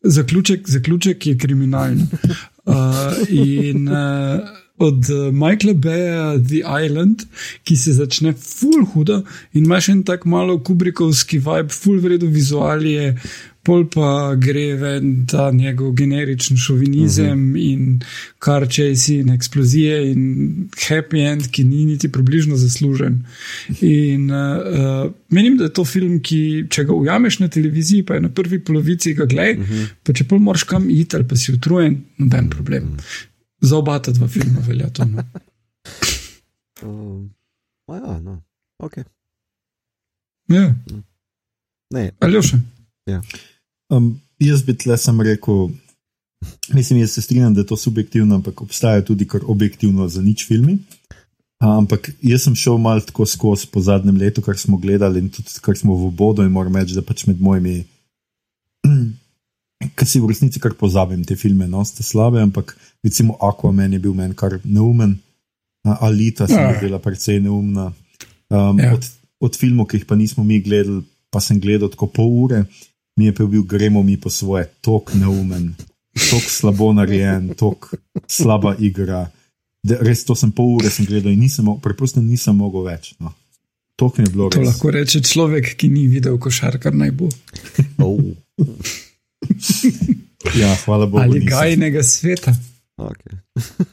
Zaključek, 0.04 0.70
zaključek 0.70 1.28
je 1.28 1.38
kriminalen. 1.38 2.08
Uh, 2.66 3.30
in 3.30 3.88
uh, 3.88 4.40
od 4.78 5.10
uh, 5.10 5.34
Michaela 5.34 5.74
Beja 5.74 6.38
The 6.40 6.64
Island, 6.86 7.22
ki 7.64 7.76
se 7.78 7.94
začne 7.94 8.34
full 8.34 8.88
hudo 8.94 9.20
in 9.54 9.66
imaš 9.66 9.90
en 9.90 10.02
tak 10.04 10.26
malo 10.26 10.58
kubrikovski 10.60 11.38
vibe, 11.38 11.70
full 11.70 12.02
vredo 12.02 12.26
vizualije. 12.26 13.20
Pol 13.66 13.88
pa 13.90 14.36
gre 14.38 14.66
ven 14.78 15.26
ta 15.30 15.50
njegov 15.52 15.94
generičen 15.98 16.58
šovinizem 16.58 17.40
uh 17.40 17.56
-huh. 17.56 17.72
in 17.72 18.02
kar 18.40 18.68
česi 18.70 19.16
in 19.20 19.30
eksplozije 19.30 20.12
in 20.12 20.22
happy 20.88 21.26
end, 21.32 21.48
ki 21.52 21.64
ni 21.64 21.86
niti 21.86 22.12
približno 22.12 22.56
zaslužen. 22.56 23.26
In 23.82 24.32
uh, 24.32 25.12
menim, 25.30 25.58
da 25.58 25.64
je 25.64 25.74
to 25.74 25.86
film, 25.86 26.22
ki 26.22 26.66
če 26.70 26.84
ga 26.84 26.94
ujameš 26.94 27.40
na 27.40 27.48
televiziji, 27.48 28.04
pa 28.06 28.14
je 28.14 28.22
na 28.22 28.30
prvi 28.30 28.60
polovici 28.64 29.14
ga 29.14 29.26
gledaj, 29.26 29.54
uh 29.54 29.70
-huh. 29.70 29.88
pa 30.04 30.14
če 30.14 30.24
pol 30.24 30.40
moraš 30.40 30.64
kam 30.64 30.90
iti 30.90 31.16
ali 31.16 31.28
pa 31.28 31.36
si 31.36 31.52
utrujen, 31.52 32.04
noben 32.18 32.50
problem. 32.50 32.84
Uh 32.84 32.90
-huh. 32.90 33.26
Za 33.62 33.78
oba 33.78 34.00
ta 34.00 34.12
dva 34.12 34.28
filma 34.28 34.60
velja 34.68 34.90
to. 34.90 35.06
No. 35.06 35.24
Um, 36.84 37.30
ja, 37.88 38.20
no, 38.20 38.42
ok. 38.78 38.98
Ja, 40.50 40.76
Ne, 41.94 42.10
ali 42.20 42.42
še? 42.44 42.58
Um, 43.90 44.16
jaz 44.42 44.64
bi 44.66 44.74
tle 44.78 44.98
sem 44.98 45.22
rekel, 45.22 45.70
mislim, 46.74 47.00
jaz 47.00 47.12
se 47.12 47.22
strinjam, 47.22 47.54
da 47.54 47.62
je 47.62 47.68
to 47.70 47.78
subjektivno, 47.78 48.36
ampak 48.36 48.62
obstaja 48.62 49.04
tudi 49.06 49.28
kar 49.28 49.42
objektivno 49.48 50.08
za 50.08 50.22
nič 50.22 50.48
filmi. 50.48 50.78
Ampak 51.60 52.12
jaz 52.22 52.44
sem 52.44 52.56
šel 52.56 52.78
malo 52.78 53.02
tako 53.02 53.26
skozi 53.26 53.68
po 53.72 53.82
zadnjem 53.82 54.18
letu, 54.18 54.42
kar 54.42 54.58
smo 54.58 54.78
gledali 54.78 55.20
in 55.20 55.30
tudi 55.30 55.56
kar 55.62 55.78
smo 55.78 55.96
v 55.96 56.12
bodu 56.12 56.44
in 56.44 56.52
moram 56.52 56.76
reči, 56.76 56.94
da 56.94 57.02
pač 57.02 57.26
med 57.30 57.42
mojimi, 57.42 57.86
ki 59.98 60.06
si 60.06 60.20
v 60.20 60.30
resnici 60.30 60.60
kar 60.60 60.74
pozabim 60.78 61.24
te 61.26 61.36
filme, 61.40 61.68
no, 61.68 61.84
ste 61.86 62.04
slabe, 62.04 62.42
ampak 62.44 62.76
recimo 63.06 63.38
Aquaman 63.42 63.94
je 63.94 64.00
bil 64.00 64.14
meni 64.14 64.36
kar 64.36 64.60
neumen, 64.64 65.18
Alita 65.86 66.48
se 66.48 66.58
mi 66.58 66.62
je 66.62 66.76
Ah. 66.76 66.82
bila 66.82 67.00
precej 67.00 67.40
neumna. 67.40 67.94
Um, 68.50 68.80
Ja. 68.80 68.94
od, 68.94 69.06
od 69.40 69.56
filmov, 69.58 69.88
ki 69.88 69.98
jih 69.98 70.06
pa 70.06 70.16
nismo 70.16 70.44
mi 70.44 70.60
gledali, 70.62 71.04
pa 71.30 71.40
sem 71.40 71.60
gledal 71.60 71.90
tako 71.90 72.08
pol 72.08 72.30
ure, 72.46 72.66
mi 73.16 73.26
je 73.26 73.34
pa 73.34 73.46
bil 73.46 73.64
gremo 73.64 74.04
mi 74.04 74.18
po 74.20 74.30
svoje, 74.30 74.66
tok 74.82 75.14
neumen, 75.14 75.76
tok 76.30 76.44
slabo 76.50 76.92
narejen, 76.94 77.54
tok 77.56 77.94
slaba 78.28 78.76
igra. 78.80 79.26
Da, 79.86 80.00
res 80.02 80.24
to 80.26 80.36
sem 80.36 80.52
pol 80.52 80.76
ure 80.80 80.90
sem 80.90 81.06
gledal 81.06 81.32
in 81.32 81.40
nisem, 81.40 81.68
preprosto 81.82 82.22
nisem 82.22 82.58
mogel 82.58 82.88
več. 82.88 83.14
No. 83.22 83.32
Tok 83.96 84.18
mi 84.18 84.26
je 84.26 84.32
bilo 84.34 84.50
To 84.50 84.60
res. 84.60 84.68
lahko 84.68 84.92
reče 84.92 85.22
človek, 85.24 85.76
ki 85.80 85.88
ni 85.90 86.08
videl 86.12 86.36
košarkar 86.42 86.96
naj 86.98 87.12
bo. 87.16 87.30
oh, 88.04 88.20
Ja, 90.56 90.76
hvala 90.86 91.06
Bogu. 91.06 91.22
Ali 91.24 91.40
nisem. 91.40 91.50
gajnega 91.50 92.04
sveta. 92.04 92.56
okay. 92.98 93.36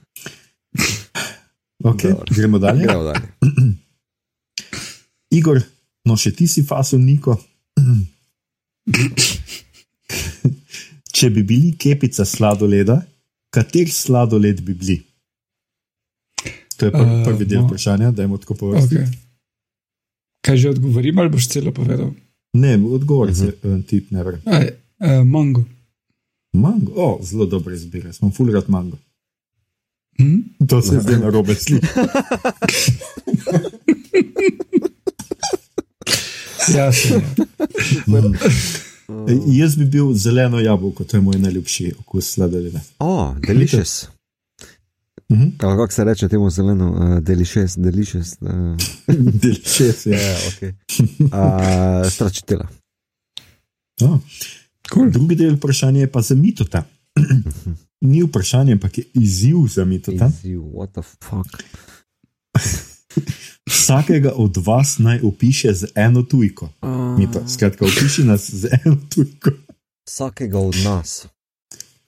Okay, 1.84 2.10
Dobro. 2.14 2.30
gremo 2.30 2.58
dalje. 2.62 2.82
Gremo 2.86 3.02
dalje. 3.02 3.26
Igor, 5.38 5.58
no 6.06 6.14
še 6.16 6.30
ti 6.30 6.46
si 6.46 6.62
faso, 6.62 6.94
Niko. 6.98 7.34
Če 11.12 11.30
bi 11.30 11.42
bili 11.42 11.76
kepica 11.78 12.24
sladoleda, 12.24 13.02
kater 13.50 13.90
sladoled 13.90 14.60
bi 14.60 14.74
bili? 14.74 15.02
To 16.76 16.86
je 16.86 16.90
pr 16.90 16.98
Eh, 16.98 17.24
prvi 17.24 17.44
del 17.46 17.60
no. 17.60 17.66
vprašanja, 17.66 18.10
da 18.10 18.22
jim 18.22 18.38
tako 18.38 18.54
povem. 18.54 18.82
Okay. 18.82 19.06
Kaj 20.42 20.56
že 20.56 20.70
odgovorim, 20.70 21.18
ali 21.18 21.28
boš 21.30 21.48
celo 21.48 21.72
povedal? 21.72 22.10
Ne, 22.52 22.76
odgovor 22.76 23.30
Mhm. 23.30 23.44
je 23.44 23.52
uh 23.64 23.82
tip 23.84 24.10
ne. 24.10 24.40
Aj, 24.44 24.68
uh, 25.00 25.24
mango. 25.24 25.64
Mango, 26.52 26.92
o, 26.96 27.18
zelo 27.22 27.46
dobre 27.46 27.74
izbire, 27.74 28.12
smo 28.12 28.30
fulgrat 28.30 28.68
mango. 28.68 28.98
Hm? 30.18 30.38
To 30.68 30.82
se 30.82 31.00
zdaj 31.00 31.18
na 31.20 31.30
robe 31.30 31.54
sliši. 31.54 31.86
Ja, 36.68 36.84
je. 36.84 37.22
E, 39.28 39.38
Jaz 39.46 39.76
bi 39.76 39.84
bil 39.84 40.12
zeleno 40.14 40.60
jabolko, 40.60 41.04
to 41.04 41.16
je 41.16 41.20
moj 41.20 41.38
najljubši 41.38 41.92
okus 41.98 42.32
sladoleda. 42.32 42.80
O, 42.98 43.34
delicious. 43.46 44.06
Mhm. 45.32 45.42
Ali 45.58 45.76
kako 45.76 45.92
se 45.92 46.04
reče 46.04 46.28
temu 46.28 46.50
zeleno, 46.50 46.92
uh, 46.92 47.18
delicious, 47.18 47.76
delicious. 47.76 48.36
Uh, 48.40 48.48
Delicious, 49.42 50.06
ja. 50.06 50.20
ja, 50.20 50.36
ok. 50.48 50.62
Uh, 51.20 52.10
Stračitela. 52.10 52.68
Oh. 54.00 54.18
Cool. 54.92 55.10
Drugi 55.10 55.34
del 55.34 55.54
vprašanja 55.56 56.00
je 56.00 56.12
pa 56.12 56.22
za 56.22 56.34
mitota. 56.34 56.84
Ni 58.00 58.22
vprašanje, 58.22 58.72
ampak 58.72 58.98
je 58.98 59.04
izziv 59.14 59.56
za 59.68 59.84
mitota. 59.84 60.26
Izziv, 60.26 60.60
what 60.60 60.92
the 60.92 61.02
fuck. 61.02 61.62
Vsakega 63.70 64.32
od 64.36 64.56
vas 64.56 64.98
naj 64.98 65.20
opiše 65.22 65.74
z 65.74 65.92
eno 65.94 66.22
tujko. 66.22 66.68
Mito, 67.18 67.42
skratka, 67.48 67.84
opiši 67.84 68.24
nas 68.24 68.50
z 68.50 68.68
eno 68.84 68.96
tujko. 69.14 69.50
Vsakega 70.06 70.58
od 70.58 70.74
nas. 70.84 71.26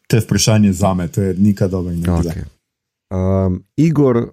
To 0.06 0.16
je 0.16 0.20
vprašanje 0.20 0.72
za 0.72 0.94
me, 0.94 1.08
to 1.08 1.22
je 1.22 1.34
nikaj 1.38 1.68
dobrega. 1.68 2.12
Okay. 2.12 2.44
Um, 3.10 3.64
Igor, 3.76 4.30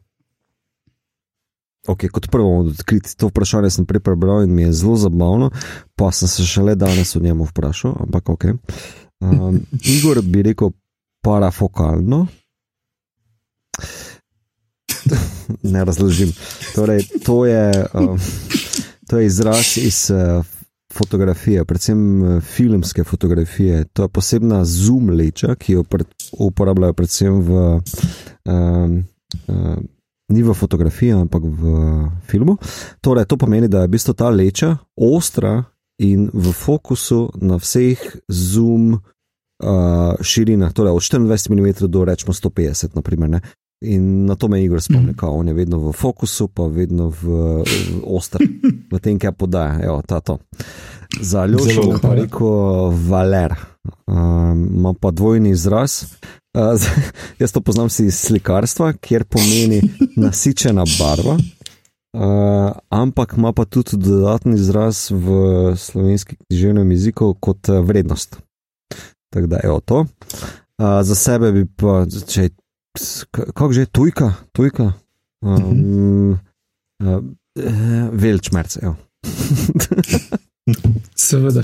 okay, 1.87 2.09
kot 2.09 2.27
prvo, 2.31 2.59
odkriti 2.59 3.17
to 3.17 3.27
vprašanje 3.27 3.69
sem 3.69 3.85
prej 3.85 4.01
prebral 4.01 4.43
in 4.43 4.55
mi 4.55 4.61
je 4.61 4.73
zelo 4.73 4.95
zabavno, 4.95 5.51
pa 5.95 6.11
sem 6.11 6.27
se 6.27 6.45
šele 6.45 6.75
danes 6.75 7.15
o 7.15 7.19
njem 7.19 7.43
vprašal. 7.45 7.95
Ampak, 7.99 8.25
okay. 8.25 8.57
um, 9.19 9.61
Igor 9.85 10.21
bi 10.21 10.43
rekel 10.43 10.71
parafokalno. 11.21 12.27
Ne 15.63 15.85
razložim. 15.85 16.33
Torej, 16.75 17.03
to, 17.25 17.45
je, 17.45 17.85
um, 17.93 18.19
to 19.09 19.19
je 19.19 19.25
izraz 19.25 19.77
iz 19.77 20.11
uh, 20.11 20.45
fotografije, 20.93 21.65
predvsem 21.65 22.21
uh, 22.21 22.41
filmske 22.41 23.03
fotografije. 23.03 23.83
To 23.93 24.03
je 24.03 24.09
posebna 24.09 24.65
zoom 24.65 25.09
leča, 25.09 25.55
ki 25.55 25.73
jo 25.73 25.83
pred, 25.83 26.07
uporabljajo 26.31 26.93
predvsem 26.93 27.41
v. 27.41 27.79
Um, 28.45 29.03
uh, 29.47 29.77
Ni 30.31 30.39
v 30.47 30.53
fotografiji, 30.55 31.11
ampak 31.11 31.43
v 31.43 31.63
filmu. 32.23 32.53
Torej, 33.03 33.25
to 33.27 33.35
pomeni, 33.35 33.67
da 33.67 33.81
je 33.83 33.89
v 33.89 33.91
bistvu 33.91 34.13
ta 34.15 34.29
leča 34.31 34.77
ostra 34.95 35.57
in 35.99 36.29
v 36.33 36.53
fokusu 36.55 37.35
na 37.43 37.59
vseh 37.59 37.99
zoom 38.31 38.95
uh, 39.61 40.15
širinah, 40.21 40.73
torej 40.73 40.91
od 40.91 41.01
24 41.01 41.51
mm 41.51 41.87
do 41.87 42.05
rečemo 42.05 42.33
150 42.33 42.95
mm. 42.95 43.35
In 43.81 44.25
na 44.25 44.35
to 44.35 44.47
me 44.47 44.63
Igor 44.63 44.81
spomni, 44.81 45.13
kako 45.13 45.31
on 45.31 45.47
je 45.47 45.53
vedno 45.53 45.79
v 45.79 45.91
fokusu, 45.93 46.47
pa 46.47 46.67
vedno 46.69 47.09
v, 47.09 47.25
v 47.65 48.03
oster, 48.05 48.41
v 48.91 48.99
tem, 49.01 49.17
kaj 49.17 49.33
podaja. 49.33 49.79
Evo, 49.81 50.01
ta 50.05 50.19
to. 50.21 50.37
Za 51.21 51.45
Ljošo 51.49 51.87
bom 51.87 51.97
pa 52.01 52.13
rekel 52.13 52.93
Valer. 53.09 53.55
Um, 54.05 54.67
ima 54.77 54.93
pa 54.93 55.11
dvojni 55.11 55.49
izraz. 55.49 56.01
Uh, 56.51 56.75
jaz 57.39 57.53
to 57.55 57.61
poznam 57.63 57.87
si 57.89 58.09
iz 58.11 58.17
slikarstva, 58.27 58.89
kjer 58.99 59.23
pomeni 59.23 59.77
nasičena 60.23 60.83
barva. 60.99 61.37
Uh, 62.11 62.75
ampak 62.89 63.37
ima 63.37 63.53
pa 63.55 63.63
tudi 63.65 63.95
dodatni 63.95 64.59
izraz 64.59 65.07
v 65.11 65.31
slovenskem 65.79 66.35
književnem 66.43 66.91
jeziku 66.91 67.33
kot 67.39 67.71
vrednost. 67.71 68.35
Tako 69.31 69.47
da 69.47 69.63
je 69.63 69.79
to. 69.85 69.99
Uh, 69.99 70.99
za 71.07 71.15
sebe 71.15 71.53
bi 71.55 71.63
pa, 71.65 72.03
če 72.27 72.49
kako 73.31 73.73
že, 73.73 73.85
tujka, 73.85 74.33
tujka. 74.51 74.93
Um, 75.41 76.37
uh, 77.01 77.17
uh, 77.55 78.09
Velčmerc, 78.11 78.77
evo. 78.81 78.95
Seveda. 81.15 81.63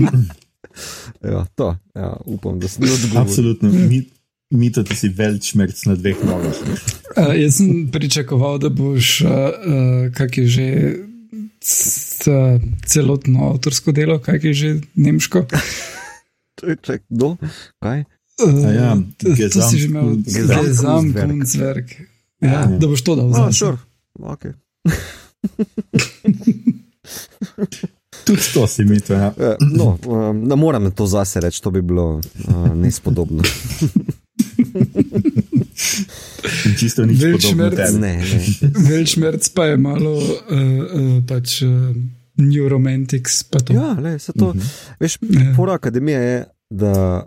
ja, 1.32 1.46
to, 1.54 1.76
ja, 1.94 2.16
upam, 2.24 2.60
da 2.60 2.68
sem 2.68 2.84
odgovoril. 2.84 3.20
Absolutno, 3.20 3.70
mi, 3.70 4.04
mi 4.50 4.72
to 4.72 4.82
ti 4.82 4.96
si 4.96 5.08
velčmerc 5.08 5.84
na 5.86 5.94
dveh 5.96 6.16
nogah. 6.26 6.56
Uh, 7.16 7.32
jaz 7.38 7.60
sem 7.60 7.88
pričakoval, 7.92 8.58
da 8.58 8.68
boš, 8.68 9.20
uh, 9.20 9.30
uh, 9.30 10.12
kak 10.14 10.38
je 10.38 10.46
že 10.46 10.68
celotno 12.86 13.50
avtorsko 13.52 13.92
delo, 13.92 14.18
kak 14.18 14.44
je 14.44 14.54
že 14.54 14.70
nemško. 14.96 15.44
Ček, 16.60 17.04
kdo? 17.08 17.36
Kaj? 17.80 18.04
Uh, 18.40 18.74
ja, 18.74 18.96
to, 19.16 19.28
to 19.48 19.60
si 19.62 19.78
že 19.78 19.86
imel, 19.86 20.16
Gesamtkunstwerk. 20.16 20.66
Gesamtkunstwerk. 20.66 21.88
Ja, 22.40 22.48
Ja. 22.50 22.66
da 22.72 22.86
boš 22.86 23.02
to 23.02 23.14
dal 23.14 23.26
No, 23.26 23.34
za 23.34 23.52
sure. 23.52 23.76
okay. 24.32 24.52
Tudi 28.24 28.42
to 28.54 28.66
si 28.66 28.84
mi 28.84 29.00
to. 29.00 29.12
Ja. 29.12 29.32
Eh, 29.34 29.56
no, 29.68 29.98
ne 30.34 30.56
morem 30.56 30.90
to 30.90 31.06
zase 31.06 31.40
reči, 31.40 31.60
to 31.60 31.70
bi 31.70 31.82
bilo 31.82 32.16
uh, 32.16 32.22
nespodobno. 32.74 33.42
Čisto 36.76 37.04
nič 37.04 37.18
Velčmerc. 37.18 37.76
tebi. 37.76 37.98
Ne, 37.98 38.12
ne. 38.16 38.40
Velčmerc 38.80 39.48
pa 39.48 39.64
je 39.66 39.76
malo 39.76 40.12
uh, 40.12 40.24
uh, 40.48 41.24
pač 41.24 41.62
uh, 41.62 41.92
New 42.36 42.68
Romantics. 42.68 43.42
Pa 43.44 43.60
to. 43.60 43.72
Ja, 43.72 43.92
le, 43.94 44.18
se 44.18 44.32
to. 44.32 44.48
Mhm. 44.50 44.64
Veš, 44.98 45.18
Ja. 45.22 45.52
pora 45.56 45.72
akademije 45.74 46.20
je, 46.20 46.38
da 46.70 47.26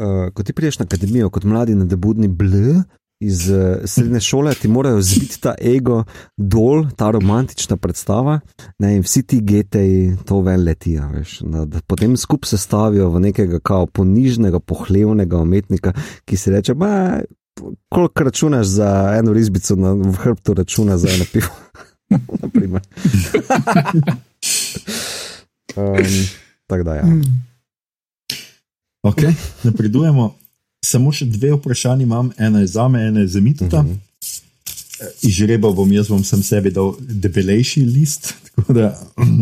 uh, 0.00 0.32
ko 0.34 0.42
ti 0.42 0.52
priješ 0.52 0.78
na 0.78 0.84
akademijo 0.84 1.30
kot 1.30 1.44
mladi 1.44 1.74
nadebudni 1.74 2.28
bl. 2.28 2.80
Iz 3.20 3.50
uh, 3.50 3.76
srednje 3.84 4.20
šole 4.20 4.54
ti 4.54 4.68
morajo 4.68 5.02
zbiti 5.02 5.40
ta 5.40 5.54
ego 5.60 6.04
dol, 6.36 6.86
ta 6.96 7.10
romantična 7.10 7.76
predstava, 7.76 8.38
ne, 8.78 8.94
in 8.96 9.02
vsi 9.04 9.22
ti 9.22 9.40
geteji 9.44 10.16
to 10.24 10.40
ven 10.40 10.64
letijo. 10.64 11.08
Veš, 11.12 11.34
da 11.44 11.80
potem 11.86 12.16
skupaj 12.16 12.48
se 12.48 12.58
stavijo 12.58 13.10
v 13.10 13.20
nekega 13.20 13.60
kao 13.60 13.86
ponižnega, 13.86 14.60
pohlevnega 14.60 15.36
umetnika, 15.36 15.92
ki 16.24 16.36
si 16.36 16.50
reče: 16.50 16.74
koliko 17.88 18.24
računaš 18.24 18.66
za 18.66 19.14
eno 19.18 19.32
risbico, 19.32 19.76
na, 19.76 19.92
v 19.92 20.12
hrbtu 20.12 20.54
računa 20.54 20.98
za 20.98 21.08
eno 21.08 21.24
pivo. 21.32 21.52
Naprimer. 22.42 22.80
um, 25.76 25.96
tako 26.66 26.82
da, 26.82 26.94
ja. 26.94 27.04
Okay, 29.02 29.32
napredujemo. 29.64 30.34
Samo 30.84 31.12
še 31.12 31.26
dve 31.28 31.52
vprašanje 31.56 32.04
imam, 32.04 32.30
ena 32.38 32.60
je 32.60 32.70
za 32.72 32.88
me, 32.88 33.04
ena 33.08 33.20
je 33.20 33.28
za 33.36 33.40
mitota. 33.40 33.82
Mhm. 33.82 33.98
Izžrebal 35.24 35.72
bom, 35.72 35.92
jaz 35.92 36.10
bom 36.12 36.24
sem 36.24 36.42
sebi 36.44 36.72
dal 36.72 36.94
debelejši 37.00 37.84
list. 37.88 38.34
Da, 38.68 38.92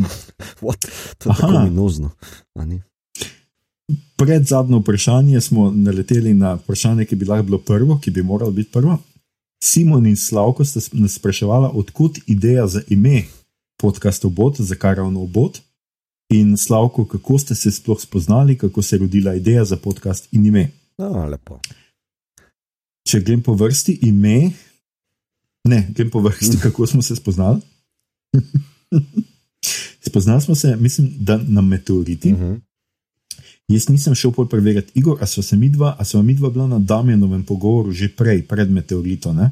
What? 0.63 0.85
To 1.19 1.31
je 1.31 1.35
Aha. 1.35 1.67
tako 1.67 2.65
ni? 2.65 2.79
pred 4.19 4.47
zadnjo 4.47 4.79
vprašanje 4.79 5.41
smo 5.41 5.71
naleteli 5.71 6.35
na 6.35 6.55
vprašanje, 6.55 7.05
ki 7.05 7.17
bi 7.17 7.27
lahko 7.27 7.43
bilo 7.43 7.59
prvo, 7.59 7.99
ki 7.99 8.11
bi 8.11 8.23
moralo 8.23 8.51
biti 8.51 8.71
prvo. 8.73 8.99
Simon 9.65 10.07
in 10.07 10.17
Slavko 10.17 10.65
sta 10.65 10.81
nas 10.93 11.15
spraševala, 11.15 11.71
odkot 11.71 12.19
ideja 12.27 12.67
za 12.67 12.83
ime 12.89 13.23
podcastov 13.77 14.31
Bot, 14.31 14.61
zakaj 14.61 14.95
ravno 14.95 15.27
Bot. 15.27 15.61
In 16.33 16.57
Slavko, 16.57 17.05
kako 17.05 17.39
ste 17.39 17.55
se 17.55 17.71
sploh 17.71 18.01
spoznali, 18.01 18.59
kako 18.59 18.83
se 18.83 18.97
je 18.97 19.01
rodila 19.01 19.35
ideja 19.35 19.65
za 19.65 19.77
podcast 19.77 20.29
in 20.33 20.47
ime. 20.47 20.71
No, 20.99 21.27
lepo. 21.27 21.61
Če 23.09 23.21
grem 23.21 23.43
po 23.43 23.55
vrsti 23.55 23.99
ime, 24.03 24.51
ne, 25.69 25.87
grem 25.95 26.11
po 26.11 26.21
vrsti, 26.21 26.59
kako 26.65 26.87
smo 26.87 27.03
se 27.03 27.17
spoznali. 27.17 27.61
Spoznali 30.01 30.43
smo 30.43 30.55
se, 30.55 30.77
mislim, 30.77 31.11
da 31.21 31.37
na 31.49 31.61
meteoriti. 31.61 32.33
Uh 32.33 32.39
-huh. 32.39 32.61
Jaz 33.69 33.89
nisem 33.89 34.15
šel 34.15 34.33
pol 34.33 34.49
preverjati, 34.49 34.93
Igor, 34.95 35.19
a 35.21 35.27
so 35.27 35.43
se 35.43 35.57
mi 35.57 35.69
dva, 35.69 35.97
a 35.99 36.05
so 36.05 36.23
mi 36.23 36.35
dva 36.35 36.51
bila 36.51 36.67
na 36.67 36.79
Damjanovem 36.79 37.45
pogovoru 37.45 37.93
že 37.93 38.09
prej, 38.09 38.43
pred 38.49 38.71
meteoritom, 38.71 39.37
ne? 39.37 39.51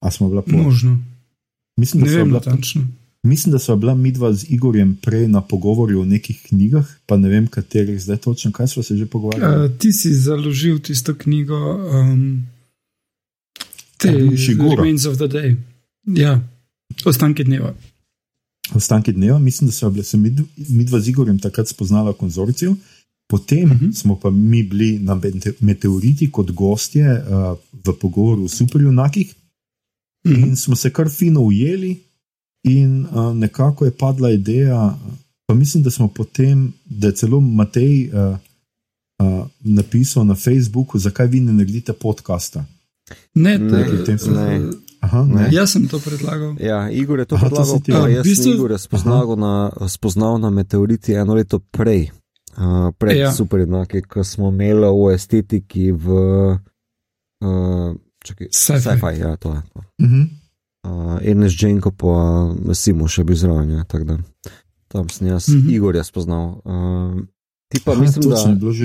A 0.00 0.10
smo 0.10 0.28
bila 0.28 0.42
pol. 0.42 0.62
Možno. 0.62 0.98
Mislim, 1.76 2.02
da 2.02 2.10
Ne 2.10 2.16
vem 2.16 2.28
bila, 2.28 2.38
natančno. 2.38 2.86
Mislim, 3.22 3.52
da 3.52 3.58
sva 3.58 3.76
bila 3.76 3.94
mi 3.94 4.12
dva 4.12 4.32
z 4.32 4.46
Igorjem 4.48 4.96
prej 5.02 5.28
na 5.28 5.40
pogovoru 5.40 6.00
o 6.00 6.04
nekih 6.04 6.42
knjigah, 6.48 6.86
pa 7.06 7.16
ne 7.16 7.28
vem, 7.28 7.46
katerih 7.46 8.00
zdaj 8.02 8.16
točno, 8.16 8.52
kaj 8.52 8.68
smo 8.68 8.82
se 8.82 8.96
že 8.96 9.06
pogovarjali. 9.06 9.64
Uh, 9.64 9.78
ti 9.78 9.92
si 9.92 10.14
založil 10.14 10.78
tisto 10.78 11.14
knjigo, 11.14 11.58
um, 11.92 12.46
te. 13.96 14.12
Remains 14.76 15.06
of 15.06 15.16
the 15.16 15.28
Day. 15.28 15.56
Ja, 16.06 16.40
ostanki 17.04 17.44
dneva. 17.44 17.74
ostanki 18.74 19.12
dneva, 19.12 19.38
mislim, 19.38 19.68
da 19.68 19.72
so 19.72 19.90
bile 19.90 20.04
mi, 20.14 20.36
mi 20.68 20.84
dva 20.84 21.00
z 21.00 21.08
Igorjem 21.08 21.38
takrat 21.38 21.68
spoznala 21.68 22.12
konzorcijo. 22.12 22.76
Potem 23.28 23.70
uh 23.70 23.80
-huh. 23.80 23.92
smo 23.92 24.20
pa 24.20 24.30
mi 24.30 24.62
bili 24.62 24.98
na 24.98 25.20
meteoriti 25.60 26.30
kot 26.30 26.50
gostje 26.50 27.12
uh, 27.12 27.58
v 27.72 27.98
pogovoru 28.00 28.44
o 28.44 28.48
superjunakih 28.48 29.34
uh 30.24 30.32
-huh. 30.32 30.48
in 30.48 30.56
smo 30.56 30.76
se 30.76 30.90
kar 30.90 31.10
fino 31.10 31.40
ujeli, 31.40 31.98
in 32.62 33.06
uh, 33.06 33.36
nekako 33.36 33.84
je 33.84 33.90
padla 33.90 34.30
ideja. 34.30 34.98
Pa 35.46 35.54
mislim, 35.54 35.82
da 35.82 35.90
smo 35.90 36.08
potem, 36.08 36.72
da 36.84 37.06
je 37.06 37.14
celo 37.14 37.40
Matej 37.40 38.10
uh, 38.12 38.36
uh, 39.18 39.46
napisal 39.60 40.26
na 40.26 40.34
Facebooku, 40.34 40.98
zakaj 40.98 41.26
vi 41.26 41.40
ne 41.40 41.52
naredite 41.52 41.92
podcasta. 41.92 42.64
Ne, 43.34 43.58
ne, 43.58 43.86
ne. 44.26 44.60
Aha, 45.00 45.22
ne. 45.24 45.48
Jaz 45.52 45.72
sem 45.72 45.88
to 45.88 45.98
predlagal. 45.98 46.56
Ja, 46.60 46.90
Igor 46.90 47.18
je 47.18 47.24
to 47.24 47.34
Aha, 47.34 47.46
predlagal. 47.46 47.80
To 47.80 47.92
ja, 47.92 48.08
jaz 48.08 48.24
bistu... 48.24 48.42
sem 48.42 48.52
Igor 48.52 48.78
spoznal 48.78 49.36
na, 49.36 49.70
spoznal 49.88 50.38
na 50.38 50.50
meteoriti 50.50 51.14
eno 51.14 51.34
leto 51.34 51.58
prej, 51.58 52.10
uh, 52.56 52.90
pred 52.98 53.16
ja. 53.16 53.32
super 53.32 53.60
enake, 53.60 54.02
ko 54.02 54.24
smo 54.24 54.50
imeli 54.50 54.90
v 54.90 55.14
estetiki 55.14 55.92
v 55.92 56.06
uh, 57.44 57.94
Sci-fi. 58.50 59.20
Ja, 59.20 59.36
to 59.36 59.54
je 59.54 59.62
to. 59.72 59.80
Uh 60.02 60.10
-huh. 60.10 60.26
Uh, 60.86 61.18
Ernest 61.22 61.62
Jenko 61.62 61.90
pa 61.90 62.74
Simo 62.74 63.08
še 63.08 63.24
bi 63.24 63.34
zraven, 63.34 63.70
ja, 63.70 63.84
tako 63.84 64.04
da 64.04 64.18
tam 64.88 65.08
sem 65.08 65.26
jaz 65.26 65.48
mhm. 65.48 65.58
-huh. 65.58 65.74
Igorja 65.74 66.04
spoznal. 66.04 66.46
Uh, 66.64 67.20
ti 67.68 67.80
pa 67.84 67.92
Aha, 67.92 68.00
mislim, 68.00 68.30
da 68.30 68.36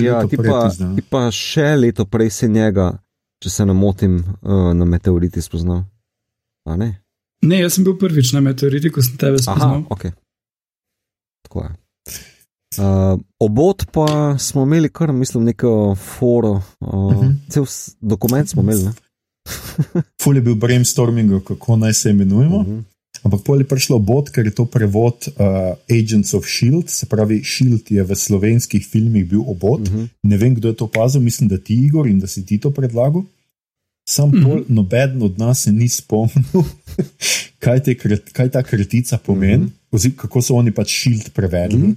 ja, 0.02 0.28
ti, 0.28 0.36
pa, 0.36 0.70
ti 0.96 1.02
pa 1.10 1.30
še 1.30 1.76
leto 1.76 2.04
prej 2.04 2.30
si 2.30 2.48
njega, 2.48 2.98
če 3.42 3.50
se 3.50 3.66
ne 3.66 3.72
motim, 3.72 4.16
uh, 4.42 4.72
na 4.74 4.84
meteoriti 4.84 5.42
spoznal. 5.42 5.84
Ne? 6.66 7.00
ne, 7.42 7.60
jaz 7.60 7.74
sem 7.74 7.84
bil 7.84 7.98
prvič 7.98 8.32
na 8.32 8.40
meteoriti, 8.40 8.90
ko 8.90 9.02
sem 9.02 9.16
tebe 9.16 9.38
spoznal. 9.38 9.68
Aha, 9.68 9.86
okay. 9.90 10.12
Tako 11.44 11.64
je. 11.64 11.70
Uh, 12.78 13.20
obot 13.38 13.84
pa 13.92 14.38
smo 14.38 14.62
imeli 14.62 14.88
kar, 14.88 15.12
mislim, 15.12 15.44
neko 15.44 15.94
foro, 15.94 16.50
uh, 16.80 16.94
uh 16.94 17.12
mhm. 17.12 17.20
-huh. 17.20 17.50
cel 17.50 17.64
dokument 18.00 18.48
smo 18.48 18.62
imeli. 18.62 18.90
Ful 20.22 20.36
je 20.36 20.42
bil 20.42 20.54
brainstorming, 20.54 21.42
kako 21.44 21.76
naj 21.76 21.94
se 21.94 22.10
imenujemo. 22.10 22.56
Uh 22.56 22.66
mhm. 22.66 22.78
-huh. 22.78 22.82
Ampak 23.24 23.40
pol 23.40 23.58
je 23.62 23.64
prišlo 23.64 23.96
obot, 23.96 24.28
ker 24.28 24.44
je 24.44 24.52
to 24.52 24.66
prevod 24.68 25.28
uh, 25.32 25.72
Agents 25.88 26.34
of 26.34 26.44
Shield, 26.44 26.90
se 26.90 27.06
pravi, 27.06 27.40
Shield 27.44 27.88
je 27.90 28.02
v 28.04 28.16
slovenskih 28.16 28.84
filmih 28.84 29.24
bil 29.28 29.40
obot. 29.46 29.80
Uh 29.80 29.94
mhm. 29.94 30.02
-huh. 30.02 30.08
Ne 30.22 30.36
vem, 30.36 30.54
kdo 30.54 30.68
je 30.68 30.76
to 30.76 30.84
opazil, 30.84 31.20
mislim, 31.20 31.48
da 31.48 31.58
ti 31.58 31.74
Igor 31.74 32.06
in 32.06 32.20
da 32.20 32.26
si 32.26 32.46
ti 32.46 32.58
to 32.58 32.70
predlagal. 32.70 33.24
Sam 34.08 34.28
mm 34.28 34.32
-hmm. 34.32 34.64
noben 34.68 35.22
od 35.22 35.38
nas 35.38 35.62
se 35.62 35.72
ni 35.72 35.88
spomnil, 35.88 36.64
kaj, 37.64 37.82
te, 37.82 37.94
kaj 38.32 38.48
ta 38.48 38.62
kratica 38.62 39.18
pomeni, 39.18 39.56
mm 39.56 39.66
-hmm. 39.66 39.90
oziroma 39.90 40.20
kako 40.20 40.42
so 40.42 40.54
oni 40.54 40.70
pač 40.70 40.88
šild 40.88 41.30
prevedli. 41.32 41.78
Mm 41.78 41.84
-hmm. 41.84 41.94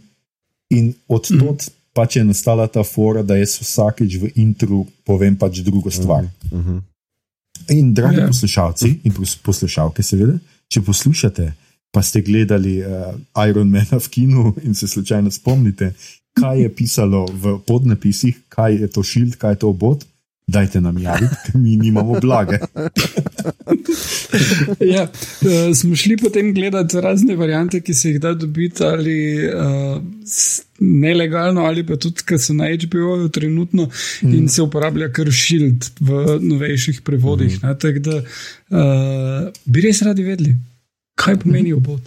In 0.69 0.94
od 1.07 1.28
mm 1.30 1.38
-hmm. 1.38 1.40
tod 1.40 1.72
pač 1.94 2.15
je 2.15 2.24
nastala 2.24 2.68
ta 2.68 2.84
fora, 2.84 3.24
da 3.24 3.36
jaz 3.36 3.60
vsakeč 3.61 4.15
v 4.15 4.30
intru 4.36 4.86
povem 5.03 5.36
pač 5.36 5.60
drugo 5.60 5.91
stvar. 5.91 6.24
Mm 6.24 6.30
-hmm. 6.52 6.82
In 7.70 7.94
dragi 7.94 8.18
yeah. 8.18 8.28
Ja. 8.28 8.28
poslušalci 8.28 8.92
in 9.04 9.14
poslušalke, 9.44 10.04
seveda, 10.04 10.38
če 10.68 10.82
poslušate, 10.82 11.48
pa 11.92 12.04
ste 12.04 12.22
gledali 12.22 12.80
uh, 12.84 13.16
Iron 13.48 13.70
Man 13.72 13.88
v 13.92 14.08
kinu 14.10 14.54
in 14.64 14.76
se 14.76 14.88
slučajno 14.88 15.32
spomnite, 15.32 15.94
kaj 16.38 16.62
je 16.62 16.70
pisalo 16.76 17.26
v 17.26 17.58
podnapisih, 17.68 18.38
kaj 18.50 18.82
je 18.82 18.88
to 18.88 19.04
šild, 19.04 19.36
kaj 19.42 19.58
je 19.58 19.60
to 19.64 19.70
obot 19.74 20.06
dajte 20.48 20.82
nam 20.82 20.98
javiti, 20.98 21.36
ker 21.46 21.60
mi 21.60 21.76
nimamo 21.76 22.20
blage. 22.22 22.60
ja, 24.95 25.03
uh, 25.03 25.76
smo 25.76 25.95
šli 25.95 26.18
potem 26.18 26.53
gledati 26.53 27.01
razne 27.01 27.35
variante, 27.35 27.81
ki 27.81 27.93
se 27.93 28.09
jih 28.09 28.22
da 28.22 28.34
dobiti 28.34 28.84
ali 28.84 29.47
uh, 29.47 30.01
nelegalno, 30.80 31.61
ali 31.61 31.85
pa 31.85 31.95
tudi, 31.95 32.22
ker 32.26 32.39
so 32.41 32.53
na 32.53 32.65
HBO-ju 32.73 33.30
trenutno 33.30 33.89
mm. 34.22 34.34
in 34.34 34.49
se 34.49 34.61
uporablja 34.61 35.11
kar 35.14 35.31
šild 35.31 35.85
v 35.99 36.39
novejših 36.41 37.01
prevodih. 37.01 37.64
Mm. 37.64 37.68
Tako 37.81 37.99
da 37.99 38.18
uh, 38.18 38.26
bi 39.65 39.81
res 39.81 40.01
radi 40.01 40.23
vedeli, 40.23 40.55
kaj 41.15 41.38
pomeni 41.45 41.73
obot. 41.73 42.01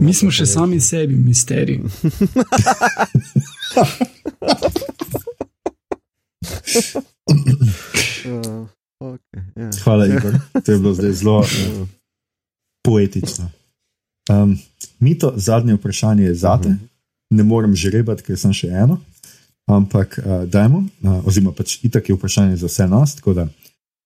Mi 0.00 0.14
smo 0.14 0.30
še 0.34 0.46
sami 0.50 0.80
sebi, 0.82 1.14
misterij. 1.14 1.78
okay, 9.14 9.42
yeah. 9.56 9.82
Hvala, 9.82 10.06
Igor. 10.06 10.34
To 10.64 10.72
je 10.72 10.78
bilo 10.78 10.94
zdaj 10.94 11.12
zelo 11.12 11.38
uh, 11.38 11.88
poetično. 12.82 13.50
Um, 14.30 14.58
Mito, 15.00 15.32
zadnje 15.36 15.74
vprašanje 15.74 16.24
je 16.24 16.34
zate. 16.34 16.68
Uh 16.68 16.74
mhm. 16.74 16.84
-huh. 16.84 16.88
Ne 17.30 17.42
morem 17.42 17.76
žrebati, 17.76 18.22
ker 18.22 18.38
sem 18.38 18.52
še 18.52 18.66
eno, 18.66 18.98
ampak 19.66 20.18
uh, 20.18 20.48
dajmo, 20.50 20.78
uh, 21.02 21.26
oziroma 21.26 21.52
pač 21.52 21.78
itak 21.84 22.08
je 22.08 22.14
vprašanje 22.14 22.56
za 22.56 22.66
vse 22.66 22.86
nas. 22.88 23.14
Tako 23.14 23.34
da 23.34 23.48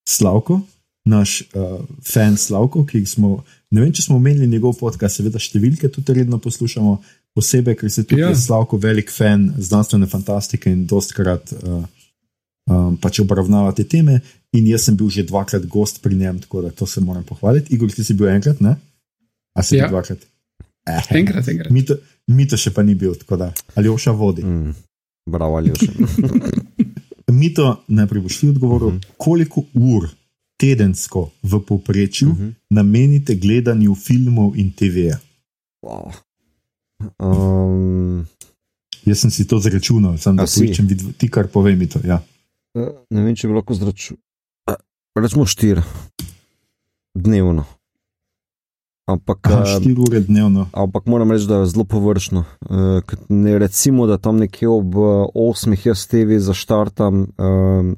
Slavko, 0.09 0.61
naš 1.05 1.41
uh, 1.41 1.81
fan 2.13 2.37
Slavko, 2.37 2.85
ki 2.87 3.07
smo, 3.07 3.45
ne 3.71 3.81
vem, 3.81 3.93
če 3.93 4.03
smo 4.03 4.17
omenili 4.17 4.47
njegov 4.47 4.77
podcast, 4.77 5.17
seveda 5.17 5.39
številke 5.39 5.89
tudi 5.89 6.13
redno 6.13 6.39
poslušamo, 6.39 6.99
posebej, 7.35 7.75
ker 7.81 7.91
se 7.91 8.05
tudi 8.05 8.21
ja. 8.21 8.35
Slavko 8.37 8.77
velik 8.77 9.11
fan 9.13 9.55
znanstvene 9.59 10.07
fantastike 10.07 10.71
in 10.71 10.87
dostkrat. 10.87 11.53
Uh, 11.63 11.85
um, 12.71 12.97
pač 13.01 13.21
obravnava 13.21 13.73
te 13.77 13.85
teme. 13.85 14.21
In 14.55 14.67
jaz 14.71 14.87
sem 14.87 14.97
bil 14.97 15.11
že 15.11 15.27
dvakrat 15.27 15.67
gost 15.67 16.03
pri 16.03 16.15
njem, 16.15 16.39
tako 16.41 16.63
da 16.63 16.71
to 16.71 16.87
se 16.87 17.01
moram 17.01 17.25
pohvaliti. 17.27 17.75
Igor, 17.75 17.91
ti 17.91 18.05
si 18.05 18.15
bil 18.15 18.29
enkrat, 18.31 18.61
ne? 18.61 18.77
A 19.55 19.63
si 19.63 19.77
ja. 19.77 19.89
bil 19.89 19.97
dvakrat? 19.97 20.27
Eh, 20.87 21.03
enkrat, 21.19 21.49
enkrat. 21.49 21.71
Mi 21.73 21.85
to, 21.85 21.97
mi 22.29 22.47
to 22.49 22.59
še 22.61 22.71
pa 22.75 22.85
ni 22.87 22.95
bil, 22.95 23.15
tako 23.19 23.41
da 23.41 23.53
ali 23.75 23.89
oša 23.89 24.13
vodi. 24.13 24.45
Mm, 24.45 24.75
bravo, 25.31 25.57
ali 25.59 25.73
oša. 25.73 25.93
mi 27.41 27.51
to 27.55 27.71
najprej 27.89 28.23
boš 28.23 28.39
ti 28.39 28.49
odgovoril, 28.49 28.91
mm 28.91 28.99
-hmm. 28.99 29.15
koliko 29.17 29.65
ur 29.75 30.09
tedensko 30.57 31.31
v 31.43 31.61
povprečju 31.67 32.29
mm 32.29 32.37
-hmm. 32.37 32.53
namenite 32.71 33.35
gledanju 33.35 33.95
filmov 33.95 34.57
in 34.57 34.73
TV-ja? 34.73 35.19
Wow. 35.83 36.13
Um, 37.19 38.27
Jaz 39.05 39.21
sem 39.21 39.31
si 39.31 39.45
to 39.47 39.59
zračunal, 39.59 40.17
sem 40.19 40.37
da 40.37 40.47
si 40.47 40.75
čem 40.75 40.87
videti, 40.87 41.13
ti 41.13 41.29
kar 41.29 41.49
povem 41.49 41.79
mi 41.79 41.87
to. 41.87 42.01
Ja. 42.05 42.23
Ne 43.11 43.25
vem, 43.25 43.37
če 43.37 43.49
bi 43.49 43.55
lahko 43.55 43.75
zračunal. 43.75 44.21
Rečemo 45.15 45.47
štiri 45.47 45.81
dnevno. 47.15 47.65
Ampak, 49.07 49.47
Aha, 49.47 49.79
štiri 49.79 50.01
ure 50.01 50.21
dnevno. 50.21 50.67
Ampak 50.73 51.07
moram 51.07 51.31
reči, 51.31 51.47
da 51.47 51.57
je 51.63 51.67
zelo 51.67 51.85
površno. 51.85 52.45
Ne, 53.29 53.59
recimo, 53.59 54.07
da 54.07 54.19
tam 54.19 54.43
nekje 54.43 54.69
ob 54.69 54.95
8. 54.95 55.87
jaz 55.87 56.07
TV 56.07 56.39
zaštartam 56.39 57.27
um, 57.39 57.97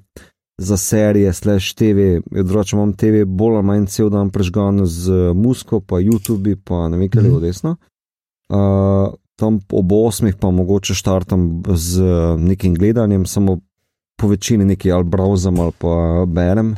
za 0.58 0.76
serije, 0.76 1.32
slash 1.32 1.74
TV, 1.74 2.20
drugače 2.30 2.76
imam 2.76 2.92
TV 2.92 3.24
bolj 3.24 3.56
ali 3.56 3.66
manj 3.66 3.86
cel 3.86 4.10
dan 4.10 4.30
prežgan 4.30 4.84
z 4.84 5.32
musko, 5.34 5.80
pa 5.80 5.96
YouTube, 5.96 6.56
pa 6.64 6.88
ne 6.88 6.98
vem, 7.00 7.08
kaj 7.08 7.24
je 7.24 7.30
mm. 7.30 7.40
desno. 7.40 7.76
Uh, 8.52 9.14
tam 9.36 9.60
ob 9.72 9.88
8. 9.88 10.32
pa 10.40 10.50
mogoče 10.50 10.94
štartam 10.94 11.62
z 11.74 12.02
nekim 12.38 12.74
gledanjem, 12.74 13.26
samo 13.26 13.60
po 14.16 14.28
večini 14.28 14.64
nekaj 14.64 14.92
ali 14.92 15.04
browsam 15.04 15.60
ali 15.60 15.72
pa 15.78 16.24
berem. 16.28 16.76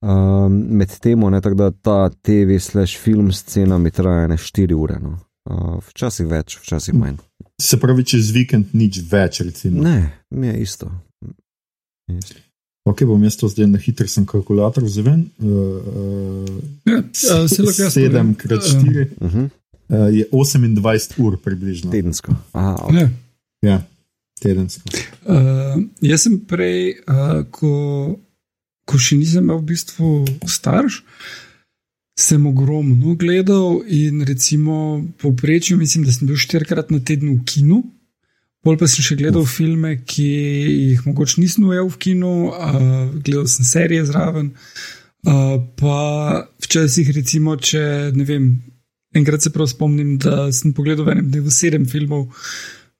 Um, 0.00 0.52
med 0.78 0.92
tem, 1.02 1.20
tako 1.42 1.54
da 1.58 1.70
ta 1.70 2.10
TV 2.22 2.58
slash 2.60 2.98
film 2.98 3.32
scena 3.32 3.78
mi 3.78 3.90
traja 3.90 4.26
ne 4.30 4.36
4 4.36 4.74
ure, 4.74 4.98
no. 5.02 5.16
uh, 5.50 5.78
včasih 5.90 6.26
več, 6.30 6.58
včasih 6.62 6.94
manj. 6.94 7.16
Se 7.58 7.80
pravi, 7.82 8.04
čez 8.06 8.30
vikend 8.30 8.76
nič 8.78 9.00
več, 9.10 9.40
recimo. 9.42 9.82
Ne, 9.82 10.12
mi 10.30 10.46
je 10.46 10.60
isto. 10.62 10.90
isto. 12.14 12.38
Ok, 12.88 13.02
bom 13.04 13.22
jaz 13.26 13.36
to 13.36 13.50
zdaj 13.50 13.66
na 13.68 13.78
hiter 13.82 14.08
sem 14.08 14.24
kalkulator 14.26 14.86
vzel. 14.86 15.10
Uh, 15.42 16.46
uh, 16.46 16.60
ja, 16.86 17.02
7 17.10 18.34
krat 18.38 18.64
4 18.64 19.08
uh, 19.18 19.34
uh, 19.34 20.08
je 20.14 20.28
28 20.30 21.18
ur 21.18 21.40
približno. 21.42 21.90
Tedensko. 21.90 22.38
Aha, 22.52 22.76
okay. 22.86 23.02
ja. 23.02 23.10
ja 23.66 23.78
tedensko? 24.40 24.88
Uh, 25.26 25.82
jaz 26.00 26.24
sem 26.26 26.38
prej, 26.48 27.00
uh, 27.10 27.42
ko, 27.50 27.72
ko 28.88 28.98
še 29.00 29.18
nisem 29.20 29.44
imel 29.44 29.60
v 29.60 29.68
bistvu 29.74 30.08
starš, 30.48 31.02
sem 32.18 32.46
ogromno 32.50 33.14
gledal 33.20 33.82
in 33.86 34.24
recimo 34.26 35.04
povprečju, 35.22 35.78
mislim, 35.78 36.06
da 36.08 36.14
sem 36.14 36.26
bil 36.26 36.40
štirikrat 36.40 36.90
na 36.90 36.98
teden 36.98 37.36
v 37.36 37.44
kinu. 37.46 37.82
Pol 38.66 38.74
pa 38.80 38.88
sem 38.90 39.04
še 39.06 39.14
gledal 39.20 39.44
Uf. 39.46 39.52
filme, 39.60 40.00
ki 40.02 40.26
jih 40.26 41.04
mogoče 41.06 41.38
nisem 41.38 41.68
ujel 41.68 41.86
v 41.92 42.00
kinu, 42.02 42.32
uh, 42.50 43.04
gledal 43.22 43.46
sem 43.46 43.68
serije 43.68 44.08
zraven. 44.08 44.50
Uh, 45.22 45.60
pa 45.78 46.00
včasih, 46.66 47.12
recimo, 47.14 47.54
če 47.54 48.10
ne 48.16 48.26
vem, 48.26 48.50
enkrat 49.14 49.46
se 49.46 49.54
prav 49.54 49.70
spomnim, 49.70 50.16
da 50.18 50.48
sem 50.54 50.74
pogledal 50.74 51.06
v 51.06 51.14
enem 51.14 51.30
dnevu 51.30 51.54
sedem 51.54 51.86
filmov, 51.86 52.26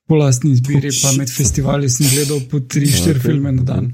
po 0.08 0.16
lastni 0.16 0.54
izbiri, 0.54 0.94
pa 1.02 1.10
med 1.18 1.28
festivali 1.28 1.90
sem 1.92 2.06
gledal 2.08 2.40
po 2.48 2.62
3-4 2.62 3.18
okay. 3.18 3.24
filme 3.26 3.52
na 3.58 3.66
dan. 3.66 3.90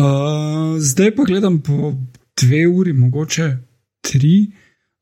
Uh, 0.00 0.80
zdaj 0.80 1.14
pa 1.16 1.24
gledam 1.24 1.60
po 1.60 1.94
2 2.42 2.66
uri, 2.66 2.92
mogoče 2.92 3.56
3. 4.02 4.50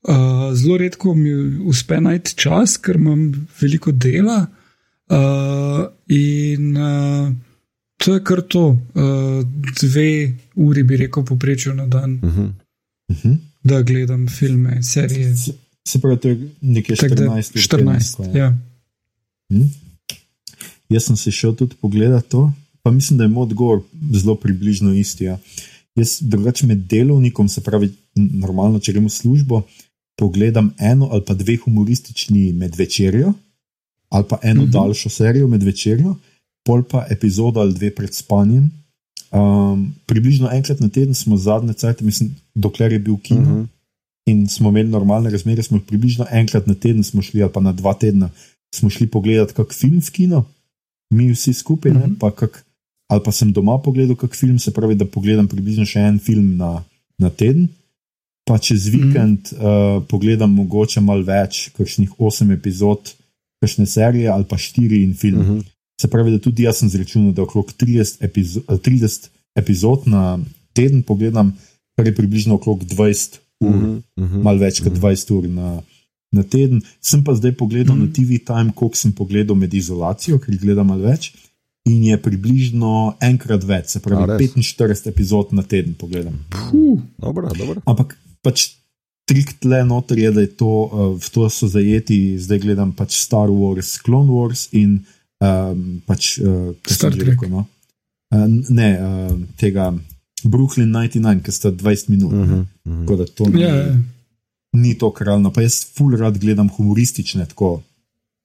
Uh, 0.09 0.15
zelo 0.55 0.77
redko 0.77 1.15
mi 1.15 1.31
uspe 1.71 2.01
najti 2.01 2.35
čas, 2.35 2.77
ker 2.77 2.97
imam 2.97 3.49
veliko 3.61 3.93
dela. 3.93 4.47
Uh, 5.11 5.87
in 6.09 6.77
uh, 6.77 7.33
to 7.97 8.15
je 8.15 8.25
kar 8.25 8.43
to, 8.43 8.65
uh, 8.69 9.47
dve 9.81 10.35
uri 10.55 10.83
bi 10.83 10.97
rekel, 10.97 11.25
poprečju 11.25 11.75
na 11.75 11.87
dan, 11.87 12.21
Uh 12.23 12.31
-huh. 12.31 12.51
Mhm. 13.11 13.35
da 13.65 13.83
gledam 13.83 14.29
filme, 14.29 14.83
serije. 14.83 15.37
Se, 15.37 15.53
se 15.89 16.01
pravi, 16.01 16.21
to 16.21 16.29
je 16.29 16.49
nekje 16.61 16.97
Tako 16.97 17.15
da 17.15 17.25
14. 17.25 17.55
ur 17.55 17.63
14 17.63 17.77
tedensko, 17.77 18.25
ja. 18.35 18.59
Hm? 19.49 19.63
Jaz 20.89 21.05
sem 21.05 21.17
se 21.17 21.31
šel 21.31 21.55
tudi 21.55 21.75
pogledat 21.81 22.29
to, 22.29 22.53
pa 22.89 22.93
mislim, 22.93 23.19
da 23.19 23.25
je 23.25 23.29
moj 23.29 23.43
odgovor 23.43 23.81
zelo 24.13 24.35
približno 24.35 24.95
isti. 24.95 25.25
Ja. 25.25 25.39
Jaz 25.97 26.19
drugače 26.21 26.67
med 26.67 26.79
delovnikom, 26.89 27.49
se 27.49 27.61
pravi, 27.61 27.91
normalno, 28.15 28.81
če 28.81 28.93
gremo 28.93 29.11
v 29.11 29.13
službo, 29.13 29.63
pogledam 30.17 30.71
eno 30.79 31.09
ali 31.13 31.23
pa 31.27 31.35
dve 31.35 31.59
humoristični 31.65 32.53
med 32.53 32.77
večerjo, 32.77 33.33
ali 34.09 34.25
pa 34.29 34.39
eno 34.43 34.63
uh 34.63 34.69
-huh. 34.69 34.73
daljšo 34.73 35.09
serijo 35.09 35.49
med 35.49 35.63
večerjo, 35.63 36.17
pol 36.65 36.83
pa 36.83 37.05
epizodo 37.11 37.61
ali 37.61 37.75
dve 37.75 37.95
pred 37.95 38.15
spanjem. 38.15 38.71
Um, 39.33 39.95
približno 40.07 40.49
enkrat 40.53 40.81
na 40.81 40.89
teden 40.89 41.15
smo 41.15 41.37
zadnje 41.37 41.73
cajt, 41.73 42.01
mislim, 42.01 42.37
dokler 42.55 42.93
je 42.93 42.99
bil 42.99 43.17
kino. 43.17 43.41
-huh. 43.41 43.53
Mhm. 43.53 43.65
In 44.27 44.49
smo 44.49 44.69
imeli 44.69 44.89
normalne 44.89 45.31
razmere, 45.31 45.63
smo 45.63 45.81
približno 45.87 46.27
enkrat 46.31 46.67
na 46.67 46.75
teden 46.75 47.05
smo 47.05 47.23
šli, 47.23 47.43
ali 47.43 47.53
pa 47.53 47.61
na 47.61 47.73
dva 47.73 47.95
tedna, 47.95 48.31
smo 48.75 48.91
šli 48.91 49.07
pogledat 49.07 49.53
kak 49.53 49.75
film 49.75 50.01
v 50.01 50.11
kino, 50.11 50.45
mi 51.11 51.31
vsi 51.33 51.53
skupaj, 51.53 51.93
ne, 51.93 52.07
Mhm. 52.07 52.15
pa 52.21 52.31
kak, 52.31 52.65
ali 53.09 53.25
pa 53.25 53.33
sem 53.33 53.53
doma 53.53 53.79
pogledal 53.81 54.17
kak 54.17 54.37
film, 54.37 54.59
se 54.59 54.73
pravi, 54.73 54.95
da 54.95 55.09
pogledam 55.09 55.49
približno 55.49 55.87
še 55.89 56.05
en 56.11 56.19
film 56.21 56.57
na, 56.61 56.83
na 57.19 57.31
teden. 57.31 57.69
Pa 58.49 58.59
čez 58.61 58.87
vikend 58.93 59.53
mm. 59.53 59.57
uh, 59.61 60.03
pogledam 60.09 60.53
mogoče 60.57 61.01
malo 61.05 61.25
več, 61.25 61.69
kakšnih 61.77 62.21
osem 62.21 62.53
epizod, 62.53 63.15
kakšne 63.61 63.89
serije 63.89 64.31
ali 64.33 64.47
pa 64.49 64.61
štiri 64.61 65.03
in 65.05 65.15
film. 65.15 65.43
Mm. 65.43 65.59
-huh. 65.59 65.75
Se 66.01 66.09
pravi, 66.09 66.31
da 66.31 66.39
tudi 66.39 66.63
jaz 66.63 66.79
sem 66.79 66.89
zračunal, 66.89 67.33
da 67.33 67.43
okrog 67.43 67.73
30, 67.73 68.25
epizo 68.25 68.61
30 68.61 69.29
epizod 69.57 70.07
na 70.07 70.39
teden 70.73 71.03
pogledam, 71.03 71.57
kar 71.97 72.07
je 72.07 72.15
približno 72.15 72.55
okrog 72.55 72.85
20 72.85 73.39
ur, 73.61 73.77
mm 73.77 74.03
-hmm. 74.17 74.43
Malo 74.43 74.59
več 74.59 74.81
kot 74.81 74.93
20 74.93 75.33
ur 75.35 75.49
na, 75.49 75.83
na 76.33 76.43
teden. 76.43 76.83
Sem 77.01 77.25
pa 77.25 77.35
zdaj 77.35 77.53
pogledal 77.53 77.97
mm 77.97 78.03
-hmm. 78.03 78.07
na 78.07 78.13
TV 78.13 78.45
Time, 78.47 78.73
koliko 78.75 78.97
sem 78.97 79.13
pogledal 79.13 79.57
med 79.57 79.75
izolacijo, 79.75 80.39
ker 80.39 80.55
jih 80.55 80.61
gledam 80.61 80.87
malo 80.87 81.03
več. 81.03 81.33
In 81.89 82.05
je 82.05 82.17
približno 82.21 83.17
enkrat 83.25 83.65
več, 83.65 83.95
se 83.95 83.99
A, 83.99 84.05
pravi, 84.05 84.37
res? 84.37 84.57
45 84.57 85.09
epizod 85.09 85.53
na 85.57 85.63
teden 85.63 85.95
pogledam. 85.99 86.37
Puh, 86.53 87.01
Dobro, 87.17 87.49
dobro. 87.57 87.81
Ampak 87.89 88.17
pač 88.45 88.75
trik 89.29 89.55
tle 89.61 89.83
noter 89.85 90.19
je, 90.19 90.33
da 90.33 90.45
je 90.45 90.53
to, 90.57 90.73
uh, 90.89 91.17
v 91.21 91.33
to 91.33 91.49
so 91.53 91.69
zajeti, 91.69 92.39
zdaj 92.41 92.63
gledam 92.65 92.93
pač 92.97 93.19
Star 93.21 93.53
Wars, 93.53 93.97
Clone 94.05 94.33
Wars 94.33 94.69
in 94.73 95.03
um, 95.41 96.01
pač 96.09 96.39
uh, 96.41 96.73
Star 96.89 97.13
Trek. 97.13 97.35
rekel, 97.35 97.53
no? 97.53 97.67
uh, 98.33 98.47
ne, 98.73 98.91
uh, 98.97 99.35
tega 99.61 99.93
Brooklyn 100.45 100.93
99, 100.95 101.43
ki 101.45 101.53
sta 101.53 101.73
20 101.75 102.09
minut. 102.09 102.33
Uh 102.33 102.39
Uh 102.39 102.49
-huh. 102.49 102.61
Uh 102.61 102.93
-huh. 102.93 103.01
Tako 103.05 103.17
da 103.17 103.25
to 103.27 103.45
ni, 103.49 103.61
ja, 103.63 103.75
ja. 103.75 103.97
ni 104.73 104.95
to 104.99 105.11
kralno. 105.11 105.53
Pa 105.53 105.63
jaz 105.63 105.87
ful 105.95 106.17
rad 106.17 106.39
gledam 106.39 106.69
humoristične, 106.69 107.47
tako 107.47 107.83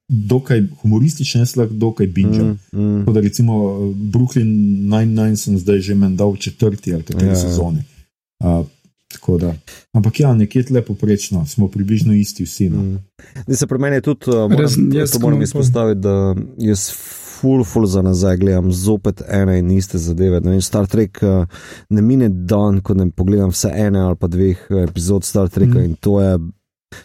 dokaj 0.08 0.62
humoristične, 0.82 1.40
jaz 1.40 1.56
lahko 1.56 1.74
dokaj 1.74 2.06
binžam. 2.06 2.58
Mm. 2.72 2.80
Mm. 2.80 2.98
Tako 3.00 3.12
da 3.12 3.20
recimo 3.20 3.56
uh, 3.64 3.96
Brooklyn 3.96 4.48
99 4.90 5.36
sem 5.36 5.58
zdaj 5.58 5.80
že 5.80 5.94
menda 5.94 6.24
v 6.24 6.36
četrti 6.36 6.94
ali 6.94 7.02
kateri 7.02 7.26
Ja, 7.26 7.32
ja, 7.32 7.36
sezoni. 7.36 7.82
Uh, 8.44 8.66
tako 9.08 9.38
da. 9.38 9.54
Ampak 9.92 10.20
ja, 10.20 10.34
nekje 10.34 10.62
tle 10.62 10.82
poprečno, 10.82 11.46
smo 11.46 11.68
približno 11.68 12.14
isti 12.14 12.44
vsi. 12.44 12.68
No. 12.70 12.82
Mm. 12.82 12.98
Zdaj 13.46 13.56
se 13.56 13.66
pri 13.66 13.78
meni 13.78 14.00
tudi, 14.02 14.30
uh, 14.30 14.34
moram, 14.34 14.58
Razen 14.58 14.92
jaz, 14.92 15.10
to 15.10 15.18
moram 15.18 15.42
izpostaviti, 15.42 16.00
da 16.00 16.34
jaz 16.58 16.90
ful, 17.40 17.64
ful 17.64 17.86
za 17.86 18.02
nazaj 18.02 18.36
gledam 18.36 18.72
zopet 18.72 19.22
ene 19.28 19.58
in 19.58 19.70
iste 19.70 19.98
zadeve. 19.98 20.40
Ne 20.40 20.50
vem, 20.50 20.60
Star 20.60 20.86
Trek 20.86 21.18
uh, 21.22 21.46
ne 21.90 22.02
mine 22.02 22.28
dan, 22.28 22.80
ko 22.80 22.94
ne 22.94 23.10
pogledam 23.10 23.50
vse 23.50 23.70
ene 23.74 23.98
ali 24.00 24.16
pa 24.16 24.26
dveh 24.26 24.66
epizod 24.88 25.24
Star 25.24 25.48
Treka 25.48 25.78
Mm. 25.78 25.84
in 25.84 25.94
to 25.94 26.20
je. 26.20 26.38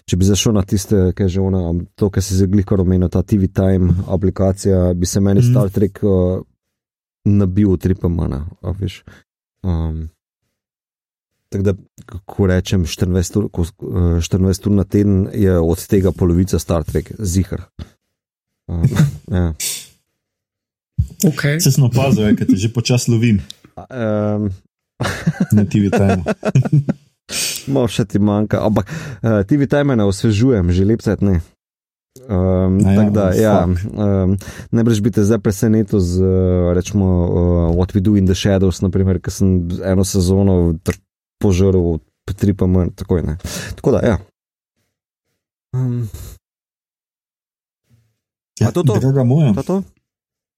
Če 0.09 0.17
bi 0.17 0.27
zašel 0.27 0.53
na 0.53 0.63
tiste, 0.67 1.09
ki 1.15 1.23
je 1.23 1.33
že 1.37 1.41
ona, 1.41 1.73
to, 1.95 2.09
kar 2.09 2.23
si 2.23 2.37
zdaj 2.37 2.63
kar 2.67 2.81
omenil, 2.81 3.09
ta 3.09 3.21
TV 3.23 3.47
Time 3.53 3.93
aplikacija, 4.07 4.93
bi 4.93 5.05
se 5.05 5.19
meni 5.19 5.41
Mhm. 5.41 5.49
Star 5.51 5.69
Trek 5.69 5.99
uh, 6.03 6.41
nabil 7.25 7.77
tripamana, 7.77 8.45
veš. 8.79 9.03
Um, 9.63 10.09
Tako 11.49 11.63
da, 11.63 11.73
ko 12.29 12.45
rečem 12.45 12.83
24 12.85 13.37
ur, 13.39 13.49
ko, 13.49 13.63
eh, 13.65 14.21
24 14.21 14.67
ur 14.69 14.73
na 14.77 14.83
teden, 14.83 15.27
je 15.33 15.59
od 15.59 15.87
tega 15.87 16.11
polovica 16.11 16.59
Star 16.59 16.83
Trek, 16.83 17.09
zihar. 17.17 17.65
Um, 18.69 18.83
ja. 19.33 19.53
okay. 21.25 21.57
Se 21.59 21.71
sem 21.71 21.83
opazil, 21.83 22.35
ker 22.37 22.45
te 22.45 22.53
že 22.53 22.69
počasi 22.69 23.09
lovim 23.09 23.41
um, 23.89 24.49
na 25.51 25.65
TV 25.65 25.89
time. 25.89 26.21
Malo 27.67 27.87
še 27.91 28.05
ti 28.09 28.19
manjka, 28.19 28.61
ampak 28.65 28.89
uh, 28.89 29.41
TV 29.45 29.69
time 29.69 29.95
ne 29.95 30.05
osvežujem, 30.09 30.71
že 30.73 30.87
lep 30.87 31.03
set 31.05 31.21
ne. 31.21 31.39
Um, 32.29 32.79
ja, 32.81 32.95
tako 32.97 33.11
da, 33.13 33.25
ja, 33.37 33.57
um, 33.65 34.33
najbrž 34.75 35.01
bi 35.05 35.13
te 35.13 35.23
zdaj 35.23 35.39
presenetil 35.45 36.01
z, 36.01 36.19
uh, 36.19 36.71
rečemo, 36.75 37.05
uh, 37.05 37.75
What 37.77 37.93
We 37.95 38.01
Do 38.01 38.17
in 38.19 38.25
the 38.25 38.35
Shadows, 38.35 38.81
naprimer, 38.81 39.21
ker 39.21 39.33
sem 39.33 39.69
eno 39.85 40.03
sezono 40.05 40.75
požrl, 41.39 42.01
tri 42.37 42.53
pa 42.53 42.67
manj, 42.69 42.91
tako 42.99 43.21
je 43.21 43.23
ne. 43.29 43.37
Tako 43.77 43.95
da, 43.97 44.01
ja. 44.05 44.17
Um, 45.73 46.09
A 48.59 48.73
to 48.75 48.83
to? 48.83 48.99
Draga 48.99 49.23
moja, 49.23 49.53
to, 49.53 49.63
to? 49.63 49.77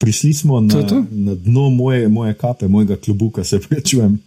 prišli 0.01 0.33
smo 0.33 0.57
To 0.57 0.61
na, 0.65 0.79
je 0.79 0.87
to? 0.87 0.97
na 1.11 1.35
dno 1.35 1.69
moje, 1.69 2.07
moje 2.09 2.33
kape, 2.33 2.67
mojega 2.67 2.95
klubuka, 2.95 3.43
se 3.43 3.59
prečujem, 3.59 4.19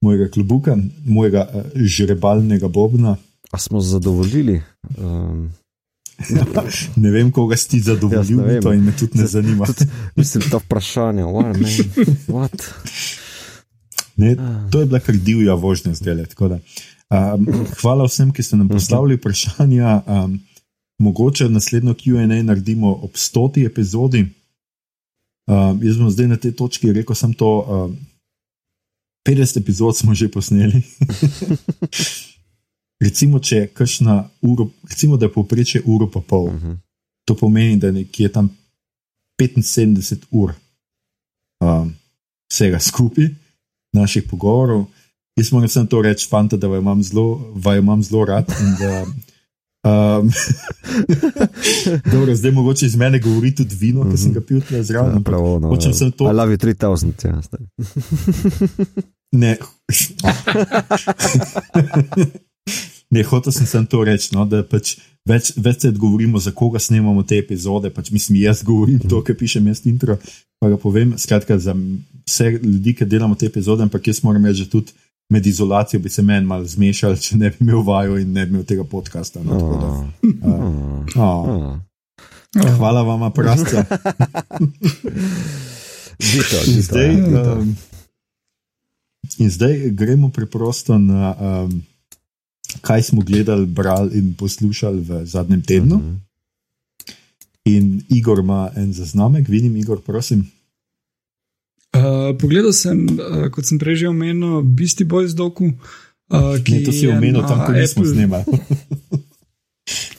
mojega 0.00 0.28
klubuka, 0.30 0.76
mojega 1.04 1.46
uh, 1.54 1.62
žrebalnega 1.74 2.68
bobna. 2.68 3.16
A 3.50 3.58
smo 3.58 3.80
zadovoljili? 3.80 4.62
Um, 4.98 5.50
Ne 6.96 7.10
vem, 7.10 7.30
koga 7.32 7.56
si 7.56 7.68
ti 7.68 7.80
zadovoljil, 7.80 8.40
vem. 8.44 8.62
to 8.62 8.72
me 8.72 8.92
tudi 8.92 9.18
ne 9.18 9.26
zanima. 9.26 9.66
mislim, 10.16 10.44
ta 10.50 10.58
vprašanja, 10.58 11.24
what, 11.24 11.56
man, 11.56 12.06
what? 12.28 12.66
Ne, 14.16 14.36
to 14.70 14.80
je 14.80 14.86
bila 14.86 15.00
kar 15.00 15.16
divja 15.16 15.54
vožnja 15.54 15.94
zdaj. 15.94 16.14
da, 16.48 16.58
Um, 17.10 17.46
hvala 17.80 18.04
vsem, 18.06 18.30
ki 18.30 18.42
ste 18.42 18.56
nam 18.56 18.68
postavili 18.68 19.16
vprašanja. 19.18 20.02
Um, 20.06 20.38
mogoče 20.98 21.48
naslednjo 21.48 21.94
QA 21.98 22.42
naredimo 22.42 22.92
ob 23.02 23.16
stoti 23.18 23.64
epizodi. 23.66 24.28
Um, 25.46 25.80
jaz 25.82 25.98
bom 25.98 26.10
zdaj 26.10 26.28
na 26.30 26.36
tej 26.36 26.52
točki 26.54 26.92
rekel, 26.92 27.16
sem 27.18 27.34
to. 27.34 27.48
Um, 27.66 27.96
50 29.28 29.60
epizod 29.60 29.96
smo 29.96 30.14
že 30.14 30.28
posneli. 30.28 30.82
recimo, 33.04 33.40
če 33.40 33.66
kakšna 33.74 34.28
ura, 34.44 34.66
recimo, 34.88 35.16
da 35.16 35.26
je 35.26 35.32
povprečje 35.32 35.82
uro 35.84 36.10
pa 36.10 36.20
pol. 36.20 36.44
Uh 36.44 36.52
-huh. 36.52 36.76
To 37.24 37.34
pomeni, 37.34 37.76
da 37.76 37.86
je 37.86 37.92
nekje 37.92 38.32
tam 38.32 38.56
75 39.40 40.16
ur 40.30 40.52
um, 41.60 41.94
vsega 42.52 42.80
skupaj, 42.80 43.28
naših 43.92 44.24
pogovorov. 44.30 44.84
Jaz 45.36 45.52
moram 45.52 45.68
samo 45.68 45.86
to 45.86 46.02
reči, 46.02 46.28
fanta, 46.28 46.56
da 46.56 46.66
vaju 46.66 46.80
imam 46.80 47.02
zelo, 47.02 47.52
vaju 47.54 47.82
imam 47.82 48.02
zelo 48.02 48.24
rad. 48.24 48.44
in 48.60 48.74
Da, 48.78 49.06
um, 49.84 50.30
dobro, 52.12 52.34
zdaj 52.34 52.50
mogoče 52.50 52.86
iz 52.86 52.96
mene 52.96 53.18
govori 53.18 53.54
tudi 53.54 53.74
vino, 53.74 54.10
ki 54.10 54.16
sem 54.16 54.32
ga 54.32 54.40
pil 54.40 54.60
tukaj 54.60 54.82
zraven. 54.82 55.14
Ja, 55.14 55.20
prav, 55.20 55.60
no, 55.60 55.68
hočem 55.68 55.94
samo 55.94 56.10
to- 56.10 56.30
I 56.30 56.34
love 56.34 56.52
you 56.52 56.58
3000, 56.58 57.26
ja. 57.26 57.40
Ne. 59.32 59.56
ne, 63.10 63.22
hotel 63.22 63.52
sem 63.52 63.66
samo 63.66 63.86
to 63.86 64.04
reči, 64.04 64.34
no, 64.34 64.44
da 64.46 64.62
pač 64.66 64.96
več, 65.28 65.52
več 65.56 65.80
se 65.86 65.90
govorimo, 65.92 66.38
za 66.38 66.50
koga 66.50 66.78
snemamo 66.78 67.22
te 67.22 67.38
epizode. 67.38 67.90
Pač, 67.94 68.10
mislim, 68.10 68.40
jaz 68.42 68.62
govorim 68.66 68.98
to, 69.00 69.22
kar 69.22 69.36
pišem 69.38 69.66
jaz 69.70 69.84
intro, 69.86 70.18
pa 70.60 70.68
ga 70.72 70.76
povem. 70.80 71.14
Skratka, 71.18 71.58
za 71.58 71.74
vse 72.26 72.50
ljudi, 72.62 72.94
ki 72.98 73.04
delamo 73.06 73.34
te 73.38 73.46
epizode, 73.50 73.82
ampak 73.86 74.06
jaz 74.10 74.22
moram 74.26 74.46
reči, 74.46 74.66
da 74.66 74.70
tudi 74.78 74.92
med 75.30 75.46
izolacijo 75.46 76.00
bi 76.00 76.08
se 76.08 76.22
meni 76.22 76.46
malo 76.46 76.64
zmešal, 76.64 77.16
če 77.16 77.36
ne 77.36 77.50
bi 77.50 77.56
imel 77.60 77.82
vaju 77.86 78.18
in 78.18 78.32
ne 78.32 78.46
bi 78.46 78.50
imel 78.50 78.64
tega 78.66 78.84
podcasta. 78.84 79.42
No, 79.42 79.58
tako 79.60 79.76
da, 79.78 79.90
Oh, 80.44 80.58
uh, 81.14 81.22
oh, 81.22 81.78
oh. 82.64 82.76
hvala 82.76 83.02
vam, 83.02 83.32
prasta. 83.32 83.84
Dito, 86.20 86.56
In 86.66 86.76
dito, 86.76 86.82
zdaj, 86.82 87.14
ja, 87.14 87.52
um, 87.52 87.76
in 89.38 89.50
zdaj 89.50 89.90
gremo 89.90 90.28
preprosto 90.28 90.98
na, 90.98 91.34
um, 91.40 91.82
kaj 92.80 93.02
smo 93.02 93.22
gledali, 93.22 93.66
brali 93.66 94.18
in 94.18 94.34
poslušali 94.34 95.00
v 95.00 95.24
zadnjem 95.26 95.62
tednu. 95.62 95.96
Mhm. 95.96 96.16
In 97.64 98.02
Igor 98.08 98.38
ima 98.38 98.70
en 98.76 98.92
zaznamek, 98.92 99.48
vidim, 99.48 99.76
Igor, 99.76 100.02
prosim. 100.02 100.50
Uh, 101.90 102.30
pogledal 102.38 102.72
sem, 102.72 102.94
uh, 103.18 103.48
kot 103.50 103.66
sem 103.66 103.78
prej 103.78 103.96
že 103.96 104.06
omenil, 104.08 104.62
Beastie 104.62 105.04
Boys 105.04 105.34
doku. 105.34 105.74
Uh, 106.30 106.54
ki 106.62 106.72
Ne, 106.72 106.80
to 106.86 106.92
si 106.92 107.08
omenil 107.10 107.42
tam, 107.42 107.66
ko 107.66 107.72
nismo 107.74 108.02
Apple- 108.02 108.12
snemali. 108.14 108.44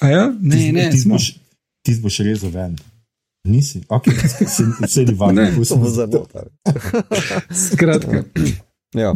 A 0.04 0.06
ja? 0.08 0.24
Ne, 0.36 0.56
Ti- 0.58 0.72
ne, 0.72 0.90
ti 0.92 1.00
smo. 1.00 1.16
boš- 1.16 1.38
Ti 1.82 1.96
boš 1.98 2.18
rezal 2.20 2.52
ven. 2.52 2.76
Nisi, 3.48 3.82
ok, 3.90 4.06
se, 4.46 4.64
se 4.88 5.02
ni 5.02 5.14
važno. 5.14 5.42
Ne, 5.42 5.56
To 5.66 5.76
bo 5.76 5.90
zelo 5.90 6.28
tar. 6.28 6.46
Skratka. 7.50 8.24
Ja. 8.94 9.14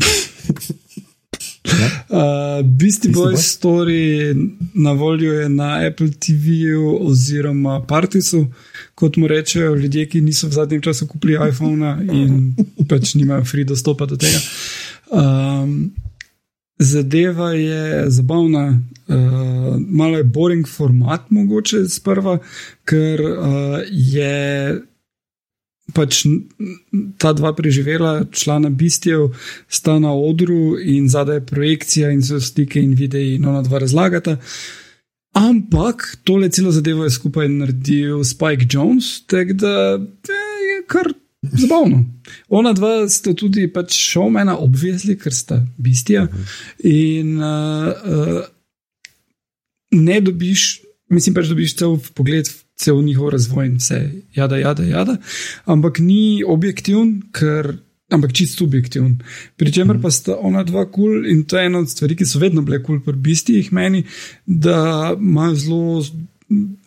Uh, 1.66 2.62
Beastie 2.64 3.12
Boys 3.12 3.32
Boys? 3.32 3.52
story 3.52 4.36
na 4.74 4.92
voljo 4.92 5.34
je 5.34 5.50
na 5.50 5.88
Apple 5.88 6.12
TV-ju 6.12 6.98
oziroma 7.02 7.82
Partisu, 7.88 8.46
kot 8.96 9.18
mu 9.18 9.28
rečejo 9.28 9.76
ljudje, 9.76 10.06
ki 10.10 10.22
niso 10.22 10.48
v 10.48 10.52
zadnjem 10.52 10.82
času 10.82 11.08
kupili 11.08 11.38
iPhona 11.50 11.98
in 12.14 12.56
pač 12.90 13.16
nimajo 13.16 13.46
free 13.46 13.64
dostopa 13.64 14.06
do 14.06 14.18
tega. 14.18 14.40
Um, 15.12 15.94
zadeva 16.80 17.52
je 17.54 18.10
zabavna, 18.10 18.82
uh, 19.08 19.78
malo 19.88 20.18
je 20.18 20.24
boring 20.24 20.68
format, 20.68 21.30
mogoče 21.30 21.88
sprva, 21.90 22.40
ker 22.86 23.22
uh, 23.22 23.80
je 23.90 24.82
pač 25.94 26.24
ta 27.22 27.34
dva 27.34 27.54
preživela 27.54 28.26
člana 28.32 28.70
Bistijev 28.70 29.36
sta 29.70 30.00
na 30.00 30.14
odru 30.14 30.80
in 30.82 31.10
zadaj 31.10 31.36
je 31.36 31.46
projekcija 31.46 32.10
in 32.12 32.24
so 32.24 32.40
stike 32.42 32.82
in 32.82 32.96
videi 32.98 33.36
in 33.36 33.46
ona 33.46 33.62
dva 33.62 33.80
razlagata. 33.80 34.38
Ampak 35.36 36.18
tole 36.24 36.50
celo 36.50 36.72
zadevo 36.72 37.04
je 37.04 37.12
skupaj 37.12 37.50
naredil 37.50 38.24
Spike 38.24 38.68
Jones, 38.72 39.26
tako 39.28 39.54
da 39.54 40.00
eh, 40.00 40.34
je 40.70 40.84
kar 40.88 41.12
zabavno. 41.52 42.06
Ona 42.50 42.74
dva 42.74 43.10
sta 43.10 43.34
tudi 43.34 43.68
pač 43.74 43.94
šovmena, 44.00 44.58
obvezli, 44.58 45.18
ker 45.20 45.34
sta 45.34 45.60
bistija. 45.78 46.28
In 46.84 47.38
uh, 47.38 47.92
uh, 47.92 48.40
ne 49.92 50.22
dobiš, 50.22 50.82
mislim 51.12 51.36
pač 51.36 51.52
dobiš 51.52 51.76
cel 51.82 52.00
pogled, 52.16 52.50
v 52.50 52.65
cel 52.76 53.02
njihov 53.04 53.30
razvoj 53.30 53.66
in 53.66 53.80
vse, 53.80 54.00
jada, 54.36 54.58
jada, 54.58 54.84
jada, 54.84 55.18
ampak 55.66 56.00
ni 56.00 56.44
objektiven, 56.48 57.20
ker. 57.32 57.78
Ampak 58.14 58.36
čist 58.38 58.60
subjektiven. 58.60 59.16
Pri 59.58 59.72
čemer 59.74 59.98
pa 59.98 60.12
sta 60.14 60.36
ona 60.38 60.62
dva 60.64 60.84
kul 60.86 61.08
cool 61.10 61.24
in 61.26 61.40
to 61.50 61.58
je 61.58 61.66
ena 61.66 61.80
od 61.82 61.90
stvari, 61.90 62.14
ki 62.16 62.28
so 62.30 62.38
vedno 62.38 62.62
bile 62.62 62.78
kul 62.78 63.00
cool 63.00 63.02
pri 63.02 63.18
bistih 63.18 63.72
meni, 63.74 64.04
da 64.46 65.16
imajo 65.18 65.56
zelo 65.56 66.04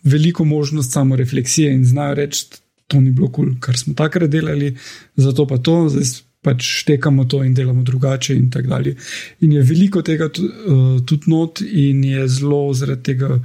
veliko 0.03 0.45
možnost 0.47 0.95
samo 0.95 1.19
refleksije 1.19 1.73
in 1.73 1.83
znajo 1.85 2.15
reči, 2.21 2.45
to 2.87 3.01
ni 3.03 3.11
bilo 3.11 3.27
kul, 3.27 3.49
cool, 3.49 3.59
kar 3.59 3.77
smo 3.77 3.93
takrat 3.99 4.31
delali, 4.31 4.71
zato 5.19 5.43
pa 5.47 5.59
to, 5.59 5.89
zdaj 5.91 6.07
pač 6.41 6.63
štekamo 6.63 7.25
to 7.27 7.43
in 7.43 7.53
delamo 7.53 7.83
drugače 7.83 8.35
in 8.35 8.47
tako 8.51 8.67
dalje. 8.67 8.95
In 9.43 9.51
je 9.51 9.63
veliko 9.63 10.01
tega 10.01 10.29
uh, 10.31 11.01
tudi 11.05 11.27
not 11.27 11.61
in 11.61 12.03
je 12.03 12.27
zelo 12.27 12.73
zaradi 12.73 13.03
tega 13.03 13.39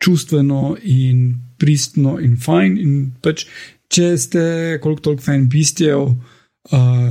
čustveno 0.00 0.76
in 0.82 1.49
pristno 1.60 2.16
in 2.22 2.38
fajn. 2.40 2.78
In 2.80 2.94
pač, 3.22 3.46
če 3.92 4.14
ste 4.18 4.44
koliko 4.82 5.10
toliko 5.10 5.26
fan 5.28 5.46
bistev, 5.52 6.08
uh, 6.72 7.10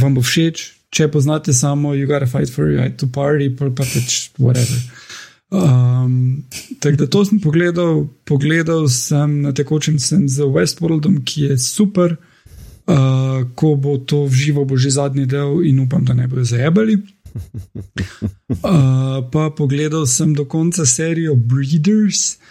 vam 0.00 0.18
bo 0.18 0.24
všeč. 0.24 0.66
Če 0.90 1.06
poznate 1.12 1.54
samo 1.54 1.94
You 1.94 2.08
Gotta 2.10 2.26
Fight 2.26 2.50
for 2.50 2.66
Your 2.66 2.82
Right 2.82 2.98
to 2.98 3.06
Party, 3.06 3.52
pa 3.54 3.70
pa 3.70 3.86
pač 3.86 4.32
whatever. 4.42 4.80
Um, 5.50 6.44
tako 6.78 6.96
da 6.96 7.06
to 7.06 7.24
sem 7.26 7.40
pogledal, 7.42 8.04
pogledal 8.24 8.88
sem 8.88 9.40
na 9.42 9.52
tekočem 9.54 9.98
sem 9.98 10.28
z 10.28 10.46
Westworldom, 10.46 11.22
ki 11.26 11.50
je 11.50 11.58
super. 11.58 12.16
Uh, 12.90 13.46
ko 13.54 13.76
bo 13.78 13.98
to 14.02 14.24
v 14.26 14.34
živo, 14.34 14.64
bo 14.66 14.74
že 14.74 14.90
zadnji 14.90 15.26
del 15.30 15.62
in 15.62 15.78
upam, 15.78 16.02
da 16.04 16.14
ne 16.14 16.26
bojo 16.26 16.44
zajebali. 16.44 16.98
Uh, 18.50 19.22
pa 19.30 19.54
pogledal 19.54 20.02
sem 20.10 20.34
do 20.34 20.42
konca 20.44 20.82
serijo 20.82 21.36
Breeders, 21.38 22.42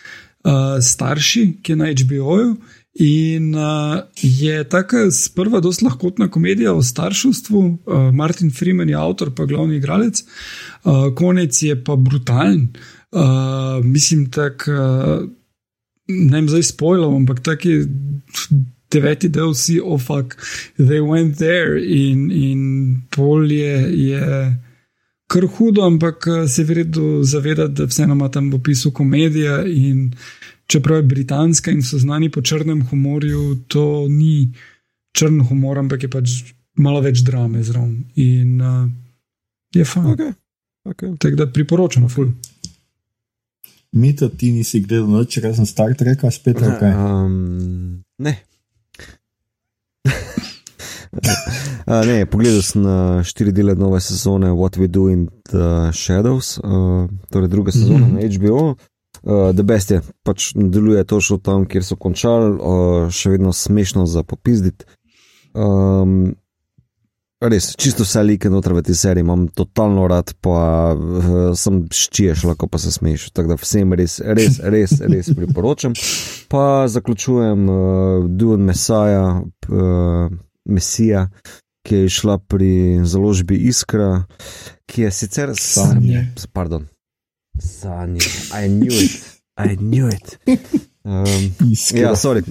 uh, 0.46 0.78
starši, 0.82 1.46
ki 1.64 1.72
je 1.72 1.76
na 1.76 1.92
HBO-ju. 1.92 2.56
In 3.00 3.54
uh, 3.56 4.02
je 4.22 4.64
tako 4.70 5.06
sprva 5.12 5.60
dosta 5.64 5.86
lahkotna 5.86 6.28
komedija 6.28 6.74
o 6.74 6.84
starševstvu, 6.84 7.60
uh, 7.60 8.10
Martin 8.14 8.52
Freeman 8.52 8.90
je 8.90 8.96
avtor, 8.96 9.32
pa 9.36 9.46
glavni 9.46 9.78
igralec, 9.78 10.24
uh, 10.24 11.14
konec 11.16 11.62
je 11.64 11.78
pa 11.84 11.96
brutalen. 11.96 12.68
Uh, 13.12 13.86
mislim, 13.86 14.32
tako, 14.32 14.72
uh, 14.72 15.30
ne 16.08 16.36
vem 16.38 16.50
zdaj 16.50 16.64
spojlom, 16.74 17.16
ampak 17.16 17.44
tako 17.46 17.70
je 17.70 17.86
deveti 18.92 19.30
del, 19.30 19.54
vsi 19.54 19.80
oh, 19.84 20.02
they 20.78 21.00
went 21.00 21.38
there 21.38 21.78
in, 21.80 22.32
in 22.32 23.02
pol 23.10 23.52
je. 23.52 23.76
je 24.10 24.56
Kar 25.30 25.46
hudo, 25.46 25.86
ampak 25.86 26.26
eh, 26.28 26.48
se 26.50 26.64
verjetno 26.66 27.24
zavedati, 27.24 27.74
da 27.78 27.86
vseeno 27.86 28.18
ima 28.18 28.30
tam 28.34 28.50
v 28.52 28.58
opisu 28.58 28.92
komedija 28.92 29.62
in 29.66 30.10
čeprav 30.68 30.98
je 30.98 31.10
britanska 31.12 31.72
in 31.72 31.84
so 31.86 32.00
znani 32.02 32.32
po 32.32 32.42
črnem 32.42 32.82
humorju, 32.90 33.56
to 33.68 34.08
ni 34.10 34.50
črn 35.14 35.42
humor, 35.50 35.78
ampak 35.78 36.04
je 36.04 36.10
pač 36.10 36.36
malo 36.78 37.02
več 37.02 37.22
drame 37.26 37.64
zraven. 37.64 38.04
In 38.16 38.62
uh, 38.62 38.90
je 39.76 39.86
fajn. 39.86 40.14
Okay. 40.14 40.34
Okay. 40.90 41.18
Tako 41.20 41.36
da 41.36 41.50
priporočamo, 41.52 42.10
ful. 42.10 42.32
Mito, 43.92 44.30
ti 44.30 44.52
nisi 44.54 44.82
gledal 44.86 45.10
noč, 45.10 45.38
če 45.38 45.54
sem 45.58 45.66
Star 45.66 45.94
Trek, 45.98 46.26
spet 46.34 46.62
ali 46.62 46.78
kaj. 46.80 46.94
Um, 46.94 48.04
ne. 48.26 48.38
Uh, 51.90 52.06
ne, 52.06 52.26
pogledal 52.30 52.62
sem 52.62 52.84
uh, 52.86 53.24
štiri 53.26 53.50
dele 53.52 53.74
nove 53.74 53.98
sezone 53.98 54.52
What 54.54 54.78
We 54.78 54.86
Do 54.88 55.08
in 55.10 55.24
the 55.50 55.90
Shadows, 55.90 56.60
uh, 56.62 57.10
torej 57.34 57.50
druga 57.50 57.72
sezona 57.72 58.06
mm 58.06 58.18
-hmm. 58.18 58.30
na 58.30 58.38
HBO. 58.38 58.76
Uh, 59.24 59.56
The 59.56 59.64
Best 59.64 59.92
je, 59.92 60.02
pač 60.24 60.54
nadaljuje 60.56 61.04
točno 61.04 61.38
tam, 61.38 61.66
kjer 61.66 61.84
so 61.84 61.96
končali, 61.96 62.52
uh, 62.52 63.10
še 63.12 63.30
vedno 63.30 63.54
smešno 63.54 64.06
za 64.06 64.24
popizditi. 64.24 64.86
Um, 65.54 66.36
res, 67.42 67.76
čisto 67.76 68.04
vse 68.04 68.24
like 68.24 68.50
noter 68.50 68.74
v 68.74 68.82
tej 68.82 68.96
seriji 68.96 69.22
imam 69.22 69.48
totalno 69.48 70.08
rad, 70.08 70.34
pa 70.42 70.94
uh, 70.96 71.56
sem 71.56 71.88
ščiješ, 71.92 72.44
lahko 72.44 72.68
pa 72.68 72.78
se 72.78 72.92
smeješ. 72.92 73.30
Tako 73.32 73.50
da 73.50 73.56
vsem 73.56 73.94
res, 73.94 74.20
res, 74.24 74.60
res, 74.64 75.02
res 75.02 75.32
priporočam. 75.36 75.94
Pa 76.48 76.88
zaključujem 76.88 77.70
uh, 77.70 78.30
Dune 78.30 78.64
Messiah, 78.64 79.42
uh, 79.68 80.30
Mesija, 80.70 81.28
ki 81.88 81.96
je 81.96 82.10
šla 82.10 82.38
pri 82.38 83.02
založbi 83.04 83.58
Iskra, 83.70 84.24
ki 84.86 85.02
je 85.02 85.12
sicer 85.12 85.54
Sanje. 85.58 86.28
Pardon. 86.54 86.88
Sanje. 87.60 88.22
I 88.54 88.68
knew 88.68 88.94
it. 88.94 89.40
I 89.58 89.76
knew 89.76 90.10
it. 90.10 90.40
Um, 91.04 91.72
Iskra. 91.72 92.00
ja, 92.00 92.16
sorry. 92.16 92.44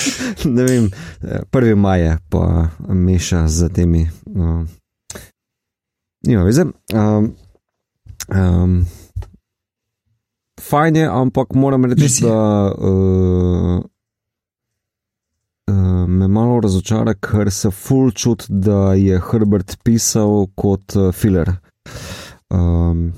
ne 0.56 0.64
vem, 0.64 0.90
eh, 1.22 1.40
prvi 1.50 1.74
maj 1.74 2.00
je 2.00 2.18
pa 2.28 2.68
meša 2.88 3.48
z 3.48 3.68
temi. 3.68 4.10
Um, 4.26 4.68
nima 6.26 6.44
veze. 6.44 6.64
Um, 6.94 7.34
um, 8.28 8.86
fajn 10.60 10.96
je, 10.96 11.08
ampak 11.08 11.54
moram 11.54 11.84
reči, 11.84 12.02
Mesija. 12.02 12.28
da 12.28 12.74
uh, 12.78 12.88
uh, 12.88 13.84
me 16.24 16.28
malo 16.28 16.60
razočara, 16.60 17.14
ker 17.14 17.50
se 17.52 17.70
full 17.70 18.10
čut, 18.10 18.46
da 18.48 18.94
je 18.94 19.20
Herbert 19.30 19.76
pisal 19.84 20.46
kot 20.56 20.96
uh, 20.96 21.12
filler. 21.12 21.50
Um, 22.50 23.12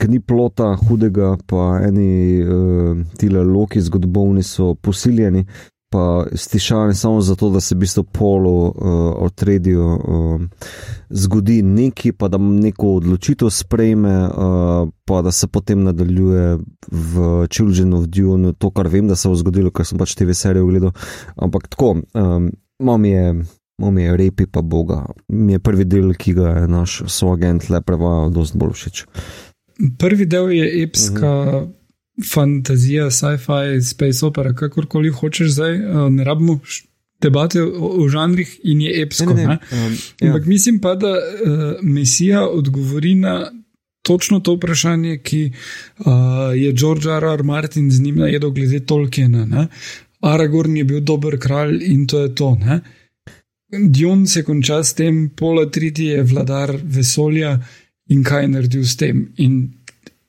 Ker 0.00 0.08
ni 0.08 0.16
plota 0.24 0.70
hudega, 0.80 1.34
pa 1.46 1.82
eni 1.84 2.40
uh, 2.40 3.02
tile 3.20 3.42
loki 3.44 3.82
zgodovini 3.84 4.42
so 4.42 4.72
posiljeni, 4.74 5.44
pa 5.90 6.26
stišani 6.34 6.94
samo 6.94 7.20
zato, 7.20 7.50
da 7.50 7.60
se 7.60 7.74
v 7.74 7.78
bistvu 7.78 8.04
polu 8.04 8.66
uh, 8.66 8.74
odredijo, 9.16 9.86
uh, 9.94 10.40
zgodi 11.10 11.62
neki, 11.62 12.12
pa 12.12 12.28
da 12.28 12.38
neko 12.38 12.94
odločitev 13.00 13.50
sprejme, 13.50 14.14
uh, 14.28 14.88
pa 15.04 15.22
da 15.22 15.32
se 15.32 15.48
potem 15.48 15.82
nadaljuje 15.82 16.58
v 16.90 17.46
Children 17.50 17.94
of 17.94 18.06
Dune, 18.06 18.52
to, 18.52 18.70
kar 18.70 18.88
vem, 18.88 19.08
da 19.08 19.16
se 19.16 19.28
bo 19.28 19.34
zgodilo, 19.34 19.70
ker 19.74 19.86
sem 19.86 19.98
pač 19.98 20.14
TV 20.14 20.34
serijo 20.34 20.70
gledal. 20.70 20.94
Ampak 21.36 21.68
tako, 21.68 21.96
um, 22.14 22.52
mam 22.78 23.04
je. 23.04 23.42
Mom 23.80 23.98
je 23.98 24.16
repi, 24.16 24.44
pa 24.46 24.60
Boga. 24.60 25.06
Mi 25.28 25.52
je 25.52 25.58
prvi 25.58 25.84
del, 25.88 26.12
ki 26.12 26.34
ga 26.36 26.50
je 26.52 26.64
naš 26.68 26.98
soagent 27.08 27.70
le 27.72 27.80
prevajal, 27.80 28.28
dosti 28.34 28.58
bolj 28.60 28.74
všeč. 28.76 29.04
Prvi 29.98 30.26
del 30.28 30.50
je 30.52 30.66
epska 30.82 31.30
uh 31.32 31.46
-huh. 31.48 31.68
Fantazija, 32.32 33.10
sci-fi, 33.10 33.82
space 33.82 34.26
opera, 34.26 34.54
kakorkoli 34.54 35.10
hočeš 35.10 35.52
zdaj, 35.56 35.76
uh, 35.78 36.06
ne 36.12 36.24
rabimo 36.24 36.58
debate 37.20 37.62
o, 37.62 37.90
o 38.02 38.08
žanrih 38.08 38.60
in 38.64 38.80
je 38.80 39.02
epsko. 39.02 39.34
Ne, 39.34 39.46
ne, 39.46 39.58
ne. 39.72 39.86
um, 39.86 39.96
Ampak 40.28 40.46
mislim 40.46 40.80
pa, 40.80 40.94
da 40.94 41.12
uh, 41.12 41.74
Mesija 41.82 42.46
odgovori 42.48 43.14
na 43.14 43.52
točno 44.02 44.40
to 44.40 44.54
vprašanje, 44.54 45.18
ki 45.18 45.52
uh, 45.98 46.06
je 46.56 46.72
George 46.72 47.08
R. 47.10 47.24
R. 47.24 47.42
Martin 47.42 47.90
z 47.90 48.00
njim 48.00 48.16
najedel 48.16 48.50
glede 48.50 48.80
Tolkiena. 48.80 49.44
Ne? 49.46 49.66
Aragorn 50.20 50.76
je 50.76 50.84
bil 50.84 51.00
dober 51.00 51.38
kralj 51.38 51.82
in 51.84 52.06
to 52.06 52.20
je 52.20 52.34
to. 52.34 52.54
Ne? 52.54 52.80
Dion 53.70 54.26
se 54.26 54.42
konča 54.42 54.84
s 54.84 54.94
tem, 54.94 55.28
Pola 55.36 55.70
Triti 55.70 56.04
je 56.04 56.22
vladar 56.22 56.74
vesolja 56.82 57.58
in 58.08 58.24
kaj 58.24 58.42
je 58.42 58.48
naredil 58.48 58.84
s 58.84 58.96
tem. 58.96 59.28
In 59.36 59.68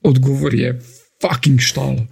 odgovor 0.02 0.54
je 0.54 0.78
fucking 1.22 1.60
štalo. 1.60 2.06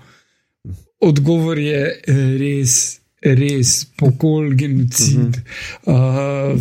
Odgovor 1.01 1.59
je 1.59 1.83
eh, 1.91 2.21
res, 2.39 3.01
res 3.21 3.85
pokol, 3.99 4.55
genocid, 4.55 5.41
uh 5.85 5.95
-huh. 5.95 6.55
uh, 6.55 6.61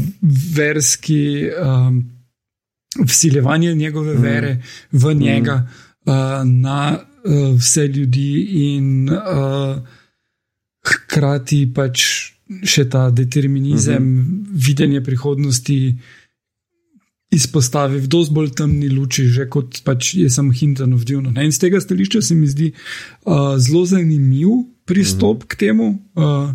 verski, 0.55 1.49
um, 1.53 2.03
vsiljevanje 3.05 3.75
njegove 3.75 4.13
vere 4.13 4.51
uh 4.51 4.57
-huh. 4.57 5.11
v 5.11 5.13
njega, 5.13 5.67
uh 5.67 5.89
uh, 6.09 6.45
na 6.45 6.99
uh, 7.23 7.59
vse 7.59 7.87
ljudi 7.87 8.47
in 8.73 9.09
uh, 9.09 9.77
hkrati 10.85 11.65
pač 11.75 12.05
še 12.65 12.87
ta 12.89 13.09
determinizem, 13.11 14.03
uh 14.03 14.25
-huh. 14.25 14.65
videnje 14.67 15.03
prihodnosti 15.03 15.97
izpostavi 17.31 17.99
v 18.01 18.09
dosti 18.09 18.33
bolj 18.33 18.51
temni 18.57 18.89
luči, 18.89 19.27
že 19.29 19.45
kot 19.49 19.81
pač 19.85 20.15
je 20.17 20.29
samo 20.33 20.53
Hinton 20.53 20.93
of 20.97 21.05
Dune. 21.05 21.33
In 21.37 21.53
z 21.53 21.61
tega 21.61 21.81
stališča 21.81 22.21
se 22.25 22.35
mi 22.35 22.49
zdi 22.49 22.71
uh, 22.73 23.55
zelo 23.61 23.85
zanimiv 23.85 24.65
pristop 24.85 25.37
mm 25.37 25.45
-hmm. 25.45 25.47
k 25.47 25.55
temu, 25.55 25.87
uh, 26.15 26.49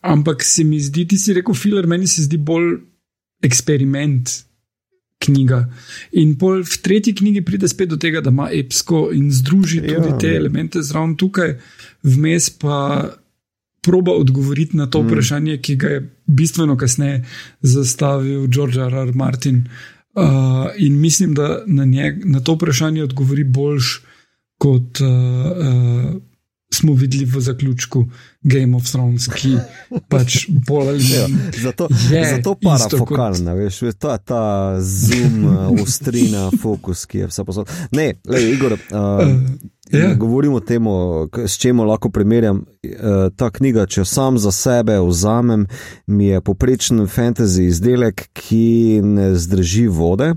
ampak 0.00 0.44
se 0.44 0.64
mi 0.64 0.80
zdi, 0.80 1.04
ti 1.08 1.18
si 1.18 1.32
rekel, 1.32 1.54
filar, 1.54 1.86
meni 1.86 2.06
se 2.06 2.22
zdi 2.22 2.36
bolj 2.36 2.80
eksperiment. 3.42 4.46
Knjiga. 5.18 5.72
In 6.12 6.36
pol 6.38 6.60
v 6.62 6.76
tretji 6.82 7.14
knjigi 7.14 7.40
pride 7.44 7.68
spet 7.68 7.88
do 7.88 7.96
tega, 7.96 8.20
da 8.20 8.30
ima 8.30 8.50
epsko 8.52 9.10
in 9.12 9.32
združi 9.32 9.80
tudi 9.80 10.08
ja, 10.12 10.18
te 10.18 10.28
ja. 10.28 10.36
elemente 10.36 10.82
zraven 10.82 11.16
tukaj, 11.16 11.56
vmes 12.02 12.50
pa 12.50 13.08
proba 13.80 14.12
odgovoriti 14.12 14.76
na 14.76 14.86
to 14.86 15.02
mm. 15.02 15.06
vprašanje, 15.06 15.58
ki 15.58 15.76
ga 15.76 15.88
je 15.88 16.10
bistveno 16.26 16.76
kasneje 16.76 17.24
zastavil 17.62 18.46
George 18.46 18.80
R. 18.80 18.94
R. 18.94 19.12
Martin. 19.14 19.56
Uh, 19.56 19.95
Uh, 20.16 20.70
in 20.76 21.00
mislim, 21.00 21.34
da 21.34 21.62
na, 21.66 21.84
njeg, 21.84 22.24
na 22.24 22.40
to 22.40 22.54
vprašanje 22.54 23.02
odgovori 23.02 23.44
boljš, 23.44 24.00
kot 24.58 25.00
uh, 25.00 25.08
uh, 25.08 26.22
smo 26.74 26.94
videli 26.94 27.24
v 27.24 27.40
zaključku 27.40 28.06
Game 28.42 28.76
of 28.76 28.90
Thrones, 28.90 29.28
ki 29.28 29.56
pač 30.08 30.46
bolj 30.48 30.88
ali 30.88 31.04
manj. 31.04 31.12
Ja, 31.12 31.60
zato 31.62 31.88
je 32.12 32.24
zato 32.36 32.54
parafokalna, 32.62 33.52
kot... 33.52 33.60
veš, 33.60 33.80
ta, 33.98 34.18
ta 34.18 34.42
zoom, 34.80 35.44
ostrina, 35.82 36.50
fokus, 36.62 37.04
ki 37.06 37.18
je 37.18 37.30
vse 37.30 37.44
posod. 37.44 37.70
Ne, 37.92 38.14
le, 38.24 38.42
Igor. 38.52 38.72
Uh, 38.72 38.96
uh. 38.96 39.75
Ja. 39.92 40.14
Govorim 40.14 40.52
o 40.52 40.60
tem, 40.60 40.86
s 41.46 41.58
čim 41.58 41.80
lahko 41.80 42.10
primerjam. 42.10 42.64
E, 42.82 42.90
ta 43.36 43.50
knjiga, 43.50 43.86
če 43.86 44.00
jo 44.00 44.04
sam 44.04 44.38
za 44.38 44.50
sebe 44.52 44.98
vzamem, 45.00 45.66
mi 46.06 46.26
je 46.26 46.40
poprečen 46.40 47.04
fantasy 47.06 47.68
izdelek, 47.70 48.26
ki 48.34 49.00
ne 49.04 49.28
zdrži 49.38 49.86
vode 49.86 50.32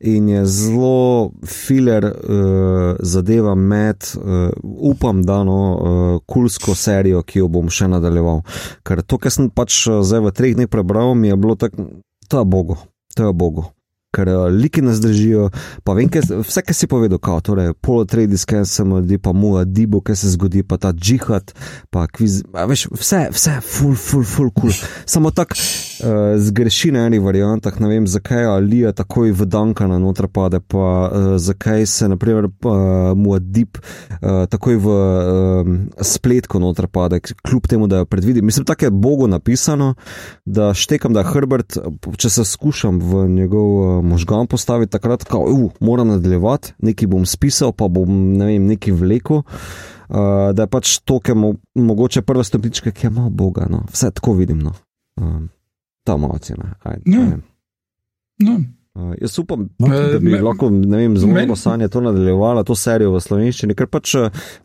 in 0.00 0.28
je 0.28 0.44
zelo 0.46 1.30
filer 1.46 2.04
uh, 2.04 2.96
zadeva 3.02 3.54
med, 3.54 4.10
uh, 4.16 4.50
upam, 4.64 5.22
da 5.26 5.40
no, 5.44 5.60
uh, 5.62 6.20
kulsko 6.26 6.74
serijo, 6.74 7.22
ki 7.22 7.42
jo 7.42 7.48
bom 7.52 7.70
še 7.70 7.90
nadaljeval. 7.90 8.44
Ker 8.86 9.02
to, 9.02 9.18
kar 9.22 9.34
sem 9.34 9.50
pač 9.50 9.84
zdaj 9.86 10.26
v 10.26 10.34
treh 10.34 10.54
dneh 10.58 10.70
prebral, 10.70 11.14
mi 11.18 11.32
je 11.32 11.40
bilo 11.40 11.58
tako, 11.58 11.90
to 12.28 12.44
je 12.44 12.46
Bogo, 12.46 12.78
to 13.14 13.26
je 13.30 13.34
Bogo 13.34 13.72
ker 14.14 14.28
uh, 14.28 14.46
like 14.52 14.82
nas 14.82 15.00
držijo. 15.00 15.48
Vem, 15.86 16.08
kaj, 16.08 16.28
vse, 16.42 16.62
kar 16.64 16.76
si 16.76 16.88
povedal, 16.90 17.20
kao, 17.22 17.40
torej, 17.44 17.74
polotredi 17.84 18.38
skensem, 18.38 18.96
ljudi 18.96 19.18
pa 19.18 19.32
mu, 19.32 19.56
dibo, 19.64 20.00
kaj 20.00 20.16
se 20.16 20.32
zgodi, 20.36 20.62
pa 20.62 20.78
ta 20.80 20.92
džihad, 20.92 21.52
pa 21.90 22.06
kviz. 22.06 22.42
Veš, 22.68 22.88
vse, 22.94 23.28
vse, 23.34 23.60
full, 23.64 23.96
full, 23.96 24.24
full, 24.24 24.52
cool. 24.56 24.72
Samo 25.06 25.30
tako 25.30 25.54
uh, 26.00 26.36
zgreši 26.38 26.92
na 26.92 27.06
enih 27.06 27.22
variantah, 27.22 27.80
ne 27.80 27.88
vem, 27.88 28.06
zakaj 28.06 28.46
Alija 28.46 28.92
takoj 28.92 29.32
v 29.32 29.46
Danka 29.46 29.86
na 29.86 29.98
noter 29.98 30.28
pade, 30.28 30.60
pa 30.60 30.78
uh, 31.08 31.36
zakaj 31.36 31.86
se, 31.86 32.08
naprimer, 32.08 32.48
uh, 32.48 33.12
mu 33.16 33.38
dip 33.38 33.78
uh, 33.78 34.46
takoj 34.50 34.76
v 34.76 34.86
uh, 34.88 35.72
spletko 36.02 36.58
noter 36.62 36.86
pade, 36.86 37.20
kljub 37.20 37.66
temu, 37.68 37.86
da 37.86 38.02
jo 38.02 38.08
predvidi. 38.08 38.42
Mislim, 38.42 38.66
tako 38.66 38.84
je 38.84 38.90
Bogu 38.90 39.26
napisano, 39.26 39.94
da 40.44 40.72
štekam, 40.74 41.12
da 41.12 41.20
je 41.20 41.32
Herbert, 41.34 41.78
če 42.16 42.30
se 42.30 42.44
skušam 42.44 43.00
v 43.00 43.28
njegov. 43.28 43.68
Uh, 43.78 44.04
možgan 44.04 44.46
postaviti 44.46 44.92
takrat, 44.92 45.24
da 45.30 45.38
uh, 45.38 45.70
moram 45.80 46.08
nadaljevati, 46.08 46.72
nekaj 46.78 47.08
bom 47.08 47.26
spisal, 47.26 47.72
pa 47.72 47.88
bom 47.88 48.32
ne 48.38 48.52
vem, 48.52 48.66
nekaj 48.66 48.94
vlekel. 48.94 49.42
Uh, 50.08 50.54
da 50.56 50.64
je 50.64 50.72
pač 50.72 50.98
to, 51.04 51.18
ki 51.20 51.34
je 51.34 51.36
mo 51.36 51.52
mogoče 51.74 52.22
prva 52.22 52.44
stopnička, 52.44 52.90
ki 52.90 53.06
je 53.06 53.10
malo 53.10 53.30
Boga. 53.30 53.66
No. 53.68 53.84
Vse 53.92 54.10
tako 54.10 54.32
vidim. 54.38 54.62
No. 54.64 54.72
Uh, 56.14 56.20
ta 56.20 56.26
emocija. 56.26 56.56
No. 57.04 57.38
No. 58.38 58.60
Uh, 58.94 59.14
jaz 59.20 59.38
upam, 59.38 59.68
no, 59.78 59.88
da 59.88 60.18
bi 60.18 60.30
me, 60.32 60.40
lahko 60.42 60.68
vem, 60.68 61.16
zelo 61.18 61.32
malo 61.34 61.56
sanje 61.56 61.88
to 61.88 62.00
nadaljevala, 62.00 62.64
to 62.66 62.74
serijo 62.74 63.12
v 63.14 63.20
slovenščini, 63.22 63.76
ker 63.78 63.86
pač 63.86 64.16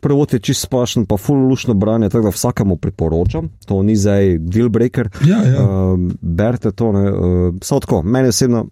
prvo 0.02 0.26
je 0.32 0.40
čist 0.42 0.66
spašen, 0.66 1.04
pa 1.06 1.16
fululušno 1.20 1.76
branje, 1.78 2.08
tako 2.10 2.30
da 2.30 2.34
vsakemu 2.34 2.76
priporočam. 2.82 3.52
To 3.70 3.82
ni 3.82 3.94
zdaj 3.96 4.38
deal 4.42 4.68
breaker. 4.74 5.10
Ja, 5.28 5.42
ja. 5.46 5.62
Uh, 5.62 6.08
Berte 6.20 6.72
to, 6.72 6.92
ne. 6.92 7.04
Uh, 7.12 7.54
Samo 7.62 8.02
meni 8.02 8.34
osebno 8.34 8.66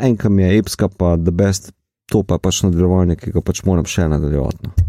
enka 0.00 0.28
mi 0.28 0.42
je 0.42 0.58
epska, 0.58 0.88
pa 0.88 1.16
the 1.16 1.30
best, 1.30 1.72
to 2.06 2.22
pa 2.22 2.34
je 2.34 2.38
pač 2.38 2.62
nadaljevanje, 2.62 3.16
ki 3.16 3.32
ga 3.32 3.42
pač 3.44 3.62
moram 3.64 3.86
še 3.88 4.08
nadaljevati. 4.08 4.66
No. 4.66 4.88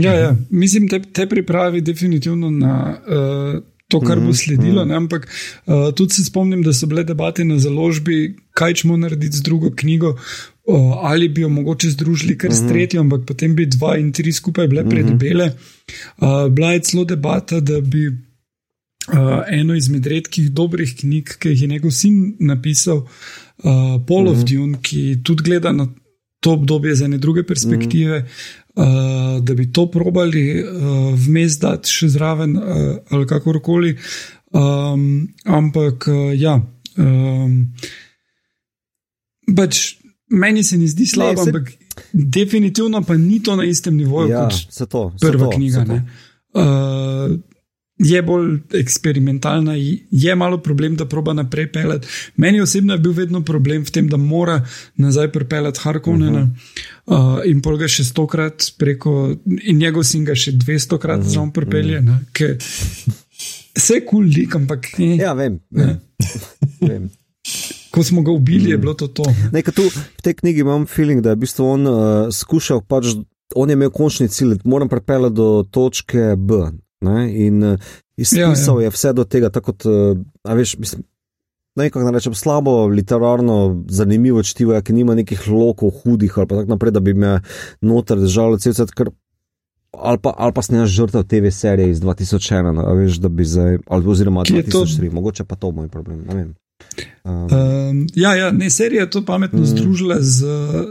Ja, 0.00 0.12
ja, 0.16 0.36
mislim, 0.50 0.88
te, 0.88 1.02
te 1.12 1.26
pripravi 1.28 1.80
definitivno 1.84 2.50
na 2.50 2.76
uh, 2.96 3.58
to, 3.92 4.00
kar 4.00 4.20
bo 4.20 4.32
mhm, 4.32 4.38
sledilo. 4.40 4.84
Mm 4.84 4.90
-hmm. 4.90 4.96
Ampak 4.96 5.28
uh, 5.66 5.94
tudi 5.94 6.14
se 6.14 6.24
spomnim, 6.24 6.62
da 6.62 6.72
so 6.72 6.86
bile 6.86 7.04
debate 7.04 7.44
na 7.44 7.58
založbi, 7.58 8.36
kaj 8.54 8.74
ćemo 8.74 8.96
narediti 8.96 9.36
z 9.36 9.42
drugo 9.42 9.70
knjigo. 9.76 10.16
Uh, 10.64 10.94
ali 11.02 11.28
bi 11.28 11.40
jo 11.40 11.48
mogoče 11.48 11.90
združili 11.90 12.38
kar 12.38 12.52
s 12.54 12.60
mhm. 12.60 12.68
tretjo, 12.68 13.00
ampak 13.00 13.20
potem 13.26 13.54
bi 13.54 13.66
dva 13.66 13.96
in 13.98 14.12
tri 14.12 14.32
skupaj 14.32 14.68
bile 14.68 14.84
predbele. 14.88 15.52
Uh, 16.18 16.48
bila 16.50 16.72
je 16.72 16.80
celo 16.80 17.04
debata, 17.04 17.60
da 17.60 17.80
bi 17.80 18.06
uh, 18.06 19.42
eno 19.48 19.74
izmed 19.74 20.06
redkih 20.06 20.50
dobrih 20.50 20.94
knjig, 21.00 21.34
ki 21.38 21.48
jih 21.48 21.62
je 21.62 21.68
njegov 21.68 21.90
sin 21.90 22.36
napisal, 22.38 22.96
uh, 22.96 23.98
Paul 24.08 24.28
of 24.28 24.36
uh 24.36 24.38
mhm. 24.38 24.46
-huh. 24.46 24.54
Dune, 24.54 24.78
ki 24.82 25.18
tudi 25.24 25.42
gleda 25.42 25.72
na 25.72 25.88
to 26.40 26.52
obdobje 26.52 26.94
z 26.94 27.02
ene 27.02 27.18
druge 27.18 27.42
perspektive, 27.42 28.18
uh 28.18 28.24
-huh. 28.24 28.28
Uh, 28.76 29.40
da 29.44 29.54
bi 29.54 29.72
to 29.72 29.86
probali 29.90 30.44
uh, 30.62 31.14
vmes 31.16 31.58
dati 31.60 31.90
še 31.90 32.08
zraven 32.14 32.56
uh, 32.56 32.64
ali 33.10 33.26
kakorkoli. 33.26 33.96
Um, 34.52 35.28
ampak 35.44 36.08
uh, 36.08 36.30
ja. 36.36 36.60
Um, 36.96 37.72
Pač 39.56 39.96
meni 40.32 40.62
se 40.64 40.78
ni 40.78 40.86
zdi 40.88 41.06
slabo, 41.06 41.44
se... 41.44 41.50
ampak 41.50 41.72
definitivno 42.12 43.02
pa 43.02 43.16
ni 43.16 43.42
to 43.42 43.56
na 43.56 43.64
istem 43.64 43.96
nivoju 43.96 44.30
ja, 44.30 44.44
kot 44.48 44.88
to, 44.88 45.02
prva 45.20 45.48
to, 45.48 45.56
knjiga. 45.56 45.84
Uh, 46.52 47.40
je 47.98 48.22
bolj 48.22 48.58
eksperimentalna, 48.74 49.74
je 50.10 50.34
malo 50.36 50.58
problem, 50.58 50.96
da 50.96 51.06
proba 51.06 51.32
naprej 51.32 51.72
pelati. 51.72 52.08
Meni 52.36 52.60
osebno 52.60 52.94
je 52.94 52.98
bil 52.98 53.12
vedno 53.12 53.44
problem 53.44 53.84
v 53.84 53.90
tem, 53.90 54.08
da 54.08 54.16
mora 54.16 54.66
nazaj 54.96 55.32
pripeljati 55.32 55.80
Harkonena 55.82 56.42
uh 56.42 56.48
-huh. 57.06 57.38
uh, 57.38 57.40
in 57.44 57.62
pol 57.62 57.76
ga 57.76 57.88
še 57.88 58.04
stokrat 58.04 58.72
preko, 58.78 59.36
in 59.62 59.78
njegov 59.78 60.04
sin 60.04 60.24
ga 60.24 60.34
še 60.34 60.52
dvestokrat 60.52 61.20
uh 61.20 61.26
-huh. 61.26 61.30
zraven 61.30 61.50
pripelje. 61.50 61.98
Uh 61.98 62.04
-huh. 62.04 62.56
Vse 63.76 64.00
kul 64.00 64.06
cool 64.10 64.24
lik, 64.36 64.54
ampak 64.54 64.98
ne. 64.98 65.16
Ja, 65.16 65.32
vem. 65.32 65.60
vem. 65.70 66.00
vem. 66.90 67.10
Ko 67.90 68.04
smo 68.04 68.22
ga 68.22 68.30
ubili, 68.30 68.64
mm. 68.64 68.70
je 68.70 68.78
bilo 68.78 68.94
to. 68.94 69.08
to. 69.08 69.24
Nekaj 69.52 69.74
tu 69.74 69.82
v 69.88 70.22
tej 70.22 70.34
knjigi 70.34 70.60
imam 70.60 70.86
feeling, 70.86 71.20
da 71.20 71.32
je 71.32 71.36
v 71.36 71.44
bistvu 71.44 71.66
on 71.66 71.86
uh, 71.86 71.94
skušal, 72.32 72.80
pač, 72.88 73.16
on 73.54 73.68
je 73.68 73.76
imel 73.76 73.90
končni 73.90 74.28
cilj, 74.28 74.58
moram 74.64 74.88
pripeljati 74.88 75.34
do 75.34 75.64
točke 75.70 76.36
B. 76.36 76.72
Ne? 77.02 77.46
In 77.46 77.64
uh, 77.64 77.92
izpisal 78.16 78.76
ja, 78.76 78.80
ja. 78.80 78.84
je 78.84 78.90
vse 78.94 79.12
do 79.12 79.24
tega, 79.24 79.50
tako 79.50 79.72
kot, 79.72 79.86
uh, 79.86 80.56
veš, 80.56 80.78
mislim. 80.78 81.02
Naj 81.74 81.88
kako 81.90 82.10
rečem, 82.10 82.34
slabo, 82.36 82.86
literarno, 82.86 83.84
zanimivo 83.88 84.42
čtivo, 84.42 84.76
ki 84.84 84.92
nima 84.92 85.14
nekih 85.16 85.46
lokov, 85.48 85.90
hudih 86.02 86.34
ali 86.38 86.48
tako 86.48 86.68
naprej, 86.68 86.92
da 86.92 87.00
bi 87.00 87.14
me 87.14 87.38
noter 87.80 88.20
držalo 88.20 88.58
cel 88.58 88.74
cel 88.76 88.86
cel. 88.86 89.12
Ali 89.92 90.18
pa, 90.18 90.34
ali 90.36 90.52
pa 90.52 90.62
snemaš 90.62 90.90
žrtev 90.90 91.24
TV 91.28 91.48
serije 91.50 91.90
iz 91.90 92.00
2001, 92.00 92.72
no, 92.76 92.94
veš, 92.94 93.16
da 93.24 93.28
bi 93.28 93.44
zdaj, 93.44 93.78
ali 93.86 94.08
oziroma 94.08 94.44
2003, 94.44 95.08
to? 95.08 95.14
mogoče 95.14 95.44
pa 95.44 95.56
to 95.56 95.70
moj 95.70 95.88
problem. 95.88 96.24
Um. 96.28 96.54
Um, 97.24 98.06
ja, 98.14 98.34
ja, 98.34 98.50
ne, 98.50 98.70
serija 98.70 99.00
je 99.00 99.10
to 99.10 99.24
pametno 99.24 99.60
mm. 99.60 99.66
združila 99.66 100.16
z 100.20 100.44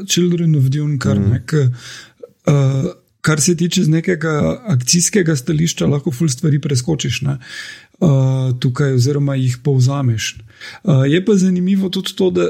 Children 0.07 0.55
of 0.55 0.63
Dune, 0.63 0.99
kar 0.99 1.19
mm. 1.19 1.29
nek. 1.29 1.53
Uh, 1.53 2.91
kar 3.21 3.41
se 3.41 3.55
tiče 3.57 3.83
z 3.83 3.89
nekega 3.89 4.61
akcijskega 4.73 5.35
stališča, 5.35 5.87
lahko 5.87 6.11
ful 6.11 6.29
stvari 6.29 6.59
preskočiš 6.61 7.21
ne, 7.21 7.37
uh, 7.99 8.51
tukaj, 8.59 8.93
oziroma 8.97 9.35
jih 9.35 9.57
povzameš. 9.63 10.35
Uh, 10.83 11.05
je 11.07 11.25
pa 11.25 11.35
zanimivo 11.35 11.89
tudi 11.89 12.15
to, 12.15 12.29
da 12.29 12.47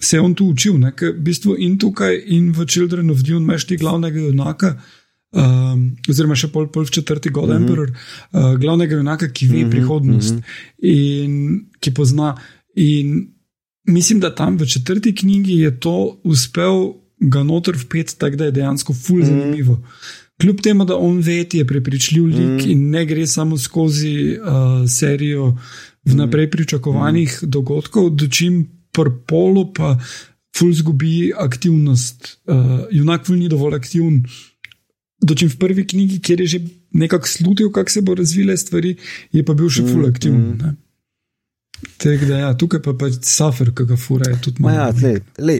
se 0.00 0.16
je 0.16 0.20
on 0.20 0.34
tu 0.34 0.48
učil, 0.50 0.80
ker 0.96 1.12
v 1.12 1.26
bistvu 1.28 1.56
in 1.58 1.78
tukaj, 1.78 2.16
in 2.26 2.50
v 2.56 2.66
Children 2.66 3.10
of 3.10 3.22
Dune 3.22 3.44
imaš 3.44 3.66
ti 3.68 3.76
glavnega 3.76 4.20
junaka. 4.20 4.74
Um, 5.30 5.92
oziroma, 6.10 6.34
še 6.34 6.48
pol, 6.50 6.66
pol 6.74 6.88
v 6.88 6.90
četrti 6.90 7.30
God 7.30 7.48
mm 7.48 7.52
-hmm. 7.52 7.60
Emperor, 7.60 7.90
uh, 7.90 8.56
glavnega 8.58 8.96
junaka, 8.96 9.28
ki 9.28 9.46
ve 9.46 9.56
mm 9.56 9.60
-hmm. 9.62 9.70
prihodnost 9.70 10.34
mm 10.34 10.40
-hmm. 10.40 10.90
in 10.90 11.66
ki 11.80 11.94
pozna. 11.94 12.34
In 12.74 13.28
mislim, 13.86 14.20
da 14.20 14.34
tam 14.34 14.56
v 14.56 14.66
četrti 14.66 15.14
knjigi 15.14 15.52
je 15.52 15.80
to 15.80 16.20
uspel 16.24 16.94
ga 17.20 17.42
noter 17.42 17.76
vpet, 17.76 18.16
tako 18.18 18.36
da 18.36 18.48
je 18.48 18.56
dejansko 18.60 18.94
ful 18.94 19.22
zanimivo. 19.24 19.78
Kljub 20.40 20.60
temu, 20.64 20.84
da 20.84 20.96
on 20.96 21.18
ve, 21.20 21.44
je 21.52 21.66
prepričljiv 21.66 22.24
lik 22.24 22.64
mm. 22.64 22.70
in 22.70 22.90
ne 22.90 23.04
gre 23.06 23.26
samo 23.26 23.58
skozi 23.58 24.38
uh, 24.40 24.88
serijo 24.88 25.56
vnaprej 26.04 26.50
pričakovanih 26.50 27.38
mm. 27.42 27.50
dogodkov, 27.50 28.10
dočim 28.10 28.64
prpolo 28.92 29.72
pa 29.72 29.98
ful 30.56 30.72
zgubi 30.72 31.32
aktivnost. 31.36 32.38
Uh, 32.46 32.88
junak 32.90 33.26
ful 33.26 33.36
ni 33.36 33.48
dovolj 33.48 33.76
aktiven. 33.76 34.22
Dočim 35.22 35.50
v 35.52 35.58
prvi 35.60 35.86
knjigi, 35.86 36.20
kjer 36.24 36.40
je 36.40 36.46
že 36.46 36.60
nekako 36.90 37.28
slutil, 37.28 37.72
kako 37.72 37.90
se 37.90 38.00
bo 38.02 38.14
razvile 38.14 38.56
stvari, 38.56 38.96
je 39.32 39.44
pa 39.44 39.54
bil 39.54 39.68
še 39.68 39.84
ful 39.84 40.08
aktiven. 40.08 40.56
Mm. 40.56 40.76
Tek, 42.00 42.22
da, 42.28 42.36
ja, 42.38 42.52
tukaj 42.56 42.80
pa 42.82 43.06
je 43.06 43.18
safer, 43.22 43.72
ki 43.76 43.84
ga 43.88 43.96
fura. 43.96 44.30
Ja, 44.72 44.88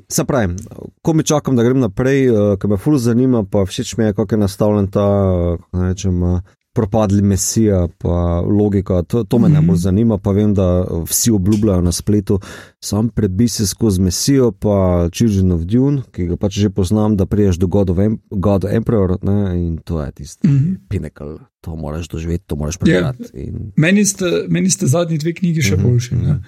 se 0.08 0.24
pravi, 0.24 0.56
ko 1.02 1.12
mi 1.12 1.24
čakam, 1.24 1.56
da 1.56 1.64
grem 1.64 1.80
naprej, 1.80 2.30
uh, 2.30 2.38
eh, 2.38 2.56
ker 2.60 2.70
me 2.70 2.78
ful 2.80 2.98
zanima, 2.98 3.44
pa 3.44 3.64
všeč 3.68 3.96
mi 3.96 4.08
je, 4.08 4.14
kako 4.16 4.34
je 4.34 4.40
nastavljen 4.40 4.88
ta, 4.92 5.06
uh, 5.06 5.84
rečem, 5.88 6.22
uh, 6.22 6.40
propadli 6.72 7.22
mesija, 7.22 7.88
pa 7.98 8.40
logika. 8.40 9.02
To, 9.02 9.24
to 9.24 9.38
me 9.38 9.48
mm 9.48 9.50
-hmm. 9.50 9.54
najbolj 9.54 9.76
zanima, 9.76 10.18
pa 10.18 10.30
vem, 10.30 10.54
da 10.54 10.84
vsi 11.06 11.30
obljubljajo 11.30 11.80
na 11.80 11.92
spletu, 11.92 12.40
sam 12.80 13.08
prebi 13.08 13.48
se 13.48 13.66
skozi 13.66 14.00
mesijo, 14.00 14.52
pa 14.52 15.08
Children 15.12 15.52
of 15.52 15.60
Dune, 15.60 16.02
ki 16.12 16.26
ga 16.26 16.36
pač 16.36 16.58
že 16.58 16.70
poznam, 16.70 17.16
da 17.16 17.26
priješ 17.26 17.56
do 17.56 17.66
God 17.66 17.90
of, 17.90 17.98
em 17.98 18.18
God 18.30 18.64
of 18.64 18.70
Emperor 18.70 19.18
ne, 19.22 19.66
in 19.66 19.78
to 19.84 20.02
je 20.02 20.12
tisti 20.12 20.48
mm 20.48 20.58
-hmm. 20.58 20.76
pinnacle. 20.88 21.38
To 21.60 21.76
moraš 21.76 22.08
doživeti, 22.08 22.44
to 22.46 22.56
moraš 22.56 22.76
prebrati. 22.76 23.22
Yeah. 23.22 23.48
In... 23.48 23.72
Meni, 23.76 24.04
meni 24.48 24.70
ste 24.70 24.86
zadnji 24.86 25.18
dve 25.18 25.34
knjigi 25.34 25.62
še 25.62 25.76
mm 25.76 25.80
-hmm. 25.80 25.90
boljši. 25.90 26.14
Mm 26.14 26.20
-hmm. 26.20 26.38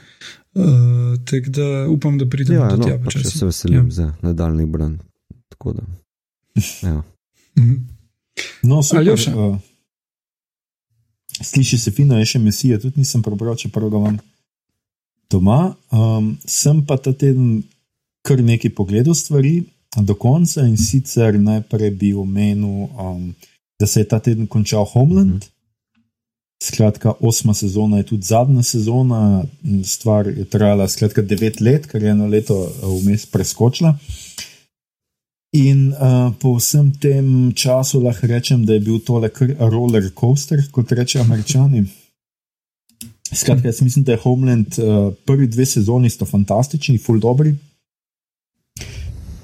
Uh, 0.55 1.19
Tako 1.25 1.51
da 1.51 1.89
upam, 1.89 2.19
da 2.19 2.29
pridemo 2.29 2.65
ja, 2.65 2.71
do 2.71 2.77
no, 2.77 2.85
tega. 2.85 3.05
Pač 3.05 3.27
se 3.27 3.47
veselim 3.47 3.85
ja. 3.85 3.91
za 3.91 4.15
nadaljni 4.23 4.67
brand. 4.67 5.01
Ja. 6.83 7.03
Mm 7.59 7.65
-hmm. 7.65 7.81
No, 8.63 8.83
super. 8.83 9.09
Uh, 9.37 9.57
Sliši 11.43 11.79
se 11.79 11.91
fino, 11.91 12.19
je 12.19 12.27
še 12.35 12.39
mesija, 12.39 12.79
tudi 12.81 13.03
nisem 13.03 13.23
prebral, 13.23 13.57
čeprav 13.59 13.91
ga 13.91 14.01
imam 14.01 14.19
doma. 15.31 15.75
Um, 15.91 16.37
sem 16.47 16.83
pa 16.87 16.99
ta 17.01 17.13
teden 17.13 17.63
kar 18.23 18.43
nekaj 18.43 18.75
pogledal 18.75 19.15
stvari 19.19 19.65
do 19.97 20.15
konca 20.15 20.65
in 20.67 20.77
sicer 20.77 21.37
najprej 21.41 21.91
bi 21.91 22.13
omenil, 22.15 22.87
um, 22.97 23.33
da 23.81 23.87
se 23.87 24.01
je 24.01 24.09
ta 24.09 24.21
teden 24.21 24.47
končal 24.47 24.85
Homeland. 24.85 25.49
Skratka, 26.63 27.17
osma 27.21 27.55
sezona 27.59 27.99
je 27.99 28.07
tudi 28.13 28.23
zadnja 28.23 28.63
sezona, 28.63 29.43
stvar 29.85 30.29
je 30.31 30.45
trajala 30.47 30.87
skratka 30.89 31.23
devet 31.23 31.61
let, 31.61 31.89
kar 31.91 32.03
je 32.03 32.13
eno 32.15 32.29
leto 32.31 32.55
vmes 32.83 33.27
preskočila. 33.27 33.97
In 35.53 35.93
uh, 35.93 36.33
po 36.41 36.57
vsem 36.57 36.89
tem 36.97 37.53
času 37.53 38.01
lahko 38.01 38.25
rečem, 38.27 38.65
da 38.65 38.73
je 38.73 38.81
bil 38.81 39.03
tole 39.05 39.29
roller 39.61 40.09
coaster, 40.17 40.63
kot 40.73 40.93
rečejo 40.97 41.25
američani. 41.25 41.85
Skratka, 43.33 43.69
jaz 43.69 43.83
mislim, 43.85 44.05
da 44.05 44.13
je 44.13 44.23
Homeland 44.25 44.79
uh, 44.79 45.13
prvi 45.29 45.47
dve 45.47 45.67
sezoni 45.69 46.09
sta 46.11 46.25
fantastični, 46.25 46.97
full 46.99 47.21
dobri, 47.21 47.53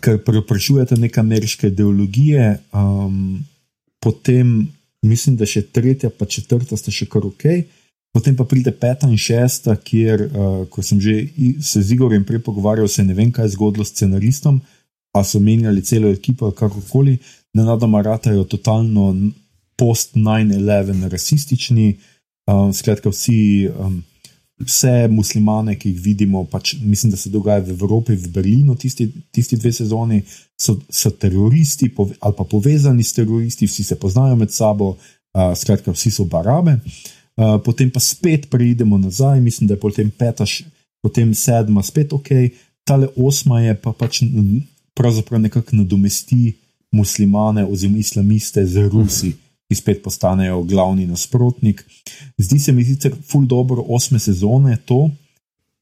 ker 0.00 0.16
preprečujete 0.24 0.96
neke 0.96 1.20
ameriške 1.20 1.68
ideologije. 1.68 2.56
Um, 2.72 3.44
potem 4.00 4.64
mislim, 5.04 5.36
da 5.36 5.44
še 5.44 5.66
tretja, 5.68 6.08
pa 6.08 6.24
četrta 6.24 6.76
sta 6.76 6.92
še 6.92 7.04
kar 7.04 7.28
ok. 7.28 7.44
Potem 8.16 8.32
pa 8.32 8.48
pride 8.48 8.72
peta 8.72 9.04
in 9.12 9.20
šesta, 9.20 9.76
kjer, 9.76 10.24
uh, 10.24 10.64
ko 10.72 10.80
sem 10.80 11.04
že 11.04 11.20
se 11.60 11.84
z 11.84 11.92
Igorjem 11.92 12.24
prej 12.24 12.40
pogovarjal, 12.48 12.88
se 12.88 13.04
ne 13.04 13.12
vem, 13.12 13.28
kaj 13.28 13.44
je 13.44 13.56
zgodilo 13.58 13.84
s 13.84 13.92
scenaristom 13.92 14.62
pa 15.12 15.24
so 15.24 15.40
menjali 15.40 15.82
celo 15.84 16.10
ekipo, 16.12 16.50
kakorkoli, 16.50 17.18
da 17.54 17.64
nadoma 17.64 18.02
ratajo 18.02 18.44
totalno 18.44 19.14
post-9-11 19.78 21.08
rasistični. 21.08 21.96
Um, 22.48 22.72
skratka, 22.72 23.10
vsi, 23.12 23.68
um, 23.78 23.98
vse 24.64 25.08
muslimane, 25.12 25.76
ki 25.78 25.92
jih 25.92 26.00
vidimo, 26.02 26.44
pač, 26.48 26.74
mislim, 26.80 27.12
da 27.12 27.20
se 27.20 27.30
dogaja 27.30 27.60
v 27.66 27.74
Evropi, 27.76 28.16
v 28.16 28.30
Berlinu, 28.32 28.76
tisti, 28.76 29.08
tisti 29.30 29.58
dve 29.60 29.72
sezoni, 29.72 30.22
so, 30.58 30.78
so 30.90 31.12
teroristi 31.12 31.90
pove, 31.94 32.16
ali 32.20 32.36
pa 32.38 32.46
povezani 32.48 33.04
s 33.04 33.14
teroristi, 33.16 33.68
vsi 33.68 33.84
se 33.84 33.98
poznajo 34.00 34.36
med 34.40 34.54
sabo, 34.54 34.94
uh, 34.96 35.52
skratka, 35.56 35.92
vsi 35.92 36.14
so 36.14 36.24
barabe. 36.24 36.78
Uh, 37.38 37.58
potem 37.62 37.92
pa 37.92 38.00
spet 38.02 38.48
preidemo 38.50 38.98
nazaj, 38.98 39.40
mislim, 39.44 39.68
da 39.68 39.76
je 39.76 39.84
potem 39.84 40.10
peta, 40.10 40.48
potem 41.04 41.34
sedma, 41.36 41.84
spet 41.84 42.16
ok, 42.16 42.32
tale 42.88 43.12
osma 43.16 43.60
je 43.60 43.76
pa 43.76 43.92
pač 43.92 44.24
pravzaprav 44.98 45.40
nekako 45.40 45.76
nadomesti 45.76 46.56
muslimane 46.90 47.64
oziroma 47.64 47.98
islamiste 47.98 48.66
z 48.66 48.88
Rusi, 48.90 49.32
ki 49.68 49.76
spet 49.76 50.02
postanejo 50.02 50.62
glavni 50.66 51.06
nasprotnik. 51.06 51.84
Zdi 52.38 52.58
se 52.58 52.72
mi 52.72 52.84
sicer 52.84 53.14
ful 53.30 53.46
dobro 53.46 53.84
osme 53.88 54.18
sezone 54.18 54.76
to, 54.84 55.10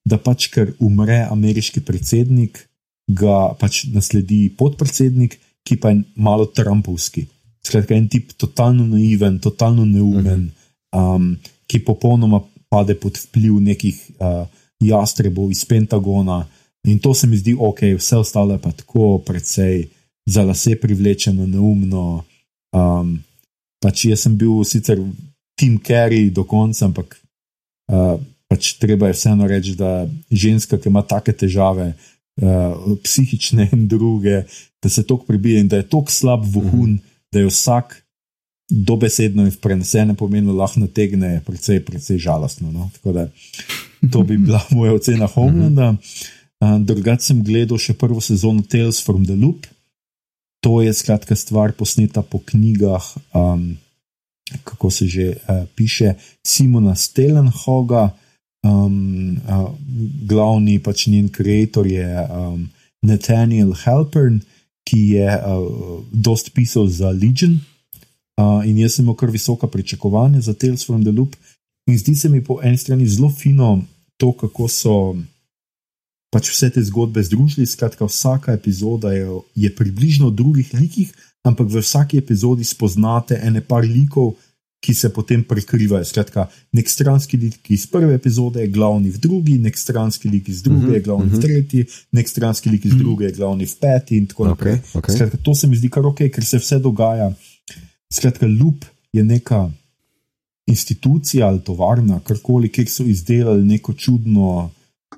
da 0.05 0.19
pač 0.19 0.51
ker 0.53 0.75
umre 0.83 1.23
ameriški 1.31 1.81
predsednik, 1.87 2.61
ga 3.07 3.55
pač 3.59 3.87
nasledi 3.95 4.51
podpredsednik, 4.59 5.39
ki 5.67 5.79
pa 5.83 5.95
je 5.95 6.03
malo 6.15 6.47
Trumpovski. 6.47 7.25
Skratka, 7.67 7.95
en 7.95 8.09
tip 8.11 8.35
totalno 8.39 8.85
naiven, 8.87 9.41
totalno 9.43 9.87
neumen, 9.87 10.51
um, 10.95 11.33
ki 11.67 11.83
popolnoma 11.87 12.43
pade 12.71 12.95
pod 12.99 13.19
vpliv 13.19 13.59
nekih 13.63 13.97
uh, 14.19 14.45
jastrebov 14.83 15.51
iz 15.51 15.65
Pentagona. 15.67 16.45
In 16.87 16.99
to 16.99 17.15
se 17.15 17.27
mi 17.27 17.37
zdi 17.37 17.57
ok, 17.59 17.81
vse 17.99 18.17
ostalo 18.17 18.55
je 18.55 18.63
pa 18.63 18.71
tako 18.73 19.19
precej 19.19 19.89
za 20.27 20.43
lase 20.43 20.77
privlečeno, 20.81 21.47
neumno. 21.47 22.25
Um, 22.73 23.19
pač 23.83 24.05
jaz 24.05 24.27
sem 24.27 24.37
bil 24.39 24.63
sicer 24.65 25.01
Tim 25.59 25.79
Carey 25.83 26.31
do 26.31 26.45
konca, 26.45 26.87
ampak 26.87 27.19
uh, 27.91 28.19
pač 28.47 28.77
treba 28.79 29.11
je 29.11 29.19
vseeno 29.19 29.49
reči, 29.51 29.75
da 29.79 30.07
ženska, 30.31 30.79
ki 30.79 30.91
ima 30.91 31.03
take 31.03 31.35
težave, 31.35 31.93
uh, 32.43 32.95
psihične 33.03 33.71
in 33.73 33.87
druge, 33.91 34.45
da 34.83 34.91
se 34.91 35.03
tok 35.07 35.27
prebije 35.27 35.63
in 35.65 35.71
da 35.71 35.83
je 35.83 35.89
tok 35.91 36.11
slab 36.11 36.45
vohun, 36.45 36.91
mm 36.91 36.99
-hmm. 36.99 37.23
da 37.33 37.39
je 37.41 37.47
vsak. 37.47 38.03
Dobesedno 38.67 39.45
in 39.47 39.51
v 39.51 39.61
prenesenem 39.63 40.17
pomenu 40.17 40.51
lahko 40.53 40.81
nategne, 40.81 41.41
precej, 41.47 41.85
precej 41.87 42.19
žalostno. 42.19 42.73
No? 42.73 42.91
Tako 42.95 43.13
da 43.13 43.29
to 44.13 44.23
bi 44.23 44.37
bila 44.37 44.59
moja 44.71 44.93
ocena 44.93 45.27
Homelanda. 45.27 45.93
Mm 45.93 45.97
-hmm. 45.97 46.36
Drugače 46.61 47.23
sem 47.23 47.43
gledal 47.45 47.79
še 47.79 47.95
prvo 47.95 48.21
sezono 48.21 48.65
Tales 48.65 49.03
from 49.05 49.27
the 49.29 49.37
Loop. 49.37 49.67
To 50.65 50.81
je 50.81 50.93
skratka 50.95 51.37
stvar 51.37 51.77
posneta 51.77 52.23
po 52.23 52.41
knjigah, 52.41 53.05
um, 53.37 53.77
kako 54.65 54.91
se 54.91 55.07
že 55.07 55.27
uh, 55.37 55.67
piše, 55.77 56.17
Simona 56.43 56.95
Stellenhoga, 56.95 58.17
um, 58.65 59.37
uh, 59.37 59.71
glavni 60.27 60.79
pač 60.79 61.07
njen 61.07 61.29
ustvarjalec 61.29 61.87
je 61.87 62.09
um, 62.31 62.69
Nathaniel 63.03 63.73
Halpern, 63.73 64.41
ki 64.87 65.19
je 65.21 65.29
uh, 65.29 66.03
dost 66.13 66.55
pisal 66.55 66.89
za 66.89 67.11
Legion. 67.11 67.61
Uh, 68.37 68.65
in 68.65 68.79
jaz 68.79 68.97
sem 68.97 69.05
imel 69.05 69.17
kar 69.17 69.31
visoka 69.31 69.67
pričakovanja 69.67 70.41
za 70.41 70.55
Tales 70.55 70.85
from 70.87 71.05
the 71.05 71.13
Loop. 71.13 71.37
In 71.87 71.99
zdi 71.99 72.15
se 72.15 72.29
mi 72.29 72.43
po 72.45 72.61
eni 72.63 72.79
strani 72.79 73.07
zelo 73.09 73.31
fino 73.31 73.83
to, 74.17 74.33
kako 74.33 74.69
so 74.69 75.17
pač 76.37 76.53
vse 76.53 76.69
te 76.75 76.83
zgodbe 76.85 77.25
združili. 77.25 77.65
Skratka, 77.65 78.05
vsaka 78.05 78.53
epizoda 78.53 79.15
je, 79.17 79.25
je 79.57 79.71
približno 79.73 80.29
o 80.29 80.35
drugih 80.35 80.69
likih, 80.77 81.15
ampak 81.49 81.71
v 81.73 81.81
vsaki 81.81 82.21
epizodi 82.21 82.67
spoznate 82.69 83.41
ene 83.41 83.65
par 83.65 83.87
likov, 83.89 84.35
ki 84.85 84.95
se 84.95 85.09
potem 85.11 85.41
prekrivajo. 85.43 86.05
Skratka, 86.05 86.45
nek 86.77 86.91
stranski 86.93 87.41
lik 87.41 87.71
iz 87.73 87.87
prve 87.91 88.15
epizode 88.15 88.61
je 88.61 88.69
glavni 88.71 89.11
v 89.11 89.19
drugi, 89.19 89.57
nek 89.59 89.79
stranski 89.79 90.29
lik 90.31 90.51
iz 90.53 90.61
druge 90.63 90.93
je 90.93 91.01
mhm, 91.01 91.07
glavni 91.09 91.31
v 91.33 91.39
mhm. 91.39 91.43
tretji, 91.43 91.87
nek 92.13 92.29
stranski 92.29 92.71
lik 92.71 92.85
iz 92.85 92.93
mhm. 92.93 93.01
druge 93.01 93.31
je 93.31 93.33
glavni 93.41 93.67
v 93.67 93.75
peti 93.81 94.21
in 94.21 94.29
tako 94.29 94.53
naprej. 94.53 94.77
Okay, 94.77 95.01
okay. 95.01 95.17
Skratka, 95.17 95.41
to 95.43 95.57
se 95.57 95.67
mi 95.67 95.81
zdi 95.81 95.91
kar 95.91 96.07
ok, 96.07 96.29
ker 96.29 96.45
se 96.45 96.61
vse 96.61 96.79
dogaja. 96.85 97.33
Skratka, 98.13 98.47
lup 98.47 98.85
je 99.17 99.25
neka. 99.25 99.65
Institucija 100.67 101.49
ali 101.49 101.63
tovarna, 101.65 102.21
karkoli, 102.27 102.69
kjer 102.69 102.91
so 102.91 103.07
izdelali 103.07 103.65
neko 103.65 103.95
čudno, 103.95 104.69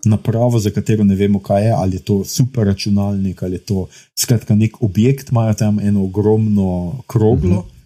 napravo, 0.04 0.58
za 0.58 0.70
katero 0.70 1.04
ne 1.04 1.14
vemo, 1.14 1.40
kaj 1.40 1.64
je, 1.64 1.72
ali 1.72 1.96
je 1.96 2.00
to 2.00 2.24
super 2.24 2.66
računalnik 2.66 3.42
ali 3.42 3.54
je 3.54 3.58
to 3.58 3.86
skratka 4.18 4.54
nek 4.54 4.82
objekt, 4.82 5.30
imajo 5.30 5.54
tam 5.54 5.78
eno 5.80 6.04
ogromno 6.04 7.02
kroglo. 7.06 7.58
Uh 7.58 7.64
-huh. 7.64 7.78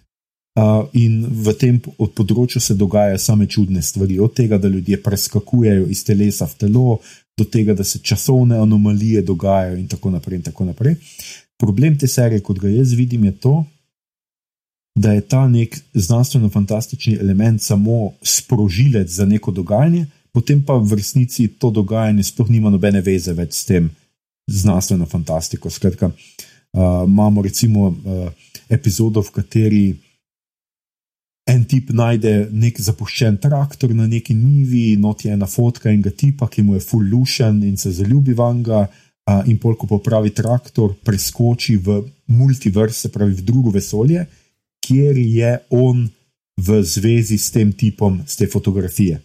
Uh, 0.53 0.85
in 0.93 1.25
v 1.25 1.49
tem 1.57 1.79
področju 1.81 2.59
se 2.61 2.75
dogajajo 2.77 3.17
same 3.17 3.47
čudne 3.49 3.81
stvari, 3.81 4.19
od 4.21 4.35
tega, 4.37 4.59
da 4.61 4.69
ljudje 4.69 4.99
preskakujejo 5.01 5.87
iz 5.89 6.03
telesa 6.05 6.45
v 6.45 6.53
telo, 6.61 6.99
do 7.37 7.45
tega, 7.49 7.73
da 7.73 7.83
se 7.83 7.97
časovne 7.99 8.59
anomalije 8.61 9.23
dogajajo, 9.25 9.79
in 9.81 9.87
tako 9.87 10.11
naprej. 10.13 10.37
In 10.37 10.43
tako 10.45 10.65
naprej. 10.65 10.95
Problem 11.57 11.97
te 11.97 12.07
serije, 12.07 12.43
kot 12.45 12.59
ga 12.61 12.69
jaz 12.69 12.93
vidim, 12.93 13.25
je 13.25 13.31
to, 13.31 13.55
da 14.93 15.15
je 15.17 15.21
ta 15.21 15.47
nek 15.47 15.79
znanstveno-fantastični 15.93 17.17
element 17.17 17.61
samo 17.61 18.11
sprožilec 18.21 19.09
za 19.09 19.25
neko 19.25 19.51
dogajanje, 19.51 20.05
potem 20.33 20.63
pa 20.65 20.79
v 20.81 20.97
resnici 20.97 21.47
to 21.61 21.69
dogajanje 21.71 22.31
sploh 22.31 22.49
nima 22.49 22.73
nobene 22.73 23.01
veze 23.01 23.33
več 23.33 23.53
s 23.61 23.69
tem 23.69 23.91
znanstveno 24.49 25.05
fantastiko. 25.05 25.69
Skratka, 25.69 26.11
Uh, 26.73 27.07
imamo 27.07 27.41
recimo 27.41 27.87
uh, 27.87 28.31
epizodo, 28.69 29.21
v 29.21 29.29
kateri 29.31 29.95
en 31.45 31.65
tip 31.69 31.91
najde 31.93 32.47
nek 32.49 32.79
zapuščen 32.81 33.37
traktor 33.37 33.93
na 33.93 34.07
neki 34.09 34.33
nivi, 34.33 34.95
not 34.97 35.21
je 35.21 35.35
ena 35.35 35.45
fotka 35.45 35.91
enega 35.91 36.09
tipa, 36.09 36.47
ki 36.49 36.63
mu 36.65 36.73
je 36.73 36.81
full 36.81 37.05
lušen 37.05 37.61
in 37.67 37.77
se 37.77 37.91
zaljubi 37.93 38.33
vanga. 38.33 38.87
Uh, 39.29 39.45
in 39.47 39.59
pol, 39.61 39.77
ko 39.77 39.85
popravi 39.87 40.33
traktor, 40.33 40.97
preskoči 41.05 41.77
v 41.77 42.01
multiverse, 42.33 43.05
se 43.05 43.11
pravi 43.13 43.37
v 43.37 43.45
drugo 43.45 43.71
vesolje, 43.71 44.25
kjer 44.83 45.15
je 45.21 45.51
on 45.77 46.01
v 46.57 46.81
zvezi 46.81 47.37
s 47.37 47.53
tem 47.53 47.69
tipom, 47.71 48.17
s 48.25 48.35
te 48.35 48.49
fotografije. 48.49 49.21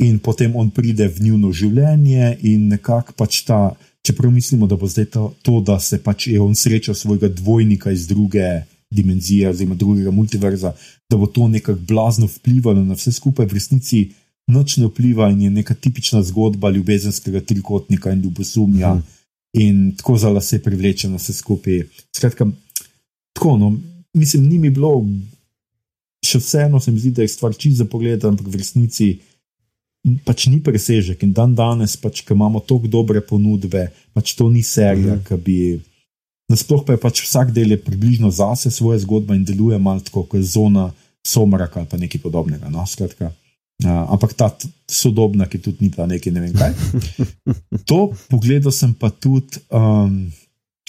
In 0.00 0.18
potem 0.18 0.56
on 0.56 0.70
pride 0.72 1.08
v 1.08 1.26
njihovo 1.26 1.52
življenje, 1.52 2.38
in 2.48 2.68
nekako 2.72 3.12
pač 3.18 3.42
ta, 3.44 3.76
čeprav 4.06 4.32
mislimo, 4.32 4.66
da 4.66 4.78
bo 4.80 4.88
zdaj 4.88 5.10
to, 5.12 5.26
to 5.44 5.60
da 5.60 5.76
se 5.80 5.98
pač 6.00 6.30
je 6.32 6.40
on 6.40 6.54
srečal 6.56 6.96
svojega 6.96 7.28
dvojnika 7.28 7.92
iz 7.92 8.06
druge 8.08 8.62
dimenzije, 8.90 9.50
oziroma 9.50 9.76
drugega 9.78 10.10
multiverza, 10.10 10.72
da 11.10 11.16
bo 11.16 11.26
to 11.26 11.48
nekako 11.48 11.84
blazno 11.86 12.26
vplivalo 12.26 12.84
na 12.84 12.96
vse 12.96 13.12
skupaj, 13.12 13.46
v 13.46 13.58
resnici 13.58 14.00
noč 14.50 14.76
ne 14.80 14.88
vpliva 14.88 15.28
in 15.30 15.44
je 15.46 15.50
neka 15.50 15.74
tipična 15.74 16.22
zgodba 16.26 16.70
ljubezenskega 16.70 17.40
trikotnika 17.40 18.12
in 18.12 18.22
ljubosumja. 18.22 18.92
Hmm. 18.92 19.02
In 19.52 19.96
tako 19.96 20.16
za 20.18 20.30
lase 20.30 20.62
privleče 20.62 21.08
na 21.08 21.18
vse 21.18 21.32
skupaj. 21.32 21.82
Skratka, 22.16 22.46
tako, 23.34 23.56
no, 23.58 23.72
mislim, 24.14 24.46
ni 24.46 24.58
mi 24.58 24.70
bilo, 24.70 24.92
še 26.26 26.38
vseeno 26.38 26.80
se 26.80 26.92
mi 26.92 27.00
zdi, 27.02 27.10
da 27.10 27.22
je 27.22 27.32
stvar 27.32 27.54
čisto 27.56 27.82
za 27.82 27.88
pogled, 27.90 28.24
ampak 28.24 28.46
v 28.46 28.60
resnici 28.62 29.08
pač 30.24 30.46
ni 30.48 30.60
presežek. 30.64 31.22
In 31.26 31.32
dan 31.36 31.54
danes, 31.54 31.96
pač, 32.00 32.24
ko 32.24 32.34
imamo 32.34 32.62
tako 32.64 32.88
dobre 32.88 33.20
ponudbe, 33.20 33.88
pač 34.16 34.34
to 34.36 34.48
ni 34.48 34.64
serija, 34.64 35.18
mm. 35.18 35.24
ki 35.26 35.40
bi. 35.44 35.58
Nasploh 36.50 36.82
pa 36.82 36.96
je 36.96 37.02
pač 37.02 37.22
vsak 37.22 37.52
del 37.54 37.76
je 37.76 37.78
približno 37.78 38.30
zase 38.34 38.72
svoje 38.74 38.98
zgodbe 39.04 39.36
in 39.38 39.44
deluje 39.46 39.78
malo 39.78 40.02
kot 40.10 40.34
zona 40.42 40.90
somraka 41.22 41.78
ali 41.78 41.86
pa 41.86 42.00
nekaj 42.00 42.22
podobnega. 42.22 42.72
No? 42.72 42.82
Skratka, 42.86 43.30
Uh, 43.80 44.04
ampak 44.12 44.36
ta 44.36 44.52
sodobna, 44.84 45.48
ki 45.48 45.56
tudi 45.56 45.80
ni 45.80 45.88
bila 45.88 46.04
nekaj, 46.04 46.32
ne 46.36 46.40
vem 46.44 46.52
kaj. 46.52 46.74
To 47.88 48.12
pogledal 48.28 48.74
sem 48.76 48.92
pa 48.92 49.08
tudi, 49.08 49.56
um, 49.72 50.28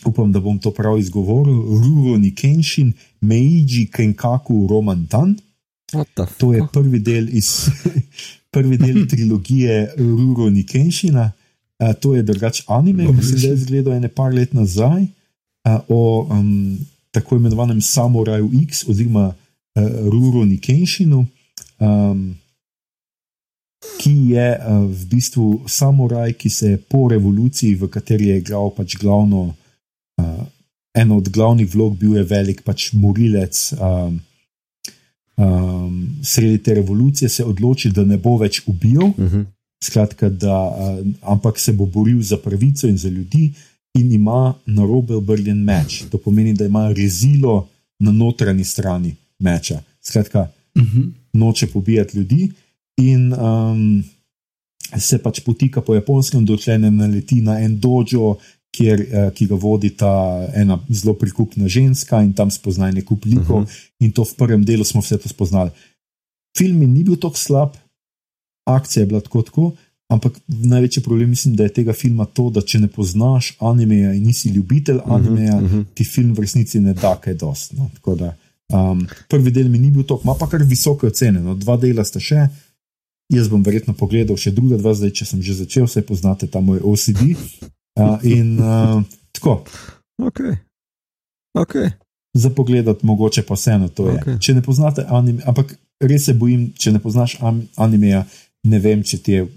upam, 0.03 0.27
da 0.27 0.43
bom 0.43 0.59
to 0.59 0.73
prav 0.75 0.99
izgovoril, 0.99 1.55
Ruroni 1.55 2.33
Kenshin, 2.35 2.91
Meiji 3.23 3.87
Kenkaku 3.87 4.67
Romantan. 4.67 5.37
To 6.43 6.51
je 6.51 6.67
prvi 6.67 6.99
del 6.99 7.31
iz 7.31 7.71
prvi 8.51 8.77
del 8.77 9.05
trilogije 9.11 9.93
Ruroni 9.97 10.65
Kenshina. 10.65 11.31
Uh, 11.81 11.93
to 11.97 12.15
je 12.15 12.23
drugač 12.23 12.63
anime, 12.67 13.07
ki 13.07 13.25
sem 13.25 13.39
ga 13.41 13.53
izgledal 13.55 13.97
ene 13.97 14.09
par 14.11 14.33
let 14.33 14.53
nazaj 14.53 15.01
uh, 15.01 15.79
o 15.89 16.27
um, 16.29 16.77
tako 17.11 17.39
imenovanem 17.39 17.81
Samuraju 17.81 18.51
X 18.67 18.85
oziroma 18.89 19.31
uh, 19.31 19.83
Ruroni 20.11 20.59
Kenshinu. 20.61 21.25
Um, 21.81 22.35
ki 23.97 24.13
je 24.33 24.47
uh, 24.57 24.85
v 24.85 25.05
bistvu 25.09 25.63
samuraj, 25.67 26.33
ki 26.33 26.49
se 26.49 26.73
je 26.73 26.77
po 26.77 27.07
revoluciji, 27.09 27.75
v 27.75 27.89
kateri 27.89 28.29
je 28.29 28.37
igral 28.37 28.69
pač 28.75 28.97
glavno, 29.01 29.53
uh, 30.21 30.43
eno 30.93 31.17
od 31.17 31.29
glavnih 31.29 31.69
vlog, 31.73 31.97
bil 31.97 32.17
je 32.17 32.23
velik 32.23 32.61
pač 32.65 32.91
morilec. 32.93 33.73
Um, 33.77 34.19
sredi 36.21 36.57
te 36.57 36.73
revolucije 36.73 37.29
se 37.29 37.45
odloči, 37.45 37.89
da 37.89 38.05
ne 38.05 38.17
bo 38.17 38.37
več 38.37 38.61
ubil, 38.65 39.03
uh 39.03 39.19
mhm. 39.19 39.27
-huh. 39.27 39.45
skratka, 39.83 40.29
da, 40.29 40.67
uh, 40.67 41.07
ampak 41.21 41.59
se 41.59 41.73
bo 41.73 41.85
boril 41.85 42.21
za 42.21 42.37
pravico 42.37 42.87
in 42.87 42.97
za 42.97 43.09
ljudi, 43.09 43.51
in 43.93 44.11
ima 44.11 44.53
na 44.65 44.85
robe 44.85 45.15
obrnjen 45.15 45.63
meč. 45.63 46.03
To 46.09 46.17
pomeni, 46.17 46.53
da 46.53 46.65
ima 46.65 46.91
rezilo 46.91 47.67
na 47.99 48.11
notranji 48.11 48.63
strani 48.63 49.15
meča. 49.39 49.81
Skratka, 50.01 50.47
uh 50.75 50.81
mhm. 50.83 50.99
-huh. 50.99 51.11
noče 51.33 51.67
pobijati 51.67 52.17
ljudi 52.17 52.51
in 52.97 53.33
um, 53.33 54.03
se 54.99 55.17
pač 55.17 55.39
potika 55.39 55.81
po 55.81 55.95
japonskem, 55.95 56.45
dokler 56.45 56.79
ne 56.79 56.91
naleti 56.91 57.41
na 57.41 57.59
en 57.59 57.79
dojo, 57.79 58.35
kjer, 58.71 58.99
uh, 58.99 59.33
ki 59.33 59.47
ga 59.47 59.55
vodi 59.55 59.89
ta 59.89 60.47
ena 60.55 60.79
zelo 60.89 61.13
prikupna 61.13 61.67
ženska 61.67 62.21
in 62.23 62.33
tam 62.33 62.51
spozna 62.51 62.91
nekaj 62.91 63.17
likov. 63.25 63.61
Uh 63.61 63.63
-huh. 63.63 63.79
In 63.99 64.11
to 64.11 64.23
v 64.23 64.35
prvem 64.35 64.65
delu 64.65 64.83
smo 64.83 65.01
vse 65.01 65.17
to 65.17 65.29
spoznali. 65.29 65.69
Film 66.57 66.79
ni 66.93 67.03
bil 67.03 67.15
tako 67.15 67.37
slab, 67.37 67.77
akcija 68.69 69.03
je 69.03 69.07
bila 69.07 69.21
tako 69.21 69.41
tako. 69.41 69.71
Ampak 70.11 70.39
največji 70.47 71.03
problem 71.03 71.29
mislim, 71.29 71.55
da 71.55 71.63
je 71.63 71.73
tega 71.73 71.93
filma 71.93 72.25
to, 72.25 72.49
da 72.49 72.61
če 72.61 72.81
ne 72.83 72.87
poznaš 72.91 73.53
animeja 73.59 74.11
in 74.13 74.25
nisi 74.27 74.49
ljubitelj 74.49 74.97
mhm, 74.97 75.11
animeja, 75.11 75.57
uh 75.57 75.71
-huh. 75.71 75.85
ti 75.93 76.03
film 76.03 76.33
v 76.33 76.39
resnici 76.39 76.79
ne 76.79 76.93
da 76.93 77.15
kaj 77.15 77.33
dosti. 77.33 77.75
No. 77.75 77.89
Um, 78.73 79.07
prvi 79.29 79.51
del 79.51 79.69
mi 79.69 79.79
ni 79.79 79.91
bil 79.91 80.03
tako, 80.03 80.21
ima 80.23 80.35
pa 80.39 80.49
kar 80.49 80.63
visoke 80.63 81.07
ocene. 81.07 81.39
No. 81.39 81.55
Dva 81.55 81.77
dela 81.77 82.03
sta 82.03 82.19
še, 82.19 82.47
Jaz 83.31 83.47
bom 83.47 83.63
verjetno 83.63 83.93
pogledal 83.95 84.35
še 84.39 84.51
druge 84.51 84.75
dva, 84.81 84.91
zdaj, 84.97 85.13
če 85.21 85.25
sem 85.29 85.43
že 85.45 85.55
začel, 85.63 85.87
vse 85.87 86.03
poznate 86.03 86.49
ta 86.51 86.59
moj 86.59 86.81
OCD. 86.83 87.31
Uh, 87.95 88.19
in 88.35 88.59
uh, 88.59 88.99
tako. 89.31 89.61
Okay. 90.19 90.57
Okay. 91.55 91.93
Za 92.35 92.51
pogled, 92.55 92.87
mogoče 93.03 93.43
pa 93.47 93.55
vseeno 93.55 93.87
to 93.87 94.09
je. 94.11 94.19
Okay. 94.19 94.39
Če 94.43 94.55
ne 94.59 94.63
poznate 94.65 95.07
anime, 95.07 95.43
ampak 95.47 95.75
res 96.01 96.25
se 96.25 96.33
bojim, 96.37 96.69
če 96.77 96.95
ne 96.95 97.01
poznaš 97.01 97.37
animeja, 97.79 98.25
ne 98.67 98.79
vem, 98.81 99.03
če, 99.05 99.19
je, 99.27 99.47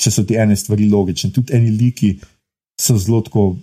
če 0.00 0.10
so 0.10 0.24
ti 0.26 0.38
ene 0.40 0.56
stvari 0.56 0.88
logične. 0.90 1.32
Tudi 1.34 1.54
eni 1.56 1.72
liki 1.74 2.16
so 2.80 2.98
zelo 2.98 3.22
tako. 3.26 3.54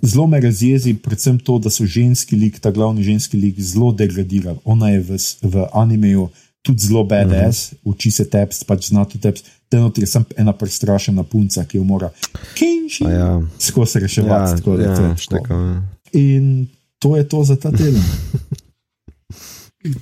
Zelo 0.00 0.26
me 0.30 0.38
razjezi, 0.40 0.94
predvsem 1.04 1.38
to, 1.44 1.58
da 1.60 1.70
so 1.72 1.84
ženski 1.88 2.36
lik, 2.38 2.58
ta 2.62 2.70
glavni 2.72 3.04
ženski 3.04 3.38
lik, 3.40 3.58
zelo 3.60 3.90
degradiran. 3.92 4.56
Ona 4.64 4.94
je 4.94 5.02
v, 5.04 5.18
v 5.42 5.64
animeju 5.76 6.28
tudi 6.66 6.86
zelo 6.86 7.04
BDS, 7.04 7.72
mm 7.72 7.76
-hmm. 7.76 7.78
uči 7.84 8.10
se 8.10 8.24
tepst, 8.30 8.66
pač 8.66 8.88
zna 8.88 9.04
to 9.04 9.18
tepst. 9.18 9.50
Tenot 9.68 9.98
je 9.98 10.06
samo 10.06 10.24
ena 10.36 10.52
prestrašena 10.52 11.22
punca, 11.22 11.64
ki 11.64 11.78
jo 11.78 11.84
mora 11.84 12.10
kinči. 12.54 13.04
Ja. 13.04 13.42
Skozi 13.58 13.98
reševati. 13.98 14.50
Ja, 14.50 14.56
tako, 14.56 14.78
ja, 14.78 14.96
to 14.96 15.16
štekam, 15.18 15.66
ja. 15.66 15.82
In 16.12 16.66
to 16.98 17.16
je 17.16 17.28
to 17.28 17.44
za 17.44 17.56
ta 17.56 17.70
teden. 17.70 18.02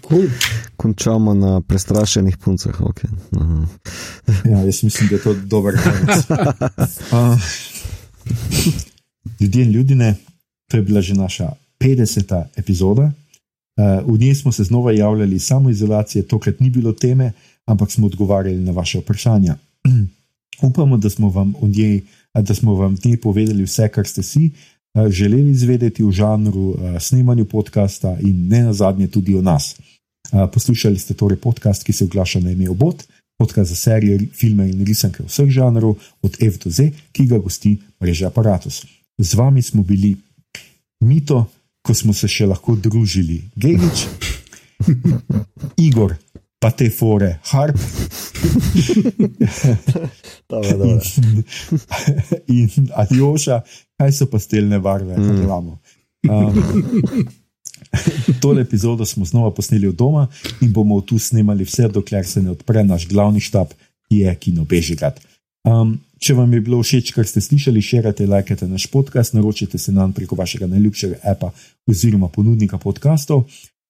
Cool. 0.08 0.28
Končamo 0.76 1.34
na 1.34 1.60
prestrašenih 1.60 2.36
puncah. 2.36 2.80
Okay. 2.80 3.10
ja, 4.50 4.58
jaz 4.58 4.82
mislim, 4.82 5.08
da 5.08 5.14
je 5.14 5.22
to 5.22 5.34
dober 5.34 5.74
konec. 5.82 6.24
Uh, 7.12 7.38
ljudje 9.40 9.62
in 9.62 9.70
ljudje, 9.70 10.14
to 10.70 10.76
je 10.76 10.82
bila 10.82 11.00
že 11.00 11.14
naša 11.14 11.50
50. 11.80 12.44
epizoda. 12.56 13.12
Eh, 13.76 14.02
v 14.06 14.18
njej 14.18 14.34
smo 14.34 14.52
se 14.52 14.64
znova 14.64 14.92
javljali 14.92 15.38
samo 15.38 15.70
izolacije, 15.70 16.26
tokrat 16.26 16.60
ni 16.60 16.70
bilo 16.70 16.92
teme, 16.92 17.32
ampak 17.66 17.90
smo 17.90 18.06
odgovarjali 18.06 18.58
na 18.58 18.72
vaše 18.72 18.98
vprašanja. 18.98 19.56
Upamo, 20.62 20.96
da 20.96 21.10
smo 21.10 21.28
vam 21.28 21.54
v 21.62 21.68
njej, 21.68 22.00
da 22.34 22.54
smo 22.54 22.74
vam 22.74 22.94
v 22.94 23.08
njej 23.08 23.20
povedali 23.20 23.62
vse, 23.62 23.88
kar 23.88 24.06
ste 24.06 24.22
si 24.22 24.50
želeli 25.08 25.50
izvedeti 25.50 26.04
v 26.04 26.10
žanru 26.10 26.74
eh, 26.74 27.00
snemanju 27.00 27.44
podcasta 27.44 28.16
in 28.20 28.48
ne 28.48 28.62
nazadnje 28.62 29.06
tudi 29.06 29.36
o 29.36 29.42
nas. 29.42 29.76
Poslušali 30.52 30.98
ste 30.98 31.14
torej 31.14 31.36
podcast, 31.36 31.84
ki 31.84 31.92
se 31.92 32.04
oglaša 32.04 32.40
na 32.40 32.50
ime 32.50 32.70
Obot, 32.70 33.04
podcast 33.38 33.70
za 33.70 33.76
serije, 33.76 34.18
filme 34.32 34.70
in 34.70 34.84
risanke 34.84 35.22
vseh 35.22 35.50
žanrov, 35.50 35.94
od 36.22 36.36
F 36.42 36.58
do 36.64 36.70
Z, 36.70 36.90
ki 37.12 37.26
ga 37.26 37.38
gosti 37.38 37.76
mreža 38.02 38.26
Apparatus. 38.26 38.86
Z 39.18 39.34
vami 39.34 39.62
smo 39.62 39.82
bili 39.82 40.16
Mito, 41.00 41.46
ko 41.82 41.94
smo 41.94 42.12
se 42.16 42.28
še 42.28 42.46
lahko 42.46 42.76
družili, 42.76 43.42
Gejlič, 43.56 44.06
Igor, 45.86 46.16
pa 46.64 46.70
te 46.72 46.88
fore, 46.88 47.38
Harp. 47.52 47.76
in, 52.48 52.70
in 52.72 52.88
Aljoša, 52.96 53.58
kaj 54.00 54.12
so 54.16 54.26
pastelne 54.32 54.78
barve, 54.80 55.12
mm. 55.12 55.42
imamo. 55.44 55.76
Um, 56.24 56.56
tole 58.42 58.64
epizodo 58.64 59.04
smo 59.04 59.28
znova 59.28 59.50
posneli 59.52 59.90
v 59.90 59.92
doma 59.92 60.24
in 60.64 60.72
bomo 60.72 61.02
tu 61.04 61.18
snemali 61.20 61.68
vse, 61.68 61.90
dokler 61.92 62.24
se 62.24 62.40
ne 62.40 62.54
odpre 62.56 62.84
naš 62.84 63.04
glavni 63.12 63.44
štab, 63.44 63.76
ki 64.08 64.24
je 64.24 64.34
Kino 64.40 64.64
Bežigat. 64.64 65.20
Um, 65.68 65.98
Če 66.24 66.32
vam 66.38 66.52
je 66.56 66.62
bilo 66.64 66.78
všeč, 66.80 67.10
kar 67.12 67.26
ste 67.28 67.42
slišali, 67.44 67.82
širite, 67.84 68.24
lajkajte 68.24 68.64
naš 68.70 68.86
podcast, 68.88 69.34
naročite 69.36 69.76
se 69.76 69.92
nam 69.92 70.14
preko 70.16 70.38
vašega 70.38 70.64
najljubšega 70.70 71.20
apa 71.34 71.50
oziroma 71.90 72.30
ponudnika 72.32 72.78
podkastov. 72.80 73.44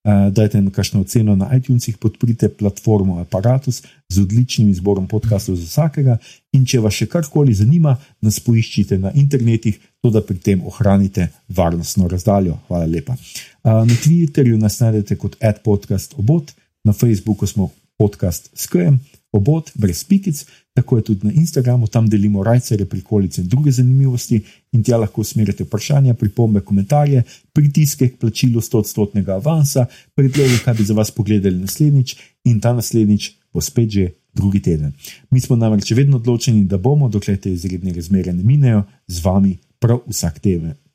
Uh, 0.05 0.29
dajte 0.29 0.61
nam 0.61 0.69
kakšno 0.69 1.01
oceno 1.01 1.33
na 1.37 1.47
iTunesih, 1.57 1.97
podprite 1.97 2.51
platformo 2.53 3.17
Apparatus 3.23 3.83
z 4.09 4.21
odličnim 4.21 4.69
izborom 4.69 5.07
podkastov 5.09 5.57
za 5.57 5.65
vsakega. 5.65 6.19
In 6.53 6.67
če 6.69 6.83
vas 6.85 6.93
še 6.93 7.07
karkoli 7.09 7.55
zanima, 7.57 7.95
nas 8.21 8.37
poiščite 8.45 8.99
na 9.01 9.15
internetih, 9.17 9.79
to 10.05 10.13
da 10.13 10.21
pri 10.21 10.37
tem 10.45 10.61
ohranite 10.69 11.31
varnostno 11.49 12.09
razdaljo. 12.13 12.59
Hvala 12.69 12.85
lepa. 12.85 13.17
Uh, 13.17 13.81
na 13.89 13.97
Twitterju 13.97 14.61
nas 14.61 14.77
najdete 14.85 15.17
kot 15.17 15.39
AdPodcast 15.41 16.19
obot, 16.21 16.53
na 16.85 16.93
Facebooku 16.93 17.49
smo 17.49 17.71
podcast 17.97 18.51
s 18.53 18.69
KM, 18.69 19.01
obod, 19.35 19.71
brez 19.75 20.05
pikic, 20.07 20.45
tako 20.75 20.97
je 20.97 21.05
tudi 21.11 21.27
na 21.27 21.33
Instagramu, 21.33 21.87
tam 21.87 22.09
delimo 22.09 22.43
rajcere, 22.45 22.85
prikolice 22.87 23.41
in 23.43 23.49
druge 23.49 23.71
zanimivosti, 23.71 24.41
in 24.73 24.83
tja 24.83 24.99
lahko 24.99 25.21
usmerite 25.21 25.67
vprašanja, 25.67 26.15
pripombe, 26.15 26.61
komentarje, 26.61 27.23
pritiske 27.53 28.09
k 28.09 28.19
plačilu 28.21 28.63
100-odstotnega 28.63 29.39
avansa, 29.39 29.87
predloge, 30.15 30.61
kaj 30.65 30.79
bi 30.79 30.87
za 30.87 30.95
vas 30.95 31.11
pogledali 31.11 31.59
naslednjič, 31.59 32.17
in 32.45 32.61
ta 32.61 32.75
naslednjič 32.75 33.31
bo 33.55 33.61
spet 33.61 33.91
že 33.91 34.09
drugi 34.35 34.63
teden. 34.63 34.93
Mi 35.31 35.41
smo 35.41 35.57
namreč 35.57 35.91
vedno 35.91 36.17
odločeni, 36.17 36.65
da 36.65 36.79
bomo, 36.79 37.09
dokler 37.09 37.39
te 37.39 37.53
izredne 37.53 37.93
razmere 37.95 38.33
ne 38.33 38.43
minejo, 38.43 38.83
z 39.07 39.25
vami 39.25 39.59
prav 39.79 40.03
vsak 40.07 40.41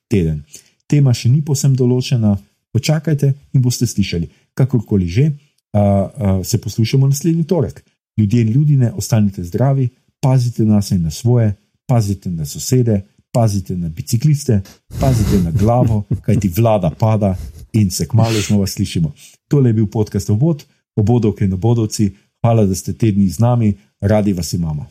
teden. 0.08 0.44
Tema 0.88 1.14
še 1.14 1.30
ni 1.30 1.42
posem 1.46 1.76
določena, 1.76 2.36
počakajte 2.76 3.34
in 3.54 3.62
boste 3.62 3.88
slišali. 3.88 4.28
Kakorkoli 4.54 5.08
že, 5.08 5.32
a, 5.72 5.80
a, 5.80 6.44
se 6.44 6.58
poslušamo 6.58 7.08
naslednji 7.08 7.48
torek. 7.48 7.84
Ljudje 8.20 8.42
in 8.42 8.48
ljudje, 8.48 8.92
ostanite 8.92 9.44
zdravi, 9.44 9.90
pazite 10.20 10.66
na 10.66 10.82
sebe 10.82 11.00
in 11.00 11.04
na 11.04 11.12
svoje, 11.12 11.56
pazite 11.86 12.30
na 12.30 12.46
sosede, 12.46 13.02
pazite 13.32 13.78
na 13.78 13.90
bicikliste, 13.90 14.62
pazite 15.00 15.44
na 15.44 15.52
glavo, 15.52 16.04
kajti 16.22 16.52
vlada 16.58 16.90
pada 17.00 17.36
in 17.74 17.92
se 17.92 18.08
kmalo 18.08 18.42
znova 18.48 18.68
slišimo. 18.68 19.14
Tole 19.48 19.70
je 19.70 19.74
bil 19.74 19.88
podcast 19.88 20.30
Obod, 20.30 20.64
obodovke 20.96 21.46
in 21.46 21.54
obodovci. 21.54 22.16
Hvala, 22.42 22.66
da 22.66 22.76
ste 22.76 22.94
tedni 22.94 23.30
z 23.30 23.40
nami, 23.40 23.74
radi 24.02 24.34
vas 24.34 24.54
imamo. 24.54 24.86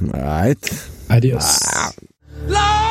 Right. 0.00 0.74
Adios. 1.08 1.44
Ah. 1.74 2.81